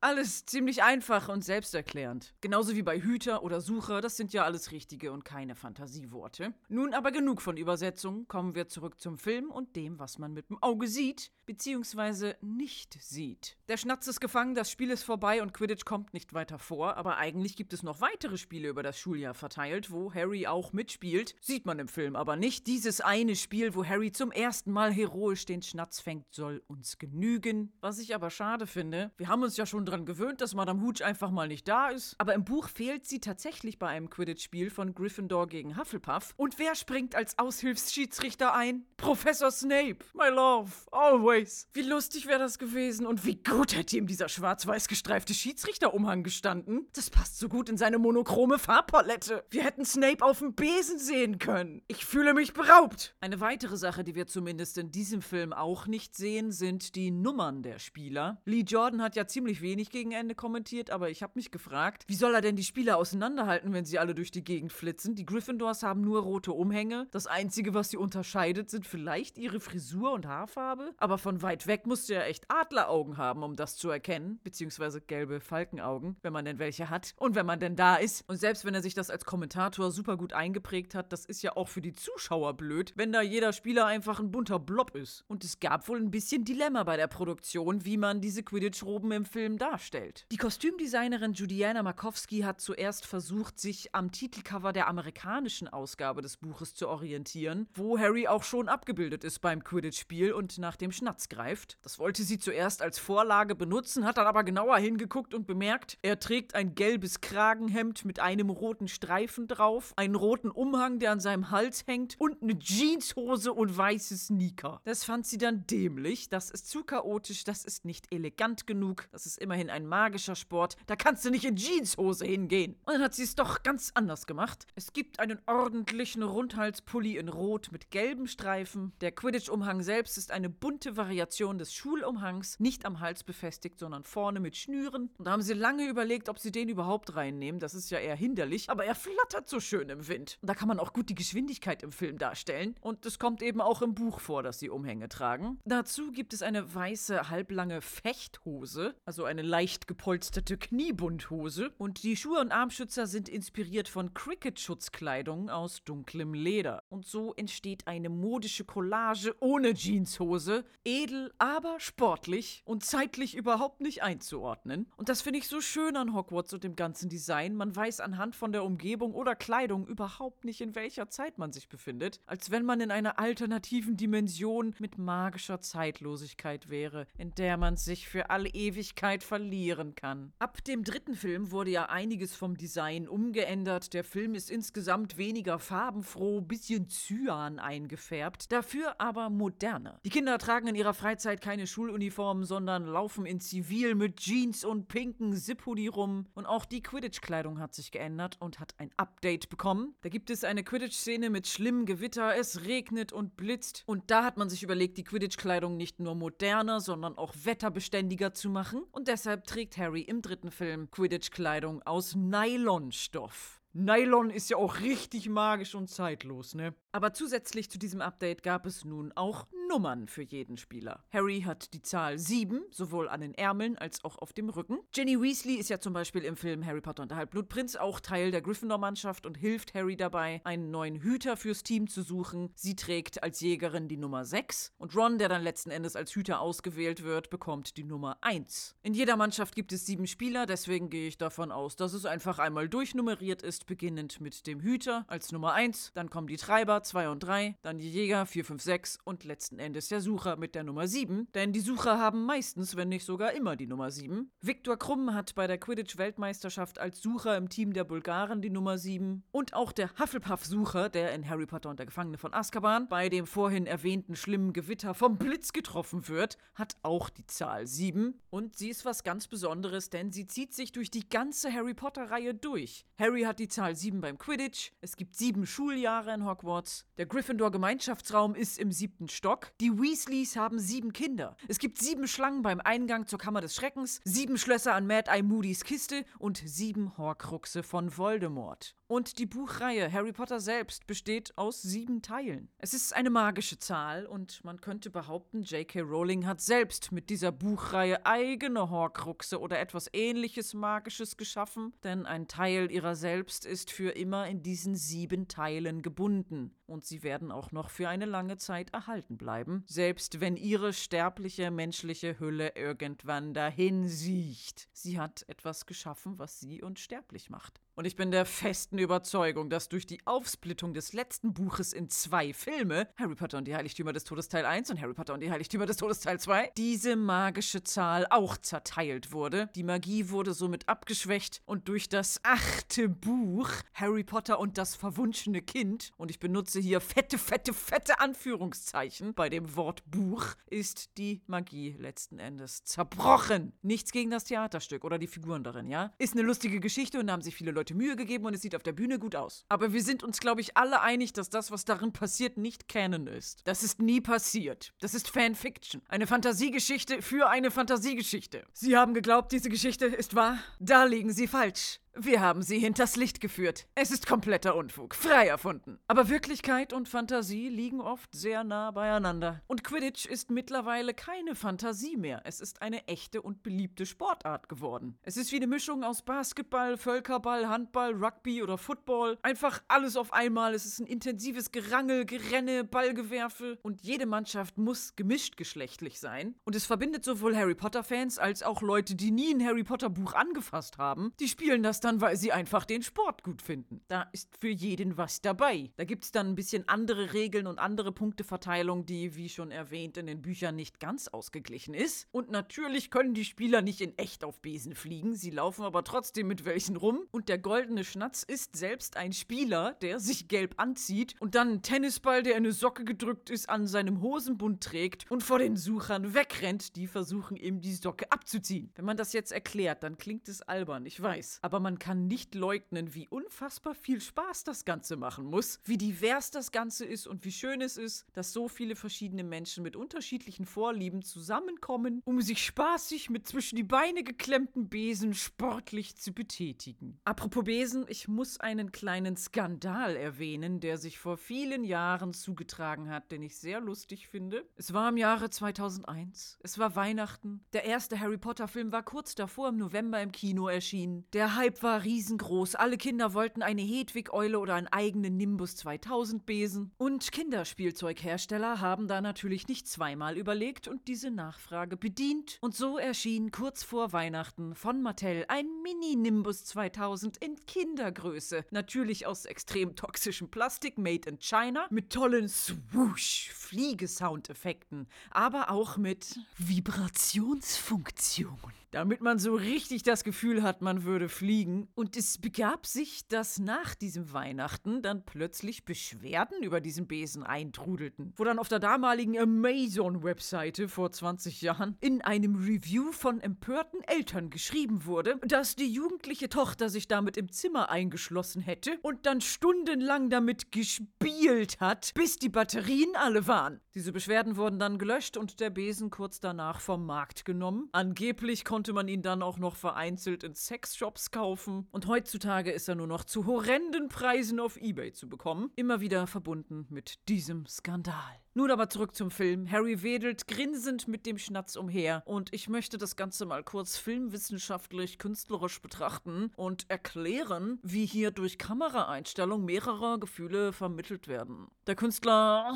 alles 0.00 0.46
ziemlich 0.46 0.82
einfach 0.82 1.28
und 1.28 1.44
selbsterklärend. 1.44 2.34
Genauso 2.40 2.74
wie 2.74 2.82
bei 2.82 3.00
Hüter 3.00 3.42
oder 3.42 3.60
Sucher, 3.60 4.00
das 4.00 4.16
sind 4.16 4.32
ja 4.32 4.44
alles 4.44 4.72
richtige 4.72 5.12
und 5.12 5.24
keine 5.24 5.54
Fantasieworte. 5.54 6.54
Nun 6.68 6.94
aber 6.94 7.12
genug 7.12 7.42
von 7.42 7.56
Übersetzungen, 7.56 8.26
kommen 8.26 8.54
wir 8.54 8.68
zurück 8.68 9.00
zum 9.00 9.18
Film 9.18 9.50
und 9.50 9.76
dem, 9.76 9.98
was 9.98 10.18
man 10.18 10.32
mit 10.32 10.48
dem 10.48 10.62
Auge 10.62 10.88
sieht, 10.88 11.30
beziehungsweise 11.44 12.36
nicht 12.40 12.96
sieht. 13.02 13.58
Der 13.68 13.76
Schnatz 13.76 14.06
ist 14.06 14.20
gefangen, 14.20 14.54
das 14.54 14.70
Spiel 14.70 14.90
ist 14.90 15.02
vorbei 15.02 15.42
und 15.42 15.52
Quidditch 15.52 15.84
kommt 15.84 16.14
nicht 16.14 16.32
weiter 16.32 16.58
vor, 16.58 16.96
aber 16.96 17.18
eigentlich 17.18 17.56
gibt 17.56 17.72
es 17.72 17.82
noch 17.82 18.00
weitere 18.00 18.38
Spiele 18.38 18.68
über 18.68 18.82
das 18.82 18.98
Schuljahr 18.98 19.34
verteilt, 19.34 19.90
wo 19.90 20.14
Harry 20.14 20.46
auch 20.46 20.72
mitspielt. 20.72 21.34
Sieht 21.40 21.66
man 21.66 21.78
im 21.78 21.88
Film 21.88 22.16
aber 22.16 22.36
nicht. 22.36 22.66
Dieses 22.66 23.00
eine 23.00 23.36
Spiel, 23.36 23.74
wo 23.74 23.84
Harry 23.84 24.12
zum 24.12 24.32
ersten 24.32 24.72
Mal 24.72 24.92
heroisch 24.92 25.44
den 25.44 25.60
Schnatz 25.62 26.00
fängt, 26.00 26.32
soll 26.32 26.62
uns 26.68 26.98
genügen. 26.98 27.72
Was 27.80 27.98
ich 27.98 28.14
aber 28.14 28.30
schade 28.30 28.66
finde, 28.66 29.10
wir 29.16 29.28
haben 29.28 29.42
uns 29.42 29.56
ja 29.56 29.66
schon 29.66 29.84
dran 29.90 30.06
gewöhnt, 30.06 30.40
dass 30.40 30.54
Madame 30.54 30.82
Hooch 30.82 31.02
einfach 31.04 31.30
mal 31.30 31.48
nicht 31.48 31.66
da 31.66 31.88
ist. 31.88 32.14
Aber 32.18 32.34
im 32.34 32.44
Buch 32.44 32.68
fehlt 32.68 33.06
sie 33.06 33.20
tatsächlich 33.20 33.78
bei 33.78 33.88
einem 33.88 34.08
Quidditch-Spiel 34.08 34.70
von 34.70 34.94
Gryffindor 34.94 35.48
gegen 35.48 35.76
Hufflepuff. 35.76 36.34
Und 36.36 36.58
wer 36.58 36.74
springt 36.74 37.14
als 37.14 37.38
Aushilfsschiedsrichter 37.38 38.54
ein? 38.54 38.84
Professor 38.96 39.50
Snape. 39.50 39.98
My 40.14 40.28
love. 40.28 40.70
Always. 40.92 41.68
Wie 41.72 41.82
lustig 41.82 42.26
wäre 42.26 42.38
das 42.38 42.58
gewesen 42.58 43.06
und 43.06 43.24
wie 43.24 43.36
gut 43.36 43.74
hätte 43.76 43.96
ihm 43.96 44.06
dieser 44.06 44.28
schwarz-weiß 44.28 44.88
gestreifte 44.88 45.34
Schiedsrichterumhang 45.34 46.22
gestanden. 46.22 46.86
Das 46.92 47.10
passt 47.10 47.38
so 47.38 47.48
gut 47.48 47.68
in 47.68 47.76
seine 47.76 47.98
monochrome 47.98 48.58
Farbpalette. 48.58 49.44
Wir 49.50 49.64
hätten 49.64 49.84
Snape 49.84 50.24
auf 50.24 50.38
dem 50.38 50.54
Besen 50.54 50.98
sehen 50.98 51.38
können. 51.38 51.82
Ich 51.88 52.04
fühle 52.04 52.34
mich 52.34 52.52
beraubt. 52.52 53.16
Eine 53.20 53.40
weitere 53.40 53.76
Sache, 53.76 54.04
die 54.04 54.14
wir 54.14 54.26
zumindest 54.26 54.78
in 54.78 54.90
diesem 54.90 55.22
Film 55.22 55.52
auch 55.52 55.86
nicht 55.86 56.14
sehen, 56.14 56.52
sind 56.52 56.94
die 56.94 57.10
Nummern 57.10 57.62
der 57.62 57.78
Spieler. 57.78 58.40
Lee 58.44 58.60
Jordan 58.60 59.02
hat 59.02 59.16
ja 59.16 59.26
ziemlich 59.26 59.62
wenig 59.62 59.79
gegen 59.88 60.12
Ende 60.12 60.34
kommentiert, 60.34 60.90
aber 60.90 61.08
ich 61.08 61.22
habe 61.22 61.32
mich 61.36 61.50
gefragt, 61.50 62.04
wie 62.06 62.14
soll 62.14 62.34
er 62.34 62.42
denn 62.42 62.56
die 62.56 62.64
Spieler 62.64 62.98
auseinanderhalten, 62.98 63.72
wenn 63.72 63.86
sie 63.86 63.98
alle 63.98 64.14
durch 64.14 64.30
die 64.30 64.44
Gegend 64.44 64.72
flitzen? 64.72 65.14
Die 65.14 65.24
Gryffindors 65.24 65.82
haben 65.82 66.02
nur 66.02 66.20
rote 66.20 66.52
Umhänge. 66.52 67.06
Das 67.12 67.26
Einzige, 67.26 67.72
was 67.72 67.88
sie 67.88 67.96
unterscheidet, 67.96 68.68
sind 68.68 68.86
vielleicht 68.86 69.38
ihre 69.38 69.60
Frisur 69.60 70.12
und 70.12 70.26
Haarfarbe. 70.26 70.90
Aber 70.98 71.16
von 71.16 71.40
weit 71.40 71.66
weg 71.66 71.86
musst 71.86 72.08
du 72.08 72.14
ja 72.14 72.22
echt 72.22 72.50
Adleraugen 72.50 73.16
haben, 73.16 73.42
um 73.42 73.56
das 73.56 73.76
zu 73.76 73.88
erkennen. 73.88 74.40
Beziehungsweise 74.42 75.00
gelbe 75.00 75.40
Falkenaugen, 75.40 76.16
wenn 76.22 76.32
man 76.32 76.44
denn 76.44 76.58
welche 76.58 76.90
hat. 76.90 77.14
Und 77.16 77.34
wenn 77.36 77.46
man 77.46 77.60
denn 77.60 77.76
da 77.76 77.96
ist. 77.96 78.28
Und 78.28 78.36
selbst 78.36 78.64
wenn 78.64 78.74
er 78.74 78.82
sich 78.82 78.94
das 78.94 79.08
als 79.08 79.24
Kommentator 79.24 79.90
super 79.90 80.16
gut 80.16 80.32
eingeprägt 80.32 80.94
hat, 80.94 81.12
das 81.12 81.24
ist 81.24 81.42
ja 81.42 81.56
auch 81.56 81.68
für 81.68 81.80
die 81.80 81.92
Zuschauer 81.92 82.54
blöd, 82.56 82.92
wenn 82.96 83.12
da 83.12 83.22
jeder 83.22 83.52
Spieler 83.52 83.86
einfach 83.86 84.20
ein 84.20 84.32
bunter 84.32 84.58
Blob 84.58 84.96
ist. 84.96 85.24
Und 85.28 85.44
es 85.44 85.60
gab 85.60 85.88
wohl 85.88 85.98
ein 85.98 86.10
bisschen 86.10 86.44
Dilemma 86.44 86.82
bei 86.82 86.96
der 86.96 87.06
Produktion, 87.06 87.84
wie 87.84 87.96
man 87.96 88.20
diese 88.20 88.42
Quidditch-Roben 88.42 89.12
im 89.12 89.24
Film 89.24 89.58
darstellt. 89.70 90.26
Die 90.32 90.36
Kostümdesignerin 90.36 91.32
Judiana 91.32 91.82
Markowski 91.82 92.40
hat 92.40 92.60
zuerst 92.60 93.06
versucht, 93.06 93.60
sich 93.60 93.94
am 93.94 94.10
Titelcover 94.10 94.72
der 94.72 94.88
amerikanischen 94.88 95.68
Ausgabe 95.68 96.22
des 96.22 96.38
Buches 96.38 96.74
zu 96.74 96.88
orientieren, 96.88 97.68
wo 97.74 97.96
Harry 97.96 98.26
auch 98.26 98.42
schon 98.42 98.68
abgebildet 98.68 99.22
ist 99.22 99.38
beim 99.38 99.62
Quidditch-Spiel 99.62 100.32
und 100.32 100.58
nach 100.58 100.74
dem 100.74 100.90
Schnatz 100.90 101.28
greift. 101.28 101.78
Das 101.82 102.00
wollte 102.00 102.24
sie 102.24 102.38
zuerst 102.40 102.82
als 102.82 102.98
Vorlage 102.98 103.54
benutzen, 103.54 104.04
hat 104.04 104.16
dann 104.16 104.26
aber 104.26 104.42
genauer 104.42 104.76
hingeguckt 104.78 105.34
und 105.34 105.46
bemerkt, 105.46 105.98
er 106.02 106.18
trägt 106.18 106.56
ein 106.56 106.74
gelbes 106.74 107.20
Kragenhemd 107.20 108.04
mit 108.04 108.18
einem 108.18 108.50
roten 108.50 108.88
Streifen 108.88 109.46
drauf, 109.46 109.92
einen 109.96 110.16
roten 110.16 110.50
Umhang, 110.50 110.98
der 110.98 111.12
an 111.12 111.20
seinem 111.20 111.50
Hals 111.50 111.84
hängt 111.86 112.16
und 112.18 112.42
eine 112.42 112.58
Jeanshose 112.58 113.52
und 113.52 113.76
weiße 113.76 114.16
Sneaker. 114.16 114.80
Das 114.84 115.04
fand 115.04 115.26
sie 115.26 115.38
dann 115.38 115.64
dämlich, 115.68 116.28
das 116.28 116.50
ist 116.50 116.68
zu 116.68 116.82
chaotisch, 116.82 117.44
das 117.44 117.64
ist 117.64 117.84
nicht 117.84 118.12
elegant 118.12 118.66
genug, 118.66 119.08
das 119.12 119.26
ist 119.26 119.38
immerhin 119.38 119.59
ein 119.68 119.86
magischer 119.86 120.36
Sport, 120.36 120.76
da 120.86 120.96
kannst 120.96 121.24
du 121.24 121.30
nicht 121.30 121.44
in 121.44 121.56
Jeanshose 121.56 122.24
hingehen. 122.24 122.76
Und 122.86 122.94
dann 122.94 123.02
hat 123.02 123.14
sie 123.14 123.24
es 123.24 123.34
doch 123.34 123.62
ganz 123.62 123.90
anders 123.94 124.26
gemacht. 124.26 124.66
Es 124.74 124.92
gibt 124.92 125.20
einen 125.20 125.40
ordentlichen 125.46 126.22
Rundhalspulli 126.22 127.16
in 127.16 127.28
Rot 127.28 127.72
mit 127.72 127.90
gelben 127.90 128.28
Streifen. 128.28 128.92
Der 129.00 129.12
Quidditch-Umhang 129.12 129.82
selbst 129.82 130.16
ist 130.16 130.30
eine 130.30 130.48
bunte 130.48 130.96
Variation 130.96 131.58
des 131.58 131.74
Schulumhangs, 131.74 132.60
nicht 132.60 132.86
am 132.86 133.00
Hals 133.00 133.24
befestigt, 133.24 133.78
sondern 133.78 134.04
vorne 134.04 134.40
mit 134.40 134.56
Schnüren. 134.56 135.10
Und 135.18 135.26
da 135.26 135.32
haben 135.32 135.42
sie 135.42 135.54
lange 135.54 135.88
überlegt, 135.88 136.28
ob 136.28 136.38
sie 136.38 136.52
den 136.52 136.68
überhaupt 136.68 137.16
reinnehmen. 137.16 137.60
Das 137.60 137.74
ist 137.74 137.90
ja 137.90 137.98
eher 137.98 138.16
hinderlich, 138.16 138.70
aber 138.70 138.84
er 138.84 138.94
flattert 138.94 139.48
so 139.48 139.60
schön 139.60 139.88
im 139.88 140.06
Wind. 140.08 140.38
Und 140.40 140.48
da 140.48 140.54
kann 140.54 140.68
man 140.68 140.78
auch 140.78 140.92
gut 140.92 141.08
die 141.08 141.14
Geschwindigkeit 141.14 141.82
im 141.82 141.92
Film 141.92 142.18
darstellen. 142.18 142.76
Und 142.80 143.04
es 143.04 143.18
kommt 143.18 143.42
eben 143.42 143.60
auch 143.60 143.82
im 143.82 143.94
Buch 143.94 144.20
vor, 144.20 144.42
dass 144.42 144.58
sie 144.58 144.70
Umhänge 144.70 145.08
tragen. 145.08 145.58
Dazu 145.64 146.12
gibt 146.12 146.32
es 146.32 146.42
eine 146.42 146.74
weiße, 146.74 147.30
halblange 147.30 147.80
Fechthose, 147.80 148.94
also 149.04 149.24
eine 149.24 149.42
leicht 149.50 149.88
gepolsterte 149.88 150.56
Kniebundhose. 150.56 151.72
Und 151.76 152.04
die 152.04 152.16
Schuhe 152.16 152.40
und 152.40 152.52
Armschützer 152.52 153.08
sind 153.08 153.28
inspiriert 153.28 153.88
von 153.88 154.14
Cricket-Schutzkleidung 154.14 155.50
aus 155.50 155.82
dunklem 155.84 156.34
Leder. 156.34 156.84
Und 156.88 157.04
so 157.04 157.34
entsteht 157.34 157.88
eine 157.88 158.08
modische 158.08 158.64
Collage 158.64 159.34
ohne 159.40 159.74
Jeanshose, 159.74 160.64
edel, 160.84 161.32
aber 161.38 161.80
sportlich 161.80 162.62
und 162.64 162.84
zeitlich 162.84 163.34
überhaupt 163.34 163.80
nicht 163.80 164.04
einzuordnen. 164.04 164.86
Und 164.96 165.08
das 165.08 165.20
finde 165.20 165.40
ich 165.40 165.48
so 165.48 165.60
schön 165.60 165.96
an 165.96 166.14
Hogwarts 166.14 166.52
und 166.52 166.62
dem 166.62 166.76
ganzen 166.76 167.08
Design. 167.08 167.56
Man 167.56 167.74
weiß 167.74 167.98
anhand 167.98 168.36
von 168.36 168.52
der 168.52 168.64
Umgebung 168.64 169.14
oder 169.14 169.34
Kleidung 169.34 169.86
überhaupt 169.88 170.44
nicht, 170.44 170.60
in 170.60 170.76
welcher 170.76 171.08
Zeit 171.08 171.38
man 171.38 171.52
sich 171.52 171.68
befindet, 171.68 172.20
als 172.26 172.52
wenn 172.52 172.64
man 172.64 172.80
in 172.80 172.92
einer 172.92 173.18
alternativen 173.18 173.96
Dimension 173.96 174.76
mit 174.78 174.96
magischer 174.96 175.60
Zeitlosigkeit 175.60 176.70
wäre, 176.70 177.08
in 177.18 177.34
der 177.34 177.56
man 177.56 177.76
sich 177.76 178.08
für 178.08 178.30
alle 178.30 178.48
Ewigkeit 178.48 179.24
verlieren 179.30 179.94
kann. 179.94 180.32
Ab 180.40 180.64
dem 180.64 180.82
dritten 180.82 181.14
Film 181.14 181.52
wurde 181.52 181.70
ja 181.70 181.88
einiges 181.88 182.34
vom 182.34 182.56
Design 182.56 183.06
umgeändert. 183.06 183.94
Der 183.94 184.02
Film 184.02 184.34
ist 184.34 184.50
insgesamt 184.50 185.18
weniger 185.18 185.60
farbenfroh, 185.60 186.40
bisschen 186.40 186.88
Cyan 186.88 187.60
eingefärbt, 187.60 188.50
dafür 188.50 189.00
aber 189.00 189.30
moderner. 189.30 190.00
Die 190.04 190.10
Kinder 190.10 190.36
tragen 190.38 190.66
in 190.66 190.74
ihrer 190.74 190.94
Freizeit 190.94 191.40
keine 191.40 191.68
Schuluniformen, 191.68 192.42
sondern 192.42 192.86
laufen 192.86 193.24
in 193.24 193.38
Zivil 193.38 193.94
mit 193.94 194.16
Jeans 194.16 194.64
und 194.64 194.88
pinken 194.88 195.32
Zip-Hoodie 195.32 195.86
rum. 195.86 196.26
Und 196.34 196.46
auch 196.46 196.64
die 196.64 196.82
Quidditch-Kleidung 196.82 197.60
hat 197.60 197.72
sich 197.72 197.92
geändert 197.92 198.36
und 198.40 198.58
hat 198.58 198.74
ein 198.78 198.90
Update 198.96 199.48
bekommen. 199.48 199.94
Da 200.00 200.08
gibt 200.08 200.30
es 200.30 200.42
eine 200.42 200.64
Quidditch-Szene 200.64 201.30
mit 201.30 201.46
schlimmem 201.46 201.86
Gewitter, 201.86 202.34
es 202.34 202.64
regnet 202.64 203.12
und 203.12 203.36
blitzt. 203.36 203.84
Und 203.86 204.10
da 204.10 204.24
hat 204.24 204.38
man 204.38 204.50
sich 204.50 204.64
überlegt, 204.64 204.98
die 204.98 205.04
Quidditch-Kleidung 205.04 205.76
nicht 205.76 206.00
nur 206.00 206.16
moderner, 206.16 206.80
sondern 206.80 207.16
auch 207.16 207.32
wetterbeständiger 207.44 208.34
zu 208.34 208.50
machen. 208.50 208.82
Und 208.90 209.06
deshalb 209.06 209.19
trägt 209.22 209.78
Harry 209.78 210.02
im 210.02 210.22
dritten 210.22 210.50
Film 210.50 210.90
Quidditch-Kleidung 210.90 211.82
aus 211.82 212.14
Nylonstoff. 212.14 213.60
Nylon 213.72 214.30
ist 214.30 214.50
ja 214.50 214.56
auch 214.56 214.80
richtig 214.80 215.28
magisch 215.28 215.74
und 215.74 215.88
zeitlos, 215.88 216.54
ne? 216.54 216.74
Aber 216.92 217.12
zusätzlich 217.12 217.70
zu 217.70 217.78
diesem 217.78 218.00
Update 218.00 218.42
gab 218.42 218.66
es 218.66 218.84
nun 218.84 219.12
auch 219.14 219.46
Nummern 219.68 220.08
für 220.08 220.22
jeden 220.22 220.56
Spieler. 220.56 221.04
Harry 221.12 221.42
hat 221.42 221.72
die 221.72 221.82
Zahl 221.82 222.18
7, 222.18 222.60
sowohl 222.72 223.08
an 223.08 223.20
den 223.20 223.34
Ärmeln 223.34 223.78
als 223.78 224.02
auch 224.04 224.18
auf 224.18 224.32
dem 224.32 224.48
Rücken. 224.48 224.80
Ginny 224.90 225.20
Weasley 225.20 225.54
ist 225.54 225.70
ja 225.70 225.78
zum 225.78 225.92
Beispiel 225.92 226.24
im 226.24 226.36
Film 226.36 226.66
Harry 226.66 226.80
Potter 226.80 227.04
und 227.04 227.12
der 227.12 227.18
Halbblutprinz 227.18 227.76
auch 227.76 228.00
Teil 228.00 228.32
der 228.32 228.42
Gryffindor-Mannschaft 228.42 229.26
und 229.26 229.36
hilft 229.36 229.74
Harry 229.74 229.96
dabei, 229.96 230.40
einen 230.42 230.72
neuen 230.72 230.96
Hüter 230.96 231.36
fürs 231.36 231.62
Team 231.62 231.86
zu 231.86 232.02
suchen. 232.02 232.50
Sie 232.56 232.74
trägt 232.74 233.22
als 233.22 233.40
Jägerin 233.40 233.86
die 233.86 233.96
Nummer 233.96 234.24
6 234.24 234.72
und 234.78 234.96
Ron, 234.96 235.18
der 235.18 235.28
dann 235.28 235.44
letzten 235.44 235.70
Endes 235.70 235.94
als 235.94 236.12
Hüter 236.16 236.40
ausgewählt 236.40 237.04
wird, 237.04 237.30
bekommt 237.30 237.76
die 237.76 237.84
Nummer 237.84 238.18
1. 238.22 238.74
In 238.82 238.94
jeder 238.94 239.16
Mannschaft 239.16 239.54
gibt 239.54 239.72
es 239.72 239.86
sieben 239.86 240.08
Spieler, 240.08 240.46
deswegen 240.46 240.90
gehe 240.90 241.06
ich 241.06 241.18
davon 241.18 241.52
aus, 241.52 241.76
dass 241.76 241.92
es 241.92 242.06
einfach 242.06 242.40
einmal 242.40 242.68
durchnummeriert 242.68 243.42
ist, 243.42 243.66
beginnend 243.66 244.20
mit 244.20 244.48
dem 244.48 244.60
Hüter 244.60 245.04
als 245.06 245.30
Nummer 245.30 245.52
1, 245.52 245.92
dann 245.94 246.10
kommen 246.10 246.26
die 246.26 246.36
Treiber 246.36 246.79
2 246.82 247.08
und 247.08 247.20
3, 247.20 247.56
dann 247.62 247.78
die 247.78 247.90
Jäger 247.90 248.26
4, 248.26 248.44
5, 248.44 248.62
6 248.62 248.98
und 249.04 249.24
letzten 249.24 249.58
Endes 249.58 249.88
der 249.88 250.00
Sucher 250.00 250.36
mit 250.36 250.54
der 250.54 250.64
Nummer 250.64 250.86
7, 250.86 251.28
denn 251.34 251.52
die 251.52 251.60
Sucher 251.60 251.98
haben 251.98 252.24
meistens, 252.24 252.76
wenn 252.76 252.88
nicht 252.88 253.04
sogar 253.04 253.32
immer 253.32 253.56
die 253.56 253.66
Nummer 253.66 253.90
7. 253.90 254.30
Viktor 254.40 254.76
Krumm 254.76 255.14
hat 255.14 255.34
bei 255.34 255.46
der 255.46 255.58
Quidditch-Weltmeisterschaft 255.58 256.78
als 256.78 257.00
Sucher 257.02 257.36
im 257.36 257.48
Team 257.48 257.72
der 257.72 257.84
Bulgaren 257.84 258.42
die 258.42 258.50
Nummer 258.50 258.78
7 258.78 259.24
und 259.32 259.54
auch 259.54 259.72
der 259.72 259.90
Hufflepuff-Sucher, 259.98 260.88
der 260.88 261.12
in 261.14 261.28
Harry 261.28 261.46
Potter 261.46 261.70
und 261.70 261.78
der 261.78 261.86
Gefangene 261.86 262.18
von 262.18 262.34
Azkaban 262.34 262.88
bei 262.88 263.08
dem 263.08 263.26
vorhin 263.26 263.66
erwähnten 263.66 264.16
schlimmen 264.16 264.52
Gewitter 264.52 264.94
vom 264.94 265.18
Blitz 265.18 265.52
getroffen 265.52 266.08
wird, 266.08 266.38
hat 266.54 266.76
auch 266.82 267.10
die 267.10 267.26
Zahl 267.26 267.66
7 267.66 268.20
und 268.30 268.56
sie 268.56 268.70
ist 268.70 268.84
was 268.84 269.04
ganz 269.04 269.28
Besonderes, 269.28 269.90
denn 269.90 270.12
sie 270.12 270.26
zieht 270.26 270.54
sich 270.54 270.72
durch 270.72 270.90
die 270.90 271.08
ganze 271.08 271.52
Harry 271.52 271.74
Potter-Reihe 271.74 272.34
durch. 272.34 272.84
Harry 272.98 273.22
hat 273.22 273.38
die 273.38 273.48
Zahl 273.48 273.76
7 273.76 274.00
beim 274.00 274.18
Quidditch, 274.18 274.72
es 274.80 274.96
gibt 274.96 275.16
sieben 275.16 275.46
Schuljahre 275.46 276.14
in 276.14 276.26
Hogwarts, 276.26 276.69
der 277.00 277.06
Gryffindor-Gemeinschaftsraum 277.06 278.34
ist 278.34 278.58
im 278.58 278.72
siebten 278.72 279.08
Stock. 279.08 279.52
Die 279.60 279.72
Weasleys 279.72 280.36
haben 280.36 280.58
sieben 280.58 280.92
Kinder. 280.92 281.36
Es 281.48 281.58
gibt 281.58 281.78
sieben 281.78 282.06
Schlangen 282.06 282.42
beim 282.42 282.60
Eingang 282.60 283.06
zur 283.06 283.18
Kammer 283.18 283.40
des 283.40 283.54
Schreckens, 283.54 284.00
sieben 284.04 284.36
Schlösser 284.36 284.74
an 284.74 284.86
Mad 284.86 285.10
Eye 285.10 285.22
Moody's 285.22 285.64
Kiste 285.64 286.04
und 286.18 286.42
sieben 286.44 286.98
Horcruxe 286.98 287.62
von 287.62 287.96
Voldemort. 287.96 288.76
Und 288.86 289.18
die 289.18 289.26
Buchreihe 289.26 289.90
Harry 289.92 290.12
Potter 290.12 290.40
selbst 290.40 290.86
besteht 290.86 291.38
aus 291.38 291.62
sieben 291.62 292.02
Teilen. 292.02 292.50
Es 292.58 292.74
ist 292.74 292.94
eine 292.94 293.08
magische 293.08 293.58
Zahl 293.58 294.04
und 294.04 294.44
man 294.44 294.60
könnte 294.60 294.90
behaupten, 294.90 295.42
J.K. 295.42 295.80
Rowling 295.80 296.26
hat 296.26 296.40
selbst 296.40 296.90
mit 296.90 297.08
dieser 297.08 297.30
Buchreihe 297.30 298.04
eigene 298.04 298.68
Horcruxe 298.68 299.40
oder 299.40 299.60
etwas 299.60 299.88
ähnliches 299.92 300.54
Magisches 300.54 301.16
geschaffen, 301.16 301.72
denn 301.84 302.04
ein 302.04 302.26
Teil 302.26 302.70
ihrer 302.70 302.96
selbst 302.96 303.46
ist 303.46 303.70
für 303.70 303.90
immer 303.90 304.26
in 304.26 304.42
diesen 304.42 304.74
sieben 304.74 305.28
Teilen 305.28 305.82
gebunden 305.82 306.52
und 306.70 306.84
sie 306.84 307.02
werden 307.02 307.32
auch 307.32 307.52
noch 307.52 307.68
für 307.70 307.88
eine 307.88 308.06
lange 308.06 308.36
Zeit 308.36 308.72
erhalten 308.72 309.16
bleiben, 309.16 309.64
selbst 309.66 310.20
wenn 310.20 310.36
ihre 310.36 310.72
sterbliche 310.72 311.50
menschliche 311.50 312.18
Hülle 312.18 312.52
irgendwann 312.56 313.34
dahin 313.34 313.88
siecht. 313.88 314.68
Sie 314.72 314.98
hat 314.98 315.24
etwas 315.28 315.66
geschaffen, 315.66 316.18
was 316.18 316.40
sie 316.40 316.62
unsterblich 316.62 317.30
macht. 317.30 317.60
Und 317.80 317.86
ich 317.86 317.96
bin 317.96 318.10
der 318.10 318.26
festen 318.26 318.76
Überzeugung, 318.76 319.48
dass 319.48 319.70
durch 319.70 319.86
die 319.86 320.06
Aufsplittung 320.06 320.74
des 320.74 320.92
letzten 320.92 321.32
Buches 321.32 321.72
in 321.72 321.88
zwei 321.88 322.34
Filme, 322.34 322.86
Harry 322.98 323.14
Potter 323.14 323.38
und 323.38 323.46
die 323.46 323.56
Heiligtümer 323.56 323.94
des 323.94 324.04
Todes 324.04 324.28
Teil 324.28 324.44
1 324.44 324.70
und 324.70 324.82
Harry 324.82 324.92
Potter 324.92 325.14
und 325.14 325.20
die 325.20 325.30
Heiligtümer 325.30 325.64
des 325.64 325.78
Todes 325.78 326.00
Teil 326.00 326.20
2, 326.20 326.52
diese 326.58 326.94
magische 326.94 327.64
Zahl 327.64 328.06
auch 328.10 328.36
zerteilt 328.36 329.12
wurde. 329.12 329.48
Die 329.54 329.62
Magie 329.62 330.10
wurde 330.10 330.34
somit 330.34 330.68
abgeschwächt 330.68 331.40
und 331.46 331.68
durch 331.68 331.88
das 331.88 332.20
achte 332.22 332.90
Buch 332.90 333.48
Harry 333.72 334.04
Potter 334.04 334.40
und 334.40 334.58
das 334.58 334.74
verwunschene 334.74 335.40
Kind, 335.40 335.90
und 335.96 336.10
ich 336.10 336.20
benutze 336.20 336.60
hier 336.60 336.82
fette, 336.82 337.16
fette, 337.16 337.54
fette 337.54 337.98
Anführungszeichen 337.98 339.14
bei 339.14 339.30
dem 339.30 339.56
Wort 339.56 339.90
Buch, 339.90 340.26
ist 340.50 340.98
die 340.98 341.22
Magie 341.28 341.76
letzten 341.78 342.18
Endes 342.18 342.62
zerbrochen. 342.62 343.54
Nichts 343.62 343.90
gegen 343.90 344.10
das 344.10 344.24
Theaterstück 344.24 344.84
oder 344.84 344.98
die 344.98 345.06
Figuren 345.06 345.44
darin, 345.44 345.66
ja? 345.66 345.94
Ist 345.96 346.12
eine 346.12 346.20
lustige 346.20 346.60
Geschichte 346.60 347.00
und 347.00 347.06
da 347.06 347.14
haben 347.14 347.22
sich 347.22 347.34
viele 347.34 347.52
Leute 347.52 347.69
Mühe 347.74 347.96
gegeben 347.96 348.26
und 348.26 348.34
es 348.34 348.42
sieht 348.42 348.54
auf 348.54 348.62
der 348.62 348.72
Bühne 348.72 348.98
gut 348.98 349.16
aus. 349.16 349.44
Aber 349.48 349.72
wir 349.72 349.82
sind 349.82 350.02
uns, 350.02 350.20
glaube 350.20 350.40
ich, 350.40 350.56
alle 350.56 350.80
einig, 350.80 351.12
dass 351.12 351.30
das, 351.30 351.50
was 351.50 351.64
darin 351.64 351.92
passiert, 351.92 352.36
nicht 352.36 352.68
Canon 352.68 353.06
ist. 353.06 353.42
Das 353.44 353.62
ist 353.62 353.80
nie 353.80 354.00
passiert. 354.00 354.72
Das 354.80 354.94
ist 354.94 355.08
Fanfiction. 355.08 355.82
Eine 355.88 356.06
Fantasiegeschichte 356.06 357.02
für 357.02 357.28
eine 357.28 357.50
Fantasiegeschichte. 357.50 358.44
Sie 358.52 358.76
haben 358.76 358.94
geglaubt, 358.94 359.32
diese 359.32 359.48
Geschichte 359.48 359.86
ist 359.86 360.14
wahr? 360.14 360.38
Da 360.58 360.84
liegen 360.84 361.12
Sie 361.12 361.26
falsch. 361.26 361.80
Wir 361.94 362.20
haben 362.20 362.42
sie 362.42 362.58
hinters 362.60 362.94
Licht 362.94 363.20
geführt. 363.20 363.66
Es 363.74 363.90
ist 363.90 364.06
kompletter 364.06 364.54
Unfug, 364.54 364.94
frei 364.94 365.26
erfunden. 365.26 365.80
Aber 365.88 366.08
Wirklichkeit 366.08 366.72
und 366.72 366.88
Fantasie 366.88 367.48
liegen 367.48 367.80
oft 367.80 368.14
sehr 368.14 368.44
nah 368.44 368.70
beieinander. 368.70 369.42
Und 369.48 369.64
Quidditch 369.64 370.06
ist 370.06 370.30
mittlerweile 370.30 370.94
keine 370.94 371.34
Fantasie 371.34 371.96
mehr. 371.96 372.22
Es 372.24 372.40
ist 372.40 372.62
eine 372.62 372.86
echte 372.86 373.22
und 373.22 373.42
beliebte 373.42 373.86
Sportart 373.86 374.48
geworden. 374.48 374.98
Es 375.02 375.16
ist 375.16 375.32
wie 375.32 375.36
eine 375.36 375.48
Mischung 375.48 375.82
aus 375.82 376.02
Basketball, 376.02 376.76
Völkerball, 376.76 377.48
Handball, 377.48 377.92
Rugby 377.92 378.42
oder 378.42 378.56
Football. 378.56 379.18
Einfach 379.22 379.60
alles 379.66 379.96
auf 379.96 380.12
einmal. 380.12 380.54
Es 380.54 380.66
ist 380.66 380.78
ein 380.78 380.86
intensives 380.86 381.50
Gerangel, 381.50 382.06
Gerenne, 382.06 382.62
Ballgewerfe. 382.62 383.58
Und 383.62 383.82
jede 383.82 384.06
Mannschaft 384.06 384.58
muss 384.58 384.94
gemischt 384.94 385.36
geschlechtlich 385.36 385.98
sein. 385.98 386.36
Und 386.44 386.54
es 386.54 386.66
verbindet 386.66 387.04
sowohl 387.04 387.36
Harry 387.36 387.56
Potter-Fans 387.56 388.18
als 388.18 388.44
auch 388.44 388.62
Leute, 388.62 388.94
die 388.94 389.10
nie 389.10 389.34
ein 389.34 389.44
Harry 389.44 389.64
Potter-Buch 389.64 390.14
angefasst 390.14 390.78
haben. 390.78 391.12
Die 391.18 391.28
spielen 391.28 391.64
das 391.64 391.79
dann, 391.80 392.00
weil 392.00 392.16
sie 392.16 392.32
einfach 392.32 392.64
den 392.64 392.82
Sport 392.82 393.22
gut 393.22 393.42
finden. 393.42 393.80
Da 393.88 394.02
ist 394.12 394.36
für 394.40 394.48
jeden 394.48 394.96
was 394.96 395.20
dabei. 395.20 395.70
Da 395.76 395.84
gibt 395.84 396.04
es 396.04 396.12
dann 396.12 396.28
ein 396.28 396.34
bisschen 396.34 396.68
andere 396.68 397.12
Regeln 397.12 397.46
und 397.46 397.58
andere 397.58 397.92
Punkteverteilung, 397.92 398.86
die, 398.86 399.16
wie 399.16 399.28
schon 399.28 399.50
erwähnt, 399.50 399.96
in 399.96 400.06
den 400.06 400.22
Büchern 400.22 400.56
nicht 400.56 400.80
ganz 400.80 401.08
ausgeglichen 401.08 401.74
ist. 401.74 402.08
Und 402.12 402.30
natürlich 402.30 402.90
können 402.90 403.14
die 403.14 403.24
Spieler 403.24 403.62
nicht 403.62 403.80
in 403.80 403.96
echt 403.98 404.24
auf 404.24 404.40
Besen 404.40 404.74
fliegen, 404.74 405.14
sie 405.14 405.30
laufen 405.30 405.64
aber 405.64 405.84
trotzdem 405.84 406.28
mit 406.28 406.44
welchen 406.44 406.76
rum. 406.76 407.06
Und 407.10 407.28
der 407.28 407.38
goldene 407.38 407.84
Schnatz 407.84 408.22
ist 408.22 408.56
selbst 408.56 408.96
ein 408.96 409.12
Spieler, 409.12 409.74
der 409.82 410.00
sich 410.00 410.28
gelb 410.28 410.54
anzieht 410.58 411.16
und 411.20 411.34
dann 411.34 411.48
einen 411.48 411.62
Tennisball, 411.62 412.22
der 412.22 412.32
in 412.32 412.44
eine 412.44 412.52
Socke 412.52 412.84
gedrückt 412.84 413.30
ist, 413.30 413.48
an 413.48 413.66
seinem 413.66 414.00
Hosenbund 414.00 414.62
trägt 414.62 415.10
und 415.10 415.22
vor 415.22 415.38
den 415.38 415.56
Suchern 415.56 416.14
wegrennt, 416.14 416.76
die 416.76 416.86
versuchen 416.86 417.36
ihm 417.36 417.60
die 417.60 417.74
Socke 417.74 418.10
abzuziehen. 418.10 418.70
Wenn 418.74 418.84
man 418.84 418.96
das 418.96 419.12
jetzt 419.12 419.32
erklärt, 419.32 419.82
dann 419.82 419.98
klingt 419.98 420.28
es 420.28 420.42
albern, 420.42 420.86
ich 420.86 421.00
weiß. 421.00 421.38
Aber 421.42 421.60
man 421.60 421.69
man 421.70 421.78
kann 421.78 422.08
nicht 422.08 422.34
leugnen, 422.34 422.96
wie 422.96 423.06
unfassbar 423.06 423.76
viel 423.76 424.00
Spaß 424.00 424.42
das 424.42 424.64
Ganze 424.64 424.96
machen 424.96 425.24
muss, 425.24 425.60
wie 425.62 425.78
divers 425.78 426.32
das 426.32 426.50
Ganze 426.50 426.84
ist 426.84 427.06
und 427.06 427.24
wie 427.24 427.30
schön 427.30 427.60
es 427.60 427.76
ist, 427.76 428.06
dass 428.12 428.32
so 428.32 428.48
viele 428.48 428.74
verschiedene 428.74 429.22
Menschen 429.22 429.62
mit 429.62 429.76
unterschiedlichen 429.76 430.46
Vorlieben 430.46 431.02
zusammenkommen, 431.02 432.02
um 432.04 432.22
sich 432.22 432.44
spaßig 432.44 433.08
mit 433.08 433.28
zwischen 433.28 433.54
die 433.54 433.62
Beine 433.62 434.02
geklemmten 434.02 434.68
Besen 434.68 435.14
sportlich 435.14 435.94
zu 435.94 436.12
betätigen. 436.12 436.98
Apropos 437.04 437.44
Besen, 437.44 437.84
ich 437.86 438.08
muss 438.08 438.40
einen 438.40 438.72
kleinen 438.72 439.16
Skandal 439.16 439.94
erwähnen, 439.94 440.58
der 440.58 440.76
sich 440.76 440.98
vor 440.98 441.18
vielen 441.18 441.62
Jahren 441.62 442.14
zugetragen 442.14 442.90
hat, 442.90 443.12
den 443.12 443.22
ich 443.22 443.36
sehr 443.36 443.60
lustig 443.60 444.08
finde. 444.08 444.44
Es 444.56 444.72
war 444.72 444.88
im 444.88 444.96
Jahre 444.96 445.30
2001, 445.30 446.36
es 446.42 446.58
war 446.58 446.74
Weihnachten, 446.74 447.44
der 447.52 447.64
erste 447.64 448.00
Harry 448.00 448.18
Potter 448.18 448.48
Film 448.48 448.72
war 448.72 448.82
kurz 448.82 449.14
davor 449.14 449.50
im 449.50 449.56
November 449.56 450.02
im 450.02 450.10
Kino 450.10 450.48
erschienen. 450.48 451.04
Der 451.12 451.36
Hype 451.36 451.59
war 451.62 451.84
riesengroß. 451.84 452.54
Alle 452.54 452.76
Kinder 452.76 453.14
wollten 453.14 453.42
eine 453.42 453.62
Hedwig-Eule 453.62 454.38
oder 454.38 454.54
einen 454.54 454.68
eigenen 454.68 455.16
Nimbus 455.16 455.56
2000 455.56 456.26
Besen. 456.26 456.72
Und 456.78 457.12
Kinderspielzeughersteller 457.12 458.60
haben 458.60 458.88
da 458.88 459.00
natürlich 459.00 459.48
nicht 459.48 459.66
zweimal 459.66 460.16
überlegt 460.16 460.68
und 460.68 460.86
diese 460.88 461.10
Nachfrage 461.10 461.76
bedient. 461.76 462.38
Und 462.40 462.54
so 462.54 462.78
erschien 462.78 463.30
kurz 463.30 463.62
vor 463.62 463.92
Weihnachten 463.92 464.54
von 464.54 464.82
Mattel 464.82 465.24
ein 465.28 465.46
Mini-Nimbus 465.62 466.44
2000 466.44 467.16
in 467.18 467.36
Kindergröße. 467.46 468.44
Natürlich 468.50 469.06
aus 469.06 469.24
extrem 469.24 469.76
toxischem 469.76 470.30
Plastik, 470.30 470.78
made 470.78 471.08
in 471.08 471.18
China, 471.18 471.66
mit 471.70 471.92
tollen 471.92 472.28
Swoosh-Fliegesoundeffekten, 472.28 474.86
aber 475.10 475.50
auch 475.50 475.76
mit 475.76 476.18
Vibrationsfunktionen 476.38 478.59
damit 478.70 479.00
man 479.00 479.18
so 479.18 479.34
richtig 479.34 479.82
das 479.82 480.04
Gefühl 480.04 480.42
hat, 480.42 480.62
man 480.62 480.84
würde 480.84 481.08
fliegen. 481.08 481.68
Und 481.74 481.96
es 481.96 482.18
begab 482.18 482.66
sich, 482.66 483.08
dass 483.08 483.38
nach 483.38 483.74
diesem 483.74 484.12
Weihnachten 484.12 484.82
dann 484.82 485.04
plötzlich 485.04 485.64
Beschwerden 485.64 486.42
über 486.42 486.60
diesen 486.60 486.86
Besen 486.86 487.22
eintrudelten. 487.22 488.12
Wo 488.16 488.24
dann 488.24 488.38
auf 488.38 488.48
der 488.48 488.58
damaligen 488.58 489.18
Amazon-Webseite 489.18 490.68
vor 490.68 490.90
20 490.92 491.42
Jahren 491.42 491.76
in 491.80 492.00
einem 492.02 492.36
Review 492.36 492.92
von 492.92 493.20
empörten 493.20 493.80
Eltern 493.86 494.30
geschrieben 494.30 494.86
wurde, 494.86 495.18
dass 495.26 495.56
die 495.56 495.70
jugendliche 495.70 496.28
Tochter 496.28 496.68
sich 496.68 496.88
damit 496.88 497.16
im 497.16 497.30
Zimmer 497.32 497.70
eingeschlossen 497.70 498.42
hätte 498.42 498.78
und 498.82 499.06
dann 499.06 499.20
stundenlang 499.20 500.10
damit 500.10 500.52
gespielt 500.52 501.58
hat, 501.60 501.92
bis 501.94 502.18
die 502.18 502.28
Batterien 502.28 502.94
alle 502.94 503.26
waren. 503.26 503.60
Diese 503.74 503.92
Beschwerden 503.92 504.36
wurden 504.36 504.58
dann 504.58 504.78
gelöscht 504.78 505.16
und 505.16 505.40
der 505.40 505.50
Besen 505.50 505.90
kurz 505.90 506.20
danach 506.20 506.60
vom 506.60 506.86
Markt 506.86 507.24
genommen. 507.24 507.68
Angeblich 507.72 508.44
konnte 508.44 508.59
konnte 508.60 508.74
man 508.74 508.88
ihn 508.88 509.00
dann 509.00 509.22
auch 509.22 509.38
noch 509.38 509.56
vereinzelt 509.56 510.22
in 510.22 510.34
Sexshops 510.34 511.10
kaufen. 511.10 511.66
Und 511.70 511.86
heutzutage 511.86 512.50
ist 512.50 512.68
er 512.68 512.74
nur 512.74 512.86
noch 512.86 513.04
zu 513.04 513.24
horrenden 513.24 513.88
Preisen 513.88 514.38
auf 514.38 514.60
Ebay 514.60 514.92
zu 514.92 515.08
bekommen. 515.08 515.50
Immer 515.56 515.80
wieder 515.80 516.06
verbunden 516.06 516.66
mit 516.68 517.08
diesem 517.08 517.46
Skandal. 517.46 518.20
Nun 518.34 518.50
aber 518.50 518.68
zurück 518.68 518.94
zum 518.94 519.10
Film. 519.10 519.50
Harry 519.50 519.82
wedelt 519.82 520.28
grinsend 520.28 520.88
mit 520.88 521.06
dem 521.06 521.16
Schnatz 521.16 521.56
umher 521.56 522.02
und 522.04 522.34
ich 522.34 522.50
möchte 522.50 522.76
das 522.76 522.96
Ganze 522.96 523.24
mal 523.24 523.42
kurz 523.42 523.78
filmwissenschaftlich, 523.78 524.98
künstlerisch 524.98 525.62
betrachten 525.62 526.30
und 526.36 526.68
erklären, 526.68 527.60
wie 527.62 527.86
hier 527.86 528.10
durch 528.10 528.36
Kameraeinstellung 528.36 529.42
mehrere 529.42 529.98
Gefühle 529.98 530.52
vermittelt 530.52 531.08
werden. 531.08 531.48
Der 531.66 531.76
Künstler 531.76 532.52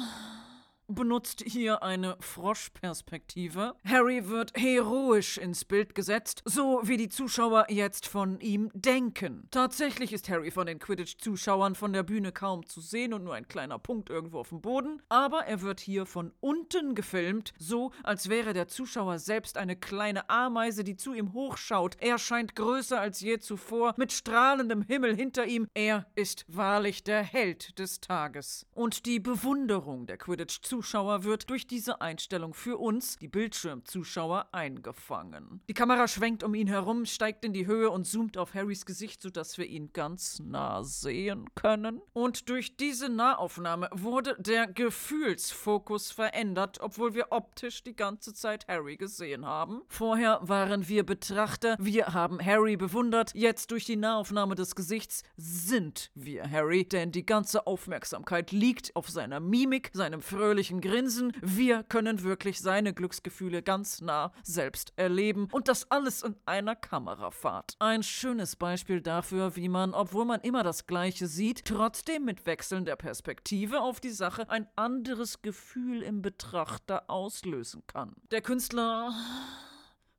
benutzt 0.89 1.43
hier 1.47 1.83
eine 1.83 2.17
Froschperspektive. 2.21 3.75
Harry 3.85 4.29
wird 4.29 4.53
heroisch 4.57 5.39
ins 5.39 5.65
Bild 5.65 5.95
gesetzt, 5.95 6.43
so 6.45 6.81
wie 6.85 6.97
die 6.97 7.09
Zuschauer 7.09 7.67
jetzt 7.69 8.07
von 8.07 8.41
ihm 8.41 8.71
denken. 8.75 9.49
Tatsächlich 9.51 10.13
ist 10.13 10.29
Harry 10.29 10.51
von 10.51 10.67
den 10.67 10.79
Quidditch-Zuschauern 10.79 11.75
von 11.75 11.93
der 11.93 12.03
Bühne 12.03 12.33
kaum 12.33 12.67
zu 12.67 12.81
sehen 12.81 13.15
und 13.15 13.25
nur 13.25 13.35
ein 13.35 13.49
kleiner 13.49 13.79
Punkt 13.79 14.11
irgendwo 14.11 14.39
auf 14.41 14.51
dem 14.51 14.61
Boden, 14.61 15.03
aber 15.09 15.47
er 15.47 15.63
wird 15.63 15.81
hier 15.81 16.07
von 16.07 16.33
unten 16.41 16.95
gefilmt, 16.95 17.53
so 17.59 17.93
als 18.03 18.29
wäre 18.29 18.53
der 18.53 18.69
Zuschauer 18.69 19.19
selbst 19.19 19.57
eine 19.57 19.77
kleine 19.77 20.29
Ameise, 20.29 20.85
die 20.85 20.97
zu 20.97 21.15
ihm 21.15 21.33
hochschaut. 21.33 21.97
Er 22.01 22.19
scheint 22.19 22.57
größer 22.57 23.01
als 23.01 23.21
je 23.21 23.39
zuvor, 23.39 23.95
mit 23.97 24.13
strahlendem 24.13 24.83
Himmel 24.83 25.17
hinter 25.17 25.47
ihm. 25.47 25.67
Er 25.75 26.07
ist 26.15 26.45
wahrlich 26.49 27.05
der 27.05 27.23
Held 27.23 27.79
des 27.79 28.01
Tages. 28.01 28.67
Und 28.75 29.07
die 29.07 29.21
Bewunderung 29.21 30.07
der 30.07 30.19
Quidditch-Zuschauer 30.19 30.74
Zuschauer 30.75 31.23
wird 31.23 31.51
durch 31.51 31.69
diese 31.69 32.01
Einstellung 32.01 32.53
für 32.53 32.79
uns, 32.79 33.17
die 33.19 33.29
Bildschirmzuschauer, 33.29 34.49
eingefangen. 34.51 35.61
Die 35.69 35.73
Kamera 35.73 36.09
schwenkt 36.09 36.43
um 36.43 36.53
ihn 36.53 36.67
herum, 36.67 37.07
steigt 37.07 37.45
in 37.45 37.53
die 37.53 37.69
Höhe 37.69 37.91
und 37.91 38.09
zoomt 38.09 38.37
auf 38.37 38.55
Harrys 38.55 38.85
Gesicht, 38.85 39.23
sodass 39.23 39.57
wir 39.57 39.67
ihn 39.67 39.93
ganz 39.93 40.41
nah 40.41 40.83
sehen 40.83 41.49
können. 41.55 42.03
Und 42.13 42.49
durch 42.49 42.77
diese 42.77 43.09
Nahaufnahme 43.09 43.89
wurde 43.93 44.35
der 44.41 44.67
Gefühlsfokus 44.67 46.11
verändert, 46.11 46.79
obwohl 46.81 47.15
wir 47.15 47.31
optisch 47.31 47.85
die 47.85 47.95
ganze 47.95 48.35
Zeit 48.35 48.67
Harry 48.67 48.97
gesehen 48.97 49.47
haben. 49.47 49.83
Vorher 49.87 50.41
waren 50.43 50.89
wir 50.89 51.07
Betrachter, 51.07 51.77
wir 51.79 52.15
haben 52.15 52.45
Harry 52.45 52.77
bewundert, 52.77 53.33
jetzt 53.37 53.71
durch 53.71 53.85
die 53.85 53.95
Nahaufnahme 53.95 54.57
des 54.57 54.75
Gesichts 54.75 55.23
sind 55.37 56.11
wir 56.17 56.51
Harry, 56.51 56.85
denn 56.85 57.13
die 57.13 57.25
ganze 57.25 57.69
Aufmerksamkeit 57.69 58.51
liegt 58.51 58.97
auf 58.97 59.09
seiner 59.09 59.39
Mimik, 59.39 59.91
seinem 59.93 60.21
fröhlichen 60.21 60.64
fröhlichen 60.65 60.81
Grinsen. 60.81 61.33
Wir 61.43 61.83
können 61.83 62.23
wirklich 62.23 62.61
seine 62.61 62.95
Glücksgefühle 62.95 63.63
ganz 63.63 64.01
nah 64.01 64.33
selbst 64.43 64.93
erleben 64.97 65.49
und 65.53 65.69
das 65.69 65.91
alles 65.91 66.23
in 66.23 66.37
einer 66.47 66.75
Kamerafahrt. 66.75 67.77
Ein 67.81 68.03
schönes 68.03 68.57
Beispiel 68.57 69.03
dafür, 69.03 69.57
wie 69.57 69.69
man, 69.69 69.93
obwohl 69.93 70.25
man 70.25 70.41
immer 70.41 70.63
das 70.63 70.87
Gleiche 70.87 71.27
sieht, 71.27 71.67
trotzdem 71.67 72.25
mit 72.25 72.47
Wechseln 72.47 72.87
der 72.87 72.97
Perspektive 72.97 73.81
auf 73.81 74.01
die 74.01 74.11
Sache 74.11 74.49
ein 74.49 74.67
anderes 74.75 75.43
Gefühl 75.43 76.03
im 76.03 76.23
Betrachter 76.23 77.11
auslösen 77.11 77.83
kann. 77.87 78.15
Der 78.31 78.41
Künstler 78.41 79.13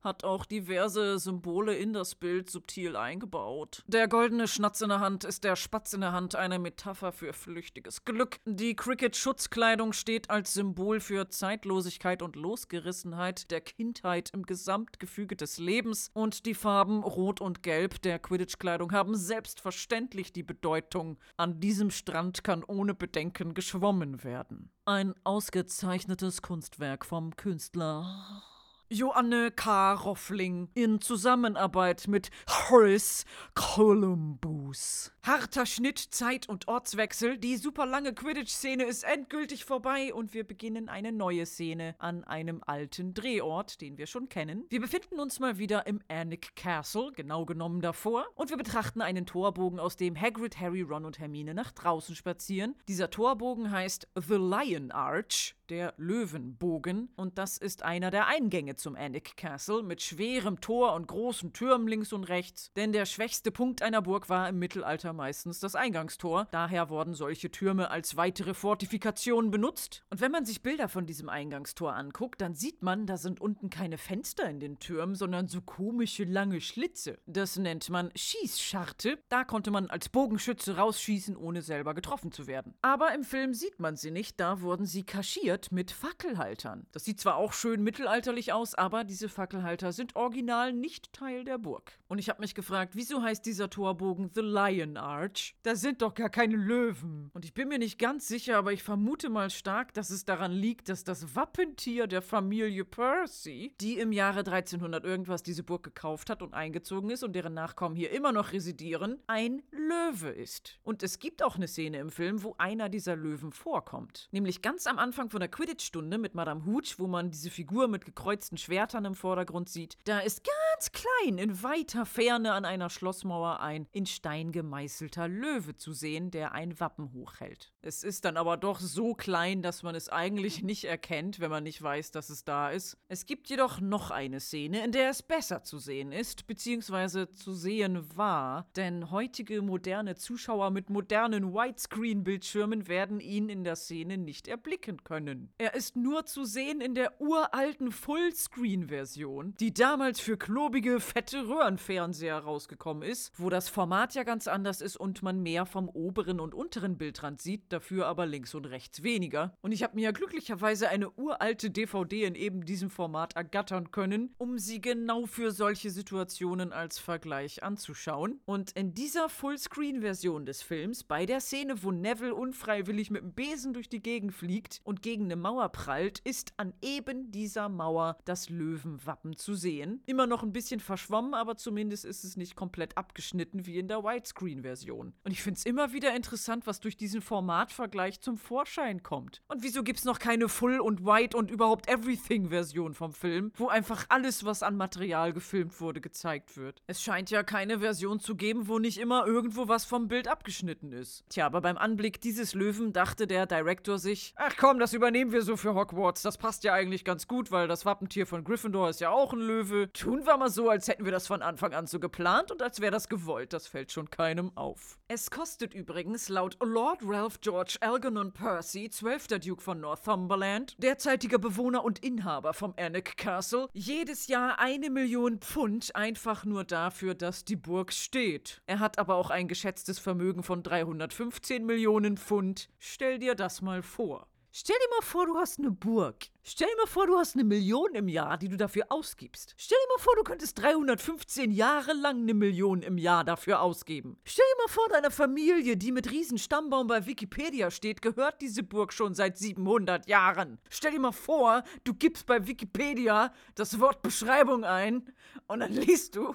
hat 0.05 0.23
auch 0.23 0.45
diverse 0.45 1.19
Symbole 1.19 1.75
in 1.75 1.91
das 1.91 2.15
Bild 2.15 2.49
subtil 2.49 2.95
eingebaut. 2.95 3.83
Der 3.87 4.07
goldene 4.07 4.47
Schnatz 4.47 4.79
in 4.81 4.89
der 4.89 5.01
Hand 5.01 5.23
ist 5.25 5.43
der 5.43 5.55
Spatz 5.55 5.93
in 5.93 6.01
der 6.01 6.13
Hand, 6.13 6.35
eine 6.35 6.59
Metapher 6.59 7.11
für 7.11 7.33
flüchtiges 7.33 8.05
Glück. 8.05 8.37
Die 8.45 8.75
Cricket-Schutzkleidung 8.75 9.91
steht 9.91 10.29
als 10.29 10.53
Symbol 10.53 10.99
für 10.99 11.27
Zeitlosigkeit 11.29 12.21
und 12.21 12.35
Losgerissenheit 12.35 13.51
der 13.51 13.61
Kindheit 13.61 14.29
im 14.33 14.43
Gesamtgefüge 14.43 15.35
des 15.35 15.57
Lebens. 15.57 16.09
Und 16.13 16.45
die 16.45 16.53
Farben 16.53 17.03
Rot 17.03 17.41
und 17.41 17.63
Gelb 17.63 18.01
der 18.03 18.19
Quidditch-Kleidung 18.19 18.91
haben 18.93 19.15
selbstverständlich 19.15 20.31
die 20.31 20.43
Bedeutung, 20.43 21.17
an 21.37 21.59
diesem 21.59 21.89
Strand 21.89 22.43
kann 22.43 22.63
ohne 22.63 22.93
Bedenken 22.93 23.53
geschwommen 23.53 24.23
werden. 24.23 24.71
Ein 24.85 25.15
ausgezeichnetes 25.23 26.43
Kunstwerk 26.43 27.05
vom 27.05 27.35
Künstler 27.35 28.43
Joanne 28.89 29.49
K. 29.49 29.93
Roffling 29.93 30.69
in 30.75 31.01
Zusammenarbeit 31.01 32.07
mit 32.07 32.29
Horace 32.47 33.25
Columbus. 33.55 35.11
Harter 35.23 35.65
Schnitt, 35.65 35.97
Zeit- 35.97 36.47
und 36.47 36.67
Ortswechsel. 36.67 37.39
Die 37.39 37.57
super 37.57 37.87
lange 37.87 38.13
Quidditch-Szene 38.13 38.83
ist 38.83 39.03
endgültig 39.03 39.65
vorbei 39.65 40.13
und 40.13 40.35
wir 40.35 40.43
beginnen 40.43 40.87
eine 40.87 41.11
neue 41.11 41.47
Szene 41.47 41.95
an 41.97 42.23
einem 42.25 42.61
alten 42.63 43.15
Drehort, 43.15 43.81
den 43.81 43.97
wir 43.97 44.05
schon 44.05 44.29
kennen. 44.29 44.65
Wir 44.69 44.81
befinden 44.81 45.19
uns 45.19 45.39
mal 45.39 45.57
wieder 45.57 45.87
im 45.87 45.99
Annick 46.07 46.55
Castle, 46.55 47.11
genau 47.15 47.45
genommen 47.45 47.81
davor, 47.81 48.27
und 48.35 48.51
wir 48.51 48.57
betrachten 48.57 49.01
einen 49.01 49.25
Torbogen, 49.25 49.79
aus 49.79 49.97
dem 49.97 50.15
Hagrid, 50.15 50.59
Harry, 50.59 50.83
Ron 50.83 51.05
und 51.05 51.17
Hermine 51.17 51.55
nach 51.55 51.71
draußen 51.71 52.15
spazieren. 52.15 52.75
Dieser 52.87 53.09
Torbogen 53.09 53.71
heißt 53.71 54.07
The 54.15 54.35
Lion 54.35 54.91
Arch, 54.91 55.55
der 55.69 55.93
Löwenbogen, 55.97 57.09
und 57.15 57.37
das 57.37 57.57
ist 57.57 57.83
einer 57.83 58.11
der 58.11 58.27
Eingänge 58.27 58.75
zum 58.75 58.95
Annick 58.95 59.37
Castle 59.37 59.83
mit 59.83 60.01
schwerem 60.01 60.61
Tor 60.61 60.93
und 60.93 61.07
großen 61.07 61.53
Türmen 61.53 61.87
links 61.87 62.13
und 62.13 62.25
rechts, 62.25 62.71
denn 62.75 62.91
der 62.91 63.05
schwächste 63.05 63.51
Punkt 63.51 63.81
einer 63.81 64.01
Burg 64.01 64.29
war 64.29 64.47
im 64.49 64.59
Mittelalter 64.59 65.13
meistens 65.13 65.59
das 65.59 65.75
Eingangstor. 65.75 66.47
Daher 66.51 66.89
wurden 66.89 67.13
solche 67.13 67.49
Türme 67.49 67.89
als 67.89 68.17
weitere 68.17 68.53
Fortifikationen 68.53 69.51
benutzt. 69.51 70.03
Und 70.09 70.21
wenn 70.21 70.31
man 70.31 70.45
sich 70.45 70.61
Bilder 70.61 70.89
von 70.89 71.05
diesem 71.05 71.29
Eingangstor 71.29 71.93
anguckt, 71.93 72.41
dann 72.41 72.55
sieht 72.55 72.83
man, 72.83 73.07
da 73.07 73.17
sind 73.17 73.41
unten 73.41 73.69
keine 73.69 73.97
Fenster 73.97 74.49
in 74.49 74.59
den 74.59 74.79
Türmen, 74.79 75.15
sondern 75.15 75.47
so 75.47 75.61
komische 75.61 76.23
lange 76.23 76.61
Schlitze. 76.61 77.17
Das 77.25 77.57
nennt 77.57 77.89
man 77.89 78.11
Schießscharte. 78.15 79.19
Da 79.29 79.43
konnte 79.43 79.71
man 79.71 79.89
als 79.89 80.09
Bogenschütze 80.09 80.77
rausschießen, 80.77 81.35
ohne 81.35 81.61
selber 81.61 81.93
getroffen 81.93 82.31
zu 82.31 82.47
werden. 82.47 82.75
Aber 82.81 83.13
im 83.13 83.23
Film 83.23 83.53
sieht 83.53 83.79
man 83.79 83.95
sie 83.95 84.11
nicht, 84.11 84.39
da 84.39 84.61
wurden 84.61 84.85
sie 84.85 85.03
kaschiert 85.03 85.54
mit 85.71 85.91
Fackelhaltern. 85.91 86.85
Das 86.91 87.05
sieht 87.05 87.19
zwar 87.19 87.35
auch 87.35 87.53
schön 87.53 87.81
mittelalterlich 87.81 88.53
aus, 88.53 88.75
aber 88.75 89.03
diese 89.03 89.29
Fackelhalter 89.29 89.91
sind 89.91 90.15
original 90.15 90.73
nicht 90.73 91.13
Teil 91.13 91.43
der 91.43 91.57
Burg. 91.57 91.97
Und 92.07 92.19
ich 92.19 92.29
habe 92.29 92.41
mich 92.41 92.55
gefragt, 92.55 92.95
wieso 92.95 93.21
heißt 93.21 93.45
dieser 93.45 93.69
Torbogen 93.69 94.29
The 94.33 94.41
Lion 94.41 94.97
Arch? 94.97 95.55
Da 95.63 95.75
sind 95.75 96.01
doch 96.01 96.13
gar 96.13 96.29
keine 96.29 96.55
Löwen. 96.55 97.29
Und 97.33 97.45
ich 97.45 97.53
bin 97.53 97.67
mir 97.67 97.79
nicht 97.79 97.97
ganz 97.97 98.27
sicher, 98.27 98.57
aber 98.57 98.73
ich 98.73 98.83
vermute 98.83 99.29
mal 99.29 99.49
stark, 99.49 99.93
dass 99.93 100.09
es 100.09 100.25
daran 100.25 100.51
liegt, 100.51 100.89
dass 100.89 101.03
das 101.03 101.35
Wappentier 101.35 102.07
der 102.07 102.21
Familie 102.21 102.85
Percy, 102.85 103.73
die 103.81 103.97
im 103.97 104.11
Jahre 104.11 104.39
1300 104.39 105.03
irgendwas 105.03 105.43
diese 105.43 105.63
Burg 105.63 105.83
gekauft 105.83 106.29
hat 106.29 106.41
und 106.41 106.53
eingezogen 106.53 107.09
ist 107.09 107.23
und 107.23 107.33
deren 107.33 107.53
Nachkommen 107.53 107.95
hier 107.95 108.11
immer 108.11 108.31
noch 108.31 108.51
residieren, 108.51 109.19
ein 109.27 109.63
Löwe 109.71 110.29
ist. 110.29 110.79
Und 110.83 111.03
es 111.03 111.19
gibt 111.19 111.41
auch 111.41 111.55
eine 111.55 111.67
Szene 111.67 111.99
im 111.99 112.09
Film, 112.09 112.43
wo 112.43 112.55
einer 112.57 112.89
dieser 112.89 113.15
Löwen 113.15 113.51
vorkommt. 113.51 114.29
Nämlich 114.31 114.61
ganz 114.61 114.87
am 114.87 114.99
Anfang 114.99 115.29
von 115.29 115.39
der 115.39 115.44
Quidditch-Stunde 115.47 116.17
mit 116.17 116.35
Madame 116.35 116.65
Hooch, 116.65 116.95
wo 116.97 117.07
man 117.07 117.31
diese 117.31 117.49
Figur 117.49 117.87
mit 117.87 118.05
gekreuzten 118.05 118.57
Schwertern 118.57 119.05
im 119.05 119.15
Vordergrund 119.15 119.69
sieht. 119.69 119.97
Da 120.05 120.19
ist 120.19 120.43
ganz 120.43 120.91
klein 120.91 121.37
in 121.37 121.63
weiter 121.63 122.05
Ferne 122.05 122.53
an 122.53 122.65
einer 122.65 122.89
Schlossmauer 122.89 123.59
ein 123.59 123.87
in 123.91 124.05
Stein 124.05 124.51
gemeißelter 124.51 125.27
Löwe 125.27 125.75
zu 125.75 125.93
sehen, 125.93 126.31
der 126.31 126.53
ein 126.53 126.79
Wappen 126.79 127.13
hochhält. 127.13 127.73
Es 127.81 128.03
ist 128.03 128.25
dann 128.25 128.37
aber 128.37 128.57
doch 128.57 128.79
so 128.79 129.13
klein, 129.13 129.61
dass 129.61 129.83
man 129.83 129.95
es 129.95 130.09
eigentlich 130.09 130.63
nicht 130.63 130.85
erkennt, 130.85 131.39
wenn 131.39 131.51
man 131.51 131.63
nicht 131.63 131.81
weiß, 131.81 132.11
dass 132.11 132.29
es 132.29 132.43
da 132.43 132.69
ist. 132.69 132.97
Es 133.07 133.25
gibt 133.25 133.49
jedoch 133.49 133.79
noch 133.79 134.11
eine 134.11 134.39
Szene, 134.39 134.83
in 134.83 134.91
der 134.91 135.09
es 135.09 135.23
besser 135.23 135.63
zu 135.63 135.79
sehen 135.79 136.11
ist, 136.11 136.47
beziehungsweise 136.47 137.31
zu 137.33 137.53
sehen 137.53 138.17
war, 138.17 138.67
denn 138.75 139.11
heutige 139.11 139.61
moderne 139.61 140.15
Zuschauer 140.15 140.71
mit 140.71 140.89
modernen 140.89 141.53
Widescreen-Bildschirmen 141.53 142.87
werden 142.87 143.19
ihn 143.19 143.49
in 143.49 143.63
der 143.63 143.75
Szene 143.75 144.17
nicht 144.17 144.47
erblicken 144.47 145.03
können. 145.03 145.34
Er 145.57 145.75
ist 145.75 145.95
nur 145.95 146.25
zu 146.25 146.45
sehen 146.45 146.81
in 146.81 146.95
der 146.95 147.19
uralten 147.21 147.91
Fullscreen-Version, 147.91 149.55
die 149.59 149.73
damals 149.73 150.19
für 150.19 150.37
klobige, 150.37 150.99
fette 150.99 151.47
Röhrenfernseher 151.47 152.37
rausgekommen 152.37 153.03
ist, 153.03 153.31
wo 153.37 153.49
das 153.49 153.69
Format 153.69 154.15
ja 154.15 154.23
ganz 154.23 154.47
anders 154.47 154.81
ist 154.81 154.97
und 154.97 155.23
man 155.23 155.41
mehr 155.41 155.65
vom 155.65 155.89
oberen 155.89 156.39
und 156.39 156.53
unteren 156.53 156.97
Bildrand 156.97 157.41
sieht, 157.41 157.71
dafür 157.71 158.07
aber 158.07 158.25
links 158.25 158.53
und 158.55 158.65
rechts 158.65 159.03
weniger. 159.03 159.57
Und 159.61 159.71
ich 159.71 159.83
habe 159.83 159.95
mir 159.95 160.03
ja 160.03 160.11
glücklicherweise 160.11 160.89
eine 160.89 161.09
uralte 161.11 161.69
DVD 161.69 162.25
in 162.25 162.35
eben 162.35 162.65
diesem 162.65 162.89
Format 162.89 163.35
ergattern 163.35 163.91
können, 163.91 164.33
um 164.37 164.57
sie 164.57 164.81
genau 164.81 165.25
für 165.25 165.51
solche 165.51 165.89
Situationen 165.89 166.73
als 166.73 166.99
Vergleich 166.99 167.63
anzuschauen. 167.63 168.39
Und 168.45 168.71
in 168.71 168.93
dieser 168.93 169.29
Fullscreen-Version 169.29 170.45
des 170.45 170.61
Films, 170.61 171.03
bei 171.03 171.25
der 171.25 171.39
Szene, 171.39 171.81
wo 171.83 171.91
Neville 171.91 172.35
unfreiwillig 172.35 173.11
mit 173.11 173.21
dem 173.21 173.33
Besen 173.33 173.73
durch 173.73 173.89
die 173.89 174.01
Gegend 174.01 174.33
fliegt 174.33 174.81
und 174.83 175.01
gegen 175.01 175.24
eine 175.25 175.35
Mauer 175.35 175.69
prallt, 175.69 176.19
ist 176.19 176.53
an 176.57 176.73
eben 176.81 177.31
dieser 177.31 177.69
Mauer 177.69 178.17
das 178.25 178.49
Löwenwappen 178.49 179.35
zu 179.35 179.53
sehen. 179.53 180.01
Immer 180.05 180.27
noch 180.27 180.43
ein 180.43 180.53
bisschen 180.53 180.79
verschwommen, 180.79 181.33
aber 181.33 181.57
zumindest 181.57 182.05
ist 182.05 182.23
es 182.23 182.37
nicht 182.37 182.55
komplett 182.55 182.97
abgeschnitten 182.97 183.65
wie 183.65 183.77
in 183.77 183.87
der 183.87 184.03
Widescreen-Version. 184.03 185.13
Und 185.23 185.31
ich 185.31 185.41
finde 185.41 185.57
es 185.57 185.65
immer 185.65 185.91
wieder 185.93 186.15
interessant, 186.15 186.67
was 186.67 186.79
durch 186.79 186.97
diesen 186.97 187.21
Formatvergleich 187.21 188.21
zum 188.21 188.37
Vorschein 188.37 189.03
kommt. 189.03 189.41
Und 189.47 189.63
wieso 189.63 189.83
gibt 189.83 189.99
es 189.99 190.05
noch 190.05 190.19
keine 190.19 190.49
Full- 190.49 190.79
und 190.79 191.01
Wide- 191.01 191.37
und 191.37 191.51
überhaupt 191.51 191.89
Everything-Version 191.89 192.93
vom 192.93 193.13
Film, 193.13 193.51
wo 193.55 193.67
einfach 193.67 194.05
alles, 194.09 194.45
was 194.45 194.63
an 194.63 194.77
Material 194.77 195.33
gefilmt 195.33 195.79
wurde, 195.81 196.01
gezeigt 196.01 196.57
wird? 196.57 196.81
Es 196.87 197.01
scheint 197.01 197.29
ja 197.29 197.43
keine 197.43 197.79
Version 197.79 198.19
zu 198.19 198.35
geben, 198.35 198.67
wo 198.67 198.79
nicht 198.79 198.97
immer 198.97 199.25
irgendwo 199.25 199.67
was 199.67 199.85
vom 199.85 200.07
Bild 200.07 200.27
abgeschnitten 200.27 200.91
ist. 200.91 201.23
Tja, 201.29 201.45
aber 201.45 201.61
beim 201.61 201.77
Anblick 201.77 202.21
dieses 202.21 202.53
Löwen 202.53 202.93
dachte 202.93 203.27
der 203.27 203.45
Director 203.45 203.97
sich, 203.97 204.33
ach 204.35 204.55
komm, 204.57 204.79
das 204.79 204.93
übernehmen 205.15 205.31
wir 205.31 205.43
so 205.43 205.55
für 205.55 205.75
Hogwarts, 205.75 206.23
das 206.23 206.37
passt 206.37 206.65
ja 206.65 206.73
eigentlich 206.73 207.05
ganz 207.05 207.25
gut, 207.25 207.49
weil 207.49 207.69
das 207.69 207.85
Wappentier 207.85 208.27
von 208.27 208.43
Gryffindor 208.43 208.89
ist 208.89 208.99
ja 208.99 209.11
auch 209.11 209.31
ein 209.31 209.39
Löwe. 209.39 209.89
Tun 209.93 210.25
wir 210.25 210.35
mal 210.35 210.49
so, 210.49 210.69
als 210.69 210.89
hätten 210.89 211.05
wir 211.05 211.11
das 211.13 211.25
von 211.25 211.41
Anfang 211.41 211.73
an 211.73 211.87
so 211.87 212.01
geplant 212.01 212.51
und 212.51 212.61
als 212.61 212.81
wäre 212.81 212.91
das 212.91 213.07
gewollt, 213.07 213.53
das 213.53 213.65
fällt 213.65 213.93
schon 213.93 214.09
keinem 214.09 214.51
auf. 214.57 214.99
Es 215.07 215.31
kostet 215.31 215.73
übrigens 215.73 216.27
laut 216.27 216.57
Lord 216.61 216.99
Ralph 217.01 217.39
George 217.39 217.77
Algernon 217.79 218.33
Percy, 218.33 218.89
12. 218.89 219.39
Duke 219.39 219.61
von 219.61 219.79
Northumberland, 219.79 220.75
derzeitiger 220.83 221.39
Bewohner 221.39 221.85
und 221.85 221.99
Inhaber 221.99 222.53
vom 222.53 222.73
Annick 222.75 223.15
Castle, 223.15 223.69
jedes 223.71 224.27
Jahr 224.27 224.59
eine 224.59 224.89
Million 224.89 225.39
Pfund 225.39 225.95
einfach 225.95 226.43
nur 226.43 226.65
dafür, 226.65 227.15
dass 227.15 227.45
die 227.45 227.55
Burg 227.55 227.93
steht. 227.93 228.61
Er 228.65 228.79
hat 228.79 228.99
aber 228.99 229.15
auch 229.15 229.29
ein 229.29 229.47
geschätztes 229.47 229.97
Vermögen 229.97 230.43
von 230.43 230.61
315 230.61 231.65
Millionen 231.65 232.17
Pfund. 232.17 232.67
Stell 232.79 233.17
dir 233.17 233.35
das 233.35 233.61
mal 233.61 233.81
vor. 233.81 234.27
Stell 234.57 234.77
dir 234.77 234.95
mal 234.95 235.05
vor, 235.05 235.25
du 235.25 235.35
hast 235.35 235.59
eine 235.59 235.69
Burg. 235.69 236.27
Stell 236.41 236.69
dir 236.69 236.77
mal 236.77 236.87
vor, 236.87 237.07
du 237.07 237.17
hast 237.17 237.35
eine 237.35 237.43
Million 237.43 237.93
im 237.93 238.07
Jahr, 238.07 238.37
die 238.37 238.47
du 238.47 238.55
dafür 238.55 238.85
ausgibst. 238.87 239.53
Stell 239.57 239.77
dir 239.77 239.93
mal 239.93 240.01
vor, 240.01 240.15
du 240.15 240.23
könntest 240.23 240.57
315 240.61 241.51
Jahre 241.51 241.91
lang 241.91 242.19
eine 242.19 242.33
Million 242.33 242.81
im 242.81 242.97
Jahr 242.97 243.25
dafür 243.25 243.59
ausgeben. 243.59 244.17
Stell 244.23 244.45
dir 244.45 244.63
mal 244.63 244.71
vor, 244.71 244.87
deiner 244.87 245.11
Familie, 245.11 245.75
die 245.75 245.91
mit 245.91 246.09
Riesenstammbaum 246.09 246.87
bei 246.87 247.05
Wikipedia 247.05 247.69
steht, 247.69 248.01
gehört 248.01 248.39
diese 248.39 248.63
Burg 248.63 248.93
schon 248.93 249.13
seit 249.13 249.37
700 249.37 250.07
Jahren. 250.07 250.57
Stell 250.69 250.93
dir 250.93 251.01
mal 251.01 251.11
vor, 251.11 251.65
du 251.83 251.93
gibst 251.93 252.25
bei 252.25 252.47
Wikipedia 252.47 253.33
das 253.55 253.81
Wort 253.81 254.03
Beschreibung 254.03 254.63
ein 254.63 255.13
und 255.47 255.59
dann 255.59 255.73
liest 255.73 256.15
du 256.15 256.33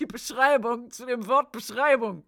die 0.00 0.06
Beschreibung 0.06 0.90
zu 0.90 1.06
dem 1.06 1.28
Wort 1.28 1.52
Beschreibung. 1.52 2.24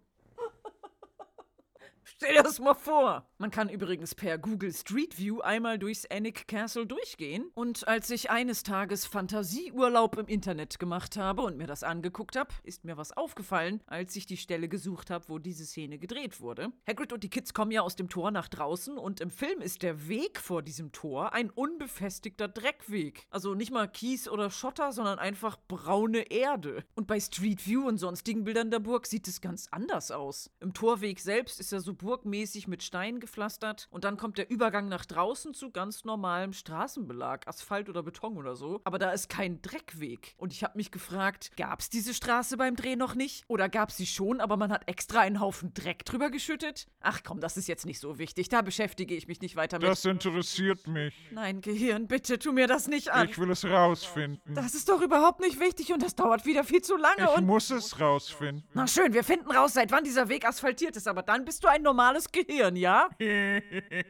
Stell 2.17 2.33
dir 2.33 2.43
das 2.43 2.59
mal 2.59 2.75
vor. 2.75 3.27
Man 3.39 3.51
kann 3.51 3.67
übrigens 3.67 4.15
per 4.15 4.37
Google 4.37 4.71
Street 4.73 5.17
View 5.17 5.41
einmal 5.41 5.77
durchs 5.77 6.05
Annick 6.09 6.47
Castle 6.47 6.87
durchgehen. 6.87 7.51
Und 7.55 7.85
als 7.89 8.09
ich 8.09 8.31
eines 8.31 8.63
Tages 8.63 9.05
Fantasieurlaub 9.05 10.17
im 10.17 10.27
Internet 10.27 10.79
gemacht 10.79 11.17
habe 11.17 11.41
und 11.41 11.57
mir 11.57 11.67
das 11.67 11.83
angeguckt 11.83 12.37
habe, 12.37 12.53
ist 12.63 12.85
mir 12.85 12.95
was 12.95 13.11
aufgefallen, 13.11 13.81
als 13.85 14.15
ich 14.15 14.25
die 14.25 14.37
Stelle 14.37 14.69
gesucht 14.69 15.09
habe, 15.09 15.25
wo 15.27 15.39
diese 15.39 15.65
Szene 15.65 15.99
gedreht 15.99 16.39
wurde. 16.39 16.71
Hagrid 16.87 17.11
und 17.11 17.21
die 17.21 17.29
Kids 17.29 17.53
kommen 17.53 17.71
ja 17.71 17.81
aus 17.81 17.97
dem 17.97 18.07
Tor 18.07 18.31
nach 18.31 18.47
draußen 18.47 18.97
und 18.97 19.19
im 19.19 19.29
Film 19.29 19.59
ist 19.59 19.83
der 19.83 20.07
Weg 20.07 20.39
vor 20.39 20.61
diesem 20.61 20.93
Tor 20.93 21.33
ein 21.33 21.49
unbefestigter 21.49 22.47
Dreckweg. 22.47 23.27
Also 23.29 23.55
nicht 23.55 23.71
mal 23.71 23.89
Kies 23.89 24.29
oder 24.29 24.49
Schotter, 24.51 24.93
sondern 24.93 25.19
einfach 25.19 25.57
braune 25.67 26.31
Erde. 26.31 26.85
Und 26.95 27.07
bei 27.07 27.19
Street 27.19 27.67
View 27.67 27.85
und 27.85 27.97
sonstigen 27.97 28.45
Bildern 28.45 28.71
der 28.71 28.79
Burg 28.79 29.05
sieht 29.05 29.27
es 29.27 29.41
ganz 29.41 29.67
anders 29.71 30.11
aus. 30.11 30.49
Im 30.61 30.73
Torweg 30.73 31.19
selbst 31.19 31.59
ist 31.59 31.73
er 31.73 31.81
so 31.81 31.93
burgmäßig 32.05 32.67
mit 32.67 32.83
Stein 32.83 33.19
gepflastert 33.19 33.87
und 33.89 34.03
dann 34.03 34.15
kommt 34.17 34.37
der 34.37 34.49
Übergang 34.49 34.87
nach 34.87 35.05
draußen 35.05 35.53
zu 35.53 35.71
ganz 35.71 36.05
normalem 36.05 36.53
Straßenbelag, 36.53 37.47
Asphalt 37.47 37.89
oder 37.89 38.03
Beton 38.03 38.37
oder 38.37 38.55
so. 38.55 38.79
Aber 38.83 38.99
da 38.99 39.11
ist 39.11 39.27
kein 39.27 39.61
Dreckweg. 39.61 40.35
Und 40.37 40.53
ich 40.53 40.63
habe 40.63 40.77
mich 40.77 40.91
gefragt, 40.91 41.51
gab 41.57 41.79
es 41.79 41.89
diese 41.89 42.13
Straße 42.13 42.57
beim 42.57 42.75
Dreh 42.75 42.95
noch 42.95 43.15
nicht? 43.15 43.43
Oder 43.47 43.69
gab 43.69 43.89
es 43.89 43.97
sie 43.97 44.05
schon, 44.05 44.39
aber 44.39 44.55
man 44.55 44.71
hat 44.71 44.87
extra 44.87 45.21
einen 45.21 45.39
Haufen 45.39 45.73
Dreck 45.73 46.05
drüber 46.05 46.29
geschüttet? 46.29 46.87
Ach 47.01 47.21
komm, 47.23 47.39
das 47.39 47.57
ist 47.57 47.67
jetzt 47.67 47.85
nicht 47.85 47.99
so 47.99 48.19
wichtig. 48.19 48.49
Da 48.49 48.61
beschäftige 48.61 49.15
ich 49.15 49.27
mich 49.27 49.41
nicht 49.41 49.55
weiter 49.55 49.79
mit. 49.79 49.87
Das 49.87 50.05
interessiert 50.05 50.85
mich. 50.87 51.13
Nein, 51.31 51.61
Gehirn, 51.61 52.07
bitte 52.07 52.37
tu 52.37 52.51
mir 52.51 52.67
das 52.67 52.87
nicht 52.87 53.11
an. 53.11 53.27
Ich 53.27 53.39
will 53.39 53.49
es 53.49 53.65
rausfinden. 53.65 54.53
Das 54.53 54.75
ist 54.75 54.89
doch 54.89 55.01
überhaupt 55.01 55.39
nicht 55.41 55.59
wichtig 55.59 55.91
und 55.91 56.03
das 56.03 56.15
dauert 56.15 56.45
wieder 56.45 56.63
viel 56.63 56.81
zu 56.81 56.97
lange 56.97 57.23
Ich 57.23 57.37
und. 57.37 57.45
muss 57.45 57.71
es 57.71 57.99
rausfinden. 57.99 58.63
Na 58.73 58.85
schön, 58.87 59.13
wir 59.13 59.23
finden 59.23 59.49
raus, 59.51 59.73
seit 59.73 59.91
wann 59.91 60.03
dieser 60.03 60.29
Weg 60.29 60.45
asphaltiert 60.47 60.95
ist, 60.95 61.07
aber 61.07 61.23
dann 61.23 61.45
bist 61.45 61.63
du 61.63 61.67
ein 61.67 61.81
normales 61.95 62.29
Gehirn, 62.29 62.75
ja? 62.75 63.07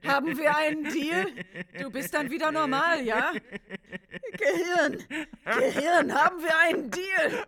Haben 0.07 0.37
wir 0.37 0.55
einen 0.55 0.85
Deal? 0.85 1.27
Du 1.79 1.91
bist 1.91 2.15
dann 2.15 2.31
wieder 2.31 2.51
normal, 2.51 3.05
ja? 3.05 3.31
Gehirn, 4.37 5.03
Gehirn, 5.45 6.13
haben 6.13 6.41
wir 6.41 6.57
einen 6.59 6.91
Deal? 6.91 7.45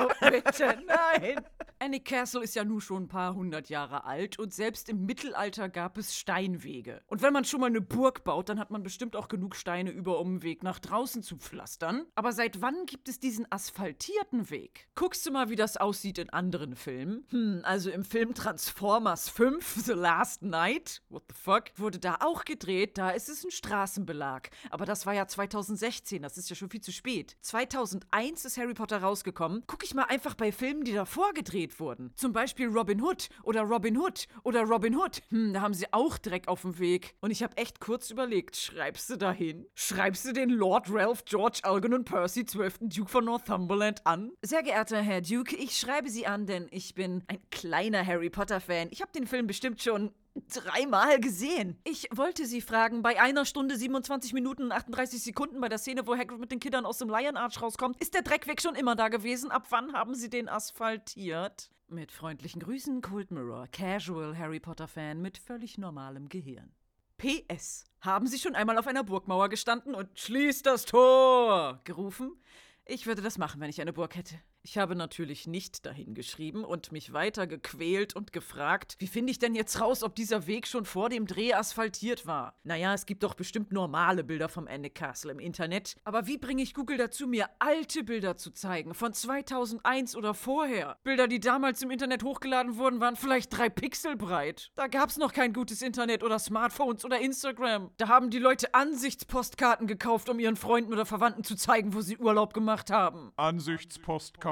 Oh, 0.00 0.30
bitte, 0.30 0.78
nein. 0.86 1.44
Annie 1.82 2.00
Castle 2.00 2.42
ist 2.42 2.54
ja 2.54 2.62
nun 2.62 2.80
schon 2.82 3.04
ein 3.04 3.08
paar 3.08 3.34
hundert 3.34 3.70
Jahre 3.70 4.04
alt 4.04 4.38
und 4.38 4.52
selbst 4.52 4.90
im 4.90 5.06
Mittelalter 5.06 5.70
gab 5.70 5.96
es 5.96 6.14
Steinwege. 6.14 7.00
Und 7.06 7.22
wenn 7.22 7.32
man 7.32 7.46
schon 7.46 7.60
mal 7.60 7.68
eine 7.68 7.80
Burg 7.80 8.22
baut, 8.22 8.50
dann 8.50 8.58
hat 8.58 8.70
man 8.70 8.82
bestimmt 8.82 9.16
auch 9.16 9.28
genug 9.28 9.56
Steine 9.56 9.90
über, 9.90 10.18
um 10.18 10.28
einen 10.28 10.42
Weg 10.42 10.62
nach 10.62 10.78
draußen 10.78 11.22
zu 11.22 11.38
pflastern. 11.38 12.04
Aber 12.14 12.32
seit 12.32 12.60
wann 12.60 12.84
gibt 12.84 13.08
es 13.08 13.18
diesen 13.18 13.50
asphaltierten 13.50 14.50
Weg? 14.50 14.88
Guckst 14.94 15.24
du 15.24 15.30
mal, 15.30 15.48
wie 15.48 15.56
das 15.56 15.78
aussieht 15.78 16.18
in 16.18 16.28
anderen 16.28 16.76
Filmen? 16.76 17.24
Hm, 17.30 17.62
also 17.64 17.90
im 17.90 18.04
Film 18.04 18.34
Transformers 18.34 19.30
5, 19.30 19.64
The 19.84 19.92
Last 19.92 20.42
Night, 20.42 21.00
what 21.08 21.22
the 21.28 21.34
fuck, 21.34 21.64
wurde 21.76 21.98
da 21.98 22.18
auch 22.20 22.44
gedreht, 22.44 22.98
da 22.98 23.10
ist 23.10 23.30
es 23.30 23.44
ein 23.44 23.50
Straßenbelag. 23.50 24.50
Aber 24.70 24.84
das 24.84 25.06
war 25.06 25.14
ja 25.14 25.26
2016, 25.26 26.20
das 26.20 26.36
ist 26.36 26.50
ja 26.50 26.56
schon 26.56 26.68
viel 26.68 26.82
zu 26.82 26.92
spät. 26.92 27.36
2001 27.40 28.44
ist 28.44 28.58
Harry 28.58 28.74
Potter 28.74 28.98
rausgekommen. 28.98 29.62
Guck 29.66 29.82
ich 29.84 29.94
mal 29.94 30.04
einfach 30.04 30.34
bei 30.34 30.52
Filmen, 30.52 30.84
die 30.84 30.92
davor 30.92 31.32
gedreht 31.32 31.80
wurden. 31.80 32.12
Zum 32.16 32.32
Beispiel 32.32 32.68
Robin 32.68 33.00
Hood 33.00 33.30
oder 33.42 33.62
Robin 33.62 33.96
Hood 33.96 34.26
oder 34.42 34.64
Robin 34.64 34.96
Hood. 34.96 35.22
Hm, 35.30 35.54
da 35.54 35.62
haben 35.62 35.74
sie 35.74 35.90
auch 35.92 36.18
Dreck 36.18 36.48
auf 36.48 36.62
dem 36.62 36.78
Weg. 36.78 37.14
Und 37.20 37.30
ich 37.30 37.42
habe 37.42 37.56
echt 37.56 37.80
kurz 37.80 38.10
überlegt, 38.10 38.56
schreibst 38.56 39.08
du 39.08 39.16
dahin? 39.16 39.66
Schreibst 39.74 40.26
du 40.26 40.32
den 40.32 40.50
Lord 40.50 40.88
Ralph 40.90 41.24
George 41.24 41.60
Algernon 41.62 42.04
Percy 42.04 42.44
12. 42.44 42.80
Duke 42.82 43.10
von 43.10 43.24
Northumberland 43.24 44.06
an? 44.06 44.32
Sehr 44.42 44.62
geehrter 44.62 45.00
Herr 45.00 45.22
Duke, 45.22 45.56
ich 45.56 45.78
schreibe 45.78 46.10
Sie 46.10 46.26
an, 46.26 46.46
denn 46.46 46.68
ich 46.70 46.94
bin 46.94 47.24
ein 47.28 47.38
kleiner 47.50 48.04
Harry 48.04 48.28
Potter-Fan. 48.28 48.88
Ich 48.90 49.00
habe 49.00 49.12
den 49.12 49.26
Film 49.26 49.46
bestimmt 49.46 49.69
schon 49.78 50.14
dreimal 50.48 51.20
gesehen. 51.20 51.78
Ich 51.84 52.08
wollte 52.12 52.46
Sie 52.46 52.60
fragen, 52.60 53.02
bei 53.02 53.20
einer 53.20 53.44
Stunde 53.44 53.76
27 53.76 54.32
Minuten 54.32 54.64
und 54.64 54.72
38 54.72 55.22
Sekunden 55.22 55.60
bei 55.60 55.68
der 55.68 55.78
Szene, 55.78 56.06
wo 56.06 56.16
Hagrid 56.16 56.40
mit 56.40 56.52
den 56.52 56.60
Kindern 56.60 56.86
aus 56.86 56.98
dem 56.98 57.08
Lion 57.08 57.36
Arch 57.36 57.60
rauskommt, 57.60 58.00
ist 58.00 58.14
der 58.14 58.22
Dreckweg 58.22 58.60
schon 58.60 58.74
immer 58.74 58.96
da 58.96 59.08
gewesen? 59.08 59.50
Ab 59.50 59.66
wann 59.70 59.92
haben 59.92 60.14
Sie 60.14 60.30
den 60.30 60.48
asphaltiert? 60.48 61.70
Mit 61.88 62.12
freundlichen 62.12 62.62
Grüßen, 62.62 63.00
Cold 63.00 63.32
Mirror, 63.32 63.66
Casual 63.68 64.38
Harry 64.38 64.60
Potter-Fan 64.60 65.20
mit 65.20 65.38
völlig 65.38 65.76
normalem 65.76 66.28
Gehirn. 66.28 66.72
PS. 67.18 67.84
Haben 68.00 68.26
Sie 68.28 68.38
schon 68.38 68.54
einmal 68.54 68.78
auf 68.78 68.86
einer 68.86 69.04
Burgmauer 69.04 69.48
gestanden 69.48 69.94
und 69.94 70.18
schließt 70.18 70.64
das 70.64 70.84
Tor 70.84 71.80
gerufen? 71.84 72.40
Ich 72.86 73.06
würde 73.06 73.22
das 73.22 73.36
machen, 73.36 73.60
wenn 73.60 73.68
ich 73.68 73.80
eine 73.80 73.92
Burg 73.92 74.16
hätte. 74.16 74.36
Ich 74.62 74.76
habe 74.76 74.94
natürlich 74.94 75.46
nicht 75.46 75.86
dahin 75.86 76.14
geschrieben 76.14 76.64
und 76.64 76.92
mich 76.92 77.14
weiter 77.14 77.46
gequält 77.46 78.14
und 78.14 78.32
gefragt, 78.32 78.96
wie 78.98 79.06
finde 79.06 79.30
ich 79.30 79.38
denn 79.38 79.54
jetzt 79.54 79.80
raus, 79.80 80.02
ob 80.02 80.14
dieser 80.14 80.46
Weg 80.46 80.66
schon 80.66 80.84
vor 80.84 81.08
dem 81.08 81.26
Dreh 81.26 81.54
asphaltiert 81.54 82.26
war? 82.26 82.54
Naja, 82.62 82.92
es 82.92 83.06
gibt 83.06 83.22
doch 83.22 83.32
bestimmt 83.34 83.72
normale 83.72 84.22
Bilder 84.22 84.50
vom 84.50 84.66
Ende 84.66 84.90
Castle 84.90 85.32
im 85.32 85.38
Internet. 85.38 85.96
Aber 86.04 86.26
wie 86.26 86.36
bringe 86.36 86.62
ich 86.62 86.74
Google 86.74 86.98
dazu, 86.98 87.26
mir 87.26 87.48
alte 87.58 88.04
Bilder 88.04 88.36
zu 88.36 88.50
zeigen, 88.50 88.92
von 88.92 89.14
2001 89.14 90.14
oder 90.14 90.34
vorher? 90.34 90.98
Bilder, 91.04 91.26
die 91.26 91.40
damals 91.40 91.80
im 91.80 91.90
Internet 91.90 92.22
hochgeladen 92.22 92.76
wurden, 92.76 93.00
waren 93.00 93.16
vielleicht 93.16 93.56
drei 93.56 93.70
Pixel 93.70 94.14
breit. 94.14 94.72
Da 94.74 94.88
gab's 94.88 95.16
noch 95.16 95.32
kein 95.32 95.54
gutes 95.54 95.80
Internet 95.80 96.22
oder 96.22 96.38
Smartphones 96.38 97.06
oder 97.06 97.18
Instagram. 97.18 97.92
Da 97.96 98.08
haben 98.08 98.28
die 98.28 98.38
Leute 98.38 98.74
Ansichtspostkarten 98.74 99.86
gekauft, 99.86 100.28
um 100.28 100.38
ihren 100.38 100.56
Freunden 100.56 100.92
oder 100.92 101.06
Verwandten 101.06 101.44
zu 101.44 101.56
zeigen, 101.56 101.94
wo 101.94 102.02
sie 102.02 102.18
Urlaub 102.18 102.52
gemacht 102.52 102.90
haben. 102.90 103.32
Ansichtspostkarten. 103.36 104.49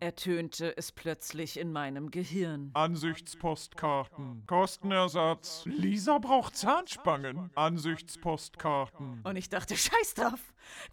Ertönte 0.00 0.76
es 0.76 0.92
plötzlich 0.92 1.58
in 1.58 1.72
meinem 1.72 2.10
Gehirn. 2.10 2.70
Ansichtspostkarten. 2.74 4.44
Kostenersatz. 4.46 5.64
Lisa 5.66 6.18
braucht 6.18 6.56
Zahnspangen. 6.56 7.50
Ansichtspostkarten. 7.54 9.20
Und 9.24 9.36
ich 9.36 9.48
dachte, 9.48 9.76
scheiß 9.76 10.14
drauf. 10.14 10.40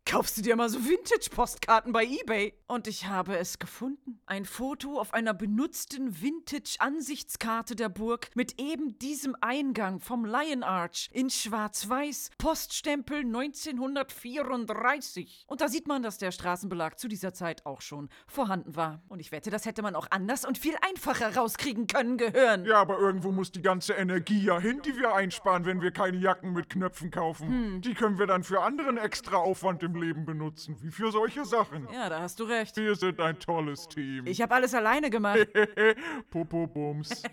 Kaufst 0.05 0.37
du 0.37 0.41
dir 0.41 0.55
mal 0.55 0.69
so 0.69 0.79
Vintage-Postkarten 0.79 1.91
bei 1.91 2.05
eBay? 2.05 2.53
Und 2.67 2.87
ich 2.87 3.07
habe 3.07 3.37
es 3.37 3.59
gefunden. 3.59 4.21
Ein 4.25 4.45
Foto 4.45 4.99
auf 4.99 5.13
einer 5.13 5.33
benutzten 5.33 6.21
Vintage-Ansichtskarte 6.21 7.75
der 7.75 7.89
Burg 7.89 8.29
mit 8.35 8.59
eben 8.59 8.97
diesem 8.99 9.35
Eingang 9.41 9.99
vom 9.99 10.25
Lion 10.25 10.63
Arch 10.63 11.09
in 11.11 11.29
Schwarz-Weiß. 11.29 12.31
Poststempel 12.37 13.19
1934. 13.19 15.45
Und 15.47 15.61
da 15.61 15.67
sieht 15.67 15.87
man, 15.87 16.03
dass 16.03 16.17
der 16.17 16.31
Straßenbelag 16.31 16.97
zu 16.97 17.07
dieser 17.07 17.33
Zeit 17.33 17.65
auch 17.65 17.81
schon 17.81 18.09
vorhanden 18.27 18.75
war. 18.75 19.01
Und 19.07 19.19
ich 19.19 19.31
wette, 19.31 19.49
das 19.49 19.65
hätte 19.65 19.81
man 19.81 19.95
auch 19.95 20.07
anders 20.09 20.45
und 20.45 20.57
viel 20.57 20.75
einfacher 20.81 21.35
rauskriegen 21.35 21.87
können, 21.87 22.17
gehören. 22.17 22.65
Ja, 22.65 22.81
aber 22.81 22.99
irgendwo 22.99 23.31
muss 23.31 23.51
die 23.51 23.61
ganze 23.61 23.93
Energie 23.93 24.43
ja 24.43 24.59
hin, 24.59 24.81
die 24.83 24.95
wir 24.97 25.13
einsparen, 25.13 25.65
wenn 25.65 25.81
wir 25.81 25.91
keine 25.91 26.17
Jacken 26.17 26.53
mit 26.53 26.69
Knöpfen 26.69 27.11
kaufen. 27.11 27.81
Die 27.81 27.93
können 27.93 28.19
wir 28.19 28.27
dann 28.27 28.43
für 28.43 28.61
anderen 28.61 28.97
extra 28.97 29.37
Aufwand 29.37 29.83
im 29.83 29.95
Leben 29.95 30.25
benutzen, 30.25 30.77
wie 30.81 30.91
für 30.91 31.11
solche 31.11 31.45
Sachen. 31.45 31.87
Ja, 31.93 32.09
da 32.09 32.21
hast 32.21 32.39
du 32.39 32.43
recht. 32.45 32.75
Wir 32.77 32.95
sind 32.95 33.19
ein 33.19 33.39
tolles 33.39 33.87
Team. 33.87 34.25
Ich 34.25 34.41
habe 34.41 34.55
alles 34.55 34.73
alleine 34.73 35.09
gemacht. 35.09 35.47
Popo-Bums. 36.31 37.23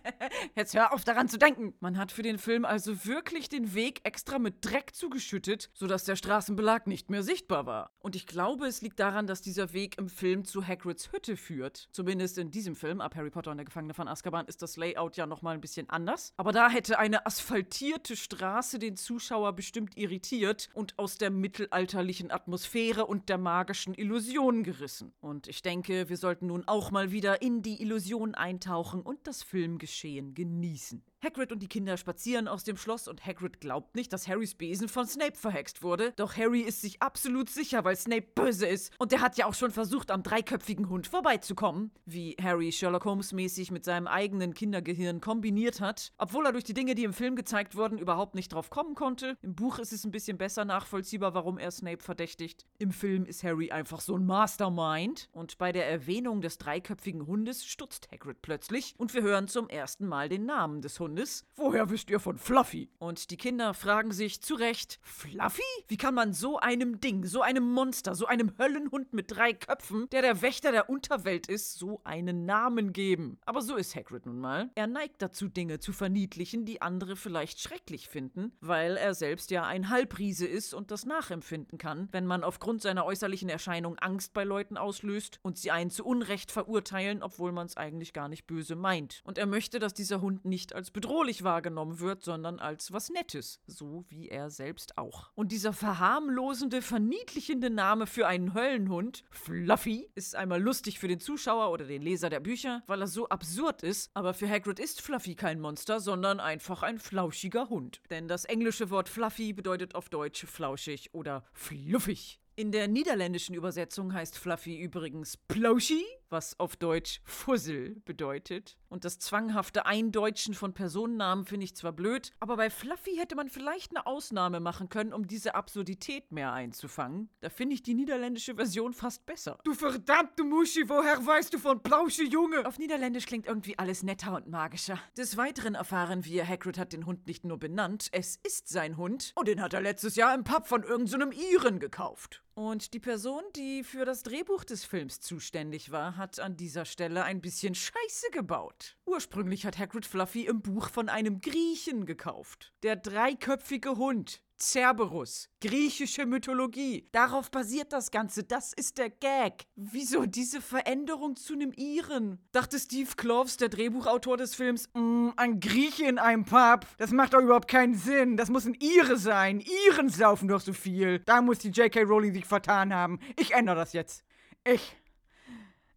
Jetzt 0.54 0.74
hör 0.74 0.92
auf 0.92 1.04
daran 1.04 1.28
zu 1.28 1.38
denken. 1.38 1.74
Man 1.80 1.98
hat 1.98 2.12
für 2.12 2.22
den 2.22 2.38
Film 2.38 2.64
also 2.64 3.04
wirklich 3.04 3.48
den 3.48 3.74
Weg 3.74 4.00
extra 4.04 4.38
mit 4.38 4.64
Dreck 4.64 4.94
zugeschüttet, 4.94 5.70
sodass 5.74 6.04
der 6.04 6.16
Straßenbelag 6.16 6.86
nicht 6.86 7.10
mehr 7.10 7.22
sichtbar 7.22 7.66
war. 7.66 7.90
Und 7.98 8.16
ich 8.16 8.26
glaube, 8.26 8.66
es 8.66 8.82
liegt 8.82 9.00
daran, 9.00 9.26
dass 9.26 9.42
dieser 9.42 9.72
Weg 9.72 9.98
im 9.98 10.08
Film 10.08 10.41
zu 10.44 10.66
Hagrids 10.66 11.12
Hütte 11.12 11.36
führt. 11.36 11.88
Zumindest 11.92 12.38
in 12.38 12.50
diesem 12.50 12.76
Film, 12.76 13.00
ab 13.00 13.14
Harry 13.14 13.30
Potter 13.30 13.50
und 13.50 13.56
der 13.58 13.64
Gefangene 13.64 13.94
von 13.94 14.08
Azkaban, 14.08 14.46
ist 14.46 14.62
das 14.62 14.76
Layout 14.76 15.16
ja 15.16 15.26
nochmal 15.26 15.54
ein 15.54 15.60
bisschen 15.60 15.88
anders. 15.90 16.32
Aber 16.36 16.52
da 16.52 16.68
hätte 16.68 16.98
eine 16.98 17.26
asphaltierte 17.26 18.16
Straße 18.16 18.78
den 18.78 18.96
Zuschauer 18.96 19.52
bestimmt 19.54 19.96
irritiert 19.96 20.68
und 20.74 20.98
aus 20.98 21.18
der 21.18 21.30
mittelalterlichen 21.30 22.30
Atmosphäre 22.30 23.06
und 23.06 23.28
der 23.28 23.38
magischen 23.38 23.94
Illusion 23.94 24.62
gerissen. 24.62 25.12
Und 25.20 25.48
ich 25.48 25.62
denke, 25.62 26.08
wir 26.08 26.16
sollten 26.16 26.46
nun 26.46 26.66
auch 26.66 26.90
mal 26.90 27.12
wieder 27.12 27.42
in 27.42 27.62
die 27.62 27.82
Illusion 27.82 28.34
eintauchen 28.34 29.02
und 29.02 29.26
das 29.26 29.42
Filmgeschehen 29.42 30.34
genießen. 30.34 31.02
Hagrid 31.24 31.52
und 31.52 31.60
die 31.60 31.68
Kinder 31.68 31.96
spazieren 31.96 32.48
aus 32.48 32.64
dem 32.64 32.76
Schloss 32.76 33.06
und 33.06 33.24
Hagrid 33.24 33.60
glaubt 33.60 33.94
nicht, 33.94 34.12
dass 34.12 34.26
Harrys 34.26 34.56
Besen 34.56 34.88
von 34.88 35.06
Snape 35.06 35.36
verhext 35.36 35.84
wurde. 35.84 36.12
Doch 36.16 36.36
Harry 36.36 36.62
ist 36.62 36.80
sich 36.80 37.00
absolut 37.00 37.48
sicher, 37.48 37.84
weil 37.84 37.94
Snape 37.94 38.26
böse 38.34 38.66
ist. 38.66 38.92
Und 38.98 39.12
der 39.12 39.20
hat 39.20 39.36
ja 39.36 39.46
auch 39.46 39.54
schon 39.54 39.70
versucht, 39.70 40.10
am 40.10 40.24
dreiköpfigen 40.24 40.88
Hund 40.88 41.06
vorbeizukommen. 41.06 41.92
Wie 42.06 42.36
Harry 42.42 42.72
Sherlock 42.72 43.04
Holmes 43.04 43.32
mäßig 43.32 43.70
mit 43.70 43.84
seinem 43.84 44.08
eigenen 44.08 44.52
Kindergehirn 44.52 45.20
kombiniert 45.20 45.80
hat. 45.80 46.12
Obwohl 46.18 46.44
er 46.44 46.50
durch 46.50 46.64
die 46.64 46.74
Dinge, 46.74 46.96
die 46.96 47.04
im 47.04 47.12
Film 47.12 47.36
gezeigt 47.36 47.76
wurden, 47.76 47.98
überhaupt 47.98 48.34
nicht 48.34 48.52
drauf 48.52 48.70
kommen 48.70 48.96
konnte. 48.96 49.36
Im 49.42 49.54
Buch 49.54 49.78
ist 49.78 49.92
es 49.92 50.04
ein 50.04 50.10
bisschen 50.10 50.38
besser 50.38 50.64
nachvollziehbar, 50.64 51.34
warum 51.34 51.56
er 51.56 51.70
Snape 51.70 52.02
verdächtigt. 52.02 52.66
Im 52.80 52.90
Film 52.90 53.26
ist 53.26 53.44
Harry 53.44 53.70
einfach 53.70 54.00
so 54.00 54.16
ein 54.16 54.26
Mastermind. 54.26 55.28
Und 55.30 55.56
bei 55.58 55.70
der 55.70 55.88
Erwähnung 55.88 56.40
des 56.40 56.58
dreiköpfigen 56.58 57.28
Hundes 57.28 57.64
stutzt 57.64 58.10
Hagrid 58.10 58.42
plötzlich 58.42 58.96
und 58.98 59.14
wir 59.14 59.22
hören 59.22 59.46
zum 59.46 59.68
ersten 59.68 60.08
Mal 60.08 60.28
den 60.28 60.46
Namen 60.46 60.82
des 60.82 60.98
Hundes. 60.98 61.11
Woher 61.56 61.90
wisst 61.90 62.10
ihr 62.10 62.20
von 62.20 62.38
Fluffy? 62.38 62.88
Und 62.98 63.30
die 63.30 63.36
Kinder 63.36 63.74
fragen 63.74 64.12
sich 64.12 64.42
zu 64.42 64.54
Recht, 64.54 64.98
Fluffy? 65.02 65.62
Wie 65.88 65.96
kann 65.96 66.14
man 66.14 66.32
so 66.32 66.58
einem 66.58 67.00
Ding, 67.00 67.24
so 67.24 67.42
einem 67.42 67.70
Monster, 67.70 68.14
so 68.14 68.26
einem 68.26 68.52
Höllenhund 68.58 69.12
mit 69.12 69.30
drei 69.30 69.52
Köpfen, 69.52 70.08
der 70.10 70.22
der 70.22 70.42
Wächter 70.42 70.72
der 70.72 70.88
Unterwelt 70.88 71.46
ist, 71.48 71.74
so 71.74 72.00
einen 72.04 72.46
Namen 72.46 72.92
geben? 72.92 73.38
Aber 73.44 73.62
so 73.62 73.76
ist 73.76 73.94
Hagrid 73.94 74.26
nun 74.26 74.38
mal. 74.38 74.70
Er 74.74 74.86
neigt 74.86 75.20
dazu, 75.20 75.48
Dinge 75.48 75.78
zu 75.80 75.92
verniedlichen, 75.92 76.64
die 76.64 76.80
andere 76.80 77.16
vielleicht 77.16 77.60
schrecklich 77.60 78.08
finden, 78.08 78.52
weil 78.60 78.96
er 78.96 79.14
selbst 79.14 79.50
ja 79.50 79.64
ein 79.64 79.88
Halbriese 79.90 80.46
ist 80.46 80.72
und 80.74 80.90
das 80.90 81.04
nachempfinden 81.04 81.78
kann, 81.78 82.08
wenn 82.12 82.26
man 82.26 82.44
aufgrund 82.44 82.82
seiner 82.82 83.04
äußerlichen 83.04 83.48
Erscheinung 83.48 83.98
Angst 83.98 84.32
bei 84.32 84.44
Leuten 84.44 84.76
auslöst 84.76 85.40
und 85.42 85.58
sie 85.58 85.70
einen 85.70 85.90
zu 85.90 86.04
Unrecht 86.04 86.50
verurteilen, 86.50 87.22
obwohl 87.22 87.52
man 87.52 87.66
es 87.66 87.76
eigentlich 87.76 88.12
gar 88.12 88.28
nicht 88.28 88.46
böse 88.46 88.76
meint. 88.76 89.20
Und 89.24 89.38
er 89.38 89.46
möchte, 89.46 89.78
dass 89.78 89.94
dieser 89.94 90.20
Hund 90.20 90.44
nicht 90.44 90.74
als 90.74 90.90
bedrohlich 91.02 91.42
wahrgenommen 91.42 91.98
wird, 91.98 92.22
sondern 92.22 92.60
als 92.60 92.92
was 92.92 93.10
Nettes, 93.10 93.60
so 93.66 94.04
wie 94.08 94.28
er 94.28 94.50
selbst 94.50 94.96
auch. 94.96 95.32
Und 95.34 95.50
dieser 95.50 95.72
verharmlosende, 95.72 96.80
verniedlichende 96.80 97.70
Name 97.70 98.06
für 98.06 98.28
einen 98.28 98.54
Höllenhund, 98.54 99.24
Fluffy, 99.32 100.08
ist 100.14 100.36
einmal 100.36 100.62
lustig 100.62 101.00
für 101.00 101.08
den 101.08 101.18
Zuschauer 101.18 101.72
oder 101.72 101.86
den 101.86 102.02
Leser 102.02 102.30
der 102.30 102.38
Bücher, 102.38 102.84
weil 102.86 103.00
er 103.00 103.08
so 103.08 103.28
absurd 103.28 103.82
ist, 103.82 104.12
aber 104.14 104.32
für 104.32 104.48
Hagrid 104.48 104.78
ist 104.78 105.02
Fluffy 105.02 105.34
kein 105.34 105.60
Monster, 105.60 105.98
sondern 105.98 106.38
einfach 106.38 106.84
ein 106.84 107.00
flauschiger 107.00 107.68
Hund. 107.68 108.00
Denn 108.10 108.28
das 108.28 108.44
englische 108.44 108.90
Wort 108.90 109.08
Fluffy 109.08 109.52
bedeutet 109.52 109.96
auf 109.96 110.08
Deutsch 110.08 110.46
flauschig 110.46 111.12
oder 111.14 111.44
fluffig. 111.52 112.41
In 112.62 112.70
der 112.70 112.86
niederländischen 112.86 113.56
Übersetzung 113.56 114.14
heißt 114.14 114.38
Fluffy 114.38 114.78
übrigens 114.78 115.36
Ploshi, 115.36 116.04
was 116.28 116.60
auf 116.60 116.76
Deutsch 116.76 117.20
Fussel 117.24 118.00
bedeutet. 118.04 118.78
Und 118.88 119.04
das 119.04 119.18
zwanghafte 119.18 119.84
Eindeutschen 119.84 120.54
von 120.54 120.72
Personennamen 120.72 121.44
finde 121.44 121.64
ich 121.64 121.74
zwar 121.74 121.92
blöd, 121.92 122.30
aber 122.38 122.56
bei 122.56 122.70
Fluffy 122.70 123.16
hätte 123.16 123.34
man 123.34 123.48
vielleicht 123.48 123.90
eine 123.90 124.06
Ausnahme 124.06 124.60
machen 124.60 124.88
können, 124.88 125.12
um 125.12 125.26
diese 125.26 125.56
Absurdität 125.56 126.30
mehr 126.30 126.52
einzufangen. 126.52 127.30
Da 127.40 127.48
finde 127.48 127.74
ich 127.74 127.82
die 127.82 127.94
niederländische 127.94 128.54
Version 128.54 128.92
fast 128.92 129.26
besser. 129.26 129.58
Du 129.64 129.74
verdammte 129.74 130.44
Muschi, 130.44 130.88
woher 130.88 131.26
weißt 131.26 131.52
du 131.54 131.58
von 131.58 131.82
Plausche, 131.82 132.22
Junge? 132.22 132.64
Auf 132.64 132.78
Niederländisch 132.78 133.26
klingt 133.26 133.46
irgendwie 133.46 133.76
alles 133.76 134.04
netter 134.04 134.36
und 134.36 134.48
magischer. 134.48 135.00
Des 135.16 135.36
Weiteren 135.36 135.74
erfahren 135.74 136.24
wir, 136.24 136.46
Hagrid 136.46 136.78
hat 136.78 136.92
den 136.92 137.06
Hund 137.06 137.26
nicht 137.26 137.44
nur 137.44 137.58
benannt, 137.58 138.08
es 138.12 138.36
ist 138.36 138.68
sein 138.68 138.96
Hund 138.98 139.32
und 139.34 139.48
den 139.48 139.60
hat 139.60 139.74
er 139.74 139.80
letztes 139.80 140.14
Jahr 140.14 140.32
im 140.32 140.44
Pub 140.44 140.68
von 140.68 140.84
irgendeinem 140.84 141.32
so 141.32 141.40
Iren 141.40 141.80
gekauft. 141.80 142.42
Und 142.54 142.92
die 142.92 143.00
Person, 143.00 143.42
die 143.56 143.82
für 143.82 144.04
das 144.04 144.22
Drehbuch 144.22 144.64
des 144.64 144.84
Films 144.84 145.20
zuständig 145.20 145.90
war, 145.90 146.18
hat 146.18 146.38
an 146.38 146.56
dieser 146.56 146.84
Stelle 146.84 147.24
ein 147.24 147.40
bisschen 147.40 147.74
Scheiße 147.74 148.30
gebaut. 148.30 148.98
Ursprünglich 149.06 149.64
hat 149.64 149.78
Hagrid 149.78 150.04
Fluffy 150.04 150.44
im 150.44 150.60
Buch 150.60 150.90
von 150.90 151.08
einem 151.08 151.40
Griechen 151.40 152.04
gekauft. 152.04 152.74
Der 152.82 152.96
dreiköpfige 152.96 153.96
Hund. 153.96 154.42
Cerberus, 154.62 155.48
griechische 155.60 156.24
Mythologie. 156.24 157.08
Darauf 157.10 157.50
basiert 157.50 157.92
das 157.92 158.12
Ganze. 158.12 158.44
Das 158.44 158.72
ist 158.72 158.96
der 158.96 159.10
Gag. 159.10 159.64
Wieso 159.74 160.24
diese 160.24 160.60
Veränderung 160.60 161.34
zu 161.34 161.54
einem 161.54 161.72
Iren? 161.72 162.38
Dachte 162.52 162.78
Steve 162.78 163.10
Kloves, 163.16 163.56
der 163.56 163.70
Drehbuchautor 163.70 164.36
des 164.36 164.54
Films, 164.54 164.88
mm, 164.94 165.30
ein 165.36 165.58
Grieche 165.58 166.06
in 166.06 166.18
einem 166.20 166.44
Pub. 166.44 166.86
Das 166.98 167.10
macht 167.10 167.34
doch 167.34 167.40
überhaupt 167.40 167.66
keinen 167.66 167.96
Sinn. 167.96 168.36
Das 168.36 168.50
muss 168.50 168.64
ein 168.64 168.74
Ire 168.74 169.16
sein. 169.16 169.60
Iren 169.88 170.08
saufen 170.08 170.46
doch 170.46 170.60
so 170.60 170.72
viel. 170.72 171.18
Da 171.18 171.42
muss 171.42 171.58
die 171.58 171.70
J.K. 171.70 172.02
Rowling 172.04 172.32
sich 172.32 172.46
vertan 172.46 172.94
haben. 172.94 173.18
Ich 173.40 173.54
ändere 173.54 173.74
das 173.74 173.92
jetzt. 173.92 174.24
Ich 174.64 174.96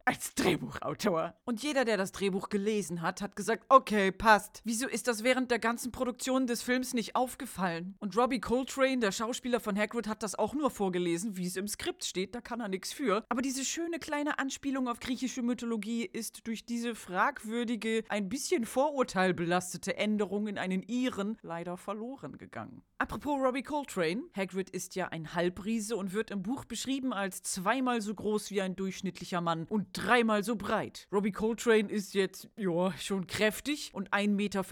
als 0.06 0.36
Drehbuchautor. 0.36 1.34
Und 1.46 1.64
jeder, 1.64 1.84
der 1.84 1.98
das 1.98 2.12
Drehbuch 2.12 2.50
gelesen 2.50 3.02
hat, 3.02 3.22
hat 3.22 3.36
gesagt, 3.36 3.66
okay, 3.70 4.12
passt. 4.12 4.62
Wieso 4.64 4.88
ist 4.88 5.08
das 5.08 5.24
während 5.24 5.50
der 5.50 5.58
ganzen 5.58 5.92
Produktion 5.92 6.46
des 6.46 6.62
Films 6.62 6.94
nicht 6.94 7.16
aufgefallen? 7.16 7.96
Und 8.00 8.16
Robbie 8.16 8.40
Coltrane, 8.40 9.00
der 9.00 9.12
Schauspieler 9.12 9.60
von 9.60 9.78
Hagrid, 9.78 10.08
hat 10.08 10.22
das 10.22 10.36
auch 10.36 10.54
nur 10.54 10.70
vorgelesen, 10.70 11.38
wie 11.38 11.48
es 11.48 11.56
im 11.56 11.68
Skript 11.68 12.06
steht, 12.06 12.36
da 12.36 12.42
kann 12.42 12.62
er 12.62 12.68
nichts 12.68 12.94
für. 12.94 13.26
Aber 13.30 13.42
diese 13.42 13.66
schöne 13.66 13.98
kleine 13.98 14.38
Anspielung 14.38 14.88
auf 14.88 15.00
griechische 15.00 15.42
Mythologie 15.42 16.06
ist 16.06 16.46
durch 16.46 16.66
diese 16.66 16.94
fragwürdige, 16.94 18.04
ein 18.08 18.30
bisschen 18.30 18.66
vorurteilbelastete 18.66 19.98
Änderung 19.98 20.48
in 20.48 20.60
einen 20.60 20.84
Iren 20.84 21.38
leider 21.42 21.78
verloren 21.78 22.38
gegangen. 22.38 22.84
Apropos 23.00 23.42
Robbie 23.42 23.64
Coltrane, 23.64 24.24
Hagrid 24.36 24.70
ist 24.70 24.96
ja 24.96 25.08
ein 25.08 25.34
Halbriese 25.34 25.96
und 25.98 26.14
wird 26.14 26.30
im 26.30 26.44
Buch 26.44 26.66
beschrieben 26.66 27.12
als 27.12 27.42
zweimal 27.42 28.02
so 28.02 28.14
groß 28.14 28.52
wie 28.52 28.62
ein 28.62 28.76
durchschnittlicher 28.76 29.42
Mann 29.42 29.66
und 29.66 29.95
dreimal 29.96 30.44
so 30.44 30.56
breit. 30.56 31.08
Robbie 31.12 31.32
Coltrane 31.32 31.90
ist 31.90 32.14
jetzt, 32.14 32.50
ja, 32.58 32.92
schon 32.98 33.28
kräftig 33.28 33.92
und 33.94 34.12
1,85 34.12 34.28
Meter 34.30 34.64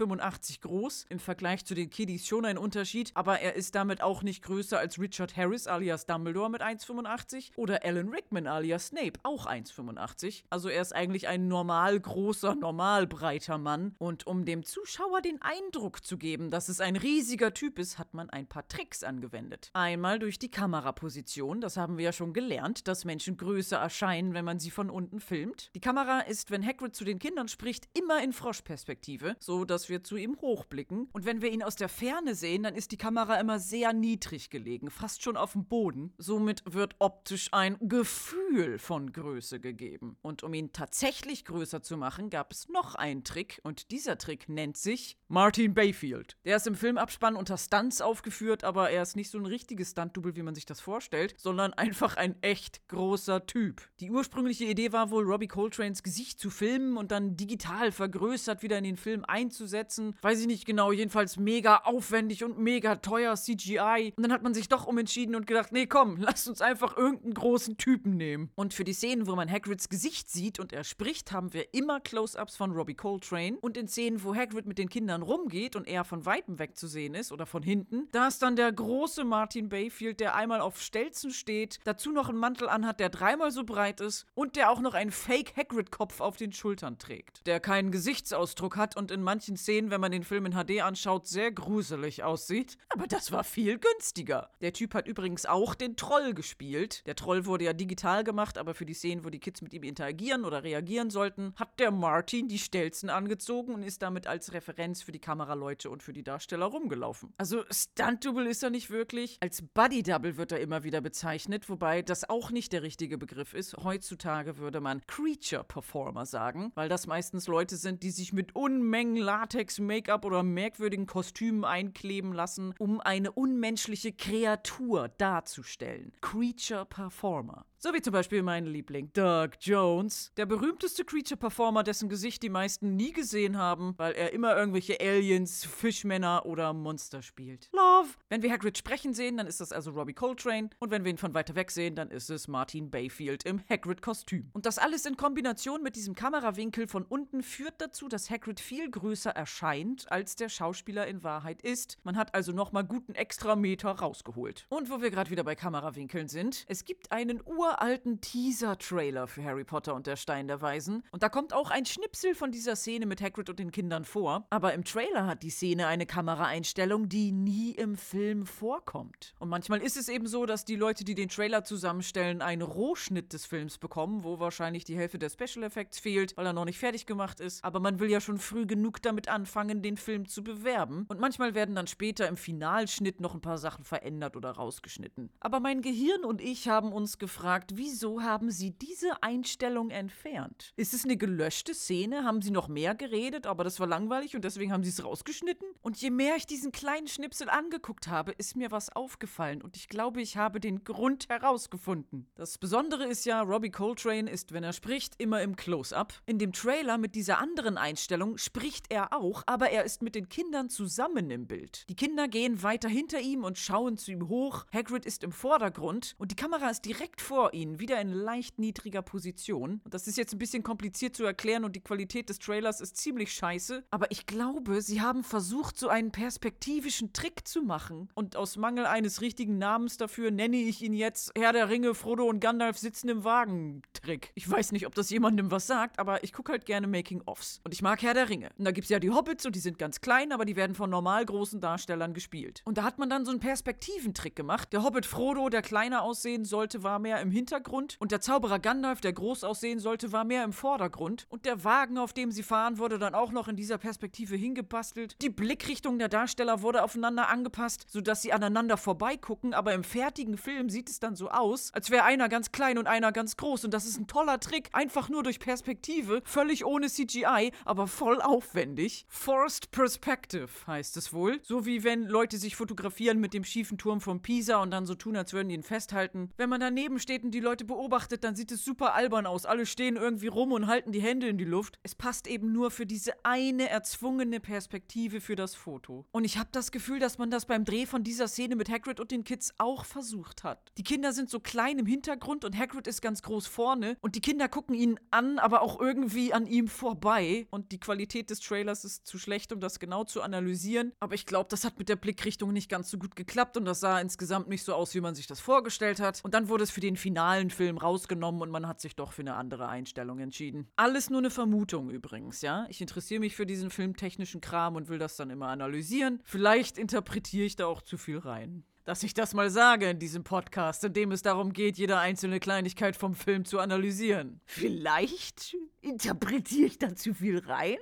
groß. 0.60 1.06
Im 1.08 1.18
Vergleich 1.18 1.64
zu 1.64 1.74
den 1.74 1.90
Kiddies 1.90 2.26
schon 2.26 2.44
ein 2.44 2.58
Unterschied, 2.58 3.10
aber 3.14 3.40
er 3.40 3.54
ist 3.54 3.74
damit 3.74 4.02
auch 4.02 4.22
nicht 4.22 4.42
größer 4.42 4.78
als 4.78 4.98
Richard 4.98 5.36
Harris 5.36 5.66
alias 5.66 6.06
Dumbledore 6.06 6.50
mit 6.50 6.62
1,85 6.62 7.52
oder 7.56 7.84
Alan 7.84 8.08
Rickman 8.08 8.46
alias 8.46 8.88
Snape, 8.88 9.18
auch 9.22 9.46
1,85. 9.46 10.44
Also 10.50 10.68
er 10.68 10.82
ist 10.82 10.94
eigentlich 10.94 11.26
ein 11.28 11.48
normal 11.48 11.98
großer, 11.98 12.54
normal 12.54 13.06
breiter 13.06 13.58
Mann. 13.58 13.94
Und 13.98 14.26
um 14.26 14.44
dem 14.44 14.64
Zuschauer 14.64 15.22
den 15.22 15.40
Eindruck 15.40 16.04
zu 16.04 16.18
geben, 16.18 16.50
dass 16.50 16.68
es 16.68 16.80
ein 16.80 16.96
riesiger 16.96 17.54
Typ 17.54 17.78
ist, 17.78 17.98
hat 17.98 18.14
man 18.14 18.30
ein 18.30 18.46
paar 18.46 18.68
Tricks 18.68 19.02
angewendet. 19.02 19.70
Einmal 19.72 20.18
durch 20.18 20.38
die 20.38 20.50
Kameraposition, 20.50 21.60
das 21.60 21.76
haben 21.76 21.96
wir 21.96 22.04
ja 22.04 22.12
schon 22.12 22.32
gelernt, 22.32 22.86
dass 22.88 23.04
Menschen 23.04 23.36
größer 23.36 23.78
erscheinen, 23.78 24.34
wenn 24.34 24.44
man 24.44 24.58
sie 24.58 24.70
von 24.70 24.90
unten 24.90 25.13
Sekunden 25.14 25.20
filmt. 25.20 25.70
Die 25.74 25.80
Kamera 25.80 26.20
ist, 26.20 26.50
wenn 26.50 26.64
Hagrid 26.64 26.94
zu 26.94 27.04
den 27.04 27.18
Kindern 27.18 27.48
spricht, 27.48 27.88
immer 27.96 28.22
in 28.22 28.32
Froschperspektive, 28.32 29.36
so 29.40 29.64
dass 29.64 29.88
wir 29.88 30.02
zu 30.02 30.16
ihm 30.16 30.36
hochblicken. 30.40 31.08
Und 31.12 31.24
wenn 31.24 31.42
wir 31.42 31.50
ihn 31.50 31.62
aus 31.62 31.76
der 31.76 31.88
Ferne 31.88 32.34
sehen, 32.34 32.62
dann 32.62 32.74
ist 32.74 32.92
die 32.92 32.96
Kamera 32.96 33.40
immer 33.40 33.58
sehr 33.58 33.92
niedrig 33.92 34.50
gelegen, 34.50 34.90
fast 34.90 35.22
schon 35.22 35.36
auf 35.36 35.52
dem 35.52 35.66
Boden. 35.66 36.12
Somit 36.18 36.62
wird 36.66 36.96
optisch 36.98 37.48
ein 37.52 37.76
Gefühl 37.80 38.78
von 38.78 39.12
Größe 39.12 39.60
gegeben. 39.60 40.16
Und 40.22 40.42
um 40.42 40.54
ihn 40.54 40.72
tatsächlich 40.72 41.44
größer 41.44 41.82
zu 41.82 41.96
machen, 41.96 42.30
gab 42.30 42.52
es 42.52 42.68
noch 42.68 42.94
einen 42.94 43.24
Trick 43.24 43.60
und 43.62 43.90
dieser 43.90 44.18
Trick 44.18 44.48
nennt 44.48 44.76
sich 44.76 45.18
Martin 45.28 45.74
Bayfield. 45.74 46.36
Der 46.44 46.56
ist 46.56 46.66
im 46.66 46.74
Filmabspann 46.74 47.36
unter 47.36 47.58
Stunts 47.58 48.00
aufgeführt, 48.00 48.64
aber 48.64 48.90
er 48.90 49.02
ist 49.02 49.16
nicht 49.16 49.30
so 49.30 49.38
ein 49.38 49.46
richtiges 49.46 49.90
Stunt-Double, 49.90 50.36
wie 50.36 50.42
man 50.42 50.54
sich 50.54 50.66
das 50.66 50.80
vorstellt, 50.80 51.34
sondern 51.38 51.72
einfach 51.74 52.16
ein 52.16 52.40
echt 52.42 52.86
großer 52.88 53.46
Typ. 53.46 53.82
Die 54.00 54.10
ursprüngliche 54.10 54.64
Idee 54.64 54.92
war 54.92 55.03
wohl, 55.10 55.24
Robbie 55.24 55.48
Coltrane's 55.48 56.02
Gesicht 56.02 56.38
zu 56.38 56.50
filmen 56.50 56.96
und 56.96 57.10
dann 57.10 57.36
digital 57.36 57.92
vergrößert 57.92 58.62
wieder 58.62 58.78
in 58.78 58.84
den 58.84 58.96
Film 58.96 59.24
einzusetzen. 59.26 60.16
Weiß 60.22 60.40
ich 60.40 60.46
nicht 60.46 60.66
genau, 60.66 60.92
jedenfalls 60.92 61.36
mega 61.36 61.78
aufwendig 61.78 62.44
und 62.44 62.58
mega 62.58 62.96
teuer 62.96 63.34
CGI. 63.36 64.12
Und 64.16 64.22
dann 64.22 64.32
hat 64.32 64.42
man 64.42 64.54
sich 64.54 64.68
doch 64.68 64.86
umentschieden 64.86 65.34
und 65.34 65.46
gedacht, 65.46 65.72
nee, 65.72 65.86
komm, 65.86 66.16
lasst 66.18 66.48
uns 66.48 66.60
einfach 66.60 66.96
irgendeinen 66.96 67.34
großen 67.34 67.76
Typen 67.76 68.16
nehmen. 68.16 68.50
Und 68.54 68.74
für 68.74 68.84
die 68.84 68.92
Szenen, 68.92 69.26
wo 69.26 69.34
man 69.34 69.50
Hagrids 69.50 69.88
Gesicht 69.88 70.30
sieht 70.30 70.60
und 70.60 70.72
er 70.72 70.84
spricht, 70.84 71.32
haben 71.32 71.52
wir 71.52 71.72
immer 71.74 72.00
Close-ups 72.00 72.56
von 72.56 72.72
Robbie 72.72 72.94
Coltrane. 72.94 73.58
Und 73.60 73.76
in 73.76 73.88
Szenen, 73.88 74.22
wo 74.22 74.34
Hagrid 74.34 74.66
mit 74.66 74.78
den 74.78 74.88
Kindern 74.88 75.22
rumgeht 75.22 75.76
und 75.76 75.86
er 75.86 76.04
von 76.04 76.26
weitem 76.26 76.58
weg 76.58 76.76
zu 76.76 76.86
sehen 76.86 77.14
ist 77.14 77.32
oder 77.32 77.46
von 77.46 77.62
hinten, 77.62 78.08
da 78.12 78.28
ist 78.28 78.42
dann 78.42 78.56
der 78.56 78.72
große 78.72 79.24
Martin 79.24 79.68
Bayfield, 79.68 80.20
der 80.20 80.34
einmal 80.34 80.60
auf 80.60 80.80
Stelzen 80.80 81.30
steht, 81.30 81.78
dazu 81.84 82.12
noch 82.12 82.28
einen 82.28 82.38
Mantel 82.38 82.68
anhat, 82.68 83.00
der 83.00 83.10
dreimal 83.10 83.50
so 83.50 83.64
breit 83.64 84.00
ist 84.00 84.26
und 84.34 84.56
der 84.56 84.70
auch 84.70 84.80
noch 84.80 84.93
einen 84.94 85.10
Fake-Hagrid-Kopf 85.10 86.20
auf 86.20 86.36
den 86.36 86.52
Schultern 86.52 86.98
trägt, 86.98 87.46
der 87.46 87.60
keinen 87.60 87.90
Gesichtsausdruck 87.90 88.76
hat 88.76 88.96
und 88.96 89.10
in 89.10 89.22
manchen 89.22 89.56
Szenen, 89.56 89.90
wenn 89.90 90.00
man 90.00 90.12
den 90.12 90.24
Film 90.24 90.46
in 90.46 90.52
HD 90.52 90.82
anschaut, 90.82 91.26
sehr 91.26 91.52
gruselig 91.52 92.22
aussieht. 92.22 92.76
Aber 92.88 93.06
das 93.06 93.32
war 93.32 93.44
viel 93.44 93.78
günstiger. 93.78 94.50
Der 94.60 94.72
Typ 94.72 94.94
hat 94.94 95.06
übrigens 95.06 95.46
auch 95.46 95.74
den 95.74 95.96
Troll 95.96 96.34
gespielt. 96.34 97.06
Der 97.06 97.16
Troll 97.16 97.46
wurde 97.46 97.64
ja 97.64 97.72
digital 97.72 98.24
gemacht, 98.24 98.58
aber 98.58 98.74
für 98.74 98.86
die 98.86 98.94
Szenen, 98.94 99.24
wo 99.24 99.30
die 99.30 99.40
Kids 99.40 99.62
mit 99.62 99.72
ihm 99.74 99.82
interagieren 99.82 100.44
oder 100.44 100.64
reagieren 100.64 101.10
sollten, 101.10 101.54
hat 101.56 101.78
der 101.80 101.90
Martin 101.90 102.48
die 102.48 102.58
Stelzen 102.58 103.10
angezogen 103.10 103.74
und 103.74 103.82
ist 103.82 104.02
damit 104.02 104.26
als 104.26 104.52
Referenz 104.52 105.02
für 105.02 105.12
die 105.12 105.18
Kameraleute 105.18 105.90
und 105.90 106.02
für 106.02 106.12
die 106.12 106.22
Darsteller 106.22 106.66
rumgelaufen. 106.66 107.32
Also 107.36 107.64
Stunt-Double 107.70 108.46
ist 108.46 108.62
er 108.62 108.70
nicht 108.70 108.90
wirklich. 108.90 109.38
Als 109.40 109.62
Buddy-Double 109.62 110.36
wird 110.36 110.52
er 110.52 110.60
immer 110.60 110.84
wieder 110.84 111.00
bezeichnet, 111.00 111.68
wobei 111.68 112.02
das 112.02 112.28
auch 112.28 112.50
nicht 112.50 112.72
der 112.72 112.82
richtige 112.82 113.18
Begriff 113.18 113.54
ist. 113.54 113.76
Heutzutage 113.76 114.58
würde 114.58 114.80
man 114.84 115.04
Creature-Performer 115.08 116.26
sagen, 116.26 116.70
weil 116.76 116.88
das 116.88 117.08
meistens 117.08 117.48
Leute 117.48 117.76
sind, 117.76 118.04
die 118.04 118.10
sich 118.10 118.32
mit 118.32 118.54
Unmengen 118.54 119.16
Latex, 119.16 119.80
Make-up 119.80 120.24
oder 120.24 120.44
merkwürdigen 120.44 121.06
Kostümen 121.06 121.64
einkleben 121.64 122.32
lassen, 122.32 122.74
um 122.78 123.00
eine 123.00 123.32
unmenschliche 123.32 124.12
Kreatur 124.12 125.08
darzustellen. 125.08 126.12
Creature-Performer. 126.20 127.66
So 127.84 127.92
wie 127.92 128.00
zum 128.00 128.14
Beispiel 128.14 128.42
mein 128.42 128.64
Liebling 128.64 129.12
Doug 129.12 129.50
Jones, 129.60 130.32
der 130.38 130.46
berühmteste 130.46 131.04
Creature-Performer, 131.04 131.82
dessen 131.82 132.08
Gesicht 132.08 132.42
die 132.42 132.48
meisten 132.48 132.96
nie 132.96 133.12
gesehen 133.12 133.58
haben, 133.58 133.92
weil 133.98 134.14
er 134.14 134.32
immer 134.32 134.56
irgendwelche 134.56 134.98
Aliens, 135.00 135.66
Fischmänner 135.66 136.46
oder 136.46 136.72
Monster 136.72 137.20
spielt. 137.20 137.68
Love! 137.74 138.08
Wenn 138.30 138.42
wir 138.42 138.50
Hagrid 138.50 138.78
sprechen 138.78 139.12
sehen, 139.12 139.36
dann 139.36 139.46
ist 139.46 139.60
das 139.60 139.70
also 139.70 139.90
Robbie 139.90 140.14
Coltrane 140.14 140.70
und 140.78 140.90
wenn 140.92 141.04
wir 141.04 141.10
ihn 141.10 141.18
von 141.18 141.34
weiter 141.34 141.56
weg 141.56 141.70
sehen, 141.70 141.94
dann 141.94 142.10
ist 142.10 142.30
es 142.30 142.48
Martin 142.48 142.90
Bayfield 142.90 143.44
im 143.44 143.60
Hagrid-Kostüm. 143.68 144.48
Und 144.54 144.64
das 144.64 144.78
alles 144.78 145.04
in 145.04 145.18
Kombination 145.18 145.82
mit 145.82 145.94
diesem 145.94 146.14
Kamerawinkel 146.14 146.88
von 146.88 147.04
unten 147.04 147.42
führt 147.42 147.82
dazu, 147.82 148.08
dass 148.08 148.30
Hagrid 148.30 148.60
viel 148.60 148.90
größer 148.90 149.32
erscheint, 149.32 150.10
als 150.10 150.36
der 150.36 150.48
Schauspieler 150.48 151.06
in 151.06 151.22
Wahrheit 151.22 151.60
ist. 151.60 151.98
Man 152.02 152.16
hat 152.16 152.34
also 152.34 152.52
nochmal 152.52 152.84
guten 152.84 153.14
extra 153.14 153.56
Meter 153.56 153.90
rausgeholt. 153.90 154.64
Und 154.70 154.88
wo 154.88 155.02
wir 155.02 155.10
gerade 155.10 155.28
wieder 155.28 155.44
bei 155.44 155.54
Kamerawinkeln 155.54 156.28
sind, 156.28 156.64
es 156.66 156.86
gibt 156.86 157.12
einen 157.12 157.42
Ur 157.44 157.73
uralten 157.74 158.20
Teaser-Trailer 158.20 159.26
für 159.26 159.42
Harry 159.44 159.64
Potter 159.64 159.94
und 159.94 160.06
der 160.06 160.16
Stein 160.16 160.46
der 160.46 160.60
Weisen. 160.60 161.02
Und 161.10 161.22
da 161.22 161.28
kommt 161.28 161.52
auch 161.52 161.70
ein 161.70 161.84
Schnipsel 161.84 162.34
von 162.34 162.52
dieser 162.52 162.76
Szene 162.76 163.06
mit 163.06 163.20
Hagrid 163.20 163.50
und 163.50 163.58
den 163.58 163.72
Kindern 163.72 164.04
vor. 164.04 164.46
Aber 164.50 164.74
im 164.74 164.84
Trailer 164.84 165.26
hat 165.26 165.42
die 165.42 165.50
Szene 165.50 165.86
eine 165.86 166.06
Kameraeinstellung, 166.06 167.08
die 167.08 167.32
nie 167.32 167.72
im 167.72 167.96
Film 167.96 168.46
vorkommt. 168.46 169.34
Und 169.38 169.48
manchmal 169.48 169.80
ist 169.80 169.96
es 169.96 170.08
eben 170.08 170.26
so, 170.26 170.46
dass 170.46 170.64
die 170.64 170.76
Leute, 170.76 171.04
die 171.04 171.14
den 171.14 171.28
Trailer 171.28 171.64
zusammenstellen, 171.64 172.42
einen 172.42 172.62
Rohschnitt 172.62 173.32
des 173.32 173.46
Films 173.46 173.78
bekommen, 173.78 174.24
wo 174.24 174.38
wahrscheinlich 174.38 174.84
die 174.84 174.96
Hälfte 174.96 175.18
der 175.18 175.30
Special 175.30 175.64
Effects 175.64 175.98
fehlt, 175.98 176.36
weil 176.36 176.46
er 176.46 176.52
noch 176.52 176.64
nicht 176.64 176.78
fertig 176.78 177.06
gemacht 177.06 177.40
ist. 177.40 177.64
Aber 177.64 177.80
man 177.80 177.98
will 177.98 178.10
ja 178.10 178.20
schon 178.20 178.38
früh 178.38 178.66
genug 178.66 179.02
damit 179.02 179.28
anfangen, 179.28 179.82
den 179.82 179.96
Film 179.96 180.28
zu 180.28 180.44
bewerben. 180.44 181.06
Und 181.08 181.20
manchmal 181.20 181.54
werden 181.54 181.74
dann 181.74 181.86
später 181.86 182.28
im 182.28 182.36
Finalschnitt 182.36 183.20
noch 183.20 183.34
ein 183.34 183.40
paar 183.40 183.58
Sachen 183.58 183.84
verändert 183.84 184.36
oder 184.36 184.52
rausgeschnitten. 184.52 185.30
Aber 185.40 185.60
mein 185.60 185.82
Gehirn 185.82 186.24
und 186.24 186.40
ich 186.40 186.68
haben 186.68 186.92
uns 186.92 187.18
gefragt, 187.18 187.63
wieso 187.74 188.22
haben 188.22 188.50
sie 188.50 188.70
diese 188.70 189.22
Einstellung 189.22 189.90
entfernt? 189.90 190.72
Ist 190.76 190.94
es 190.94 191.04
eine 191.04 191.16
gelöschte 191.16 191.74
Szene? 191.74 192.24
Haben 192.24 192.42
sie 192.42 192.50
noch 192.50 192.68
mehr 192.68 192.94
geredet, 192.94 193.46
aber 193.46 193.64
das 193.64 193.80
war 193.80 193.86
langweilig 193.86 194.34
und 194.34 194.44
deswegen 194.44 194.72
haben 194.72 194.84
sie 194.84 194.90
es 194.90 195.04
rausgeschnitten? 195.04 195.66
Und 195.82 196.00
je 196.00 196.10
mehr 196.10 196.36
ich 196.36 196.46
diesen 196.46 196.72
kleinen 196.72 197.08
Schnipsel 197.08 197.48
angeguckt 197.48 198.08
habe, 198.08 198.32
ist 198.32 198.56
mir 198.56 198.70
was 198.70 198.90
aufgefallen 198.90 199.62
und 199.62 199.76
ich 199.76 199.88
glaube, 199.88 200.20
ich 200.20 200.36
habe 200.36 200.60
den 200.60 200.84
Grund 200.84 201.28
herausgefunden. 201.28 202.26
Das 202.34 202.58
Besondere 202.58 203.04
ist 203.06 203.24
ja, 203.24 203.40
Robbie 203.42 203.70
Coltrane 203.70 204.30
ist, 204.30 204.52
wenn 204.52 204.64
er 204.64 204.72
spricht, 204.72 205.14
immer 205.18 205.42
im 205.42 205.56
Close-up. 205.56 206.14
In 206.26 206.38
dem 206.38 206.52
Trailer 206.52 206.98
mit 206.98 207.14
dieser 207.14 207.38
anderen 207.38 207.78
Einstellung 207.78 208.38
spricht 208.38 208.92
er 208.92 209.12
auch, 209.12 209.42
aber 209.46 209.70
er 209.70 209.84
ist 209.84 210.02
mit 210.02 210.14
den 210.14 210.28
Kindern 210.28 210.68
zusammen 210.68 211.30
im 211.30 211.46
Bild. 211.46 211.84
Die 211.88 211.96
Kinder 211.96 212.28
gehen 212.28 212.62
weiter 212.62 212.88
hinter 212.88 213.20
ihm 213.20 213.44
und 213.44 213.58
schauen 213.58 213.96
zu 213.96 214.12
ihm 214.12 214.28
hoch. 214.28 214.66
Hagrid 214.72 215.06
ist 215.06 215.24
im 215.24 215.32
Vordergrund 215.32 216.14
und 216.18 216.30
die 216.30 216.36
Kamera 216.36 216.68
ist 216.70 216.84
direkt 216.84 217.20
vor 217.20 217.53
ihnen, 217.54 217.78
wieder 217.78 218.00
in 218.00 218.12
leicht 218.12 218.58
niedriger 218.58 219.02
Position. 219.02 219.80
Das 219.88 220.06
ist 220.06 220.18
jetzt 220.18 220.32
ein 220.32 220.38
bisschen 220.38 220.62
kompliziert 220.62 221.16
zu 221.16 221.24
erklären 221.24 221.64
und 221.64 221.76
die 221.76 221.80
Qualität 221.80 222.28
des 222.28 222.38
Trailers 222.38 222.80
ist 222.80 222.96
ziemlich 222.96 223.32
scheiße, 223.32 223.84
aber 223.90 224.10
ich 224.10 224.26
glaube, 224.26 224.82
sie 224.82 225.00
haben 225.00 225.24
versucht, 225.24 225.78
so 225.78 225.88
einen 225.88 226.10
perspektivischen 226.10 227.12
Trick 227.12 227.46
zu 227.46 227.62
machen. 227.62 228.08
Und 228.14 228.36
aus 228.36 228.56
Mangel 228.56 228.86
eines 228.86 229.20
richtigen 229.20 229.58
Namens 229.58 229.96
dafür 229.96 230.30
nenne 230.30 230.56
ich 230.56 230.82
ihn 230.82 230.92
jetzt 230.92 231.32
Herr 231.36 231.52
der 231.52 231.68
Ringe, 231.68 231.94
Frodo 231.94 232.24
und 232.24 232.40
Gandalf 232.40 232.78
sitzen 232.78 233.08
im 233.08 233.24
Wagen 233.24 233.82
Trick. 233.92 234.32
Ich 234.34 234.48
weiß 234.48 234.72
nicht, 234.72 234.86
ob 234.86 234.94
das 234.94 235.10
jemandem 235.10 235.50
was 235.50 235.66
sagt, 235.66 235.98
aber 235.98 236.24
ich 236.24 236.32
gucke 236.32 236.52
halt 236.52 236.66
gerne 236.66 236.86
Making-ofs. 236.86 237.60
Und 237.64 237.72
ich 237.72 237.82
mag 237.82 238.02
Herr 238.02 238.14
der 238.14 238.28
Ringe. 238.28 238.50
Und 238.58 238.64
da 238.64 238.70
gibt 238.70 238.84
es 238.84 238.90
ja 238.90 238.98
die 238.98 239.10
Hobbits 239.10 239.46
und 239.46 239.54
die 239.54 239.60
sind 239.60 239.78
ganz 239.78 240.00
klein, 240.00 240.32
aber 240.32 240.44
die 240.44 240.56
werden 240.56 240.74
von 240.74 240.90
normal 240.90 241.24
großen 241.24 241.60
Darstellern 241.60 242.14
gespielt. 242.14 242.62
Und 242.64 242.78
da 242.78 242.82
hat 242.82 242.98
man 242.98 243.08
dann 243.08 243.24
so 243.24 243.30
einen 243.30 243.40
Perspektiventrick 243.40 244.36
gemacht. 244.36 244.72
Der 244.72 244.82
Hobbit 244.82 245.06
Frodo, 245.06 245.48
der 245.48 245.62
kleiner 245.62 246.02
aussehen 246.02 246.44
sollte, 246.44 246.82
war 246.82 246.98
mehr 246.98 247.20
im 247.20 247.30
Hintergrund. 247.34 247.96
Und 247.98 248.12
der 248.12 248.20
Zauberer 248.20 248.58
Gandalf, 248.58 249.00
der 249.00 249.12
groß 249.12 249.44
aussehen 249.44 249.78
sollte, 249.78 250.12
war 250.12 250.24
mehr 250.24 250.44
im 250.44 250.52
Vordergrund. 250.52 251.26
Und 251.28 251.44
der 251.44 251.64
Wagen, 251.64 251.98
auf 251.98 252.12
dem 252.12 252.30
sie 252.30 252.42
fahren, 252.42 252.78
wurde 252.78 252.98
dann 252.98 253.14
auch 253.14 253.32
noch 253.32 253.48
in 253.48 253.56
dieser 253.56 253.78
Perspektive 253.78 254.36
hingebastelt. 254.36 255.16
Die 255.20 255.30
Blickrichtung 255.30 255.98
der 255.98 256.08
Darsteller 256.08 256.62
wurde 256.62 256.82
aufeinander 256.82 257.28
angepasst, 257.28 257.86
sodass 257.88 258.22
sie 258.22 258.32
aneinander 258.32 258.76
vorbeigucken. 258.76 259.52
Aber 259.52 259.74
im 259.74 259.84
fertigen 259.84 260.36
Film 260.36 260.70
sieht 260.70 260.88
es 260.88 261.00
dann 261.00 261.16
so 261.16 261.28
aus, 261.30 261.72
als 261.74 261.90
wäre 261.90 262.04
einer 262.04 262.28
ganz 262.28 262.52
klein 262.52 262.78
und 262.78 262.86
einer 262.86 263.12
ganz 263.12 263.36
groß. 263.36 263.64
Und 263.64 263.74
das 263.74 263.84
ist 263.84 263.98
ein 263.98 264.06
toller 264.06 264.40
Trick. 264.40 264.70
Einfach 264.72 265.08
nur 265.08 265.22
durch 265.22 265.40
Perspektive. 265.40 266.22
Völlig 266.24 266.64
ohne 266.64 266.88
CGI, 266.88 267.52
aber 267.64 267.86
voll 267.86 268.22
aufwendig. 268.22 269.06
Forced 269.08 269.70
Perspective 269.72 270.48
heißt 270.66 270.96
es 270.96 271.12
wohl. 271.12 271.40
So 271.42 271.66
wie 271.66 271.84
wenn 271.84 272.04
Leute 272.04 272.38
sich 272.38 272.56
fotografieren 272.56 273.18
mit 273.18 273.34
dem 273.34 273.44
schiefen 273.44 273.78
Turm 273.78 274.00
von 274.00 274.22
Pisa 274.22 274.62
und 274.62 274.70
dann 274.70 274.86
so 274.86 274.94
tun, 274.94 275.16
als 275.16 275.32
würden 275.32 275.48
die 275.48 275.54
ihn 275.54 275.62
festhalten. 275.62 276.30
Wenn 276.36 276.48
man 276.48 276.60
daneben 276.60 276.98
steht 276.98 277.23
und 277.24 277.30
die 277.32 277.40
Leute 277.40 277.64
beobachtet, 277.64 278.22
dann 278.22 278.36
sieht 278.36 278.52
es 278.52 278.64
super 278.64 278.94
albern 278.94 279.26
aus. 279.26 279.46
Alle 279.46 279.66
stehen 279.66 279.96
irgendwie 279.96 280.26
rum 280.26 280.52
und 280.52 280.66
halten 280.66 280.92
die 280.92 281.00
Hände 281.00 281.26
in 281.28 281.38
die 281.38 281.44
Luft. 281.44 281.78
Es 281.82 281.94
passt 281.94 282.26
eben 282.26 282.52
nur 282.52 282.70
für 282.70 282.86
diese 282.86 283.12
eine 283.24 283.68
erzwungene 283.68 284.40
Perspektive 284.40 285.20
für 285.20 285.34
das 285.34 285.54
Foto. 285.54 286.04
Und 286.12 286.24
ich 286.24 286.38
habe 286.38 286.50
das 286.52 286.70
Gefühl, 286.70 286.98
dass 286.98 287.18
man 287.18 287.30
das 287.30 287.46
beim 287.46 287.64
Dreh 287.64 287.86
von 287.86 288.04
dieser 288.04 288.28
Szene 288.28 288.56
mit 288.56 288.68
Hagrid 288.68 289.00
und 289.00 289.10
den 289.10 289.24
Kids 289.24 289.54
auch 289.58 289.84
versucht 289.84 290.44
hat. 290.44 290.72
Die 290.76 290.82
Kinder 290.82 291.12
sind 291.12 291.30
so 291.30 291.40
klein 291.40 291.78
im 291.78 291.86
Hintergrund 291.86 292.44
und 292.44 292.56
Hagrid 292.58 292.86
ist 292.86 293.00
ganz 293.00 293.22
groß 293.22 293.46
vorne 293.46 293.96
und 294.00 294.14
die 294.14 294.20
Kinder 294.20 294.48
gucken 294.48 294.74
ihn 294.74 295.00
an, 295.10 295.38
aber 295.38 295.62
auch 295.62 295.80
irgendwie 295.80 296.32
an 296.32 296.46
ihm 296.46 296.68
vorbei. 296.68 297.46
Und 297.50 297.72
die 297.72 297.80
Qualität 297.80 298.30
des 298.30 298.40
Trailers 298.40 298.84
ist 298.84 299.06
zu 299.06 299.18
schlecht, 299.18 299.52
um 299.52 299.60
das 299.60 299.78
genau 299.78 300.04
zu 300.04 300.22
analysieren. 300.22 300.92
Aber 301.00 301.14
ich 301.14 301.26
glaube, 301.26 301.48
das 301.48 301.64
hat 301.64 301.78
mit 301.78 301.88
der 301.88 301.96
Blickrichtung 301.96 302.52
nicht 302.52 302.68
ganz 302.68 302.90
so 302.90 302.98
gut 302.98 303.16
geklappt 303.16 303.56
und 303.56 303.64
das 303.64 303.80
sah 303.80 304.00
insgesamt 304.00 304.48
nicht 304.48 304.64
so 304.64 304.74
aus, 304.74 304.94
wie 304.94 305.00
man 305.00 305.14
sich 305.14 305.26
das 305.26 305.40
vorgestellt 305.40 306.00
hat. 306.00 306.20
Und 306.22 306.34
dann 306.34 306.48
wurde 306.48 306.64
es 306.64 306.70
für 306.70 306.80
den 306.80 306.96
finalen 307.14 307.50
Film 307.50 307.78
rausgenommen 307.78 308.42
und 308.42 308.50
man 308.50 308.66
hat 308.66 308.80
sich 308.80 308.96
doch 308.96 309.12
für 309.12 309.22
eine 309.22 309.34
andere 309.34 309.68
Einstellung 309.68 310.18
entschieden. 310.18 310.66
Alles 310.74 311.10
nur 311.10 311.20
eine 311.20 311.30
Vermutung 311.30 311.90
übrigens, 311.90 312.42
ja? 312.42 312.66
Ich 312.68 312.80
interessiere 312.80 313.20
mich 313.20 313.36
für 313.36 313.46
diesen 313.46 313.70
filmtechnischen 313.70 314.40
Kram 314.40 314.74
und 314.74 314.88
will 314.88 314.98
das 314.98 315.14
dann 315.14 315.30
immer 315.30 315.46
analysieren. 315.46 316.20
Vielleicht 316.24 316.76
interpretiere 316.76 317.46
ich 317.46 317.54
da 317.54 317.66
auch 317.66 317.82
zu 317.82 317.96
viel 317.98 318.18
rein 318.18 318.64
dass 318.86 319.02
ich 319.02 319.14
das 319.14 319.32
mal 319.32 319.48
sage 319.48 319.88
in 319.88 319.98
diesem 319.98 320.24
Podcast, 320.24 320.84
in 320.84 320.92
dem 320.92 321.10
es 321.10 321.22
darum 321.22 321.54
geht, 321.54 321.78
jede 321.78 321.96
einzelne 321.96 322.38
Kleinigkeit 322.38 322.96
vom 322.96 323.14
Film 323.14 323.46
zu 323.46 323.58
analysieren. 323.58 324.42
Vielleicht 324.44 325.56
interpretiere 325.80 326.66
ich 326.66 326.78
da 326.78 326.94
zu 326.94 327.14
viel 327.14 327.38
rein? 327.38 327.78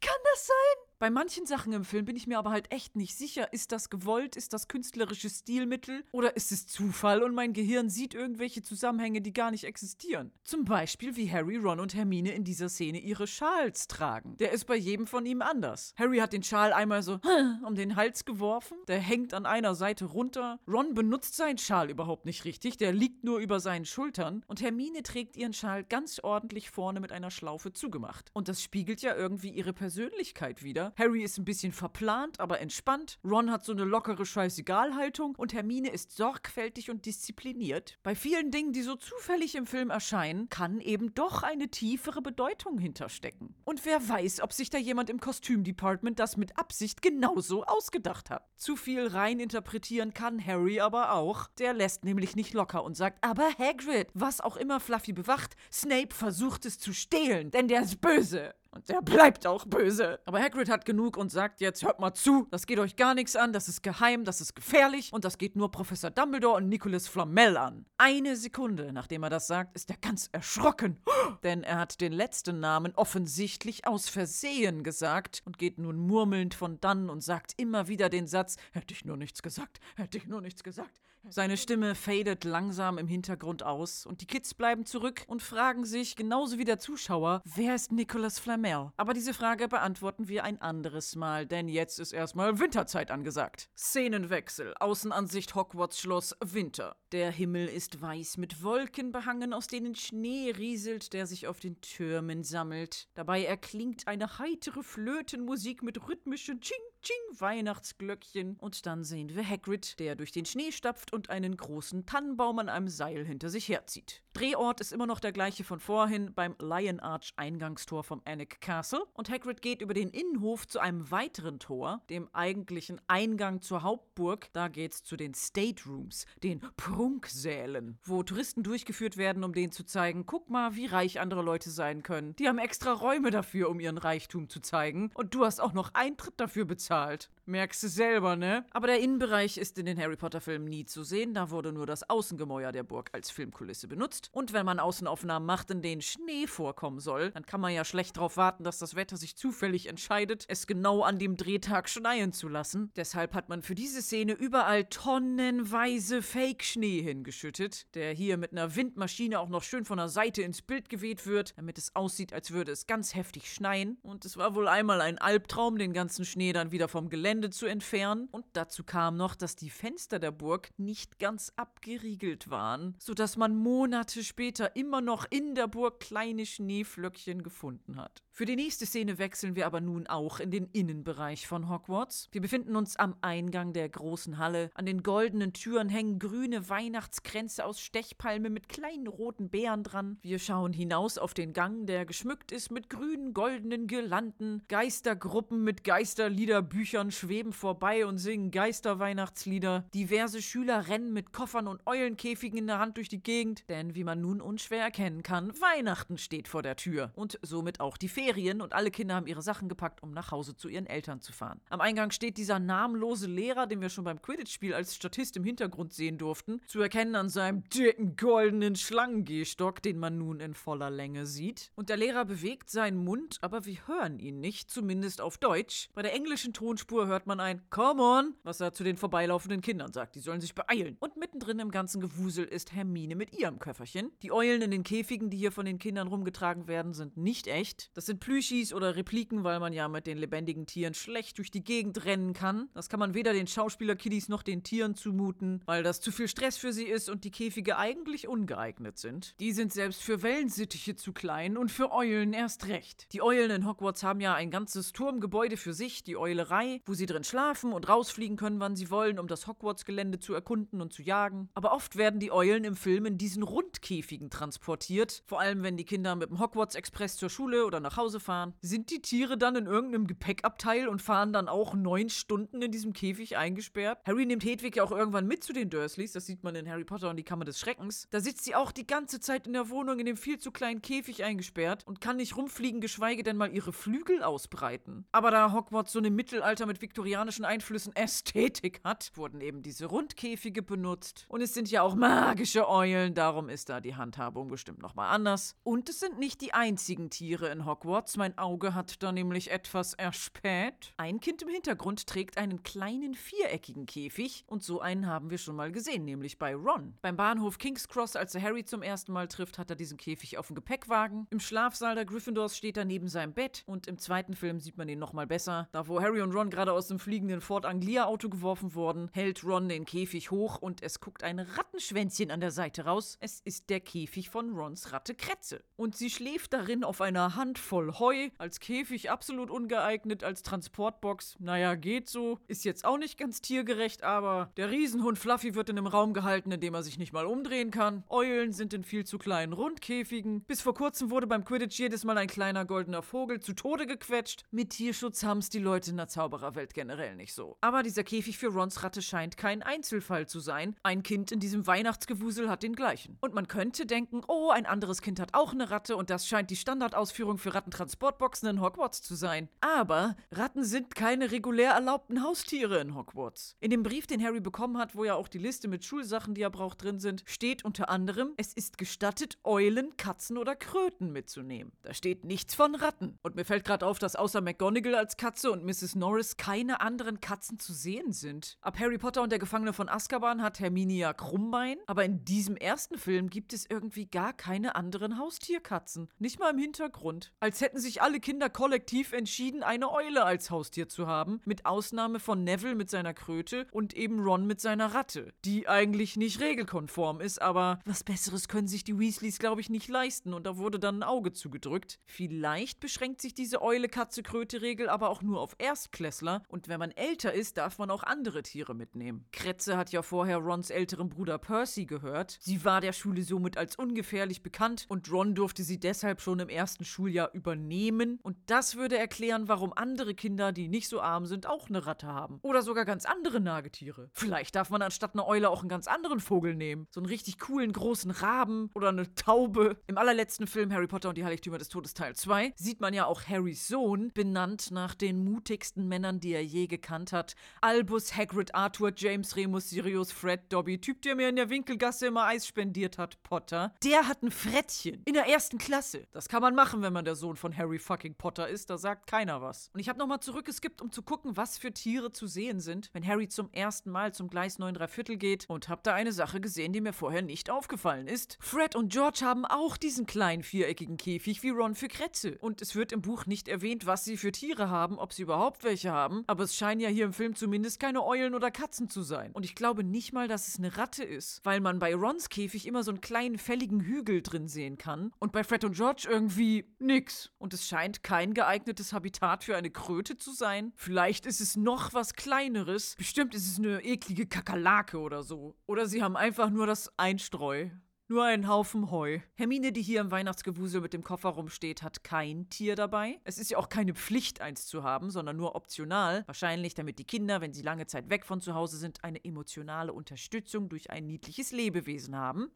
Kann 0.00 0.18
das 0.32 0.48
sein? 0.48 0.85
Bei 0.98 1.10
manchen 1.10 1.44
Sachen 1.44 1.74
im 1.74 1.84
Film 1.84 2.06
bin 2.06 2.16
ich 2.16 2.26
mir 2.26 2.38
aber 2.38 2.50
halt 2.50 2.72
echt 2.72 2.96
nicht 2.96 3.18
sicher, 3.18 3.52
ist 3.52 3.70
das 3.70 3.90
gewollt, 3.90 4.34
ist 4.34 4.54
das 4.54 4.66
künstlerisches 4.66 5.40
Stilmittel 5.40 6.04
oder 6.10 6.36
ist 6.36 6.52
es 6.52 6.66
Zufall 6.66 7.22
und 7.22 7.34
mein 7.34 7.52
Gehirn 7.52 7.90
sieht 7.90 8.14
irgendwelche 8.14 8.62
Zusammenhänge, 8.62 9.20
die 9.20 9.34
gar 9.34 9.50
nicht 9.50 9.64
existieren. 9.64 10.32
Zum 10.42 10.64
Beispiel 10.64 11.14
wie 11.14 11.30
Harry, 11.30 11.56
Ron 11.56 11.80
und 11.80 11.94
Hermine 11.94 12.32
in 12.32 12.44
dieser 12.44 12.70
Szene 12.70 12.98
ihre 12.98 13.26
Schals 13.26 13.88
tragen. 13.88 14.38
Der 14.38 14.52
ist 14.52 14.64
bei 14.64 14.76
jedem 14.76 15.06
von 15.06 15.26
ihm 15.26 15.42
anders. 15.42 15.92
Harry 15.98 16.16
hat 16.16 16.32
den 16.32 16.42
Schal 16.42 16.72
einmal 16.72 17.02
so 17.02 17.20
um 17.66 17.74
den 17.74 17.96
Hals 17.96 18.24
geworfen, 18.24 18.78
der 18.88 18.98
hängt 18.98 19.34
an 19.34 19.44
einer 19.44 19.74
Seite 19.74 20.06
runter. 20.06 20.60
Ron 20.66 20.94
benutzt 20.94 21.36
seinen 21.36 21.58
Schal 21.58 21.90
überhaupt 21.90 22.24
nicht 22.24 22.46
richtig, 22.46 22.78
der 22.78 22.94
liegt 22.94 23.22
nur 23.22 23.38
über 23.40 23.60
seinen 23.60 23.84
Schultern 23.84 24.42
und 24.46 24.62
Hermine 24.62 25.02
trägt 25.02 25.36
ihren 25.36 25.52
Schal 25.52 25.84
ganz 25.84 26.20
ordentlich 26.20 26.70
vorne 26.70 27.00
mit 27.00 27.12
einer 27.12 27.30
Schlaufe 27.30 27.74
zugemacht. 27.74 28.30
Und 28.32 28.48
das 28.48 28.62
spiegelt 28.62 29.02
ja 29.02 29.14
irgendwie 29.14 29.50
ihre 29.50 29.74
Persönlichkeit 29.74 30.62
Harry 30.96 31.22
ist 31.22 31.38
ein 31.38 31.44
bisschen 31.44 31.72
verplant, 31.72 32.40
aber 32.40 32.60
entspannt. 32.60 33.18
Ron 33.24 33.50
hat 33.50 33.64
so 33.64 33.72
eine 33.72 33.84
lockere 33.84 34.26
Scheißegal-Haltung 34.26 35.34
und 35.36 35.54
Hermine 35.54 35.90
ist 35.90 36.12
sorgfältig 36.12 36.90
und 36.90 37.06
diszipliniert. 37.06 37.98
Bei 38.02 38.14
vielen 38.14 38.50
Dingen, 38.50 38.72
die 38.72 38.82
so 38.82 38.96
zufällig 38.96 39.54
im 39.54 39.66
Film 39.66 39.90
erscheinen, 39.90 40.48
kann 40.48 40.80
eben 40.80 41.14
doch 41.14 41.42
eine 41.42 41.68
tiefere 41.68 42.22
Bedeutung 42.22 42.78
hinterstecken. 42.78 43.54
Und 43.64 43.84
wer 43.84 44.08
weiß, 44.08 44.40
ob 44.40 44.52
sich 44.52 44.70
da 44.70 44.78
jemand 44.78 45.10
im 45.10 45.20
Kostümdepartment 45.20 46.18
das 46.18 46.36
mit 46.36 46.58
Absicht 46.58 47.02
genauso 47.02 47.64
ausgedacht 47.64 48.30
hat. 48.30 48.48
Zu 48.56 48.76
viel 48.76 49.06
rein 49.06 49.40
interpretieren 49.40 50.14
kann 50.14 50.44
Harry 50.44 50.80
aber 50.80 51.12
auch. 51.12 51.48
Der 51.58 51.74
lässt 51.74 52.04
nämlich 52.04 52.36
nicht 52.36 52.54
locker 52.54 52.84
und 52.84 52.96
sagt, 52.96 53.24
aber 53.24 53.48
Hagrid, 53.58 54.08
was 54.14 54.40
auch 54.40 54.56
immer 54.56 54.80
Fluffy 54.80 55.12
bewacht, 55.12 55.56
Snape 55.72 56.14
versucht 56.14 56.66
es 56.66 56.78
zu 56.78 56.92
stehlen, 56.92 57.50
denn 57.50 57.68
der 57.68 57.82
ist 57.82 58.00
böse. 58.00 58.54
Und 58.76 58.90
der 58.90 59.00
bleibt 59.00 59.46
auch 59.46 59.64
böse. 59.64 60.20
Aber 60.26 60.38
Hagrid 60.38 60.68
hat 60.68 60.84
genug 60.84 61.16
und 61.16 61.30
sagt 61.30 61.62
jetzt, 61.62 61.82
hört 61.82 61.98
mal 61.98 62.12
zu, 62.12 62.46
das 62.50 62.66
geht 62.66 62.78
euch 62.78 62.94
gar 62.96 63.14
nichts 63.14 63.34
an, 63.34 63.54
das 63.54 63.68
ist 63.68 63.82
geheim, 63.82 64.24
das 64.24 64.42
ist 64.42 64.54
gefährlich 64.54 65.14
und 65.14 65.24
das 65.24 65.38
geht 65.38 65.56
nur 65.56 65.70
Professor 65.70 66.10
Dumbledore 66.10 66.56
und 66.56 66.68
Nicholas 66.68 67.08
Flamel 67.08 67.56
an. 67.56 67.86
Eine 67.96 68.36
Sekunde, 68.36 68.92
nachdem 68.92 69.22
er 69.22 69.30
das 69.30 69.46
sagt, 69.46 69.74
ist 69.74 69.88
er 69.88 69.96
ganz 69.96 70.28
erschrocken, 70.30 70.98
denn 71.42 71.62
er 71.62 71.78
hat 71.78 72.02
den 72.02 72.12
letzten 72.12 72.60
Namen 72.60 72.92
offensichtlich 72.96 73.86
aus 73.86 74.10
Versehen 74.10 74.84
gesagt 74.84 75.40
und 75.46 75.56
geht 75.56 75.78
nun 75.78 75.96
murmelnd 75.96 76.52
von 76.52 76.78
dann 76.78 77.08
und 77.08 77.22
sagt 77.22 77.54
immer 77.56 77.88
wieder 77.88 78.10
den 78.10 78.26
Satz, 78.26 78.56
hätte 78.72 78.92
ich 78.92 79.06
nur 79.06 79.16
nichts 79.16 79.40
gesagt, 79.40 79.80
hätte 79.96 80.18
ich 80.18 80.26
nur 80.26 80.42
nichts 80.42 80.62
gesagt. 80.62 81.00
Seine 81.28 81.56
Stimme 81.56 81.96
fadet 81.96 82.44
langsam 82.44 82.98
im 82.98 83.08
Hintergrund 83.08 83.64
aus 83.64 84.06
und 84.06 84.20
die 84.20 84.26
Kids 84.26 84.54
bleiben 84.54 84.86
zurück 84.86 85.24
und 85.26 85.42
fragen 85.42 85.84
sich, 85.84 86.14
genauso 86.14 86.58
wie 86.58 86.64
der 86.64 86.78
Zuschauer, 86.78 87.42
wer 87.44 87.74
ist 87.74 87.90
Nicholas 87.90 88.38
Flamel? 88.38 88.92
Aber 88.96 89.12
diese 89.12 89.34
Frage 89.34 89.66
beantworten 89.66 90.28
wir 90.28 90.44
ein 90.44 90.60
anderes 90.60 91.16
Mal, 91.16 91.44
denn 91.44 91.68
jetzt 91.68 91.98
ist 91.98 92.12
erstmal 92.12 92.60
Winterzeit 92.60 93.10
angesagt. 93.10 93.68
Szenenwechsel, 93.76 94.74
Außenansicht 94.78 95.56
Hogwarts 95.56 95.98
Schloss, 95.98 96.36
Winter. 96.44 96.96
Der 97.10 97.32
Himmel 97.32 97.66
ist 97.66 98.00
weiß 98.00 98.36
mit 98.36 98.62
Wolken 98.62 99.10
behangen, 99.10 99.52
aus 99.52 99.66
denen 99.66 99.96
Schnee 99.96 100.52
rieselt, 100.56 101.12
der 101.12 101.26
sich 101.26 101.48
auf 101.48 101.58
den 101.58 101.80
Türmen 101.80 102.44
sammelt. 102.44 103.08
Dabei 103.14 103.44
erklingt 103.44 104.06
eine 104.06 104.38
heitere 104.38 104.84
Flötenmusik 104.84 105.82
mit 105.82 106.08
rhythmischen 106.08 106.60
Ching 106.60 106.76
Ching 107.06 107.40
Weihnachtsglöckchen 107.40 108.56
und 108.56 108.84
dann 108.84 109.04
sehen 109.04 109.32
wir 109.36 109.48
Hagrid, 109.48 110.00
der 110.00 110.16
durch 110.16 110.32
den 110.32 110.44
Schnee 110.44 110.72
stapft 110.72 111.12
und 111.16 111.30
einen 111.30 111.56
großen 111.56 112.06
Tannenbaum 112.06 112.60
an 112.60 112.68
einem 112.68 112.88
Seil 112.88 113.26
hinter 113.26 113.48
sich 113.48 113.68
herzieht. 113.68 114.22
Drehort 114.36 114.82
ist 114.82 114.92
immer 114.92 115.06
noch 115.06 115.20
der 115.20 115.32
gleiche 115.32 115.64
von 115.64 115.80
vorhin 115.80 116.34
beim 116.34 116.56
Lion 116.60 117.00
Arch 117.00 117.32
Eingangstor 117.36 118.04
vom 118.04 118.20
Annick 118.26 118.60
Castle 118.60 119.06
und 119.14 119.30
Hagrid 119.30 119.62
geht 119.62 119.80
über 119.80 119.94
den 119.94 120.10
Innenhof 120.10 120.68
zu 120.68 120.78
einem 120.78 121.10
weiteren 121.10 121.58
Tor, 121.58 122.02
dem 122.10 122.28
eigentlichen 122.34 123.00
Eingang 123.06 123.62
zur 123.62 123.82
Hauptburg. 123.82 124.50
Da 124.52 124.68
geht's 124.68 125.02
zu 125.02 125.16
den 125.16 125.32
State 125.32 125.84
Rooms, 125.86 126.26
den 126.42 126.60
Prunksälen, 126.76 127.98
wo 128.04 128.22
Touristen 128.22 128.62
durchgeführt 128.62 129.16
werden, 129.16 129.42
um 129.42 129.54
denen 129.54 129.72
zu 129.72 129.84
zeigen, 129.84 130.26
guck 130.26 130.50
mal, 130.50 130.76
wie 130.76 130.84
reich 130.84 131.18
andere 131.18 131.40
Leute 131.40 131.70
sein 131.70 132.02
können. 132.02 132.36
Die 132.36 132.46
haben 132.46 132.58
extra 132.58 132.92
Räume 132.92 133.30
dafür, 133.30 133.70
um 133.70 133.80
ihren 133.80 133.96
Reichtum 133.96 134.50
zu 134.50 134.60
zeigen 134.60 135.12
und 135.14 135.34
du 135.34 135.46
hast 135.46 135.62
auch 135.62 135.72
noch 135.72 135.94
Eintritt 135.94 136.34
dafür 136.36 136.66
bezahlt. 136.66 137.30
Merkst 137.46 137.82
du 137.84 137.88
selber, 137.88 138.36
ne? 138.36 138.66
Aber 138.72 138.88
der 138.88 139.00
Innenbereich 139.00 139.56
ist 139.56 139.78
in 139.78 139.86
den 139.86 139.98
Harry 139.98 140.16
Potter 140.16 140.42
Filmen 140.42 140.66
nie 140.66 140.84
zu 140.84 141.04
sehen, 141.04 141.32
da 141.32 141.48
wurde 141.50 141.72
nur 141.72 141.86
das 141.86 142.10
Außengemäuer 142.10 142.72
der 142.72 142.82
Burg 142.82 143.08
als 143.12 143.30
Filmkulisse 143.30 143.88
benutzt. 143.88 144.25
Und 144.32 144.52
wenn 144.52 144.66
man 144.66 144.78
Außenaufnahmen 144.78 145.46
macht, 145.46 145.70
in 145.70 145.82
denen 145.82 146.02
Schnee 146.02 146.46
vorkommen 146.46 147.00
soll, 147.00 147.30
dann 147.30 147.46
kann 147.46 147.60
man 147.60 147.72
ja 147.72 147.84
schlecht 147.84 148.16
darauf 148.16 148.36
warten, 148.36 148.64
dass 148.64 148.78
das 148.78 148.94
Wetter 148.94 149.16
sich 149.16 149.36
zufällig 149.36 149.88
entscheidet, 149.88 150.44
es 150.48 150.66
genau 150.66 151.02
an 151.02 151.18
dem 151.18 151.36
Drehtag 151.36 151.88
schneien 151.88 152.32
zu 152.32 152.48
lassen. 152.48 152.90
Deshalb 152.96 153.34
hat 153.34 153.48
man 153.48 153.62
für 153.62 153.74
diese 153.74 154.02
Szene 154.02 154.32
überall 154.32 154.84
tonnenweise 154.84 156.22
Fake-Schnee 156.22 157.02
hingeschüttet, 157.02 157.94
der 157.94 158.12
hier 158.12 158.36
mit 158.36 158.52
einer 158.52 158.74
Windmaschine 158.74 159.40
auch 159.40 159.48
noch 159.48 159.62
schön 159.62 159.84
von 159.84 159.98
der 159.98 160.08
Seite 160.08 160.42
ins 160.42 160.62
Bild 160.62 160.88
geweht 160.88 161.26
wird, 161.26 161.56
damit 161.56 161.78
es 161.78 161.94
aussieht, 161.94 162.32
als 162.32 162.50
würde 162.50 162.72
es 162.72 162.86
ganz 162.86 163.14
heftig 163.14 163.52
schneien. 163.52 163.98
Und 164.02 164.24
es 164.24 164.36
war 164.36 164.54
wohl 164.54 164.68
einmal 164.68 165.00
ein 165.00 165.18
Albtraum, 165.18 165.78
den 165.78 165.92
ganzen 165.92 166.24
Schnee 166.24 166.52
dann 166.52 166.72
wieder 166.72 166.88
vom 166.88 167.08
Gelände 167.08 167.50
zu 167.50 167.66
entfernen. 167.66 168.28
Und 168.32 168.44
dazu 168.52 168.84
kam 168.84 169.16
noch, 169.16 169.34
dass 169.34 169.56
die 169.56 169.70
Fenster 169.70 170.18
der 170.18 170.30
Burg 170.30 170.70
nicht 170.76 171.18
ganz 171.18 171.52
abgeriegelt 171.56 172.50
waren, 172.50 172.94
sodass 172.98 173.36
man 173.36 173.56
Monate 173.56 174.15
später 174.22 174.76
immer 174.76 175.00
noch 175.00 175.26
in 175.30 175.54
der 175.54 175.68
Burg 175.68 176.00
kleine 176.00 176.46
Schneeflöckchen 176.46 177.42
gefunden 177.42 177.96
hat. 177.96 178.22
Für 178.36 178.44
die 178.44 178.56
nächste 178.56 178.84
Szene 178.84 179.16
wechseln 179.16 179.56
wir 179.56 179.64
aber 179.64 179.80
nun 179.80 180.06
auch 180.06 180.40
in 180.40 180.50
den 180.50 180.66
Innenbereich 180.66 181.46
von 181.46 181.70
Hogwarts. 181.70 182.28
Wir 182.32 182.42
befinden 182.42 182.76
uns 182.76 182.96
am 182.96 183.16
Eingang 183.22 183.72
der 183.72 183.88
großen 183.88 184.36
Halle. 184.36 184.70
An 184.74 184.84
den 184.84 185.02
goldenen 185.02 185.54
Türen 185.54 185.88
hängen 185.88 186.18
grüne 186.18 186.68
Weihnachtskränze 186.68 187.64
aus 187.64 187.80
Stechpalme 187.80 188.50
mit 188.50 188.68
kleinen 188.68 189.06
roten 189.06 189.48
Beeren 189.48 189.84
dran. 189.84 190.18
Wir 190.20 190.38
schauen 190.38 190.74
hinaus 190.74 191.16
auf 191.16 191.32
den 191.32 191.54
Gang, 191.54 191.86
der 191.86 192.04
geschmückt 192.04 192.52
ist 192.52 192.70
mit 192.70 192.90
grünen, 192.90 193.32
goldenen 193.32 193.86
Girlanden. 193.86 194.62
Geistergruppen 194.68 195.64
mit 195.64 195.82
Geisterliederbüchern 195.82 197.10
schweben 197.12 197.54
vorbei 197.54 198.04
und 198.04 198.18
singen 198.18 198.50
Geisterweihnachtslieder. 198.50 199.88
Diverse 199.94 200.42
Schüler 200.42 200.88
rennen 200.88 201.14
mit 201.14 201.32
Koffern 201.32 201.66
und 201.68 201.86
Eulenkäfigen 201.86 202.58
in 202.58 202.66
der 202.66 202.80
Hand 202.80 202.98
durch 202.98 203.08
die 203.08 203.22
Gegend. 203.22 203.64
Denn 203.70 203.94
wie 203.94 204.04
man 204.06 204.22
nun 204.22 204.40
unschwer 204.40 204.82
erkennen 204.82 205.22
kann, 205.22 205.52
Weihnachten 205.60 206.16
steht 206.16 206.48
vor 206.48 206.62
der 206.62 206.76
Tür. 206.76 207.12
Und 207.14 207.38
somit 207.42 207.80
auch 207.80 207.98
die 207.98 208.08
Ferien 208.08 208.62
und 208.62 208.72
alle 208.72 208.90
Kinder 208.90 209.16
haben 209.16 209.26
ihre 209.26 209.42
Sachen 209.42 209.68
gepackt, 209.68 210.02
um 210.02 210.12
nach 210.12 210.30
Hause 210.30 210.56
zu 210.56 210.68
ihren 210.68 210.86
Eltern 210.86 211.20
zu 211.20 211.32
fahren. 211.32 211.60
Am 211.68 211.82
Eingang 211.82 212.10
steht 212.10 212.38
dieser 212.38 212.58
namenlose 212.58 213.26
Lehrer, 213.26 213.66
den 213.66 213.82
wir 213.82 213.90
schon 213.90 214.04
beim 214.04 214.22
Quidditch-Spiel 214.22 214.72
als 214.72 214.94
Statist 214.94 215.36
im 215.36 215.44
Hintergrund 215.44 215.92
sehen 215.92 216.16
durften, 216.16 216.62
zu 216.66 216.80
erkennen 216.80 217.16
an 217.16 217.28
seinem 217.28 217.68
dicken 217.68 218.16
goldenen 218.16 218.76
Schlangengehstock, 218.76 219.82
den 219.82 219.98
man 219.98 220.16
nun 220.16 220.40
in 220.40 220.54
voller 220.54 220.90
Länge 220.90 221.26
sieht. 221.26 221.72
Und 221.74 221.88
der 221.88 221.96
Lehrer 221.96 222.24
bewegt 222.24 222.70
seinen 222.70 223.04
Mund, 223.04 223.38
aber 223.42 223.66
wir 223.66 223.86
hören 223.88 224.18
ihn 224.20 224.40
nicht, 224.40 224.70
zumindest 224.70 225.20
auf 225.20 225.36
Deutsch. 225.36 225.88
Bei 225.94 226.02
der 226.02 226.14
englischen 226.14 226.52
Tonspur 226.52 227.08
hört 227.08 227.26
man 227.26 227.40
ein 227.40 227.62
Come 227.70 228.02
on, 228.02 228.34
was 228.44 228.60
er 228.60 228.72
zu 228.72 228.84
den 228.84 228.96
vorbeilaufenden 228.96 229.60
Kindern 229.60 229.92
sagt. 229.92 230.14
Die 230.14 230.20
sollen 230.20 230.40
sich 230.40 230.54
beeilen. 230.54 230.96
Und 231.00 231.16
mittendrin 231.16 231.58
im 231.58 231.72
ganzen 231.72 232.00
Gewusel 232.00 232.44
ist 232.44 232.72
Hermine 232.72 233.16
mit 233.16 233.36
ihrem 233.36 233.58
Köfferchen. 233.86 234.12
Die 234.22 234.32
Eulen 234.32 234.62
in 234.62 234.70
den 234.70 234.82
Käfigen, 234.82 235.30
die 235.30 235.36
hier 235.36 235.52
von 235.52 235.64
den 235.64 235.78
Kindern 235.78 236.08
rumgetragen 236.08 236.66
werden, 236.66 236.92
sind 236.92 237.16
nicht 237.16 237.46
echt. 237.46 237.90
Das 237.94 238.06
sind 238.06 238.20
Plüschis 238.20 238.72
oder 238.72 238.96
Repliken, 238.96 239.44
weil 239.44 239.60
man 239.60 239.72
ja 239.72 239.88
mit 239.88 240.06
den 240.06 240.18
lebendigen 240.18 240.66
Tieren 240.66 240.94
schlecht 240.94 241.38
durch 241.38 241.50
die 241.50 241.64
Gegend 241.64 242.04
rennen 242.04 242.32
kann. 242.32 242.68
Das 242.74 242.88
kann 242.88 243.00
man 243.00 243.14
weder 243.14 243.32
den 243.32 243.46
Schauspieler-Kiddies 243.46 244.28
noch 244.28 244.42
den 244.42 244.62
Tieren 244.62 244.94
zumuten, 244.94 245.62
weil 245.66 245.82
das 245.82 246.00
zu 246.00 246.10
viel 246.10 246.28
Stress 246.28 246.56
für 246.56 246.72
sie 246.72 246.84
ist 246.84 247.08
und 247.08 247.24
die 247.24 247.30
Käfige 247.30 247.78
eigentlich 247.78 248.28
ungeeignet 248.28 248.98
sind. 248.98 249.34
Die 249.40 249.52
sind 249.52 249.72
selbst 249.72 250.02
für 250.02 250.22
Wellensittiche 250.22 250.96
zu 250.96 251.12
klein 251.12 251.56
und 251.56 251.70
für 251.70 251.92
Eulen 251.92 252.32
erst 252.32 252.68
recht. 252.68 253.12
Die 253.12 253.22
Eulen 253.22 253.50
in 253.50 253.66
Hogwarts 253.66 254.02
haben 254.02 254.20
ja 254.20 254.34
ein 254.34 254.50
ganzes 254.50 254.92
Turmgebäude 254.92 255.56
für 255.56 255.72
sich, 255.72 256.02
die 256.02 256.16
Eulerei, 256.16 256.80
wo 256.86 256.94
sie 256.94 257.06
drin 257.06 257.24
schlafen 257.24 257.72
und 257.72 257.88
rausfliegen 257.88 258.36
können, 258.36 258.60
wann 258.60 258.76
sie 258.76 258.90
wollen, 258.90 259.18
um 259.18 259.28
das 259.28 259.46
Hogwarts-Gelände 259.46 260.18
zu 260.18 260.34
erkunden 260.34 260.80
und 260.80 260.92
zu 260.92 261.02
jagen. 261.02 261.48
Aber 261.54 261.72
oft 261.72 261.96
werden 261.96 262.20
die 262.20 262.32
Eulen 262.32 262.64
im 262.64 262.76
Film 262.76 263.06
in 263.06 263.18
diesen 263.18 263.42
Rundkäfigen 263.76 264.30
transportiert, 264.30 265.22
vor 265.26 265.40
allem 265.40 265.62
wenn 265.62 265.76
die 265.76 265.84
Kinder 265.84 266.16
mit 266.16 266.30
dem 266.30 266.38
Hogwarts-Express 266.38 267.16
zur 267.16 267.30
Schule 267.30 267.66
oder 267.66 267.80
nach 267.80 267.96
Hause 267.96 268.20
fahren. 268.20 268.54
Sind 268.60 268.90
die 268.90 269.02
Tiere 269.02 269.36
dann 269.36 269.56
in 269.56 269.66
irgendeinem 269.66 270.06
Gepäckabteil 270.06 270.88
und 270.88 271.02
fahren 271.02 271.32
dann 271.32 271.48
auch 271.48 271.74
neun 271.74 272.08
Stunden 272.08 272.62
in 272.62 272.72
diesem 272.72 272.92
Käfig 272.92 273.36
eingesperrt? 273.36 273.98
Harry 274.06 274.26
nimmt 274.26 274.44
Hedwig 274.44 274.76
ja 274.76 274.84
auch 274.84 274.92
irgendwann 274.92 275.26
mit 275.26 275.44
zu 275.44 275.52
den 275.52 275.70
Dursleys, 275.70 276.12
das 276.12 276.26
sieht 276.26 276.42
man 276.42 276.54
in 276.54 276.68
Harry 276.68 276.84
Potter 276.84 277.10
und 277.10 277.16
die 277.16 277.24
Kammer 277.24 277.44
des 277.44 277.58
Schreckens. 277.58 278.08
Da 278.10 278.20
sitzt 278.20 278.44
sie 278.44 278.54
auch 278.54 278.72
die 278.72 278.86
ganze 278.86 279.20
Zeit 279.20 279.46
in 279.46 279.52
der 279.52 279.68
Wohnung 279.68 279.98
in 279.98 280.06
dem 280.06 280.16
viel 280.16 280.38
zu 280.38 280.50
kleinen 280.50 280.82
Käfig 280.82 281.24
eingesperrt 281.24 281.86
und 281.86 282.00
kann 282.00 282.16
nicht 282.16 282.36
rumfliegen, 282.36 282.80
geschweige 282.80 283.22
denn 283.22 283.36
mal 283.36 283.52
ihre 283.52 283.72
Flügel 283.72 284.22
ausbreiten. 284.22 285.06
Aber 285.12 285.30
da 285.30 285.52
Hogwarts 285.52 285.92
so 285.92 285.98
eine 285.98 286.10
Mittelalter 286.10 286.66
mit 286.66 286.80
viktorianischen 286.80 287.44
Einflüssen 287.44 287.94
Ästhetik 287.94 288.80
hat, 288.84 289.12
wurden 289.14 289.40
eben 289.40 289.62
diese 289.62 289.86
Rundkäfige 289.86 290.62
benutzt. 290.62 291.26
Und 291.28 291.40
es 291.40 291.54
sind 291.54 291.70
ja 291.70 291.82
auch 291.82 291.94
magische 291.94 292.68
Eulen, 292.68 293.14
darum 293.14 293.48
ist 293.48 293.65
da 293.68 293.80
die 293.80 293.96
Handhabung 293.96 294.48
bestimmt 294.48 294.80
nochmal 294.80 295.14
anders. 295.14 295.56
Und 295.62 295.88
es 295.88 296.00
sind 296.00 296.18
nicht 296.18 296.40
die 296.40 296.54
einzigen 296.54 297.10
Tiere 297.10 297.48
in 297.48 297.66
Hogwarts. 297.66 298.16
Mein 298.16 298.38
Auge 298.38 298.74
hat 298.74 299.02
da 299.02 299.12
nämlich 299.12 299.50
etwas 299.50 299.94
erspäht. 299.94 300.94
Ein 300.96 301.20
Kind 301.20 301.42
im 301.42 301.48
Hintergrund 301.48 302.06
trägt 302.06 302.38
einen 302.38 302.62
kleinen 302.62 303.14
viereckigen 303.14 303.86
Käfig 303.86 304.44
und 304.46 304.62
so 304.62 304.80
einen 304.80 305.06
haben 305.06 305.30
wir 305.30 305.38
schon 305.38 305.56
mal 305.56 305.72
gesehen, 305.72 306.04
nämlich 306.04 306.38
bei 306.38 306.54
Ron. 306.54 306.94
Beim 307.02 307.16
Bahnhof 307.16 307.58
King's 307.58 307.88
Cross, 307.88 308.16
als 308.16 308.34
er 308.34 308.42
Harry 308.42 308.64
zum 308.64 308.82
ersten 308.82 309.12
Mal 309.12 309.28
trifft, 309.28 309.58
hat 309.58 309.70
er 309.70 309.76
diesen 309.76 309.98
Käfig 309.98 310.38
auf 310.38 310.48
dem 310.48 310.56
Gepäckwagen. 310.56 311.26
Im 311.30 311.40
Schlafsaal 311.40 311.94
der 311.94 312.04
Gryffindors 312.04 312.56
steht 312.56 312.76
er 312.76 312.84
neben 312.84 313.08
seinem 313.08 313.32
Bett 313.32 313.62
und 313.66 313.86
im 313.86 313.98
zweiten 313.98 314.34
Film 314.34 314.60
sieht 314.60 314.76
man 314.76 314.88
ihn 314.88 314.98
nochmal 314.98 315.26
besser. 315.26 315.68
Da, 315.72 315.88
wo 315.88 316.00
Harry 316.00 316.20
und 316.20 316.34
Ron 316.34 316.50
gerade 316.50 316.72
aus 316.72 316.88
dem 316.88 316.98
fliegenden 316.98 317.40
Ford 317.40 317.66
Anglia-Auto 317.66 318.28
geworfen 318.28 318.74
wurden, 318.74 319.10
hält 319.12 319.44
Ron 319.44 319.68
den 319.68 319.84
Käfig 319.84 320.30
hoch 320.30 320.58
und 320.58 320.82
es 320.82 321.00
guckt 321.00 321.22
ein 321.22 321.38
Rattenschwänzchen 321.38 322.30
an 322.30 322.40
der 322.40 322.50
Seite 322.50 322.84
raus. 322.84 323.16
Es 323.20 323.40
ist 323.40 323.55
der 323.64 323.80
Käfig 323.80 324.28
von 324.28 324.54
Rons 324.54 324.92
Ratte 324.92 325.14
Kretze. 325.14 325.64
Und 325.76 325.96
sie 325.96 326.10
schläft 326.10 326.52
darin 326.52 326.84
auf 326.84 327.00
einer 327.00 327.36
Handvoll 327.36 327.98
Heu, 327.98 328.28
als 328.38 328.60
Käfig 328.60 329.10
absolut 329.10 329.50
ungeeignet, 329.50 330.24
als 330.24 330.42
Transportbox. 330.42 331.36
Naja, 331.38 331.74
geht 331.74 332.08
so. 332.08 332.38
Ist 332.48 332.64
jetzt 332.64 332.84
auch 332.84 332.98
nicht 332.98 333.18
ganz 333.18 333.40
tiergerecht, 333.40 334.02
aber 334.02 334.50
der 334.56 334.70
Riesenhund 334.70 335.18
Fluffy 335.18 335.54
wird 335.54 335.70
in 335.70 335.78
einem 335.78 335.86
Raum 335.86 336.12
gehalten, 336.12 336.50
in 336.50 336.60
dem 336.60 336.74
er 336.74 336.82
sich 336.82 336.98
nicht 336.98 337.12
mal 337.12 337.26
umdrehen 337.26 337.70
kann. 337.70 338.04
Eulen 338.08 338.52
sind 338.52 338.74
in 338.74 338.84
viel 338.84 339.04
zu 339.04 339.18
kleinen 339.18 339.52
Rundkäfigen. 339.52 340.42
Bis 340.42 340.60
vor 340.60 340.74
kurzem 340.74 341.10
wurde 341.10 341.26
beim 341.26 341.44
Quidditch 341.44 341.78
jedes 341.78 342.04
Mal 342.04 342.18
ein 342.18 342.28
kleiner 342.28 342.64
goldener 342.64 343.02
Vogel 343.02 343.40
zu 343.40 343.54
Tode 343.54 343.86
gequetscht. 343.86 344.44
Mit 344.50 344.70
Tierschutz 344.70 345.24
haben's 345.24 345.50
die 345.50 345.58
Leute 345.58 345.90
in 345.90 345.96
der 345.96 346.08
Zaubererwelt 346.08 346.74
generell 346.74 347.16
nicht 347.16 347.32
so. 347.32 347.56
Aber 347.60 347.82
dieser 347.82 348.04
Käfig 348.04 348.38
für 348.38 348.48
Rons 348.48 348.82
Ratte 348.82 349.02
scheint 349.02 349.36
kein 349.36 349.62
Einzelfall 349.62 350.26
zu 350.26 350.40
sein. 350.40 350.76
Ein 350.82 351.02
Kind 351.02 351.32
in 351.32 351.40
diesem 351.40 351.66
Weihnachtsgewusel 351.66 352.48
hat 352.48 352.62
den 352.62 352.74
gleichen. 352.74 353.16
Und 353.20 353.34
man 353.34 353.45
könnte 353.48 353.86
denken, 353.86 354.22
oh, 354.28 354.50
ein 354.50 354.66
anderes 354.66 355.02
Kind 355.02 355.20
hat 355.20 355.34
auch 355.34 355.52
eine 355.52 355.70
Ratte 355.70 355.96
und 355.96 356.10
das 356.10 356.26
scheint 356.26 356.50
die 356.50 356.56
Standardausführung 356.56 357.38
für 357.38 357.54
Rattentransportboxen 357.54 358.48
in 358.48 358.60
Hogwarts 358.60 359.02
zu 359.02 359.14
sein. 359.14 359.48
Aber 359.60 360.16
Ratten 360.32 360.64
sind 360.64 360.94
keine 360.94 361.30
regulär 361.30 361.72
erlaubten 361.72 362.22
Haustiere 362.22 362.80
in 362.80 362.94
Hogwarts. 362.94 363.56
In 363.60 363.70
dem 363.70 363.82
Brief, 363.82 364.06
den 364.06 364.22
Harry 364.22 364.40
bekommen 364.40 364.78
hat, 364.78 364.94
wo 364.94 365.04
ja 365.04 365.14
auch 365.14 365.28
die 365.28 365.38
Liste 365.38 365.68
mit 365.68 365.84
Schulsachen, 365.84 366.34
die 366.34 366.42
er 366.42 366.50
braucht, 366.50 366.82
drin 366.82 367.00
sind, 367.00 367.22
steht 367.26 367.64
unter 367.64 367.88
anderem, 367.88 368.32
es 368.36 368.52
ist 368.52 368.78
gestattet, 368.78 369.38
Eulen, 369.44 369.96
Katzen 369.96 370.38
oder 370.38 370.56
Kröten 370.56 371.12
mitzunehmen. 371.12 371.72
Da 371.82 371.94
steht 371.94 372.24
nichts 372.24 372.54
von 372.54 372.74
Ratten. 372.74 373.18
Und 373.22 373.36
mir 373.36 373.44
fällt 373.44 373.64
gerade 373.64 373.86
auf, 373.86 373.98
dass 373.98 374.16
außer 374.16 374.40
McGonagall 374.40 374.94
als 374.94 375.16
Katze 375.16 375.50
und 375.50 375.64
Mrs. 375.64 375.94
Norris 375.94 376.36
keine 376.36 376.80
anderen 376.80 377.20
Katzen 377.20 377.58
zu 377.58 377.72
sehen 377.72 378.12
sind. 378.12 378.58
Ab 378.60 378.78
Harry 378.78 378.98
Potter 378.98 379.22
und 379.22 379.30
der 379.30 379.38
Gefangene 379.38 379.72
von 379.72 379.88
Azkaban 379.88 380.42
hat 380.42 380.60
Hermine 380.60 380.94
ja 380.94 381.12
Krummbein, 381.12 381.78
aber 381.86 382.04
in 382.04 382.24
diesem 382.24 382.56
ersten 382.56 382.98
Film 382.98 383.30
gibt 383.36 383.52
es 383.52 383.66
irgendwie 383.68 384.06
gar 384.06 384.32
keine 384.32 384.76
anderen 384.76 385.18
Haustierkatzen. 385.18 386.08
Nicht 386.18 386.38
mal 386.38 386.54
im 386.54 386.58
Hintergrund. 386.58 387.34
Als 387.38 387.60
hätten 387.60 387.78
sich 387.78 388.00
alle 388.00 388.18
Kinder 388.18 388.48
kollektiv 388.48 389.12
entschieden, 389.12 389.62
eine 389.62 389.92
Eule 389.92 390.24
als 390.24 390.50
Haustier 390.50 390.88
zu 390.88 391.06
haben, 391.06 391.42
mit 391.44 391.66
Ausnahme 391.66 392.18
von 392.18 392.44
Neville 392.44 392.74
mit 392.74 392.88
seiner 392.88 393.12
Kröte 393.12 393.66
und 393.72 393.92
eben 393.92 394.20
Ron 394.20 394.46
mit 394.46 394.62
seiner 394.62 394.94
Ratte, 394.94 395.34
die 395.44 395.68
eigentlich 395.68 396.16
nicht 396.16 396.40
regelkonform 396.40 397.20
ist, 397.20 397.42
aber 397.42 397.78
was 397.84 398.04
Besseres 398.04 398.48
können 398.48 398.68
sich 398.68 398.84
die 398.84 398.98
Weasleys, 398.98 399.38
glaube 399.38 399.60
ich, 399.60 399.68
nicht 399.68 399.88
leisten 399.88 400.32
und 400.32 400.46
da 400.46 400.56
wurde 400.56 400.78
dann 400.78 401.00
ein 401.00 401.02
Auge 401.02 401.34
zugedrückt. 401.34 401.98
Vielleicht 402.06 402.80
beschränkt 402.80 403.20
sich 403.20 403.34
diese 403.34 403.60
Eule-Katze-Kröte-Regel 403.60 404.88
aber 404.88 405.10
auch 405.10 405.20
nur 405.20 405.42
auf 405.42 405.56
Erstklässler 405.58 406.42
und 406.48 406.68
wenn 406.68 406.80
man 406.80 406.90
älter 406.92 407.34
ist, 407.34 407.58
darf 407.58 407.76
man 407.76 407.90
auch 407.90 408.02
andere 408.02 408.42
Tiere 408.42 408.74
mitnehmen. 408.74 409.26
Kretze 409.30 409.76
hat 409.76 409.92
ja 409.92 410.00
vorher 410.00 410.38
Rons 410.38 410.70
älterem 410.70 411.10
Bruder 411.10 411.36
Percy 411.36 411.84
gehört. 411.84 412.38
Sie 412.40 412.64
war 412.64 412.80
der 412.80 412.94
Schule 412.94 413.25
somit 413.26 413.58
als 413.58 413.76
ungefährlich 413.76 414.42
bekannt 414.42 414.86
und 414.88 415.10
Ron 415.10 415.34
durfte 415.34 415.62
sie 415.62 415.78
deshalb 415.78 416.20
schon 416.20 416.38
im 416.38 416.48
ersten 416.48 416.84
Schuljahr 416.84 417.30
übernehmen 417.34 418.18
und 418.22 418.36
das 418.46 418.76
würde 418.76 418.96
erklären, 418.96 419.48
warum 419.48 419.72
andere 419.74 420.14
Kinder, 420.14 420.52
die 420.52 420.68
nicht 420.68 420.88
so 420.88 421.00
arm 421.00 421.26
sind, 421.26 421.46
auch 421.46 421.68
eine 421.68 421.86
Ratte 421.86 422.06
haben. 422.06 422.38
Oder 422.42 422.62
sogar 422.62 422.84
ganz 422.84 423.04
andere 423.04 423.40
Nagetiere. 423.40 424.10
Vielleicht 424.12 424.54
darf 424.54 424.70
man 424.70 424.82
anstatt 424.82 425.14
einer 425.14 425.26
Eule 425.26 425.50
auch 425.50 425.60
einen 425.60 425.68
ganz 425.68 425.86
anderen 425.86 426.20
Vogel 426.20 426.54
nehmen. 426.54 426.86
So 426.90 427.00
einen 427.00 427.06
richtig 427.06 427.38
coolen 427.38 427.72
großen 427.72 428.10
Raben 428.10 428.70
oder 428.74 428.88
eine 428.88 429.14
Taube. 429.14 429.76
Im 429.86 429.98
allerletzten 429.98 430.46
Film 430.46 430.72
Harry 430.72 430.86
Potter 430.86 431.08
und 431.10 431.18
die 431.18 431.24
Heiligtümer 431.24 431.58
des 431.58 431.68
Todes 431.68 431.94
Teil 431.94 432.14
2 432.14 432.52
sieht 432.56 432.80
man 432.80 432.94
ja 432.94 433.06
auch 433.06 433.22
Harrys 433.28 433.68
Sohn, 433.68 434.10
benannt 434.14 434.70
nach 434.70 434.94
den 434.94 435.24
mutigsten 435.24 435.88
Männern, 435.88 436.20
die 436.20 436.32
er 436.32 436.44
je 436.44 436.66
gekannt 436.66 437.12
hat. 437.12 437.34
Albus, 437.60 438.16
Hagrid, 438.16 438.54
Arthur, 438.54 438.92
James, 438.96 439.36
Remus, 439.36 439.70
Sirius, 439.70 440.12
Fred, 440.12 440.52
Dobby, 440.52 440.80
Typ, 440.80 441.02
der 441.02 441.16
mir 441.16 441.28
in 441.28 441.36
der 441.36 441.50
Winkelgasse 441.50 442.06
immer 442.06 442.24
Eis 442.24 442.46
spendiert 442.46 442.98
hat. 442.98 443.15
Potter, 443.22 443.74
der 443.82 444.08
hat 444.08 444.22
ein 444.22 444.30
Frettchen 444.30 445.02
in 445.04 445.14
der 445.14 445.26
ersten 445.26 445.58
Klasse. 445.58 446.06
Das 446.12 446.28
kann 446.28 446.42
man 446.42 446.54
machen, 446.54 446.82
wenn 446.82 446.92
man 446.92 447.04
der 447.04 447.16
Sohn 447.16 447.36
von 447.36 447.56
Harry 447.56 447.78
fucking 447.78 448.14
Potter 448.14 448.48
ist. 448.48 448.70
Da 448.70 448.78
sagt 448.78 449.06
keiner 449.06 449.42
was. 449.42 449.70
Und 449.74 449.80
ich 449.80 449.88
habe 449.88 449.98
nochmal 449.98 450.20
zurückgeskippt, 450.20 450.80
um 450.80 450.90
zu 450.90 451.02
gucken, 451.02 451.36
was 451.36 451.58
für 451.58 451.72
Tiere 451.72 452.12
zu 452.12 452.26
sehen 452.26 452.60
sind, 452.60 452.90
wenn 452.92 453.06
Harry 453.06 453.28
zum 453.28 453.52
ersten 453.52 453.90
Mal 453.90 454.14
zum 454.14 454.28
Gleis 454.28 454.58
9 454.58 454.76
Viertel 454.88 455.16
geht 455.16 455.44
und 455.48 455.68
habe 455.68 455.80
da 455.82 455.94
eine 455.94 456.12
Sache 456.12 456.40
gesehen, 456.40 456.72
die 456.72 456.80
mir 456.80 456.92
vorher 456.92 457.22
nicht 457.22 457.50
aufgefallen 457.50 458.06
ist. 458.06 458.38
Fred 458.40 458.76
und 458.76 458.92
George 458.92 459.20
haben 459.22 459.44
auch 459.44 459.76
diesen 459.76 460.06
kleinen 460.06 460.42
viereckigen 460.42 460.96
Käfig 460.96 461.42
wie 461.42 461.50
Ron 461.50 461.74
für 461.74 461.88
Kretze. 461.88 462.38
Und 462.38 462.62
es 462.62 462.74
wird 462.74 462.92
im 462.92 463.02
Buch 463.02 463.26
nicht 463.26 463.48
erwähnt, 463.48 463.86
was 463.86 464.04
sie 464.04 464.16
für 464.16 464.32
Tiere 464.32 464.70
haben, 464.70 464.98
ob 464.98 465.12
sie 465.12 465.22
überhaupt 465.22 465.64
welche 465.64 465.92
haben. 465.92 466.24
Aber 466.26 466.44
es 466.44 466.56
scheinen 466.56 466.80
ja 466.80 466.88
hier 466.88 467.06
im 467.06 467.12
Film 467.12 467.34
zumindest 467.34 467.80
keine 467.80 468.04
Eulen 468.04 468.34
oder 468.34 468.50
Katzen 468.50 468.88
zu 468.88 469.02
sein. 469.02 469.32
Und 469.32 469.44
ich 469.44 469.54
glaube 469.54 469.84
nicht 469.84 470.12
mal, 470.12 470.28
dass 470.28 470.48
es 470.48 470.58
eine 470.58 470.76
Ratte 470.76 471.04
ist, 471.04 471.40
weil 471.44 471.60
man 471.60 471.78
bei 471.78 471.94
Rons 471.94 472.28
Käfig 472.28 472.66
immer 472.66 472.82
so 472.82 472.90
einen 472.96 473.00
kleinen 473.02 473.38
fälligen 473.38 473.80
Hügel 473.80 474.22
drin 474.22 474.48
sehen 474.48 474.78
kann. 474.78 475.12
Und 475.18 475.32
bei 475.32 475.44
Fred 475.44 475.64
und 475.64 475.76
George 475.76 476.08
irgendwie 476.10 476.64
nix. 476.78 477.30
Und 477.38 477.52
es 477.52 477.66
scheint 477.66 478.02
kein 478.02 478.32
geeignetes 478.32 478.92
Habitat 478.92 479.44
für 479.44 479.56
eine 479.56 479.70
Kröte 479.70 480.16
zu 480.16 480.32
sein. 480.32 480.72
Vielleicht 480.76 481.26
ist 481.26 481.40
es 481.40 481.56
noch 481.56 481.92
was 481.92 482.14
Kleineres. 482.14 482.94
Bestimmt 482.96 483.34
ist 483.34 483.46
es 483.46 483.58
eine 483.58 483.84
eklige 483.84 484.26
Kakerlake 484.26 484.98
oder 484.98 485.22
so. 485.22 485.54
Oder 485.66 485.86
sie 485.86 486.02
haben 486.02 486.16
einfach 486.16 486.50
nur 486.50 486.66
das 486.66 486.90
Einstreu. 486.98 487.68
Nur 488.08 488.22
ein 488.22 488.46
Haufen 488.46 488.92
Heu. 488.92 489.18
Hermine, 489.34 489.72
die 489.72 489.82
hier 489.82 490.00
im 490.00 490.12
Weihnachtsgewusel 490.12 490.80
mit 490.80 490.92
dem 490.92 491.02
Koffer 491.02 491.30
rumsteht, 491.30 491.82
hat 491.82 492.04
kein 492.04 492.48
Tier 492.50 492.76
dabei. 492.76 493.18
Es 493.24 493.36
ist 493.36 493.50
ja 493.50 493.58
auch 493.58 493.68
keine 493.68 493.94
Pflicht, 493.94 494.40
eins 494.40 494.68
zu 494.68 494.84
haben, 494.84 495.10
sondern 495.10 495.36
nur 495.36 495.56
optional. 495.56 496.22
Wahrscheinlich, 496.26 496.74
damit 496.74 497.00
die 497.00 497.04
Kinder, 497.04 497.40
wenn 497.40 497.52
sie 497.52 497.62
lange 497.62 497.88
Zeit 497.88 498.08
weg 498.08 498.24
von 498.24 498.40
zu 498.40 498.54
Hause 498.54 498.76
sind, 498.76 499.02
eine 499.02 499.24
emotionale 499.24 499.92
Unterstützung 499.92 500.68
durch 500.68 500.90
ein 500.90 501.08
niedliches 501.08 501.50
Lebewesen 501.50 502.14
haben. 502.14 502.48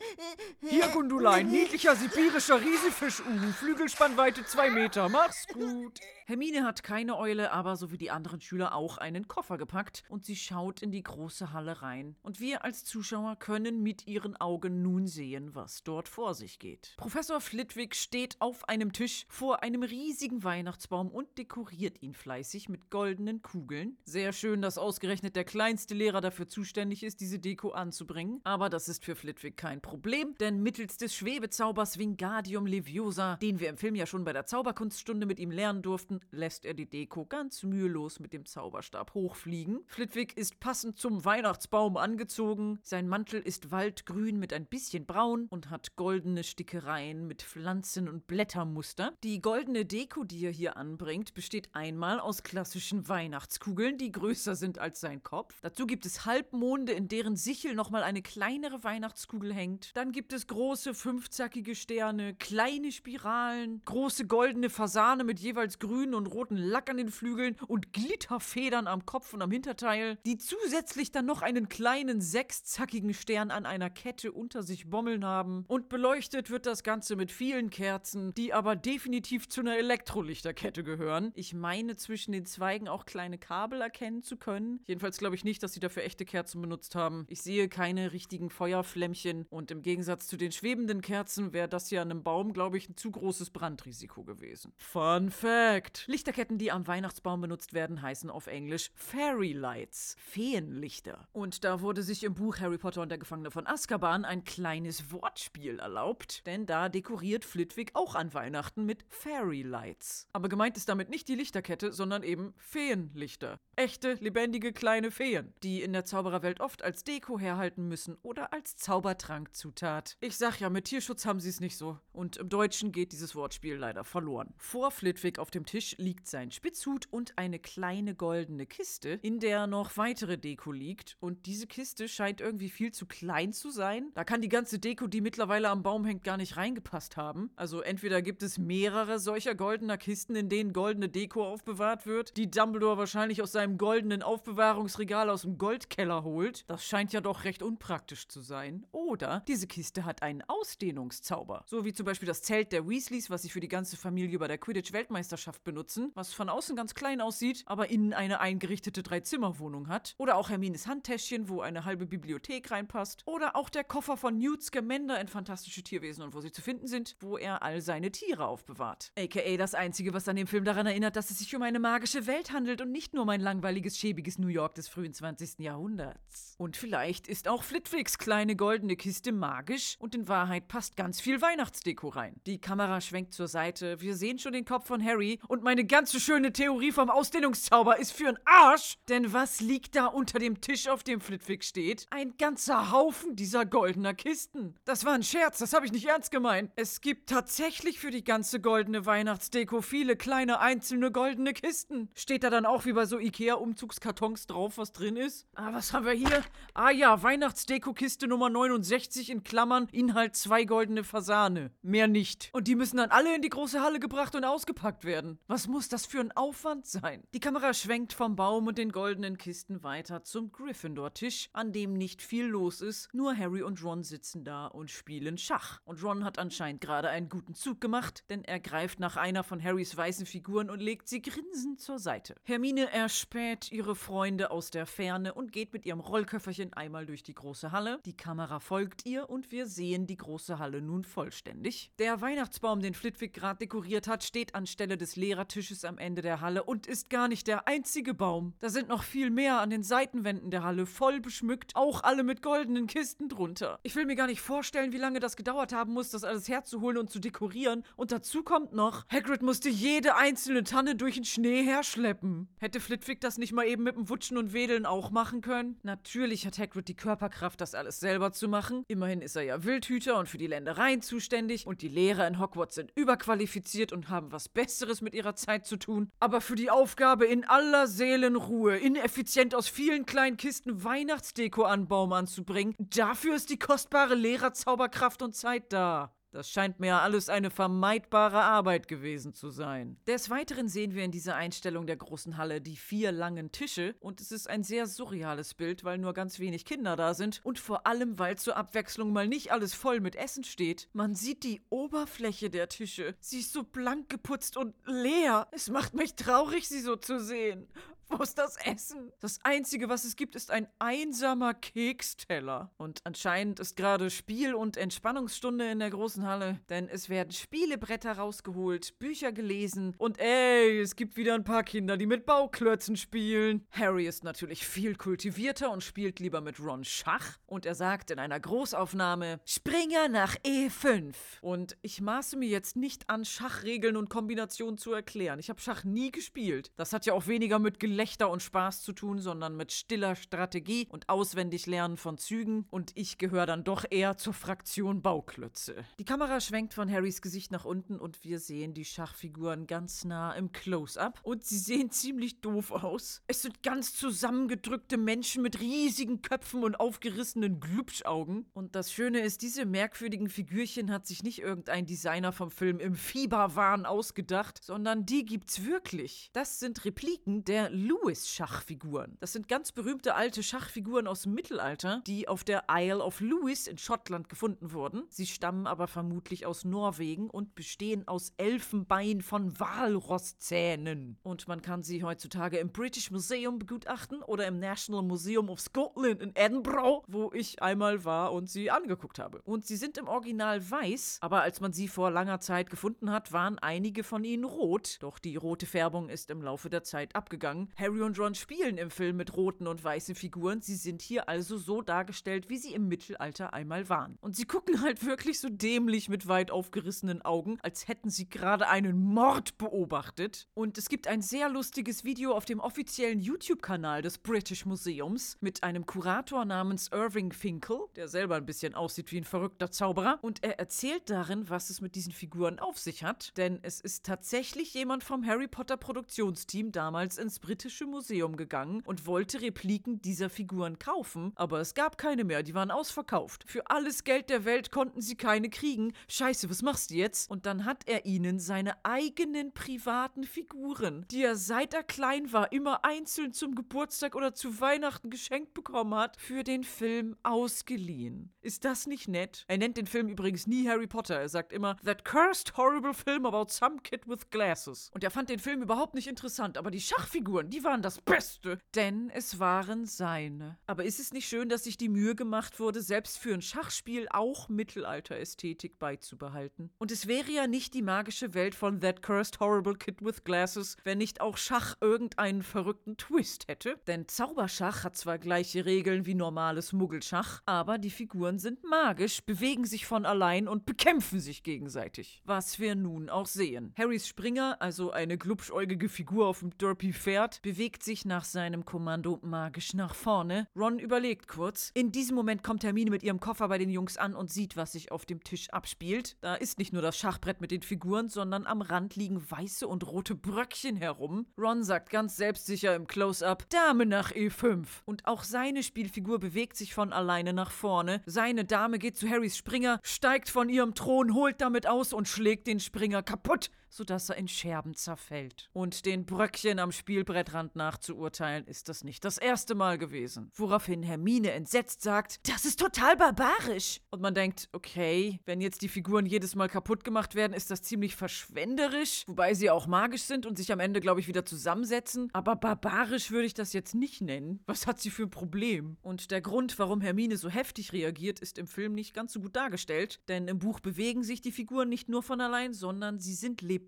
Hier, 0.60 0.88
Gundulein, 0.88 1.50
niedlicher 1.50 1.96
sibirischer 1.96 2.60
Riesefisch-Uhu, 2.60 3.52
Flügelspannweite 3.52 4.44
zwei 4.44 4.68
Meter, 4.68 5.08
mach's 5.08 5.46
gut. 5.54 6.00
Hermine 6.26 6.64
hat 6.64 6.82
keine 6.82 7.16
Eule, 7.16 7.50
aber 7.52 7.76
so 7.76 7.90
wie 7.90 7.98
die 7.98 8.10
anderen 8.10 8.40
Schüler 8.40 8.74
auch 8.74 8.98
einen 8.98 9.26
Koffer 9.26 9.58
gepackt 9.58 10.04
und 10.08 10.24
sie 10.24 10.36
schaut 10.36 10.82
in 10.82 10.90
die 10.90 11.02
große 11.02 11.52
Halle 11.52 11.82
rein. 11.82 12.16
Und 12.22 12.40
wir 12.40 12.64
als 12.64 12.84
Zuschauer 12.84 13.36
können 13.36 13.82
mit 13.82 14.06
ihren 14.06 14.36
Augen 14.36 14.81
nun 14.82 15.06
sehen, 15.06 15.54
was 15.54 15.82
dort 15.82 16.08
vor 16.08 16.34
sich 16.34 16.58
geht. 16.58 16.94
Professor 16.96 17.40
Flitwick 17.40 17.94
steht 17.94 18.36
auf 18.40 18.68
einem 18.68 18.92
Tisch 18.92 19.24
vor 19.28 19.62
einem 19.62 19.82
riesigen 19.82 20.44
Weihnachtsbaum 20.44 21.08
und 21.10 21.38
dekoriert 21.38 22.02
ihn 22.02 22.14
fleißig 22.14 22.68
mit 22.68 22.90
goldenen 22.90 23.42
Kugeln. 23.42 23.96
Sehr 24.04 24.32
schön, 24.32 24.62
dass 24.62 24.78
ausgerechnet 24.78 25.36
der 25.36 25.44
kleinste 25.44 25.94
Lehrer 25.94 26.20
dafür 26.20 26.48
zuständig 26.48 27.02
ist, 27.02 27.20
diese 27.20 27.38
Deko 27.38 27.70
anzubringen. 27.70 28.40
Aber 28.44 28.68
das 28.68 28.88
ist 28.88 29.04
für 29.04 29.14
Flitwick 29.14 29.56
kein 29.56 29.80
Problem, 29.80 30.34
denn 30.38 30.62
mittels 30.62 30.96
des 30.96 31.14
Schwebezaubers 31.14 31.98
Wingardium 31.98 32.66
Leviosa, 32.66 33.36
den 33.36 33.60
wir 33.60 33.68
im 33.68 33.76
Film 33.76 33.94
ja 33.94 34.06
schon 34.06 34.24
bei 34.24 34.32
der 34.32 34.46
Zauberkunststunde 34.46 35.26
mit 35.26 35.38
ihm 35.38 35.50
lernen 35.50 35.82
durften, 35.82 36.20
lässt 36.30 36.64
er 36.64 36.74
die 36.74 36.88
Deko 36.88 37.24
ganz 37.24 37.62
mühelos 37.62 38.20
mit 38.20 38.32
dem 38.32 38.46
Zauberstab 38.46 39.14
hochfliegen. 39.14 39.80
Flitwick 39.86 40.36
ist 40.36 40.60
passend 40.60 40.98
zum 40.98 41.24
Weihnachtsbaum 41.24 41.96
angezogen. 41.96 42.78
Sein 42.82 43.08
Mantel 43.08 43.40
ist 43.40 43.70
waldgrün 43.70 44.38
mit 44.38 44.52
ein 44.52 44.66
bisschen 44.72 45.04
braun 45.04 45.48
und 45.50 45.68
hat 45.68 45.96
goldene 45.96 46.42
Stickereien 46.42 47.26
mit 47.28 47.42
Pflanzen- 47.42 48.08
und 48.08 48.26
Blättermuster. 48.26 49.12
Die 49.22 49.42
goldene 49.42 49.84
Deko, 49.84 50.24
die 50.24 50.46
er 50.46 50.50
hier 50.50 50.78
anbringt, 50.78 51.34
besteht 51.34 51.68
einmal 51.74 52.18
aus 52.18 52.42
klassischen 52.42 53.06
Weihnachtskugeln, 53.06 53.98
die 53.98 54.10
größer 54.10 54.56
sind 54.56 54.78
als 54.78 55.00
sein 55.00 55.22
Kopf. 55.22 55.60
Dazu 55.60 55.86
gibt 55.86 56.06
es 56.06 56.24
Halbmonde, 56.24 56.92
in 56.92 57.06
deren 57.06 57.36
Sichel 57.36 57.74
nochmal 57.74 58.02
eine 58.02 58.22
kleinere 58.22 58.82
Weihnachtskugel 58.82 59.52
hängt. 59.52 59.94
Dann 59.94 60.10
gibt 60.10 60.32
es 60.32 60.46
große 60.46 60.94
fünfzackige 60.94 61.74
Sterne, 61.74 62.34
kleine 62.34 62.92
Spiralen, 62.92 63.82
große 63.84 64.26
goldene 64.26 64.70
Fasane 64.70 65.24
mit 65.24 65.38
jeweils 65.38 65.80
grünen 65.80 66.14
und 66.14 66.28
roten 66.28 66.56
Lack 66.56 66.88
an 66.88 66.96
den 66.96 67.10
Flügeln 67.10 67.56
und 67.66 67.92
Glitterfedern 67.92 68.86
am 68.86 69.04
Kopf 69.04 69.34
und 69.34 69.42
am 69.42 69.50
Hinterteil, 69.50 70.16
die 70.24 70.38
zusätzlich 70.38 71.12
dann 71.12 71.26
noch 71.26 71.42
einen 71.42 71.68
kleinen 71.68 72.22
sechszackigen 72.22 73.12
Stern 73.12 73.50
an 73.50 73.66
einer 73.66 73.90
Kette 73.90 74.32
unter 74.32 74.61
sich 74.62 74.88
bommeln 74.88 75.24
haben. 75.24 75.64
Und 75.68 75.88
beleuchtet 75.88 76.50
wird 76.50 76.66
das 76.66 76.82
Ganze 76.82 77.16
mit 77.16 77.30
vielen 77.30 77.70
Kerzen, 77.70 78.34
die 78.34 78.52
aber 78.52 78.76
definitiv 78.76 79.48
zu 79.48 79.60
einer 79.60 79.76
Elektrolichterkette 79.76 80.84
gehören. 80.84 81.32
Ich 81.34 81.54
meine, 81.54 81.96
zwischen 81.96 82.32
den 82.32 82.46
Zweigen 82.46 82.88
auch 82.88 83.04
kleine 83.04 83.38
Kabel 83.38 83.80
erkennen 83.80 84.22
zu 84.22 84.36
können. 84.36 84.80
Jedenfalls 84.86 85.18
glaube 85.18 85.34
ich 85.34 85.44
nicht, 85.44 85.62
dass 85.62 85.72
sie 85.72 85.80
dafür 85.80 86.04
echte 86.04 86.24
Kerzen 86.24 86.60
benutzt 86.60 86.94
haben. 86.94 87.26
Ich 87.28 87.42
sehe 87.42 87.68
keine 87.68 88.12
richtigen 88.12 88.50
Feuerflämmchen 88.50 89.46
und 89.50 89.70
im 89.70 89.82
Gegensatz 89.82 90.26
zu 90.26 90.36
den 90.36 90.52
schwebenden 90.52 91.00
Kerzen 91.00 91.52
wäre 91.52 91.68
das 91.68 91.88
hier 91.88 92.02
an 92.02 92.10
einem 92.10 92.22
Baum, 92.22 92.52
glaube 92.52 92.78
ich, 92.78 92.88
ein 92.88 92.96
zu 92.96 93.10
großes 93.10 93.50
Brandrisiko 93.50 94.24
gewesen. 94.24 94.72
Fun 94.78 95.30
Fact! 95.30 96.04
Lichterketten, 96.06 96.58
die 96.58 96.70
am 96.72 96.86
Weihnachtsbaum 96.86 97.40
benutzt 97.40 97.72
werden, 97.74 98.02
heißen 98.02 98.30
auf 98.30 98.46
Englisch 98.46 98.90
Fairy 98.94 99.52
Lights, 99.52 100.16
Feenlichter. 100.18 101.28
Und 101.32 101.64
da 101.64 101.80
wurde 101.80 102.02
sich 102.02 102.24
im 102.24 102.34
Buch 102.34 102.58
Harry 102.60 102.78
Potter 102.78 103.02
und 103.02 103.08
der 103.08 103.18
Gefangene 103.18 103.50
von 103.50 103.66
Azkaban 103.66 104.24
ein 104.24 104.44
kleines 104.52 105.10
Wortspiel 105.10 105.78
erlaubt, 105.78 106.46
denn 106.46 106.66
da 106.66 106.90
dekoriert 106.90 107.46
Flitwick 107.46 107.92
auch 107.94 108.14
an 108.14 108.34
Weihnachten 108.34 108.84
mit 108.84 109.02
Fairy 109.08 109.62
Lights. 109.62 110.28
Aber 110.34 110.50
gemeint 110.50 110.76
ist 110.76 110.90
damit 110.90 111.08
nicht 111.08 111.26
die 111.28 111.36
Lichterkette, 111.36 111.90
sondern 111.90 112.22
eben 112.22 112.52
Feenlichter. 112.58 113.58
Echte, 113.76 114.12
lebendige 114.20 114.74
kleine 114.74 115.10
Feen, 115.10 115.54
die 115.62 115.80
in 115.80 115.94
der 115.94 116.04
Zaubererwelt 116.04 116.60
oft 116.60 116.82
als 116.82 117.02
Deko 117.02 117.38
herhalten 117.38 117.88
müssen 117.88 118.18
oder 118.20 118.52
als 118.52 118.76
Zaubertrankzutat. 118.76 120.18
Ich 120.20 120.36
sag 120.36 120.60
ja, 120.60 120.68
mit 120.68 120.84
Tierschutz 120.84 121.24
haben 121.24 121.40
sie 121.40 121.48
es 121.48 121.60
nicht 121.60 121.78
so. 121.78 121.98
Und 122.12 122.36
im 122.36 122.50
Deutschen 122.50 122.92
geht 122.92 123.12
dieses 123.12 123.34
Wortspiel 123.34 123.76
leider 123.76 124.04
verloren. 124.04 124.52
Vor 124.58 124.90
Flitwick 124.90 125.38
auf 125.38 125.50
dem 125.50 125.64
Tisch 125.64 125.96
liegt 125.96 126.28
sein 126.28 126.50
Spitzhut 126.50 127.08
und 127.10 127.38
eine 127.38 127.58
kleine 127.58 128.14
goldene 128.14 128.66
Kiste, 128.66 129.18
in 129.22 129.40
der 129.40 129.66
noch 129.66 129.96
weitere 129.96 130.36
Deko 130.36 130.72
liegt. 130.72 131.16
Und 131.20 131.46
diese 131.46 131.66
Kiste 131.66 132.06
scheint 132.06 132.42
irgendwie 132.42 132.68
viel 132.68 132.92
zu 132.92 133.06
klein 133.06 133.54
zu 133.54 133.70
sein. 133.70 134.10
Da 134.14 134.24
kann 134.24 134.41
die 134.42 134.48
ganze 134.48 134.78
Deko, 134.78 135.06
die 135.06 135.20
mittlerweile 135.20 135.70
am 135.70 135.82
Baum 135.82 136.04
hängt, 136.04 136.24
gar 136.24 136.36
nicht 136.36 136.56
reingepasst 136.56 137.16
haben. 137.16 137.50
Also 137.56 137.80
entweder 137.80 138.20
gibt 138.22 138.42
es 138.42 138.58
mehrere 138.58 139.18
solcher 139.18 139.54
goldener 139.54 139.96
Kisten, 139.96 140.36
in 140.36 140.48
denen 140.48 140.72
goldene 140.72 141.08
Deko 141.08 141.46
aufbewahrt 141.46 142.06
wird, 142.06 142.36
die 142.36 142.50
Dumbledore 142.50 142.98
wahrscheinlich 142.98 143.42
aus 143.42 143.52
seinem 143.52 143.78
goldenen 143.78 144.22
Aufbewahrungsregal 144.22 145.30
aus 145.30 145.42
dem 145.42 145.58
Goldkeller 145.58 146.24
holt. 146.24 146.68
Das 146.68 146.84
scheint 146.84 147.12
ja 147.12 147.20
doch 147.20 147.44
recht 147.44 147.62
unpraktisch 147.62 148.28
zu 148.28 148.40
sein. 148.40 148.86
Oder 148.92 149.42
diese 149.48 149.66
Kiste 149.66 150.04
hat 150.04 150.22
einen 150.22 150.42
Ausdehnungszauber. 150.42 151.64
So 151.66 151.84
wie 151.84 151.92
zum 151.92 152.06
Beispiel 152.06 152.26
das 152.26 152.42
Zelt 152.42 152.72
der 152.72 152.88
Weasleys, 152.88 153.30
was 153.30 153.42
sie 153.42 153.50
für 153.50 153.60
die 153.60 153.68
ganze 153.68 153.96
Familie 153.96 154.38
bei 154.38 154.48
der 154.48 154.58
Quidditch-Weltmeisterschaft 154.58 155.64
benutzen, 155.64 156.10
was 156.14 156.32
von 156.32 156.48
außen 156.48 156.76
ganz 156.76 156.94
klein 156.94 157.20
aussieht, 157.20 157.62
aber 157.66 157.88
innen 157.88 158.12
eine 158.12 158.40
eingerichtete 158.40 159.02
Dreizimmerwohnung 159.02 159.88
hat. 159.88 160.14
Oder 160.18 160.36
auch 160.36 160.50
Hermines 160.50 160.86
Handtäschchen, 160.86 161.48
wo 161.48 161.60
eine 161.60 161.84
halbe 161.84 162.06
Bibliothek 162.06 162.70
reinpasst. 162.70 163.22
Oder 163.26 163.56
auch 163.56 163.70
der 163.70 163.84
Koffer 163.84 164.16
von 164.22 164.38
Newt 164.38 164.62
Scamander 164.62 165.20
in 165.20 165.26
Fantastische 165.26 165.82
Tierwesen 165.82 166.22
und 166.22 166.32
wo 166.32 166.40
sie 166.40 166.52
zu 166.52 166.62
finden 166.62 166.86
sind, 166.86 167.16
wo 167.18 167.36
er 167.36 167.64
all 167.64 167.80
seine 167.80 168.12
Tiere 168.12 168.46
aufbewahrt. 168.46 169.10
AKA 169.18 169.56
das 169.56 169.74
Einzige, 169.74 170.14
was 170.14 170.28
an 170.28 170.36
dem 170.36 170.46
Film 170.46 170.64
daran 170.64 170.86
erinnert, 170.86 171.16
dass 171.16 171.32
es 171.32 171.40
sich 171.40 171.56
um 171.56 171.62
eine 171.62 171.80
magische 171.80 172.28
Welt 172.28 172.52
handelt 172.52 172.80
und 172.80 172.92
nicht 172.92 173.14
nur 173.14 173.24
um 173.24 173.28
ein 173.30 173.40
langweiliges, 173.40 173.98
schäbiges 173.98 174.38
New 174.38 174.46
York 174.46 174.76
des 174.76 174.86
frühen 174.86 175.12
20. 175.12 175.58
Jahrhunderts. 175.58 176.54
Und 176.56 176.76
vielleicht 176.76 177.26
ist 177.26 177.48
auch 177.48 177.64
Flitwicks 177.64 178.16
kleine 178.16 178.54
goldene 178.54 178.94
Kiste 178.94 179.32
magisch 179.32 179.96
und 179.98 180.14
in 180.14 180.28
Wahrheit 180.28 180.68
passt 180.68 180.94
ganz 180.96 181.20
viel 181.20 181.42
Weihnachtsdeko 181.42 182.06
rein. 182.10 182.40
Die 182.46 182.60
Kamera 182.60 183.00
schwenkt 183.00 183.34
zur 183.34 183.48
Seite, 183.48 184.00
wir 184.00 184.14
sehen 184.14 184.38
schon 184.38 184.52
den 184.52 184.64
Kopf 184.64 184.86
von 184.86 185.04
Harry 185.04 185.40
und 185.48 185.64
meine 185.64 185.84
ganze 185.84 186.20
schöne 186.20 186.52
Theorie 186.52 186.92
vom 186.92 187.10
Ausdehnungszauber 187.10 187.98
ist 187.98 188.14
für'n 188.14 188.38
Arsch. 188.44 188.98
Denn 189.08 189.32
was 189.32 189.60
liegt 189.60 189.96
da 189.96 190.06
unter 190.06 190.38
dem 190.38 190.60
Tisch, 190.60 190.86
auf 190.86 191.02
dem 191.02 191.20
Flitwick 191.20 191.64
steht? 191.64 192.06
Ein 192.10 192.36
ganzer 192.38 192.92
Haufen 192.92 193.34
dieser 193.34 193.66
goldener 193.66 194.11
Kisten. 194.14 194.74
Das 194.84 195.04
war 195.04 195.12
ein 195.12 195.22
Scherz, 195.22 195.58
das 195.58 195.72
habe 195.72 195.86
ich 195.86 195.92
nicht 195.92 196.06
ernst 196.06 196.30
gemeint. 196.30 196.70
Es 196.76 197.00
gibt 197.00 197.28
tatsächlich 197.28 197.98
für 197.98 198.10
die 198.10 198.24
ganze 198.24 198.60
goldene 198.60 199.06
Weihnachtsdeko 199.06 199.80
viele 199.80 200.16
kleine 200.16 200.60
einzelne 200.60 201.10
goldene 201.10 201.52
Kisten. 201.52 202.10
Steht 202.14 202.44
da 202.44 202.50
dann 202.50 202.66
auch 202.66 202.84
wie 202.84 202.92
bei 202.92 203.06
so 203.06 203.18
Ikea-Umzugskartons 203.18 204.46
drauf, 204.46 204.78
was 204.78 204.92
drin 204.92 205.16
ist? 205.16 205.46
Ah, 205.54 205.72
was 205.72 205.92
haben 205.92 206.06
wir 206.06 206.12
hier? 206.12 206.42
Ah 206.74 206.90
ja, 206.90 207.22
Weihnachtsdeko-Kiste 207.22 208.26
Nummer 208.26 208.50
69 208.50 209.30
in 209.30 209.42
Klammern, 209.42 209.88
Inhalt 209.92 210.36
zwei 210.36 210.64
goldene 210.64 211.04
Fasane. 211.04 211.70
Mehr 211.82 212.08
nicht. 212.08 212.50
Und 212.52 212.68
die 212.68 212.74
müssen 212.74 212.96
dann 212.96 213.10
alle 213.10 213.34
in 213.34 213.42
die 213.42 213.48
große 213.48 213.80
Halle 213.80 214.00
gebracht 214.00 214.34
und 214.34 214.44
ausgepackt 214.44 215.04
werden. 215.04 215.38
Was 215.46 215.68
muss 215.68 215.88
das 215.88 216.06
für 216.06 216.20
ein 216.20 216.32
Aufwand 216.32 216.86
sein? 216.86 217.22
Die 217.34 217.40
Kamera 217.40 217.74
schwenkt 217.74 218.12
vom 218.12 218.36
Baum 218.36 218.66
und 218.66 218.78
den 218.78 218.92
goldenen 218.92 219.38
Kisten 219.38 219.82
weiter 219.82 220.24
zum 220.24 220.52
Gryffindor-Tisch, 220.52 221.50
an 221.52 221.72
dem 221.72 221.92
nicht 221.94 222.22
viel 222.22 222.46
los 222.46 222.80
ist, 222.80 223.12
nur 223.12 223.36
Harry 223.36 223.62
und 223.62 223.82
Ron 223.82 224.01
Sitzen 224.04 224.44
da 224.44 224.66
und 224.66 224.90
spielen 224.90 225.38
Schach. 225.38 225.80
Und 225.84 226.02
Ron 226.02 226.24
hat 226.24 226.38
anscheinend 226.38 226.80
gerade 226.80 227.08
einen 227.08 227.28
guten 227.28 227.54
Zug 227.54 227.80
gemacht, 227.80 228.24
denn 228.30 228.44
er 228.44 228.60
greift 228.60 229.00
nach 229.00 229.16
einer 229.16 229.44
von 229.44 229.62
Harrys 229.62 229.96
weißen 229.96 230.26
Figuren 230.26 230.70
und 230.70 230.80
legt 230.80 231.08
sie 231.08 231.22
grinsend 231.22 231.80
zur 231.80 231.98
Seite. 231.98 232.34
Hermine 232.44 232.90
erspäht 232.90 233.70
ihre 233.72 233.94
Freunde 233.94 234.50
aus 234.50 234.70
der 234.70 234.86
Ferne 234.86 235.34
und 235.34 235.52
geht 235.52 235.72
mit 235.72 235.86
ihrem 235.86 236.00
Rollköfferchen 236.00 236.72
einmal 236.72 237.06
durch 237.06 237.22
die 237.22 237.34
große 237.34 237.72
Halle. 237.72 238.00
Die 238.04 238.16
Kamera 238.16 238.60
folgt 238.60 239.06
ihr 239.06 239.28
und 239.30 239.50
wir 239.52 239.66
sehen 239.66 240.06
die 240.06 240.16
große 240.16 240.58
Halle 240.58 240.82
nun 240.82 241.04
vollständig. 241.04 241.92
Der 241.98 242.20
Weihnachtsbaum, 242.20 242.80
den 242.80 242.94
Flitwick 242.94 243.34
gerade 243.34 243.58
dekoriert 243.58 244.08
hat, 244.08 244.24
steht 244.24 244.54
anstelle 244.54 244.96
des 244.96 245.16
Lehrertisches 245.16 245.84
am 245.84 245.98
Ende 245.98 246.22
der 246.22 246.40
Halle 246.40 246.64
und 246.64 246.86
ist 246.86 247.10
gar 247.10 247.28
nicht 247.28 247.46
der 247.46 247.68
einzige 247.68 248.14
Baum. 248.14 248.54
Da 248.60 248.68
sind 248.68 248.88
noch 248.88 249.02
viel 249.02 249.30
mehr 249.30 249.60
an 249.60 249.70
den 249.70 249.82
Seitenwänden 249.82 250.50
der 250.50 250.62
Halle 250.62 250.86
voll 250.86 251.20
beschmückt, 251.20 251.76
auch 251.76 252.02
alle 252.02 252.22
mit 252.22 252.42
goldenen 252.42 252.86
Kisten 252.86 253.28
drunter. 253.28 253.78
Ich 253.82 253.91
will 253.96 254.06
mir 254.06 254.16
gar 254.16 254.26
nicht 254.26 254.40
vorstellen, 254.40 254.92
wie 254.92 254.98
lange 254.98 255.20
das 255.20 255.36
gedauert 255.36 255.72
haben 255.72 255.92
muss, 255.92 256.10
das 256.10 256.24
alles 256.24 256.48
herzuholen 256.48 256.98
und 256.98 257.10
zu 257.10 257.18
dekorieren. 257.18 257.84
Und 257.96 258.12
dazu 258.12 258.42
kommt 258.42 258.72
noch, 258.72 259.06
Hagrid 259.08 259.42
musste 259.42 259.68
jede 259.68 260.16
einzelne 260.16 260.64
Tanne 260.64 260.96
durch 260.96 261.14
den 261.14 261.24
Schnee 261.24 261.62
herschleppen. 261.62 262.48
Hätte 262.58 262.80
Flitwick 262.80 263.20
das 263.20 263.38
nicht 263.38 263.52
mal 263.52 263.66
eben 263.66 263.82
mit 263.82 263.96
dem 263.96 264.08
Wutschen 264.08 264.36
und 264.36 264.52
Wedeln 264.52 264.86
auch 264.86 265.10
machen 265.10 265.40
können? 265.40 265.78
Natürlich 265.82 266.46
hat 266.46 266.58
Hagrid 266.58 266.88
die 266.88 266.96
Körperkraft, 266.96 267.60
das 267.60 267.74
alles 267.74 268.00
selber 268.00 268.32
zu 268.32 268.48
machen. 268.48 268.84
Immerhin 268.88 269.22
ist 269.22 269.36
er 269.36 269.42
ja 269.42 269.64
Wildhüter 269.64 270.18
und 270.18 270.28
für 270.28 270.38
die 270.38 270.46
Ländereien 270.46 271.02
zuständig 271.02 271.66
und 271.66 271.82
die 271.82 271.88
Lehrer 271.88 272.26
in 272.26 272.38
Hogwarts 272.38 272.74
sind 272.74 272.92
überqualifiziert 272.94 273.92
und 273.92 274.08
haben 274.08 274.32
was 274.32 274.48
Besseres 274.48 275.00
mit 275.00 275.14
ihrer 275.14 275.34
Zeit 275.34 275.66
zu 275.66 275.76
tun. 275.76 276.10
Aber 276.20 276.40
für 276.40 276.54
die 276.54 276.70
Aufgabe 276.70 277.26
in 277.26 277.44
aller 277.44 277.86
Seelenruhe, 277.86 278.76
ineffizient 278.76 279.54
aus 279.54 279.68
vielen 279.68 280.06
kleinen 280.06 280.36
Kisten 280.36 280.84
Weihnachtsdeko 280.84 281.62
an 281.64 281.88
Baum 281.88 282.12
anzubringen, 282.12 282.74
dafür 282.78 283.34
ist 283.34 283.50
die 283.50 283.58
kostbare 283.82 284.14
Lehrerzauberkraft 284.14 285.22
und 285.22 285.34
Zeit 285.34 285.72
da. 285.72 286.14
Das 286.30 286.48
scheint 286.48 286.78
mir 286.78 287.02
alles 287.02 287.28
eine 287.28 287.50
vermeidbare 287.50 288.40
Arbeit 288.40 288.86
gewesen 288.86 289.34
zu 289.34 289.50
sein. 289.50 289.98
Des 290.06 290.30
Weiteren 290.30 290.68
sehen 290.68 290.94
wir 290.94 291.02
in 291.02 291.10
dieser 291.10 291.34
Einstellung 291.34 291.88
der 291.88 291.96
großen 291.96 292.36
Halle 292.36 292.60
die 292.60 292.76
vier 292.76 293.10
langen 293.10 293.50
Tische 293.50 293.96
und 293.98 294.20
es 294.20 294.30
ist 294.30 294.48
ein 294.48 294.62
sehr 294.62 294.86
surreales 294.86 295.54
Bild, 295.54 295.82
weil 295.82 295.98
nur 295.98 296.14
ganz 296.14 296.38
wenig 296.38 296.64
Kinder 296.64 296.94
da 296.94 297.12
sind 297.12 297.40
und 297.42 297.58
vor 297.58 297.84
allem, 297.84 298.20
weil 298.20 298.38
zur 298.38 298.56
Abwechslung 298.56 299.12
mal 299.12 299.26
nicht 299.26 299.50
alles 299.50 299.74
voll 299.74 299.98
mit 299.98 300.14
Essen 300.14 300.44
steht. 300.44 300.88
Man 300.92 301.16
sieht 301.16 301.42
die 301.42 301.60
Oberfläche 301.68 302.50
der 302.50 302.68
Tische. 302.68 303.16
Sie 303.18 303.40
ist 303.40 303.52
so 303.52 303.64
blank 303.64 304.08
geputzt 304.08 304.56
und 304.56 304.76
leer. 304.86 305.48
Es 305.50 305.70
macht 305.70 305.92
mich 305.92 306.14
traurig, 306.14 306.68
sie 306.68 306.80
so 306.80 306.94
zu 306.94 307.18
sehen. 307.18 307.66
Wo 308.12 308.22
ist 308.22 308.36
das 308.36 308.56
Essen? 308.58 309.10
Das 309.20 309.38
Einzige, 309.42 309.88
was 309.88 310.04
es 310.04 310.16
gibt, 310.16 310.36
ist 310.36 310.50
ein 310.50 310.68
einsamer 310.78 311.54
Keksteller. 311.54 312.70
Und 312.76 313.00
anscheinend 313.04 313.58
ist 313.58 313.74
gerade 313.74 314.10
Spiel- 314.10 314.54
und 314.54 314.76
Entspannungsstunde 314.76 315.70
in 315.70 315.78
der 315.78 315.88
großen 315.88 316.26
Halle, 316.26 316.60
denn 316.68 316.88
es 316.88 317.08
werden 317.08 317.30
Spielebretter 317.30 318.12
rausgeholt, 318.12 318.98
Bücher 318.98 319.32
gelesen 319.32 319.94
und 319.96 320.18
ey, 320.18 320.80
es 320.80 320.94
gibt 320.94 321.16
wieder 321.16 321.34
ein 321.34 321.44
paar 321.44 321.62
Kinder, 321.62 321.96
die 321.96 322.04
mit 322.04 322.26
Bauklötzen 322.26 322.96
spielen. 322.96 323.66
Harry 323.70 324.06
ist 324.06 324.24
natürlich 324.24 324.66
viel 324.66 324.94
kultivierter 324.94 325.70
und 325.70 325.82
spielt 325.82 326.20
lieber 326.20 326.42
mit 326.42 326.60
Ron 326.60 326.84
Schach 326.84 327.38
und 327.46 327.64
er 327.64 327.74
sagt 327.74 328.10
in 328.10 328.18
einer 328.18 328.38
Großaufnahme 328.38 329.40
Springer 329.46 330.08
nach 330.08 330.36
E5. 330.44 331.14
Und 331.40 331.78
ich 331.80 332.02
maße 332.02 332.36
mir 332.36 332.48
jetzt 332.48 332.76
nicht 332.76 333.08
an, 333.08 333.24
Schachregeln 333.24 333.96
und 333.96 334.10
Kombinationen 334.10 334.76
zu 334.76 334.92
erklären. 334.92 335.38
Ich 335.38 335.48
habe 335.48 335.60
Schach 335.60 335.84
nie 335.84 336.10
gespielt. 336.10 336.72
Das 336.76 336.92
hat 336.92 337.06
ja 337.06 337.14
auch 337.14 337.26
weniger 337.26 337.58
mit 337.58 337.80
Gelächter 338.02 338.30
und 338.30 338.42
Spaß 338.42 338.82
zu 338.82 338.92
tun, 338.92 339.20
sondern 339.20 339.56
mit 339.56 339.70
stiller 339.70 340.16
Strategie 340.16 340.88
und 340.90 341.08
Auswendiglernen 341.08 341.96
von 341.96 342.18
Zügen. 342.18 342.66
Und 342.68 342.90
ich 342.96 343.16
gehöre 343.16 343.46
dann 343.46 343.62
doch 343.62 343.84
eher 343.88 344.16
zur 344.16 344.32
Fraktion 344.32 345.02
Bauklötze. 345.02 345.84
Die 346.00 346.04
Kamera 346.04 346.40
schwenkt 346.40 346.74
von 346.74 346.90
Harrys 346.90 347.22
Gesicht 347.22 347.52
nach 347.52 347.64
unten 347.64 348.00
und 348.00 348.24
wir 348.24 348.40
sehen 348.40 348.74
die 348.74 348.84
Schachfiguren 348.84 349.68
ganz 349.68 350.04
nah 350.04 350.32
im 350.32 350.50
Close-up. 350.50 351.20
Und 351.22 351.44
sie 351.44 351.58
sehen 351.58 351.92
ziemlich 351.92 352.40
doof 352.40 352.72
aus. 352.72 353.22
Es 353.28 353.42
sind 353.42 353.62
ganz 353.62 353.94
zusammengedrückte 353.94 354.98
Menschen 354.98 355.44
mit 355.44 355.60
riesigen 355.60 356.22
Köpfen 356.22 356.64
und 356.64 356.80
aufgerissenen 356.80 357.60
Glubschaugen. 357.60 358.46
Und 358.52 358.74
das 358.74 358.92
Schöne 358.92 359.20
ist, 359.20 359.42
diese 359.42 359.64
merkwürdigen 359.64 360.28
Figürchen 360.28 360.90
hat 360.90 361.06
sich 361.06 361.22
nicht 361.22 361.40
irgendein 361.40 361.86
Designer 361.86 362.32
vom 362.32 362.50
Film 362.50 362.80
im 362.80 362.96
Fieberwahn 362.96 363.86
ausgedacht, 363.86 364.58
sondern 364.64 365.06
die 365.06 365.24
gibt's 365.24 365.64
wirklich. 365.64 366.30
Das 366.32 366.58
sind 366.58 366.84
Repliken 366.84 367.44
der 367.44 367.70
Lewis-Schachfiguren. 367.92 369.16
Das 369.20 369.32
sind 369.32 369.48
ganz 369.48 369.72
berühmte 369.72 370.14
alte 370.14 370.42
Schachfiguren 370.42 371.06
aus 371.06 371.22
dem 371.22 371.34
Mittelalter, 371.34 372.02
die 372.06 372.28
auf 372.28 372.44
der 372.44 372.64
Isle 372.70 373.02
of 373.02 373.20
Lewis 373.20 373.66
in 373.66 373.78
Schottland 373.78 374.28
gefunden 374.28 374.72
wurden. 374.72 375.04
Sie 375.08 375.26
stammen 375.26 375.66
aber 375.66 375.86
vermutlich 375.86 376.46
aus 376.46 376.64
Norwegen 376.64 377.28
und 377.28 377.54
bestehen 377.54 378.06
aus 378.08 378.32
Elfenbein 378.36 379.20
von 379.20 379.58
Walrosszähnen. 379.58 381.18
Und 381.22 381.48
man 381.48 381.62
kann 381.62 381.82
sie 381.82 382.02
heutzutage 382.02 382.58
im 382.58 382.70
British 382.70 383.10
Museum 383.10 383.58
begutachten 383.58 384.22
oder 384.22 384.46
im 384.46 384.58
National 384.58 385.02
Museum 385.02 385.48
of 385.48 385.60
Scotland 385.60 386.22
in 386.22 386.34
Edinburgh, 386.34 387.02
wo 387.06 387.30
ich 387.32 387.62
einmal 387.62 388.04
war 388.04 388.32
und 388.32 388.48
sie 388.48 388.70
angeguckt 388.70 389.18
habe. 389.18 389.42
Und 389.42 389.66
sie 389.66 389.76
sind 389.76 389.98
im 389.98 390.08
Original 390.08 390.70
weiß, 390.70 391.18
aber 391.20 391.42
als 391.42 391.60
man 391.60 391.72
sie 391.72 391.88
vor 391.88 392.10
langer 392.10 392.40
Zeit 392.40 392.70
gefunden 392.70 393.10
hat, 393.10 393.32
waren 393.32 393.58
einige 393.58 394.04
von 394.04 394.24
ihnen 394.24 394.44
rot. 394.44 394.98
Doch 395.00 395.18
die 395.18 395.36
rote 395.36 395.66
Färbung 395.66 396.08
ist 396.08 396.30
im 396.30 396.42
Laufe 396.42 396.70
der 396.70 396.82
Zeit 396.82 397.14
abgegangen. 397.14 397.70
Harry 397.82 398.02
und 398.02 398.16
Ron 398.16 398.36
spielen 398.36 398.78
im 398.78 398.92
Film 398.92 399.16
mit 399.16 399.36
roten 399.36 399.66
und 399.66 399.82
weißen 399.82 400.14
Figuren. 400.14 400.60
Sie 400.60 400.76
sind 400.76 401.02
hier 401.02 401.28
also 401.28 401.58
so 401.58 401.82
dargestellt, 401.82 402.48
wie 402.48 402.56
sie 402.56 402.74
im 402.74 402.86
Mittelalter 402.86 403.52
einmal 403.54 403.88
waren. 403.88 404.18
Und 404.20 404.36
sie 404.36 404.44
gucken 404.44 404.82
halt 404.82 405.04
wirklich 405.04 405.40
so 405.40 405.48
dämlich 405.48 406.08
mit 406.08 406.28
weit 406.28 406.52
aufgerissenen 406.52 407.22
Augen, 407.22 407.58
als 407.60 407.88
hätten 407.88 408.08
sie 408.08 408.28
gerade 408.28 408.68
einen 408.68 409.02
Mord 409.02 409.58
beobachtet. 409.58 410.46
Und 410.54 410.78
es 410.78 410.88
gibt 410.88 411.08
ein 411.08 411.22
sehr 411.22 411.48
lustiges 411.48 412.04
Video 412.04 412.34
auf 412.34 412.44
dem 412.44 412.60
offiziellen 412.60 413.18
YouTube-Kanal 413.18 414.00
des 414.00 414.18
British 414.18 414.64
Museums 414.64 415.36
mit 415.40 415.64
einem 415.64 415.84
Kurator 415.84 416.44
namens 416.44 416.88
Irving 416.92 417.32
Finkel, 417.32 417.78
der 417.96 418.06
selber 418.06 418.36
ein 418.36 418.46
bisschen 418.46 418.76
aussieht 418.76 419.10
wie 419.10 419.18
ein 419.18 419.24
verrückter 419.24 419.72
Zauberer. 419.72 420.20
Und 420.22 420.44
er 420.44 420.60
erzählt 420.60 421.10
darin, 421.10 421.50
was 421.50 421.68
es 421.68 421.80
mit 421.80 421.96
diesen 421.96 422.12
Figuren 422.12 422.60
auf 422.60 422.78
sich 422.78 423.02
hat. 423.02 423.36
Denn 423.36 423.58
es 423.62 423.80
ist 423.80 424.06
tatsächlich 424.06 424.72
jemand 424.72 425.02
vom 425.02 425.26
Harry 425.26 425.48
Potter 425.48 425.76
Produktionsteam 425.76 426.70
damals 426.70 427.18
ins 427.18 427.40
britische 427.40 427.61
Museum 427.86 428.36
gegangen 428.36 428.82
und 428.86 429.06
wollte 429.06 429.40
Repliken 429.40 430.00
dieser 430.00 430.30
Figuren 430.30 430.78
kaufen, 430.78 431.32
aber 431.36 431.60
es 431.60 431.74
gab 431.74 431.98
keine 431.98 432.24
mehr, 432.24 432.42
die 432.42 432.54
waren 432.54 432.70
ausverkauft. 432.70 433.44
Für 433.46 433.70
alles 433.70 434.04
Geld 434.04 434.30
der 434.30 434.44
Welt 434.44 434.70
konnten 434.70 435.00
sie 435.00 435.16
keine 435.16 435.50
kriegen. 435.50 435.92
Scheiße, 436.08 436.48
was 436.50 436.62
machst 436.62 436.90
du 436.90 436.94
jetzt? 436.94 437.30
Und 437.30 437.46
dann 437.46 437.64
hat 437.64 437.88
er 437.88 438.06
ihnen 438.06 438.38
seine 438.38 438.84
eigenen 438.84 439.52
privaten 439.52 440.24
Figuren, 440.24 441.06
die 441.10 441.22
er 441.22 441.36
seit 441.36 441.74
er 441.74 441.82
klein 441.82 442.32
war, 442.32 442.52
immer 442.52 442.84
einzeln 442.84 443.32
zum 443.32 443.54
Geburtstag 443.54 444.14
oder 444.14 444.34
zu 444.34 444.60
Weihnachten 444.60 445.10
geschenkt 445.10 445.54
bekommen 445.54 445.94
hat, 445.94 446.16
für 446.20 446.44
den 446.44 446.64
Film 446.64 447.16
ausgeliehen. 447.22 448.32
Ist 448.40 448.64
das 448.64 448.86
nicht 448.86 449.08
nett? 449.08 449.44
Er 449.48 449.58
nennt 449.58 449.76
den 449.76 449.86
Film 449.86 450.08
übrigens 450.08 450.46
nie 450.46 450.68
Harry 450.68 450.86
Potter. 450.86 451.20
Er 451.20 451.28
sagt 451.28 451.52
immer, 451.52 451.76
That 451.84 452.04
cursed 452.04 452.56
horrible 452.56 452.94
film 452.94 453.26
about 453.26 453.50
some 453.50 453.76
kid 453.82 454.08
with 454.08 454.30
glasses. 454.30 454.90
Und 454.94 455.04
er 455.04 455.10
fand 455.10 455.28
den 455.28 455.38
Film 455.38 455.62
überhaupt 455.62 455.94
nicht 455.94 456.08
interessant, 456.08 456.58
aber 456.58 456.70
die 456.70 456.80
Schachfiguren, 456.80 457.50
die 457.52 457.64
waren 457.64 457.82
das 457.82 458.00
Beste. 458.00 458.58
Denn 458.74 459.10
es 459.10 459.38
waren 459.38 459.84
seine. 459.84 460.58
Aber 460.66 460.84
ist 460.84 460.98
es 460.98 461.12
nicht 461.12 461.28
schön, 461.28 461.48
dass 461.48 461.64
sich 461.64 461.76
die 461.76 461.90
Mühe 461.90 462.14
gemacht 462.14 462.58
wurde, 462.58 462.80
selbst 462.80 463.18
für 463.18 463.34
ein 463.34 463.42
Schachspiel 463.42 464.08
auch 464.10 464.48
Mittelalterästhetik 464.48 465.78
beizubehalten? 465.78 466.70
Und 466.78 466.90
es 466.90 467.06
wäre 467.06 467.30
ja 467.30 467.46
nicht 467.46 467.74
die 467.74 467.82
magische 467.82 468.34
Welt 468.34 468.54
von 468.54 468.80
That 468.80 469.02
Cursed 469.02 469.38
Horrible 469.40 469.76
Kid 469.76 470.02
with 470.02 470.24
Glasses, 470.24 470.76
wenn 470.84 470.98
nicht 470.98 471.20
auch 471.20 471.36
Schach 471.36 471.76
irgendeinen 471.80 472.42
verrückten 472.42 472.96
Twist 472.96 473.48
hätte. 473.48 473.78
Denn 473.86 474.08
Zauberschach 474.08 474.84
hat 474.84 474.96
zwar 474.96 475.18
gleiche 475.18 475.66
Regeln 475.66 476.06
wie 476.06 476.14
normales 476.14 476.72
Muggelschach, 476.72 477.42
aber 477.44 477.76
die 477.76 477.90
Figuren 477.90 478.38
sind 478.38 478.64
magisch, 478.64 479.22
bewegen 479.24 479.66
sich 479.66 479.86
von 479.86 480.06
allein 480.06 480.48
und 480.48 480.64
bekämpfen 480.64 481.20
sich 481.20 481.42
gegenseitig. 481.42 482.22
Was 482.24 482.58
wir 482.58 482.74
nun 482.74 483.10
auch 483.10 483.26
sehen. 483.26 483.74
Harrys 483.76 484.08
Springer, 484.08 484.56
also 484.60 484.90
eine 484.90 485.18
glubschäugige 485.18 485.90
Figur 485.90 486.26
auf 486.26 486.40
dem 486.40 486.56
Derpy 486.56 486.92
Pferd, 486.92 487.41
bewegt 487.42 487.82
sich 487.82 488.04
nach 488.04 488.24
seinem 488.24 488.64
Kommando 488.64 489.18
magisch 489.22 489.74
nach 489.74 489.94
vorne. 489.94 490.46
Ron 490.56 490.78
überlegt 490.78 491.28
kurz. 491.28 491.70
In 491.74 491.92
diesem 491.92 492.14
Moment 492.14 492.42
kommt 492.42 492.64
Hermine 492.64 492.90
mit 492.90 493.02
ihrem 493.02 493.20
Koffer 493.20 493.48
bei 493.48 493.58
den 493.58 493.68
Jungs 493.68 493.96
an 493.96 494.14
und 494.14 494.30
sieht, 494.30 494.56
was 494.56 494.72
sich 494.72 494.92
auf 494.92 495.04
dem 495.04 495.22
Tisch 495.24 495.50
abspielt. 495.50 496.16
Da 496.20 496.36
ist 496.36 496.58
nicht 496.58 496.72
nur 496.72 496.82
das 496.82 496.96
Schachbrett 496.96 497.40
mit 497.40 497.50
den 497.50 497.62
Figuren, 497.62 498.08
sondern 498.08 498.46
am 498.46 498.62
Rand 498.62 498.96
liegen 498.96 499.30
weiße 499.30 499.66
und 499.66 499.86
rote 499.86 500.14
Bröckchen 500.14 500.76
herum. 500.76 501.26
Ron 501.36 501.64
sagt 501.64 501.90
ganz 501.90 502.16
selbstsicher 502.16 502.74
im 502.76 502.86
Close-up: 502.86 503.50
Dame 503.50 503.86
nach 503.86 504.12
E5. 504.12 504.66
Und 504.84 505.06
auch 505.06 505.24
seine 505.24 505.62
Spielfigur 505.62 506.20
bewegt 506.20 506.56
sich 506.56 506.74
von 506.74 506.92
alleine 506.92 507.32
nach 507.32 507.50
vorne. 507.50 508.02
Seine 508.06 508.44
Dame 508.44 508.78
geht 508.78 508.96
zu 508.96 509.08
Harrys 509.08 509.36
Springer, 509.36 509.80
steigt 509.82 510.30
von 510.30 510.48
ihrem 510.48 510.74
Thron, 510.74 511.14
holt 511.14 511.40
damit 511.40 511.66
aus 511.66 511.92
und 511.92 512.06
schlägt 512.06 512.46
den 512.46 512.60
Springer 512.60 513.02
kaputt 513.02 513.50
sodass 513.72 514.10
er 514.10 514.16
in 514.16 514.28
Scherben 514.28 514.74
zerfällt. 514.74 515.50
Und 515.52 515.86
den 515.86 516.04
Bröckchen 516.06 516.58
am 516.58 516.72
Spielbrett 516.72 517.32
penetrant 517.32 517.56
nachzuurteilen, 517.56 518.46
ist 518.46 518.68
das 518.68 518.84
nicht 518.84 519.04
das 519.04 519.18
erste 519.18 519.54
Mal 519.54 519.78
gewesen. 519.78 520.30
Woraufhin 520.34 520.82
Hermine 520.82 521.32
entsetzt 521.32 521.82
sagt, 521.82 522.20
das 522.28 522.44
ist 522.44 522.60
total 522.60 522.96
barbarisch. 522.96 523.80
Und 523.90 524.02
man 524.02 524.14
denkt, 524.14 524.48
okay, 524.52 525.20
wenn 525.24 525.40
jetzt 525.40 525.62
die 525.62 525.68
Figuren 525.68 526.06
jedes 526.06 526.34
Mal 526.34 526.48
kaputt 526.48 526.84
gemacht 526.84 527.14
werden, 527.14 527.32
ist 527.32 527.50
das 527.50 527.62
ziemlich 527.62 527.96
verschwenderisch, 527.96 529.04
wobei 529.06 529.34
sie 529.34 529.50
auch 529.50 529.66
magisch 529.66 530.02
sind 530.02 530.26
und 530.26 530.36
sich 530.36 530.52
am 530.52 530.60
Ende, 530.60 530.80
glaube 530.80 531.00
ich, 531.00 531.08
wieder 531.08 531.24
zusammensetzen. 531.24 532.10
Aber 532.12 532.36
barbarisch 532.36 533.10
würde 533.10 533.26
ich 533.26 533.34
das 533.34 533.52
jetzt 533.52 533.74
nicht 533.74 534.00
nennen. 534.00 534.40
Was 534.46 534.66
hat 534.66 534.80
sie 534.80 534.90
für 534.90 535.04
ein 535.04 535.10
Problem? 535.10 535.76
Und 535.82 536.10
der 536.10 536.20
Grund, 536.20 536.58
warum 536.58 536.80
Hermine 536.80 537.16
so 537.16 537.30
heftig 537.30 537.72
reagiert, 537.72 538.20
ist 538.20 538.38
im 538.38 538.46
Film 538.46 538.74
nicht 538.74 538.94
ganz 538.94 539.12
so 539.12 539.20
gut 539.20 539.36
dargestellt, 539.36 540.00
denn 540.08 540.28
im 540.28 540.38
Buch 540.38 540.60
bewegen 540.60 541.02
sich 541.02 541.20
die 541.20 541.32
Figuren 541.32 541.68
nicht 541.68 541.88
nur 541.88 542.02
von 542.02 542.20
allein, 542.20 542.52
sondern 542.52 542.98
sie 542.98 543.14
sind 543.14 543.40
lebendig 543.40 543.61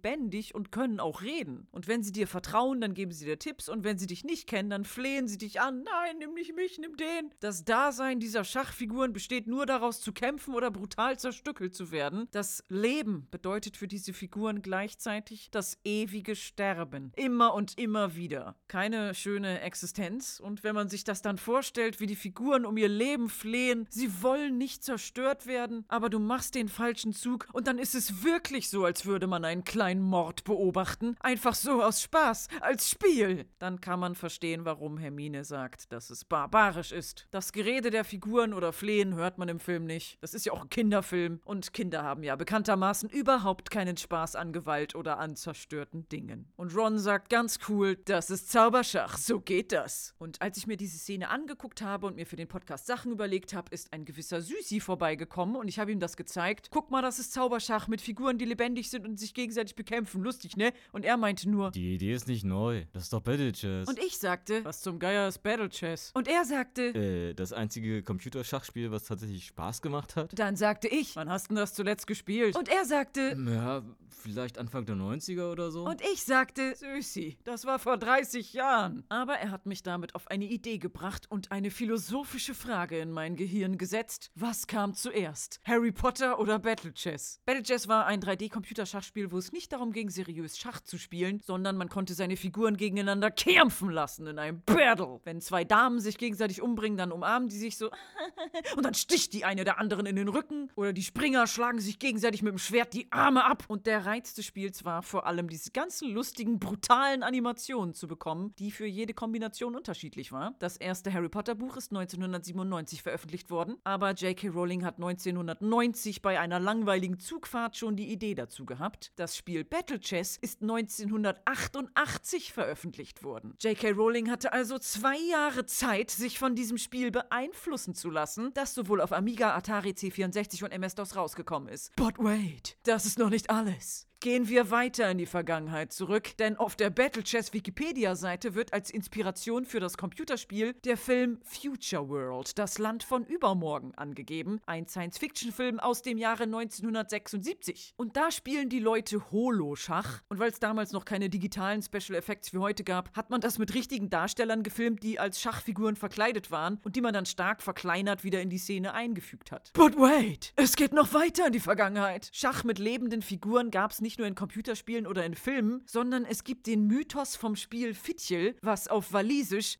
und 0.54 0.72
können 0.72 1.00
auch 1.00 1.22
reden. 1.22 1.66
Und 1.70 1.88
wenn 1.88 2.02
sie 2.02 2.12
dir 2.12 2.26
vertrauen, 2.26 2.80
dann 2.80 2.94
geben 2.94 3.12
sie 3.12 3.24
dir 3.24 3.38
Tipps 3.38 3.68
und 3.68 3.84
wenn 3.84 3.98
sie 3.98 4.06
dich 4.06 4.24
nicht 4.24 4.46
kennen, 4.48 4.70
dann 4.70 4.84
flehen 4.84 5.28
sie 5.28 5.38
dich 5.38 5.60
an. 5.60 5.82
Nein, 5.82 6.18
nimm 6.18 6.34
nicht 6.34 6.54
mich, 6.54 6.78
nimm 6.78 6.96
den. 6.96 7.30
Das 7.40 7.64
Dasein 7.64 8.20
dieser 8.20 8.44
Schachfiguren 8.44 9.12
besteht 9.12 9.46
nur 9.46 9.66
daraus 9.66 10.00
zu 10.00 10.12
kämpfen 10.12 10.54
oder 10.54 10.70
brutal 10.70 11.18
zerstückelt 11.18 11.74
zu 11.74 11.90
werden. 11.90 12.28
Das 12.32 12.64
Leben 12.68 13.28
bedeutet 13.30 13.76
für 13.76 13.88
diese 13.88 14.12
Figuren 14.12 14.62
gleichzeitig 14.62 15.50
das 15.50 15.78
ewige 15.84 16.36
Sterben. 16.36 17.12
Immer 17.16 17.54
und 17.54 17.78
immer 17.78 18.16
wieder. 18.16 18.56
Keine 18.68 19.14
schöne 19.14 19.60
Existenz. 19.60 20.40
Und 20.40 20.64
wenn 20.64 20.74
man 20.74 20.88
sich 20.88 21.04
das 21.04 21.22
dann 21.22 21.38
vorstellt, 21.38 22.00
wie 22.00 22.06
die 22.06 22.16
Figuren 22.16 22.66
um 22.66 22.76
ihr 22.76 22.88
Leben 22.88 23.28
flehen, 23.28 23.86
sie 23.90 24.22
wollen 24.22 24.58
nicht 24.58 24.84
zerstört 24.84 25.46
werden, 25.46 25.84
aber 25.88 26.10
du 26.10 26.18
machst 26.18 26.54
den 26.54 26.68
falschen 26.68 27.12
Zug 27.12 27.46
und 27.52 27.66
dann 27.66 27.78
ist 27.78 27.94
es 27.94 28.24
wirklich 28.24 28.68
so, 28.68 28.84
als 28.84 29.06
würde 29.06 29.26
man 29.26 29.44
einen 29.44 29.64
kleinen 29.64 29.83
Mord 29.92 30.44
beobachten. 30.44 31.16
Einfach 31.20 31.54
so 31.54 31.82
aus 31.82 32.00
Spaß, 32.02 32.48
als 32.60 32.88
Spiel. 32.88 33.46
Dann 33.58 33.80
kann 33.80 34.00
man 34.00 34.14
verstehen, 34.14 34.64
warum 34.64 34.96
Hermine 34.96 35.44
sagt, 35.44 35.92
dass 35.92 36.10
es 36.10 36.24
barbarisch 36.24 36.92
ist. 36.92 37.26
Das 37.30 37.52
Gerede 37.52 37.90
der 37.90 38.04
Figuren 38.04 38.54
oder 38.54 38.72
Flehen 38.72 39.14
hört 39.14 39.38
man 39.38 39.48
im 39.48 39.60
Film 39.60 39.84
nicht. 39.84 40.16
Das 40.20 40.32
ist 40.32 40.46
ja 40.46 40.52
auch 40.52 40.62
ein 40.62 40.70
Kinderfilm 40.70 41.40
und 41.44 41.72
Kinder 41.72 42.02
haben 42.02 42.22
ja 42.22 42.36
bekanntermaßen 42.36 43.10
überhaupt 43.10 43.70
keinen 43.70 43.96
Spaß 43.96 44.36
an 44.36 44.52
Gewalt 44.52 44.94
oder 44.94 45.18
an 45.18 45.36
zerstörten 45.36 46.08
Dingen. 46.08 46.52
Und 46.56 46.74
Ron 46.74 46.98
sagt 46.98 47.28
ganz 47.28 47.58
cool, 47.68 47.96
das 47.96 48.30
ist 48.30 48.50
Zauberschach, 48.50 49.18
so 49.18 49.40
geht 49.40 49.72
das. 49.72 50.14
Und 50.18 50.40
als 50.40 50.56
ich 50.56 50.66
mir 50.66 50.76
diese 50.76 50.98
Szene 50.98 51.28
angeguckt 51.28 51.82
habe 51.82 52.06
und 52.06 52.16
mir 52.16 52.26
für 52.26 52.36
den 52.36 52.48
Podcast 52.48 52.86
Sachen 52.86 53.12
überlegt 53.12 53.54
habe, 53.54 53.70
ist 53.70 53.92
ein 53.92 54.04
gewisser 54.04 54.40
Süßi 54.40 54.80
vorbeigekommen 54.80 55.56
und 55.56 55.68
ich 55.68 55.78
habe 55.78 55.92
ihm 55.92 56.00
das 56.00 56.16
gezeigt. 56.16 56.68
Guck 56.70 56.90
mal, 56.90 57.02
das 57.02 57.18
ist 57.18 57.32
Zauberschach 57.32 57.88
mit 57.88 58.00
Figuren, 58.00 58.38
die 58.38 58.44
lebendig 58.44 58.90
sind 58.90 59.06
und 59.06 59.18
sich 59.18 59.34
gegenseitig 59.34 59.73
bekämpfen. 59.76 60.22
Lustig, 60.22 60.56
ne? 60.56 60.72
Und 60.92 61.04
er 61.04 61.16
meinte 61.16 61.48
nur, 61.48 61.70
Die 61.70 61.94
Idee 61.94 62.12
ist 62.14 62.28
nicht 62.28 62.44
neu. 62.44 62.84
Das 62.92 63.04
ist 63.04 63.12
doch 63.12 63.20
Battle 63.20 63.52
Chess. 63.52 63.88
und 63.88 63.98
ich 63.98 64.18
sagte, 64.18 64.64
was 64.64 64.80
zum 64.80 64.98
Geier 64.98 65.28
ist 65.28 65.42
Battle 65.42 65.68
Chess? 65.68 66.10
Und 66.14 66.28
er 66.28 66.44
sagte, 66.44 66.82
äh, 66.94 67.34
das 67.34 67.52
einzige 67.52 68.02
Computerschachspiel, 68.02 68.90
was 68.90 69.04
tatsächlich 69.04 69.46
Spaß 69.46 69.82
gemacht 69.82 70.16
hat? 70.16 70.38
dann 70.38 70.56
sagte 70.56 70.88
ich, 70.88 71.16
wann 71.16 71.28
hast 71.30 71.50
du 71.50 71.54
das 71.54 71.74
zuletzt 71.74 72.06
gespielt? 72.06 72.56
Und 72.56 72.68
er 72.68 72.84
sagte, 72.84 73.36
Ja, 73.46 73.82
vielleicht 74.08 74.58
Anfang 74.58 74.86
der 74.86 74.96
90er 74.96 75.50
oder 75.52 75.70
so. 75.70 75.84
Und 75.86 76.00
ich 76.12 76.22
sagte, 76.24 76.74
Süßi, 76.76 77.38
das 77.44 77.64
war 77.66 77.78
vor 77.78 77.98
30 77.98 78.52
Jahren. 78.54 79.04
Aber 79.08 79.34
er 79.34 79.50
hat 79.50 79.66
mich 79.66 79.82
damit 79.82 80.14
auf 80.14 80.28
eine 80.28 80.44
Idee 80.46 80.78
gebracht 80.78 81.30
und 81.30 81.52
eine 81.52 81.70
philosophische 81.70 82.54
Frage 82.54 82.98
in 82.98 83.10
mein 83.10 83.36
Gehirn 83.36 83.76
gesetzt. 83.78 84.30
Was 84.34 84.66
kam 84.66 84.94
zuerst? 84.94 85.60
Harry 85.64 85.92
Potter 85.92 86.38
oder 86.38 86.58
Battle 86.58 86.92
Chess? 86.94 87.40
Battle 87.44 87.62
Chess 87.62 87.88
war 87.88 88.06
ein 88.06 88.20
3D-Computerschachspiel, 88.20 89.30
wo 89.30 89.38
es 89.38 89.52
nicht 89.52 89.63
darum 89.72 89.92
ging, 89.92 90.10
seriös 90.10 90.58
Schach 90.58 90.80
zu 90.80 90.98
spielen, 90.98 91.40
sondern 91.40 91.76
man 91.76 91.88
konnte 91.88 92.14
seine 92.14 92.36
Figuren 92.36 92.76
gegeneinander 92.76 93.30
kämpfen 93.30 93.90
lassen 93.90 94.26
in 94.26 94.38
einem 94.38 94.62
Battle. 94.62 95.20
Wenn 95.24 95.40
zwei 95.40 95.64
Damen 95.64 96.00
sich 96.00 96.18
gegenseitig 96.18 96.62
umbringen, 96.62 96.98
dann 96.98 97.12
umarmen 97.12 97.48
die 97.48 97.58
sich 97.58 97.76
so 97.76 97.90
und 98.76 98.84
dann 98.84 98.94
sticht 98.94 99.32
die 99.32 99.44
eine 99.44 99.64
der 99.64 99.78
anderen 99.78 100.06
in 100.06 100.16
den 100.16 100.28
Rücken 100.28 100.70
oder 100.74 100.92
die 100.92 101.02
Springer 101.02 101.46
schlagen 101.46 101.80
sich 101.80 101.98
gegenseitig 101.98 102.42
mit 102.42 102.52
dem 102.52 102.58
Schwert 102.58 102.94
die 102.94 103.10
Arme 103.12 103.44
ab. 103.44 103.64
Und 103.68 103.86
der 103.86 104.06
Reiz 104.06 104.34
des 104.34 104.46
Spiels 104.46 104.84
war 104.84 105.02
vor 105.02 105.26
allem 105.26 105.48
diese 105.48 105.70
ganzen 105.70 106.10
lustigen, 106.10 106.58
brutalen 106.58 107.22
Animationen 107.22 107.94
zu 107.94 108.08
bekommen, 108.08 108.54
die 108.58 108.70
für 108.70 108.86
jede 108.86 109.14
Kombination 109.14 109.76
unterschiedlich 109.76 110.32
war. 110.32 110.54
Das 110.58 110.76
erste 110.76 111.12
Harry 111.12 111.28
Potter 111.28 111.54
Buch 111.54 111.76
ist 111.76 111.92
1997 111.92 113.02
veröffentlicht 113.02 113.50
worden, 113.50 113.76
aber 113.84 114.12
J.K. 114.12 114.48
Rowling 114.48 114.84
hat 114.84 114.96
1990 114.96 116.22
bei 116.22 116.40
einer 116.40 116.58
langweiligen 116.58 117.18
Zugfahrt 117.18 117.76
schon 117.76 117.96
die 117.96 118.10
Idee 118.10 118.34
dazu 118.34 118.64
gehabt. 118.64 119.12
Das 119.16 119.36
Spiel 119.36 119.53
Battle 119.62 120.00
Chess 120.00 120.36
ist 120.40 120.62
1988 120.62 122.52
veröffentlicht 122.52 123.22
worden. 123.22 123.54
J.K. 123.60 123.90
Rowling 123.90 124.30
hatte 124.30 124.52
also 124.52 124.78
zwei 124.78 125.16
Jahre 125.16 125.66
Zeit, 125.66 126.10
sich 126.10 126.38
von 126.38 126.56
diesem 126.56 126.78
Spiel 126.78 127.10
beeinflussen 127.10 127.94
zu 127.94 128.10
lassen, 128.10 128.52
das 128.54 128.74
sowohl 128.74 129.00
auf 129.00 129.12
Amiga, 129.12 129.54
Atari 129.54 129.90
C64 129.90 130.64
und 130.64 130.72
MS-DOS 130.72 131.14
rausgekommen 131.14 131.68
ist. 131.68 131.94
But 131.94 132.18
wait, 132.18 132.76
das 132.82 133.06
ist 133.06 133.18
noch 133.18 133.30
nicht 133.30 133.50
alles. 133.50 134.08
Gehen 134.24 134.48
wir 134.48 134.70
weiter 134.70 135.10
in 135.10 135.18
die 135.18 135.26
Vergangenheit 135.26 135.92
zurück, 135.92 136.38
denn 136.38 136.56
auf 136.56 136.76
der 136.76 136.88
Battle 136.88 137.22
Chess 137.22 137.52
Wikipedia-Seite 137.52 138.54
wird 138.54 138.72
als 138.72 138.90
Inspiration 138.90 139.66
für 139.66 139.80
das 139.80 139.98
Computerspiel 139.98 140.72
der 140.86 140.96
Film 140.96 141.40
Future 141.42 142.08
World, 142.08 142.58
das 142.58 142.78
Land 142.78 143.02
von 143.02 143.26
übermorgen, 143.26 143.92
angegeben. 143.96 144.62
Ein 144.64 144.88
Science-Fiction-Film 144.88 145.78
aus 145.78 146.00
dem 146.00 146.16
Jahre 146.16 146.44
1976. 146.44 147.92
Und 147.98 148.16
da 148.16 148.30
spielen 148.30 148.70
die 148.70 148.78
Leute 148.78 149.30
Holo-Schach. 149.30 150.22
Und 150.30 150.38
weil 150.38 150.50
es 150.50 150.58
damals 150.58 150.92
noch 150.92 151.04
keine 151.04 151.28
digitalen 151.28 151.82
Special 151.82 152.16
Effects 152.16 152.54
wie 152.54 152.58
heute 152.60 152.82
gab, 152.82 153.14
hat 153.14 153.28
man 153.28 153.42
das 153.42 153.58
mit 153.58 153.74
richtigen 153.74 154.08
Darstellern 154.08 154.62
gefilmt, 154.62 155.02
die 155.02 155.18
als 155.20 155.38
Schachfiguren 155.38 155.96
verkleidet 155.96 156.50
waren 156.50 156.80
und 156.82 156.96
die 156.96 157.02
man 157.02 157.12
dann 157.12 157.26
stark 157.26 157.60
verkleinert 157.60 158.24
wieder 158.24 158.40
in 158.40 158.48
die 158.48 158.56
Szene 158.56 158.94
eingefügt 158.94 159.52
hat. 159.52 159.70
But 159.74 159.98
wait, 159.98 160.54
es 160.56 160.76
geht 160.76 160.94
noch 160.94 161.12
weiter 161.12 161.48
in 161.48 161.52
die 161.52 161.60
Vergangenheit. 161.60 162.30
Schach 162.32 162.64
mit 162.64 162.78
lebenden 162.78 163.20
Figuren 163.20 163.70
gab 163.70 163.90
es 163.90 164.00
nicht 164.00 164.13
nur 164.18 164.26
in 164.26 164.34
Computerspielen 164.34 165.06
oder 165.06 165.24
in 165.24 165.34
Filmen, 165.34 165.82
sondern 165.86 166.24
es 166.24 166.44
gibt 166.44 166.66
den 166.66 166.86
Mythos 166.86 167.36
vom 167.36 167.56
Spiel 167.56 167.94
Fitchel, 167.94 168.56
was 168.62 168.88
auf 168.88 169.12
Walisisch 169.12 169.76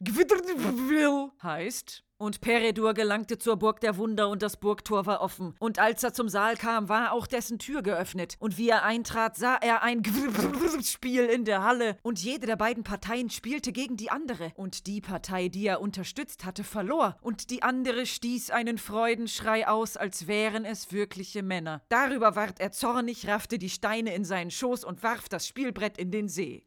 heißt. 1.43 2.05
Und 2.25 2.41
Peredur 2.41 2.95
gelangte 2.95 3.37
zur 3.37 3.59
Burg 3.59 3.81
der 3.81 3.99
Wunder 3.99 4.31
und 4.31 4.41
das 4.41 4.57
Burgtor 4.57 5.05
war 5.05 5.21
offen. 5.21 5.55
Und 5.59 5.79
als 5.79 6.03
er 6.03 6.15
zum 6.15 6.31
Saal 6.31 6.57
kam, 6.57 6.89
war 6.89 7.13
auch 7.13 7.27
dessen 7.27 7.59
Tür 7.59 7.83
geöffnet. 7.83 8.37
Und 8.39 8.57
wie 8.57 8.71
er 8.71 8.83
eintrat, 8.83 9.37
sah 9.37 9.57
er 9.57 9.83
ein 9.83 10.03
Spiel 10.83 11.27
in 11.27 11.45
der 11.45 11.63
Halle. 11.63 11.99
Und 12.01 12.19
jede 12.19 12.47
der 12.47 12.57
beiden 12.57 12.83
Parteien 12.83 13.29
spielte 13.29 13.73
gegen 13.73 13.99
die 13.99 14.11
andere. 14.11 14.53
Und 14.57 14.87
die 14.87 15.03
Partei, 15.03 15.49
die 15.49 15.67
er 15.67 15.83
unterstützt 15.83 16.47
hatte, 16.47 16.65
verlor. 16.65 17.19
Und 17.21 17.51
die 17.51 17.63
andere 17.63 18.07
stieß 18.07 18.53
einen 18.53 18.79
Freudenschrei 18.79 19.69
aus, 19.69 19.99
als 19.99 20.27
wären 20.27 20.65
es 20.65 20.93
wirkliche 20.93 21.43
Männer. 21.43 21.83
Darüber 21.91 22.37
ward 22.37 22.59
er 22.59 22.73
zornig, 22.73 23.29
raffte 23.29 23.59
die 23.59 23.69
Steine 23.69 24.15
in 24.15 24.25
seinen 24.25 24.51
Schoß 24.51 24.85
und 24.85 25.03
warf 25.03 25.29
das 25.29 25.47
Spielbrett 25.47 25.99
in 25.99 26.11
den 26.11 26.31
See. 26.31 26.65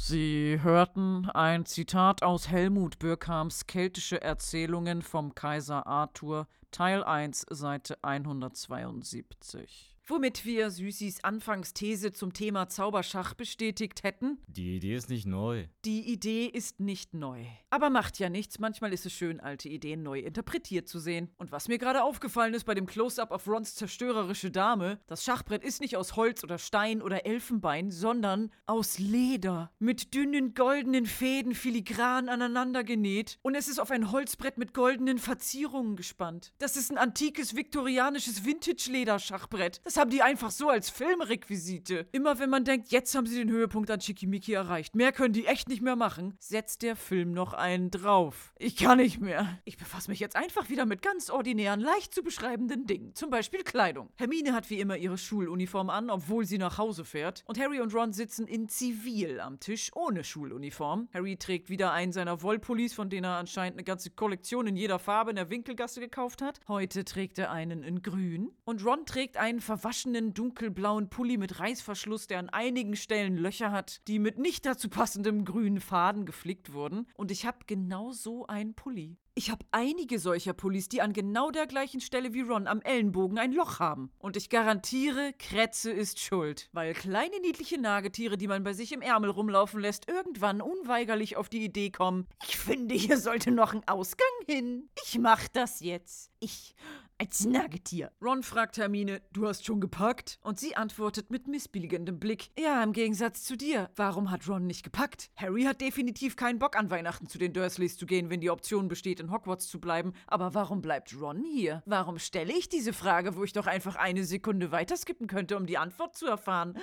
Sie 0.00 0.60
hörten 0.62 1.28
ein 1.28 1.66
Zitat 1.66 2.22
aus 2.22 2.48
Helmut 2.48 3.00
Birkhams 3.00 3.66
Keltische 3.66 4.22
Erzählungen 4.22 5.02
vom 5.02 5.34
Kaiser 5.34 5.88
Arthur, 5.88 6.46
Teil 6.70 7.02
1, 7.02 7.44
Seite 7.50 7.98
172. 8.02 9.97
Womit 10.10 10.46
wir 10.46 10.70
Süßis 10.70 11.22
Anfangsthese 11.22 12.12
zum 12.12 12.32
Thema 12.32 12.70
Zauberschach 12.70 13.34
bestätigt 13.34 14.04
hätten. 14.04 14.38
Die 14.46 14.76
Idee 14.76 14.94
ist 14.94 15.10
nicht 15.10 15.26
neu. 15.26 15.66
Die 15.84 16.10
Idee 16.10 16.46
ist 16.46 16.80
nicht 16.80 17.12
neu. 17.12 17.44
Aber 17.68 17.90
macht 17.90 18.18
ja 18.18 18.30
nichts, 18.30 18.58
manchmal 18.58 18.94
ist 18.94 19.04
es 19.04 19.12
schön, 19.12 19.38
alte 19.38 19.68
Ideen 19.68 20.02
neu 20.02 20.20
interpretiert 20.20 20.88
zu 20.88 20.98
sehen. 20.98 21.28
Und 21.36 21.52
was 21.52 21.68
mir 21.68 21.76
gerade 21.76 22.02
aufgefallen 22.02 22.54
ist 22.54 22.64
bei 22.64 22.74
dem 22.74 22.86
Close-up 22.86 23.30
auf 23.30 23.46
Rons 23.46 23.74
zerstörerische 23.74 24.50
Dame, 24.50 24.98
das 25.08 25.24
Schachbrett 25.24 25.62
ist 25.62 25.82
nicht 25.82 25.98
aus 25.98 26.16
Holz 26.16 26.42
oder 26.42 26.56
Stein 26.56 27.02
oder 27.02 27.26
Elfenbein, 27.26 27.90
sondern 27.90 28.50
aus 28.64 28.98
Leder. 28.98 29.72
Mit 29.78 30.14
dünnen 30.14 30.54
goldenen 30.54 31.04
Fäden 31.04 31.54
filigran 31.54 32.30
aneinander 32.30 32.82
genäht. 32.82 33.38
Und 33.42 33.54
es 33.54 33.68
ist 33.68 33.78
auf 33.78 33.90
ein 33.90 34.10
Holzbrett 34.10 34.56
mit 34.56 34.72
goldenen 34.72 35.18
Verzierungen 35.18 35.96
gespannt. 35.96 36.54
Das 36.56 36.78
ist 36.78 36.90
ein 36.90 36.96
antikes 36.96 37.54
viktorianisches 37.54 38.46
Vintage-Leder-Schachbrett. 38.46 39.82
Das 39.84 39.97
haben 39.98 40.10
die 40.10 40.22
einfach 40.22 40.50
so 40.52 40.68
als 40.68 40.90
Filmrequisite. 40.90 42.06
Immer 42.12 42.38
wenn 42.38 42.50
man 42.50 42.64
denkt, 42.64 42.88
jetzt 42.88 43.14
haben 43.14 43.26
sie 43.26 43.36
den 43.36 43.50
Höhepunkt 43.50 43.90
an 43.90 44.00
Schickimicki 44.00 44.52
erreicht, 44.52 44.94
mehr 44.94 45.12
können 45.12 45.34
die 45.34 45.46
echt 45.46 45.68
nicht 45.68 45.82
mehr 45.82 45.96
machen, 45.96 46.36
setzt 46.38 46.82
der 46.82 46.94
Film 46.94 47.32
noch 47.32 47.52
einen 47.52 47.90
drauf. 47.90 48.52
Ich 48.58 48.76
kann 48.76 48.98
nicht 48.98 49.20
mehr. 49.20 49.58
Ich 49.64 49.76
befasse 49.76 50.10
mich 50.10 50.20
jetzt 50.20 50.36
einfach 50.36 50.68
wieder 50.68 50.86
mit 50.86 51.02
ganz 51.02 51.30
ordinären, 51.30 51.80
leicht 51.80 52.14
zu 52.14 52.22
beschreibenden 52.22 52.86
Dingen. 52.86 53.14
Zum 53.14 53.30
Beispiel 53.30 53.64
Kleidung. 53.64 54.10
Hermine 54.16 54.54
hat 54.54 54.70
wie 54.70 54.78
immer 54.78 54.96
ihre 54.96 55.18
Schuluniform 55.18 55.90
an, 55.90 56.10
obwohl 56.10 56.44
sie 56.44 56.58
nach 56.58 56.78
Hause 56.78 57.04
fährt. 57.04 57.42
Und 57.46 57.58
Harry 57.58 57.80
und 57.80 57.92
Ron 57.92 58.12
sitzen 58.12 58.46
in 58.46 58.68
Zivil 58.68 59.40
am 59.40 59.58
Tisch, 59.58 59.90
ohne 59.94 60.22
Schuluniform. 60.22 61.08
Harry 61.12 61.36
trägt 61.36 61.70
wieder 61.70 61.92
einen 61.92 62.12
seiner 62.12 62.42
Wollpullis, 62.42 62.94
von 62.94 63.10
denen 63.10 63.24
er 63.24 63.38
anscheinend 63.38 63.76
eine 63.76 63.84
ganze 63.84 64.10
Kollektion 64.10 64.68
in 64.68 64.76
jeder 64.76 65.00
Farbe 65.00 65.30
in 65.30 65.36
der 65.36 65.50
Winkelgasse 65.50 66.00
gekauft 66.00 66.40
hat. 66.40 66.60
Heute 66.68 67.04
trägt 67.04 67.38
er 67.38 67.50
einen 67.50 67.82
in 67.82 68.02
grün. 68.02 68.52
Und 68.64 68.84
Ron 68.84 69.04
trägt 69.04 69.36
einen 69.36 69.60
verwachsenen 69.60 69.87
gewaschenen 69.88 70.34
dunkelblauen 70.34 71.08
Pulli 71.08 71.38
mit 71.38 71.60
Reißverschluss, 71.60 72.26
der 72.26 72.40
an 72.40 72.50
einigen 72.50 72.94
Stellen 72.94 73.38
Löcher 73.38 73.72
hat, 73.72 74.06
die 74.06 74.18
mit 74.18 74.36
nicht 74.36 74.66
dazu 74.66 74.90
passendem 74.90 75.46
grünen 75.46 75.80
Faden 75.80 76.26
geflickt 76.26 76.74
wurden. 76.74 77.06
Und 77.14 77.30
ich 77.30 77.46
habe 77.46 77.60
genau 77.66 78.12
so 78.12 78.46
einen 78.46 78.74
Pulli. 78.74 79.16
Ich 79.34 79.50
habe 79.50 79.64
einige 79.70 80.18
solcher 80.18 80.52
Pullis, 80.52 80.90
die 80.90 81.00
an 81.00 81.14
genau 81.14 81.50
der 81.50 81.66
gleichen 81.66 82.02
Stelle 82.02 82.34
wie 82.34 82.42
Ron 82.42 82.66
am 82.66 82.82
Ellenbogen 82.82 83.38
ein 83.38 83.52
Loch 83.52 83.78
haben. 83.78 84.10
Und 84.18 84.36
ich 84.36 84.50
garantiere, 84.50 85.32
Kretze 85.38 85.90
ist 85.90 86.20
schuld. 86.20 86.68
Weil 86.72 86.92
kleine 86.92 87.40
niedliche 87.40 87.80
Nagetiere, 87.80 88.36
die 88.36 88.48
man 88.48 88.64
bei 88.64 88.74
sich 88.74 88.92
im 88.92 89.00
Ärmel 89.00 89.30
rumlaufen 89.30 89.80
lässt, 89.80 90.06
irgendwann 90.06 90.60
unweigerlich 90.60 91.38
auf 91.38 91.48
die 91.48 91.64
Idee 91.64 91.90
kommen, 91.90 92.26
ich 92.46 92.58
finde, 92.58 92.94
hier 92.94 93.16
sollte 93.16 93.52
noch 93.52 93.72
ein 93.72 93.88
Ausgang 93.88 94.26
hin. 94.46 94.90
Ich 95.06 95.18
mach 95.18 95.48
das 95.48 95.80
jetzt. 95.80 96.30
Ich 96.40 96.74
als 97.18 97.44
Nagetier. 97.44 98.12
Ron 98.22 98.42
fragt 98.42 98.78
Hermine, 98.78 99.20
du 99.32 99.46
hast 99.46 99.64
schon 99.64 99.80
gepackt? 99.80 100.38
Und 100.42 100.60
sie 100.60 100.76
antwortet 100.76 101.30
mit 101.30 101.48
missbilligendem 101.48 102.20
Blick, 102.20 102.50
ja, 102.58 102.82
im 102.82 102.92
Gegensatz 102.92 103.44
zu 103.44 103.56
dir. 103.56 103.90
Warum 103.96 104.30
hat 104.30 104.48
Ron 104.48 104.66
nicht 104.66 104.84
gepackt? 104.84 105.30
Harry 105.36 105.64
hat 105.64 105.80
definitiv 105.80 106.36
keinen 106.36 106.58
Bock 106.58 106.76
an 106.76 106.90
Weihnachten 106.90 107.26
zu 107.26 107.38
den 107.38 107.52
Dursleys 107.52 107.96
zu 107.96 108.06
gehen, 108.06 108.30
wenn 108.30 108.40
die 108.40 108.50
Option 108.50 108.88
besteht, 108.88 109.20
in 109.20 109.32
Hogwarts 109.32 109.68
zu 109.68 109.80
bleiben. 109.80 110.12
Aber 110.26 110.54
warum 110.54 110.80
bleibt 110.80 111.18
Ron 111.20 111.42
hier? 111.44 111.82
Warum 111.86 112.18
stelle 112.18 112.52
ich 112.52 112.68
diese 112.68 112.92
Frage, 112.92 113.36
wo 113.36 113.44
ich 113.44 113.52
doch 113.52 113.66
einfach 113.66 113.96
eine 113.96 114.24
Sekunde 114.24 114.70
weiterskippen 114.70 115.26
könnte, 115.26 115.56
um 115.56 115.66
die 115.66 115.78
Antwort 115.78 116.16
zu 116.16 116.26
erfahren? 116.26 116.78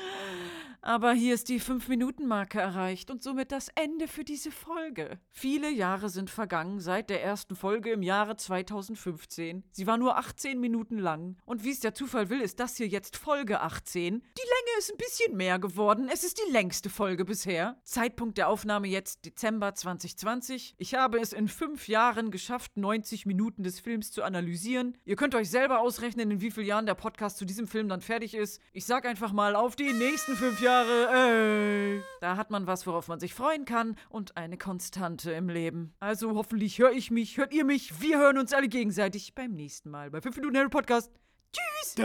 Aber 0.82 1.14
hier 1.14 1.34
ist 1.34 1.50
die 1.50 1.60
5-Minuten-Marke 1.60 2.60
erreicht 2.60 3.10
und 3.10 3.24
somit 3.24 3.52
das 3.52 3.70
Ende 3.74 4.08
für 4.08 4.24
diese 4.24 4.52
Folge. 4.52 5.20
Viele 5.32 5.72
Jahre 5.72 6.10
sind 6.10 6.30
vergangen 6.30 6.80
seit 6.80 7.10
der 7.10 7.24
ersten 7.24 7.56
Folge 7.56 7.92
im 7.92 8.04
Jahre 8.04 8.36
2015. 8.36 9.64
Sie 9.72 9.88
war 9.88 9.98
nur 9.98 10.16
18 10.26 10.60
Minuten 10.60 10.98
lang. 10.98 11.38
Und 11.46 11.64
wie 11.64 11.72
es 11.72 11.82
der 11.82 11.94
Zufall 11.94 12.30
will, 12.30 12.42
ist 12.42 12.60
das 12.60 12.78
hier 12.78 12.88
jetzt 12.88 13.16
Folge 13.16 13.62
18. 13.62 14.14
Die 14.14 14.42
Länge 14.42 14.80
ist 14.80 14.92
ein 14.92 14.98
bisschen 14.98 15.38
mehr 15.38 15.60
geworden. 15.60 16.10
Es 16.12 16.24
ist 16.24 16.40
die 16.40 16.52
längste 16.52 16.90
Folge 16.90 17.26
bisher. 17.26 17.80
Zeitpunkt 17.84 18.38
der 18.38 18.50
Aufnahme 18.50 18.88
jetzt 18.88 19.26
Dezember 19.26 19.76
2020. 19.76 20.76
Ich 20.78 20.96
habe 20.96 21.20
es 21.20 21.32
in 21.32 21.48
fünf 21.48 21.88
Jahren 21.88 22.32
geschafft, 22.32 22.76
90 22.76 23.28
Minuten 23.28 23.62
des 23.62 23.80
Films 23.80 24.12
zu 24.12 24.24
analysieren. 24.24 24.98
Ihr 25.06 25.16
könnt 25.16 25.36
euch 25.36 25.50
selber 25.50 25.80
ausrechnen, 25.80 26.32
in 26.32 26.42
wie 26.42 26.50
vielen 26.50 26.68
Jahren 26.68 26.86
der 26.88 26.96
Podcast 26.96 27.38
zu 27.38 27.46
diesem 27.46 27.68
Film 27.68 27.88
dann 27.88 28.02
fertig 28.02 28.34
ist. 28.34 28.60
Ich 28.74 28.86
sag 28.86 29.06
einfach 29.06 29.32
mal 29.32 29.56
auf 29.56 29.76
die 29.76 29.94
nächsten 29.94 30.36
fünf 30.36 30.60
Jahre. 30.60 31.10
Ey. 31.14 32.02
Da 32.22 32.36
hat 32.36 32.50
man 32.50 32.66
was, 32.66 32.88
worauf 32.88 33.08
man 33.08 33.20
sich 33.20 33.36
freuen 33.36 33.66
kann 33.66 33.96
und 34.10 34.38
eine 34.38 34.58
Konstante 34.58 35.32
im 35.32 35.50
Leben. 35.50 35.94
Also 36.00 36.34
hoffentlich 36.34 36.80
höre 36.80 36.94
ich 36.94 37.12
mich, 37.12 37.38
hört 37.38 37.54
ihr 37.54 37.64
mich. 37.64 38.02
Wir 38.02 38.18
hören 38.18 38.40
uns 38.40 38.54
alle 38.54 38.68
gegenseitig 38.68 39.36
beim 39.36 39.52
nächsten 39.52 39.92
Mal 39.92 40.15
bei 40.16 40.22
5 40.22 40.38
Minuten 40.38 40.56
Harry 40.58 40.70
Podcast. 40.70 41.12
Tschüss! 41.52 41.96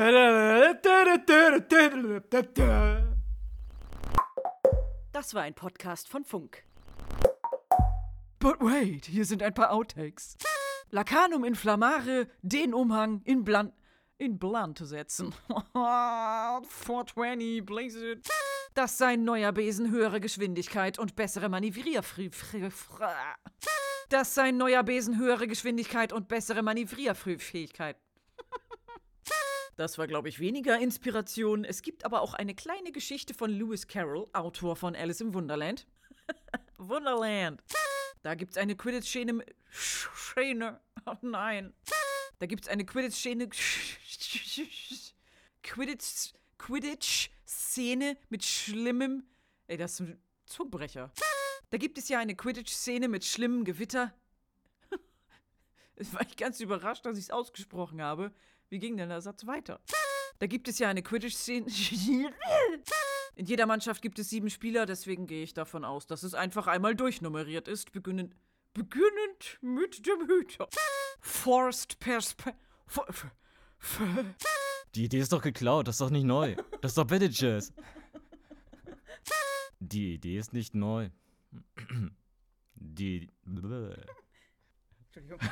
Das 5.12 5.32
war 5.32 5.42
ein 5.42 5.54
Podcast 5.54 6.08
von 6.08 6.24
Funk. 6.24 6.64
But 8.40 8.56
wait, 8.58 9.06
hier 9.06 9.24
sind 9.24 9.44
ein 9.44 9.54
paar 9.54 9.70
Outtakes. 9.70 10.36
Lacanum 10.90 11.44
inflammare, 11.44 12.26
den 12.42 12.74
Umhang 12.74 13.22
in 13.22 13.44
Blan 13.44 13.72
in 14.18 14.40
Blan 14.40 14.74
zu 14.74 14.86
setzen. 14.86 15.32
420, 15.72 17.64
blaze 17.64 18.12
it. 18.12 18.28
Dass 18.74 18.98
sein 18.98 19.22
neuer 19.22 19.52
Besen 19.52 19.92
höhere 19.92 20.18
Geschwindigkeit 20.20 20.98
und 20.98 21.14
bessere 21.14 21.48
Manövrierfrü... 21.48 22.30
Dass 24.10 24.34
sein 24.34 24.56
neuer 24.56 24.82
Besen 24.82 25.18
höhere 25.18 25.46
Geschwindigkeit 25.46 26.12
und 26.12 26.28
bessere 26.28 26.62
Manövrierfähigkeit. 26.62 27.96
Das 29.76 29.96
war, 29.96 30.06
glaube 30.06 30.28
ich, 30.28 30.40
weniger 30.40 30.78
Inspiration. 30.78 31.64
Es 31.64 31.80
gibt 31.80 32.04
aber 32.04 32.20
auch 32.20 32.34
eine 32.34 32.54
kleine 32.54 32.92
Geschichte 32.92 33.32
von 33.32 33.50
Lewis 33.50 33.86
Carroll, 33.86 34.28
Autor 34.34 34.76
von 34.76 34.94
Alice 34.94 35.22
im 35.22 35.32
Wunderland. 35.32 35.86
Wunderland. 36.76 37.62
Da 38.20 38.34
gibt's 38.34 38.58
eine 38.58 38.76
Quidditch-Szene. 38.76 39.42
Szene. 39.70 40.80
Oh 41.06 41.14
nein. 41.22 41.72
Da 42.40 42.44
gibt's 42.44 42.68
eine 42.68 42.84
Quidditch-Szene. 42.84 43.48
Quidditch. 45.62 46.34
Quidditch-Szene 46.58 48.18
mit 48.28 48.44
schlimmem. 48.44 49.24
Ey, 49.66 49.78
das 49.78 49.92
ist 49.92 50.00
ein 50.00 50.22
Zungenbrecher. 50.44 51.10
Da 51.70 51.78
gibt 51.78 51.98
es 51.98 52.09
ja 52.09 52.18
eine 52.18 52.34
Quidditch-Szene 52.34 53.09
mit 53.09 53.24
schlimmem 53.24 53.64
Gewitter. 53.64 54.12
Es 55.97 56.12
war 56.14 56.22
ich 56.22 56.36
ganz 56.36 56.60
überrascht, 56.60 57.06
dass 57.06 57.16
ich 57.16 57.24
es 57.24 57.30
ausgesprochen 57.30 58.02
habe. 58.02 58.32
Wie 58.68 58.78
ging 58.78 58.97
denn 58.97 59.09
der 59.09 59.20
Satz 59.20 59.47
weiter? 59.47 59.80
Da 60.38 60.47
gibt 60.47 60.68
es 60.68 60.78
ja 60.78 60.88
eine 60.88 61.02
Quidditch-Szene. 61.02 61.66
In 63.36 63.47
jeder 63.47 63.66
Mannschaft 63.66 64.02
gibt 64.02 64.18
es 64.18 64.28
sieben 64.28 64.51
Spieler, 64.51 64.84
deswegen 64.86 65.26
gehe 65.26 65.42
ich 65.44 65.55
davon 65.55 65.84
aus, 65.84 66.06
dass 66.06 66.24
es 66.24 66.34
einfach 66.34 66.66
einmal 66.66 66.94
durchnummeriert 66.94 67.68
ist, 67.68 67.92
beginnend, 67.92 68.34
beginnend 68.74 69.59
mit 69.60 70.05
dem 70.06 70.26
Hüter. 70.26 70.68
Forced 71.20 71.98
Perspe... 72.01 72.55
For, 72.86 73.09
f- 73.09 73.26
f- 73.80 74.01
Die 74.94 75.05
Idee 75.05 75.20
ist 75.20 75.32
doch 75.32 75.42
geklaut, 75.42 75.86
das 75.86 75.94
ist 75.97 76.01
doch 76.01 76.10
nicht 76.10 76.24
neu. 76.24 76.56
Das 76.80 76.90
ist 76.92 76.98
doch 76.98 77.06
Jazz. 77.10 77.72
Die 79.78 80.14
Idee 80.14 80.38
ist 80.38 80.52
nicht 80.52 80.74
neu. 80.74 81.10
Die. 82.74 83.31
Entschuldigung. 85.14 85.39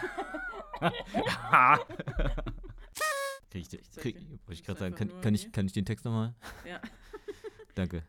Krieg 3.50 3.72
ich, 3.72 3.72
Ich 3.80 3.90
krieg, 3.92 4.16
wollte 4.16 4.52
ich 4.52 4.62
gerade 4.62 4.78
sagen, 4.78 4.94
kann, 4.94 5.20
kann, 5.20 5.34
ich, 5.34 5.50
kann 5.52 5.66
ich 5.66 5.72
den 5.72 5.84
Text 5.84 6.04
nochmal? 6.04 6.34
Ja. 6.64 6.80
Danke. 7.74 8.04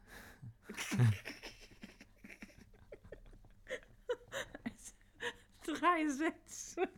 Drei 5.65 6.07
Sätze. 6.09 6.89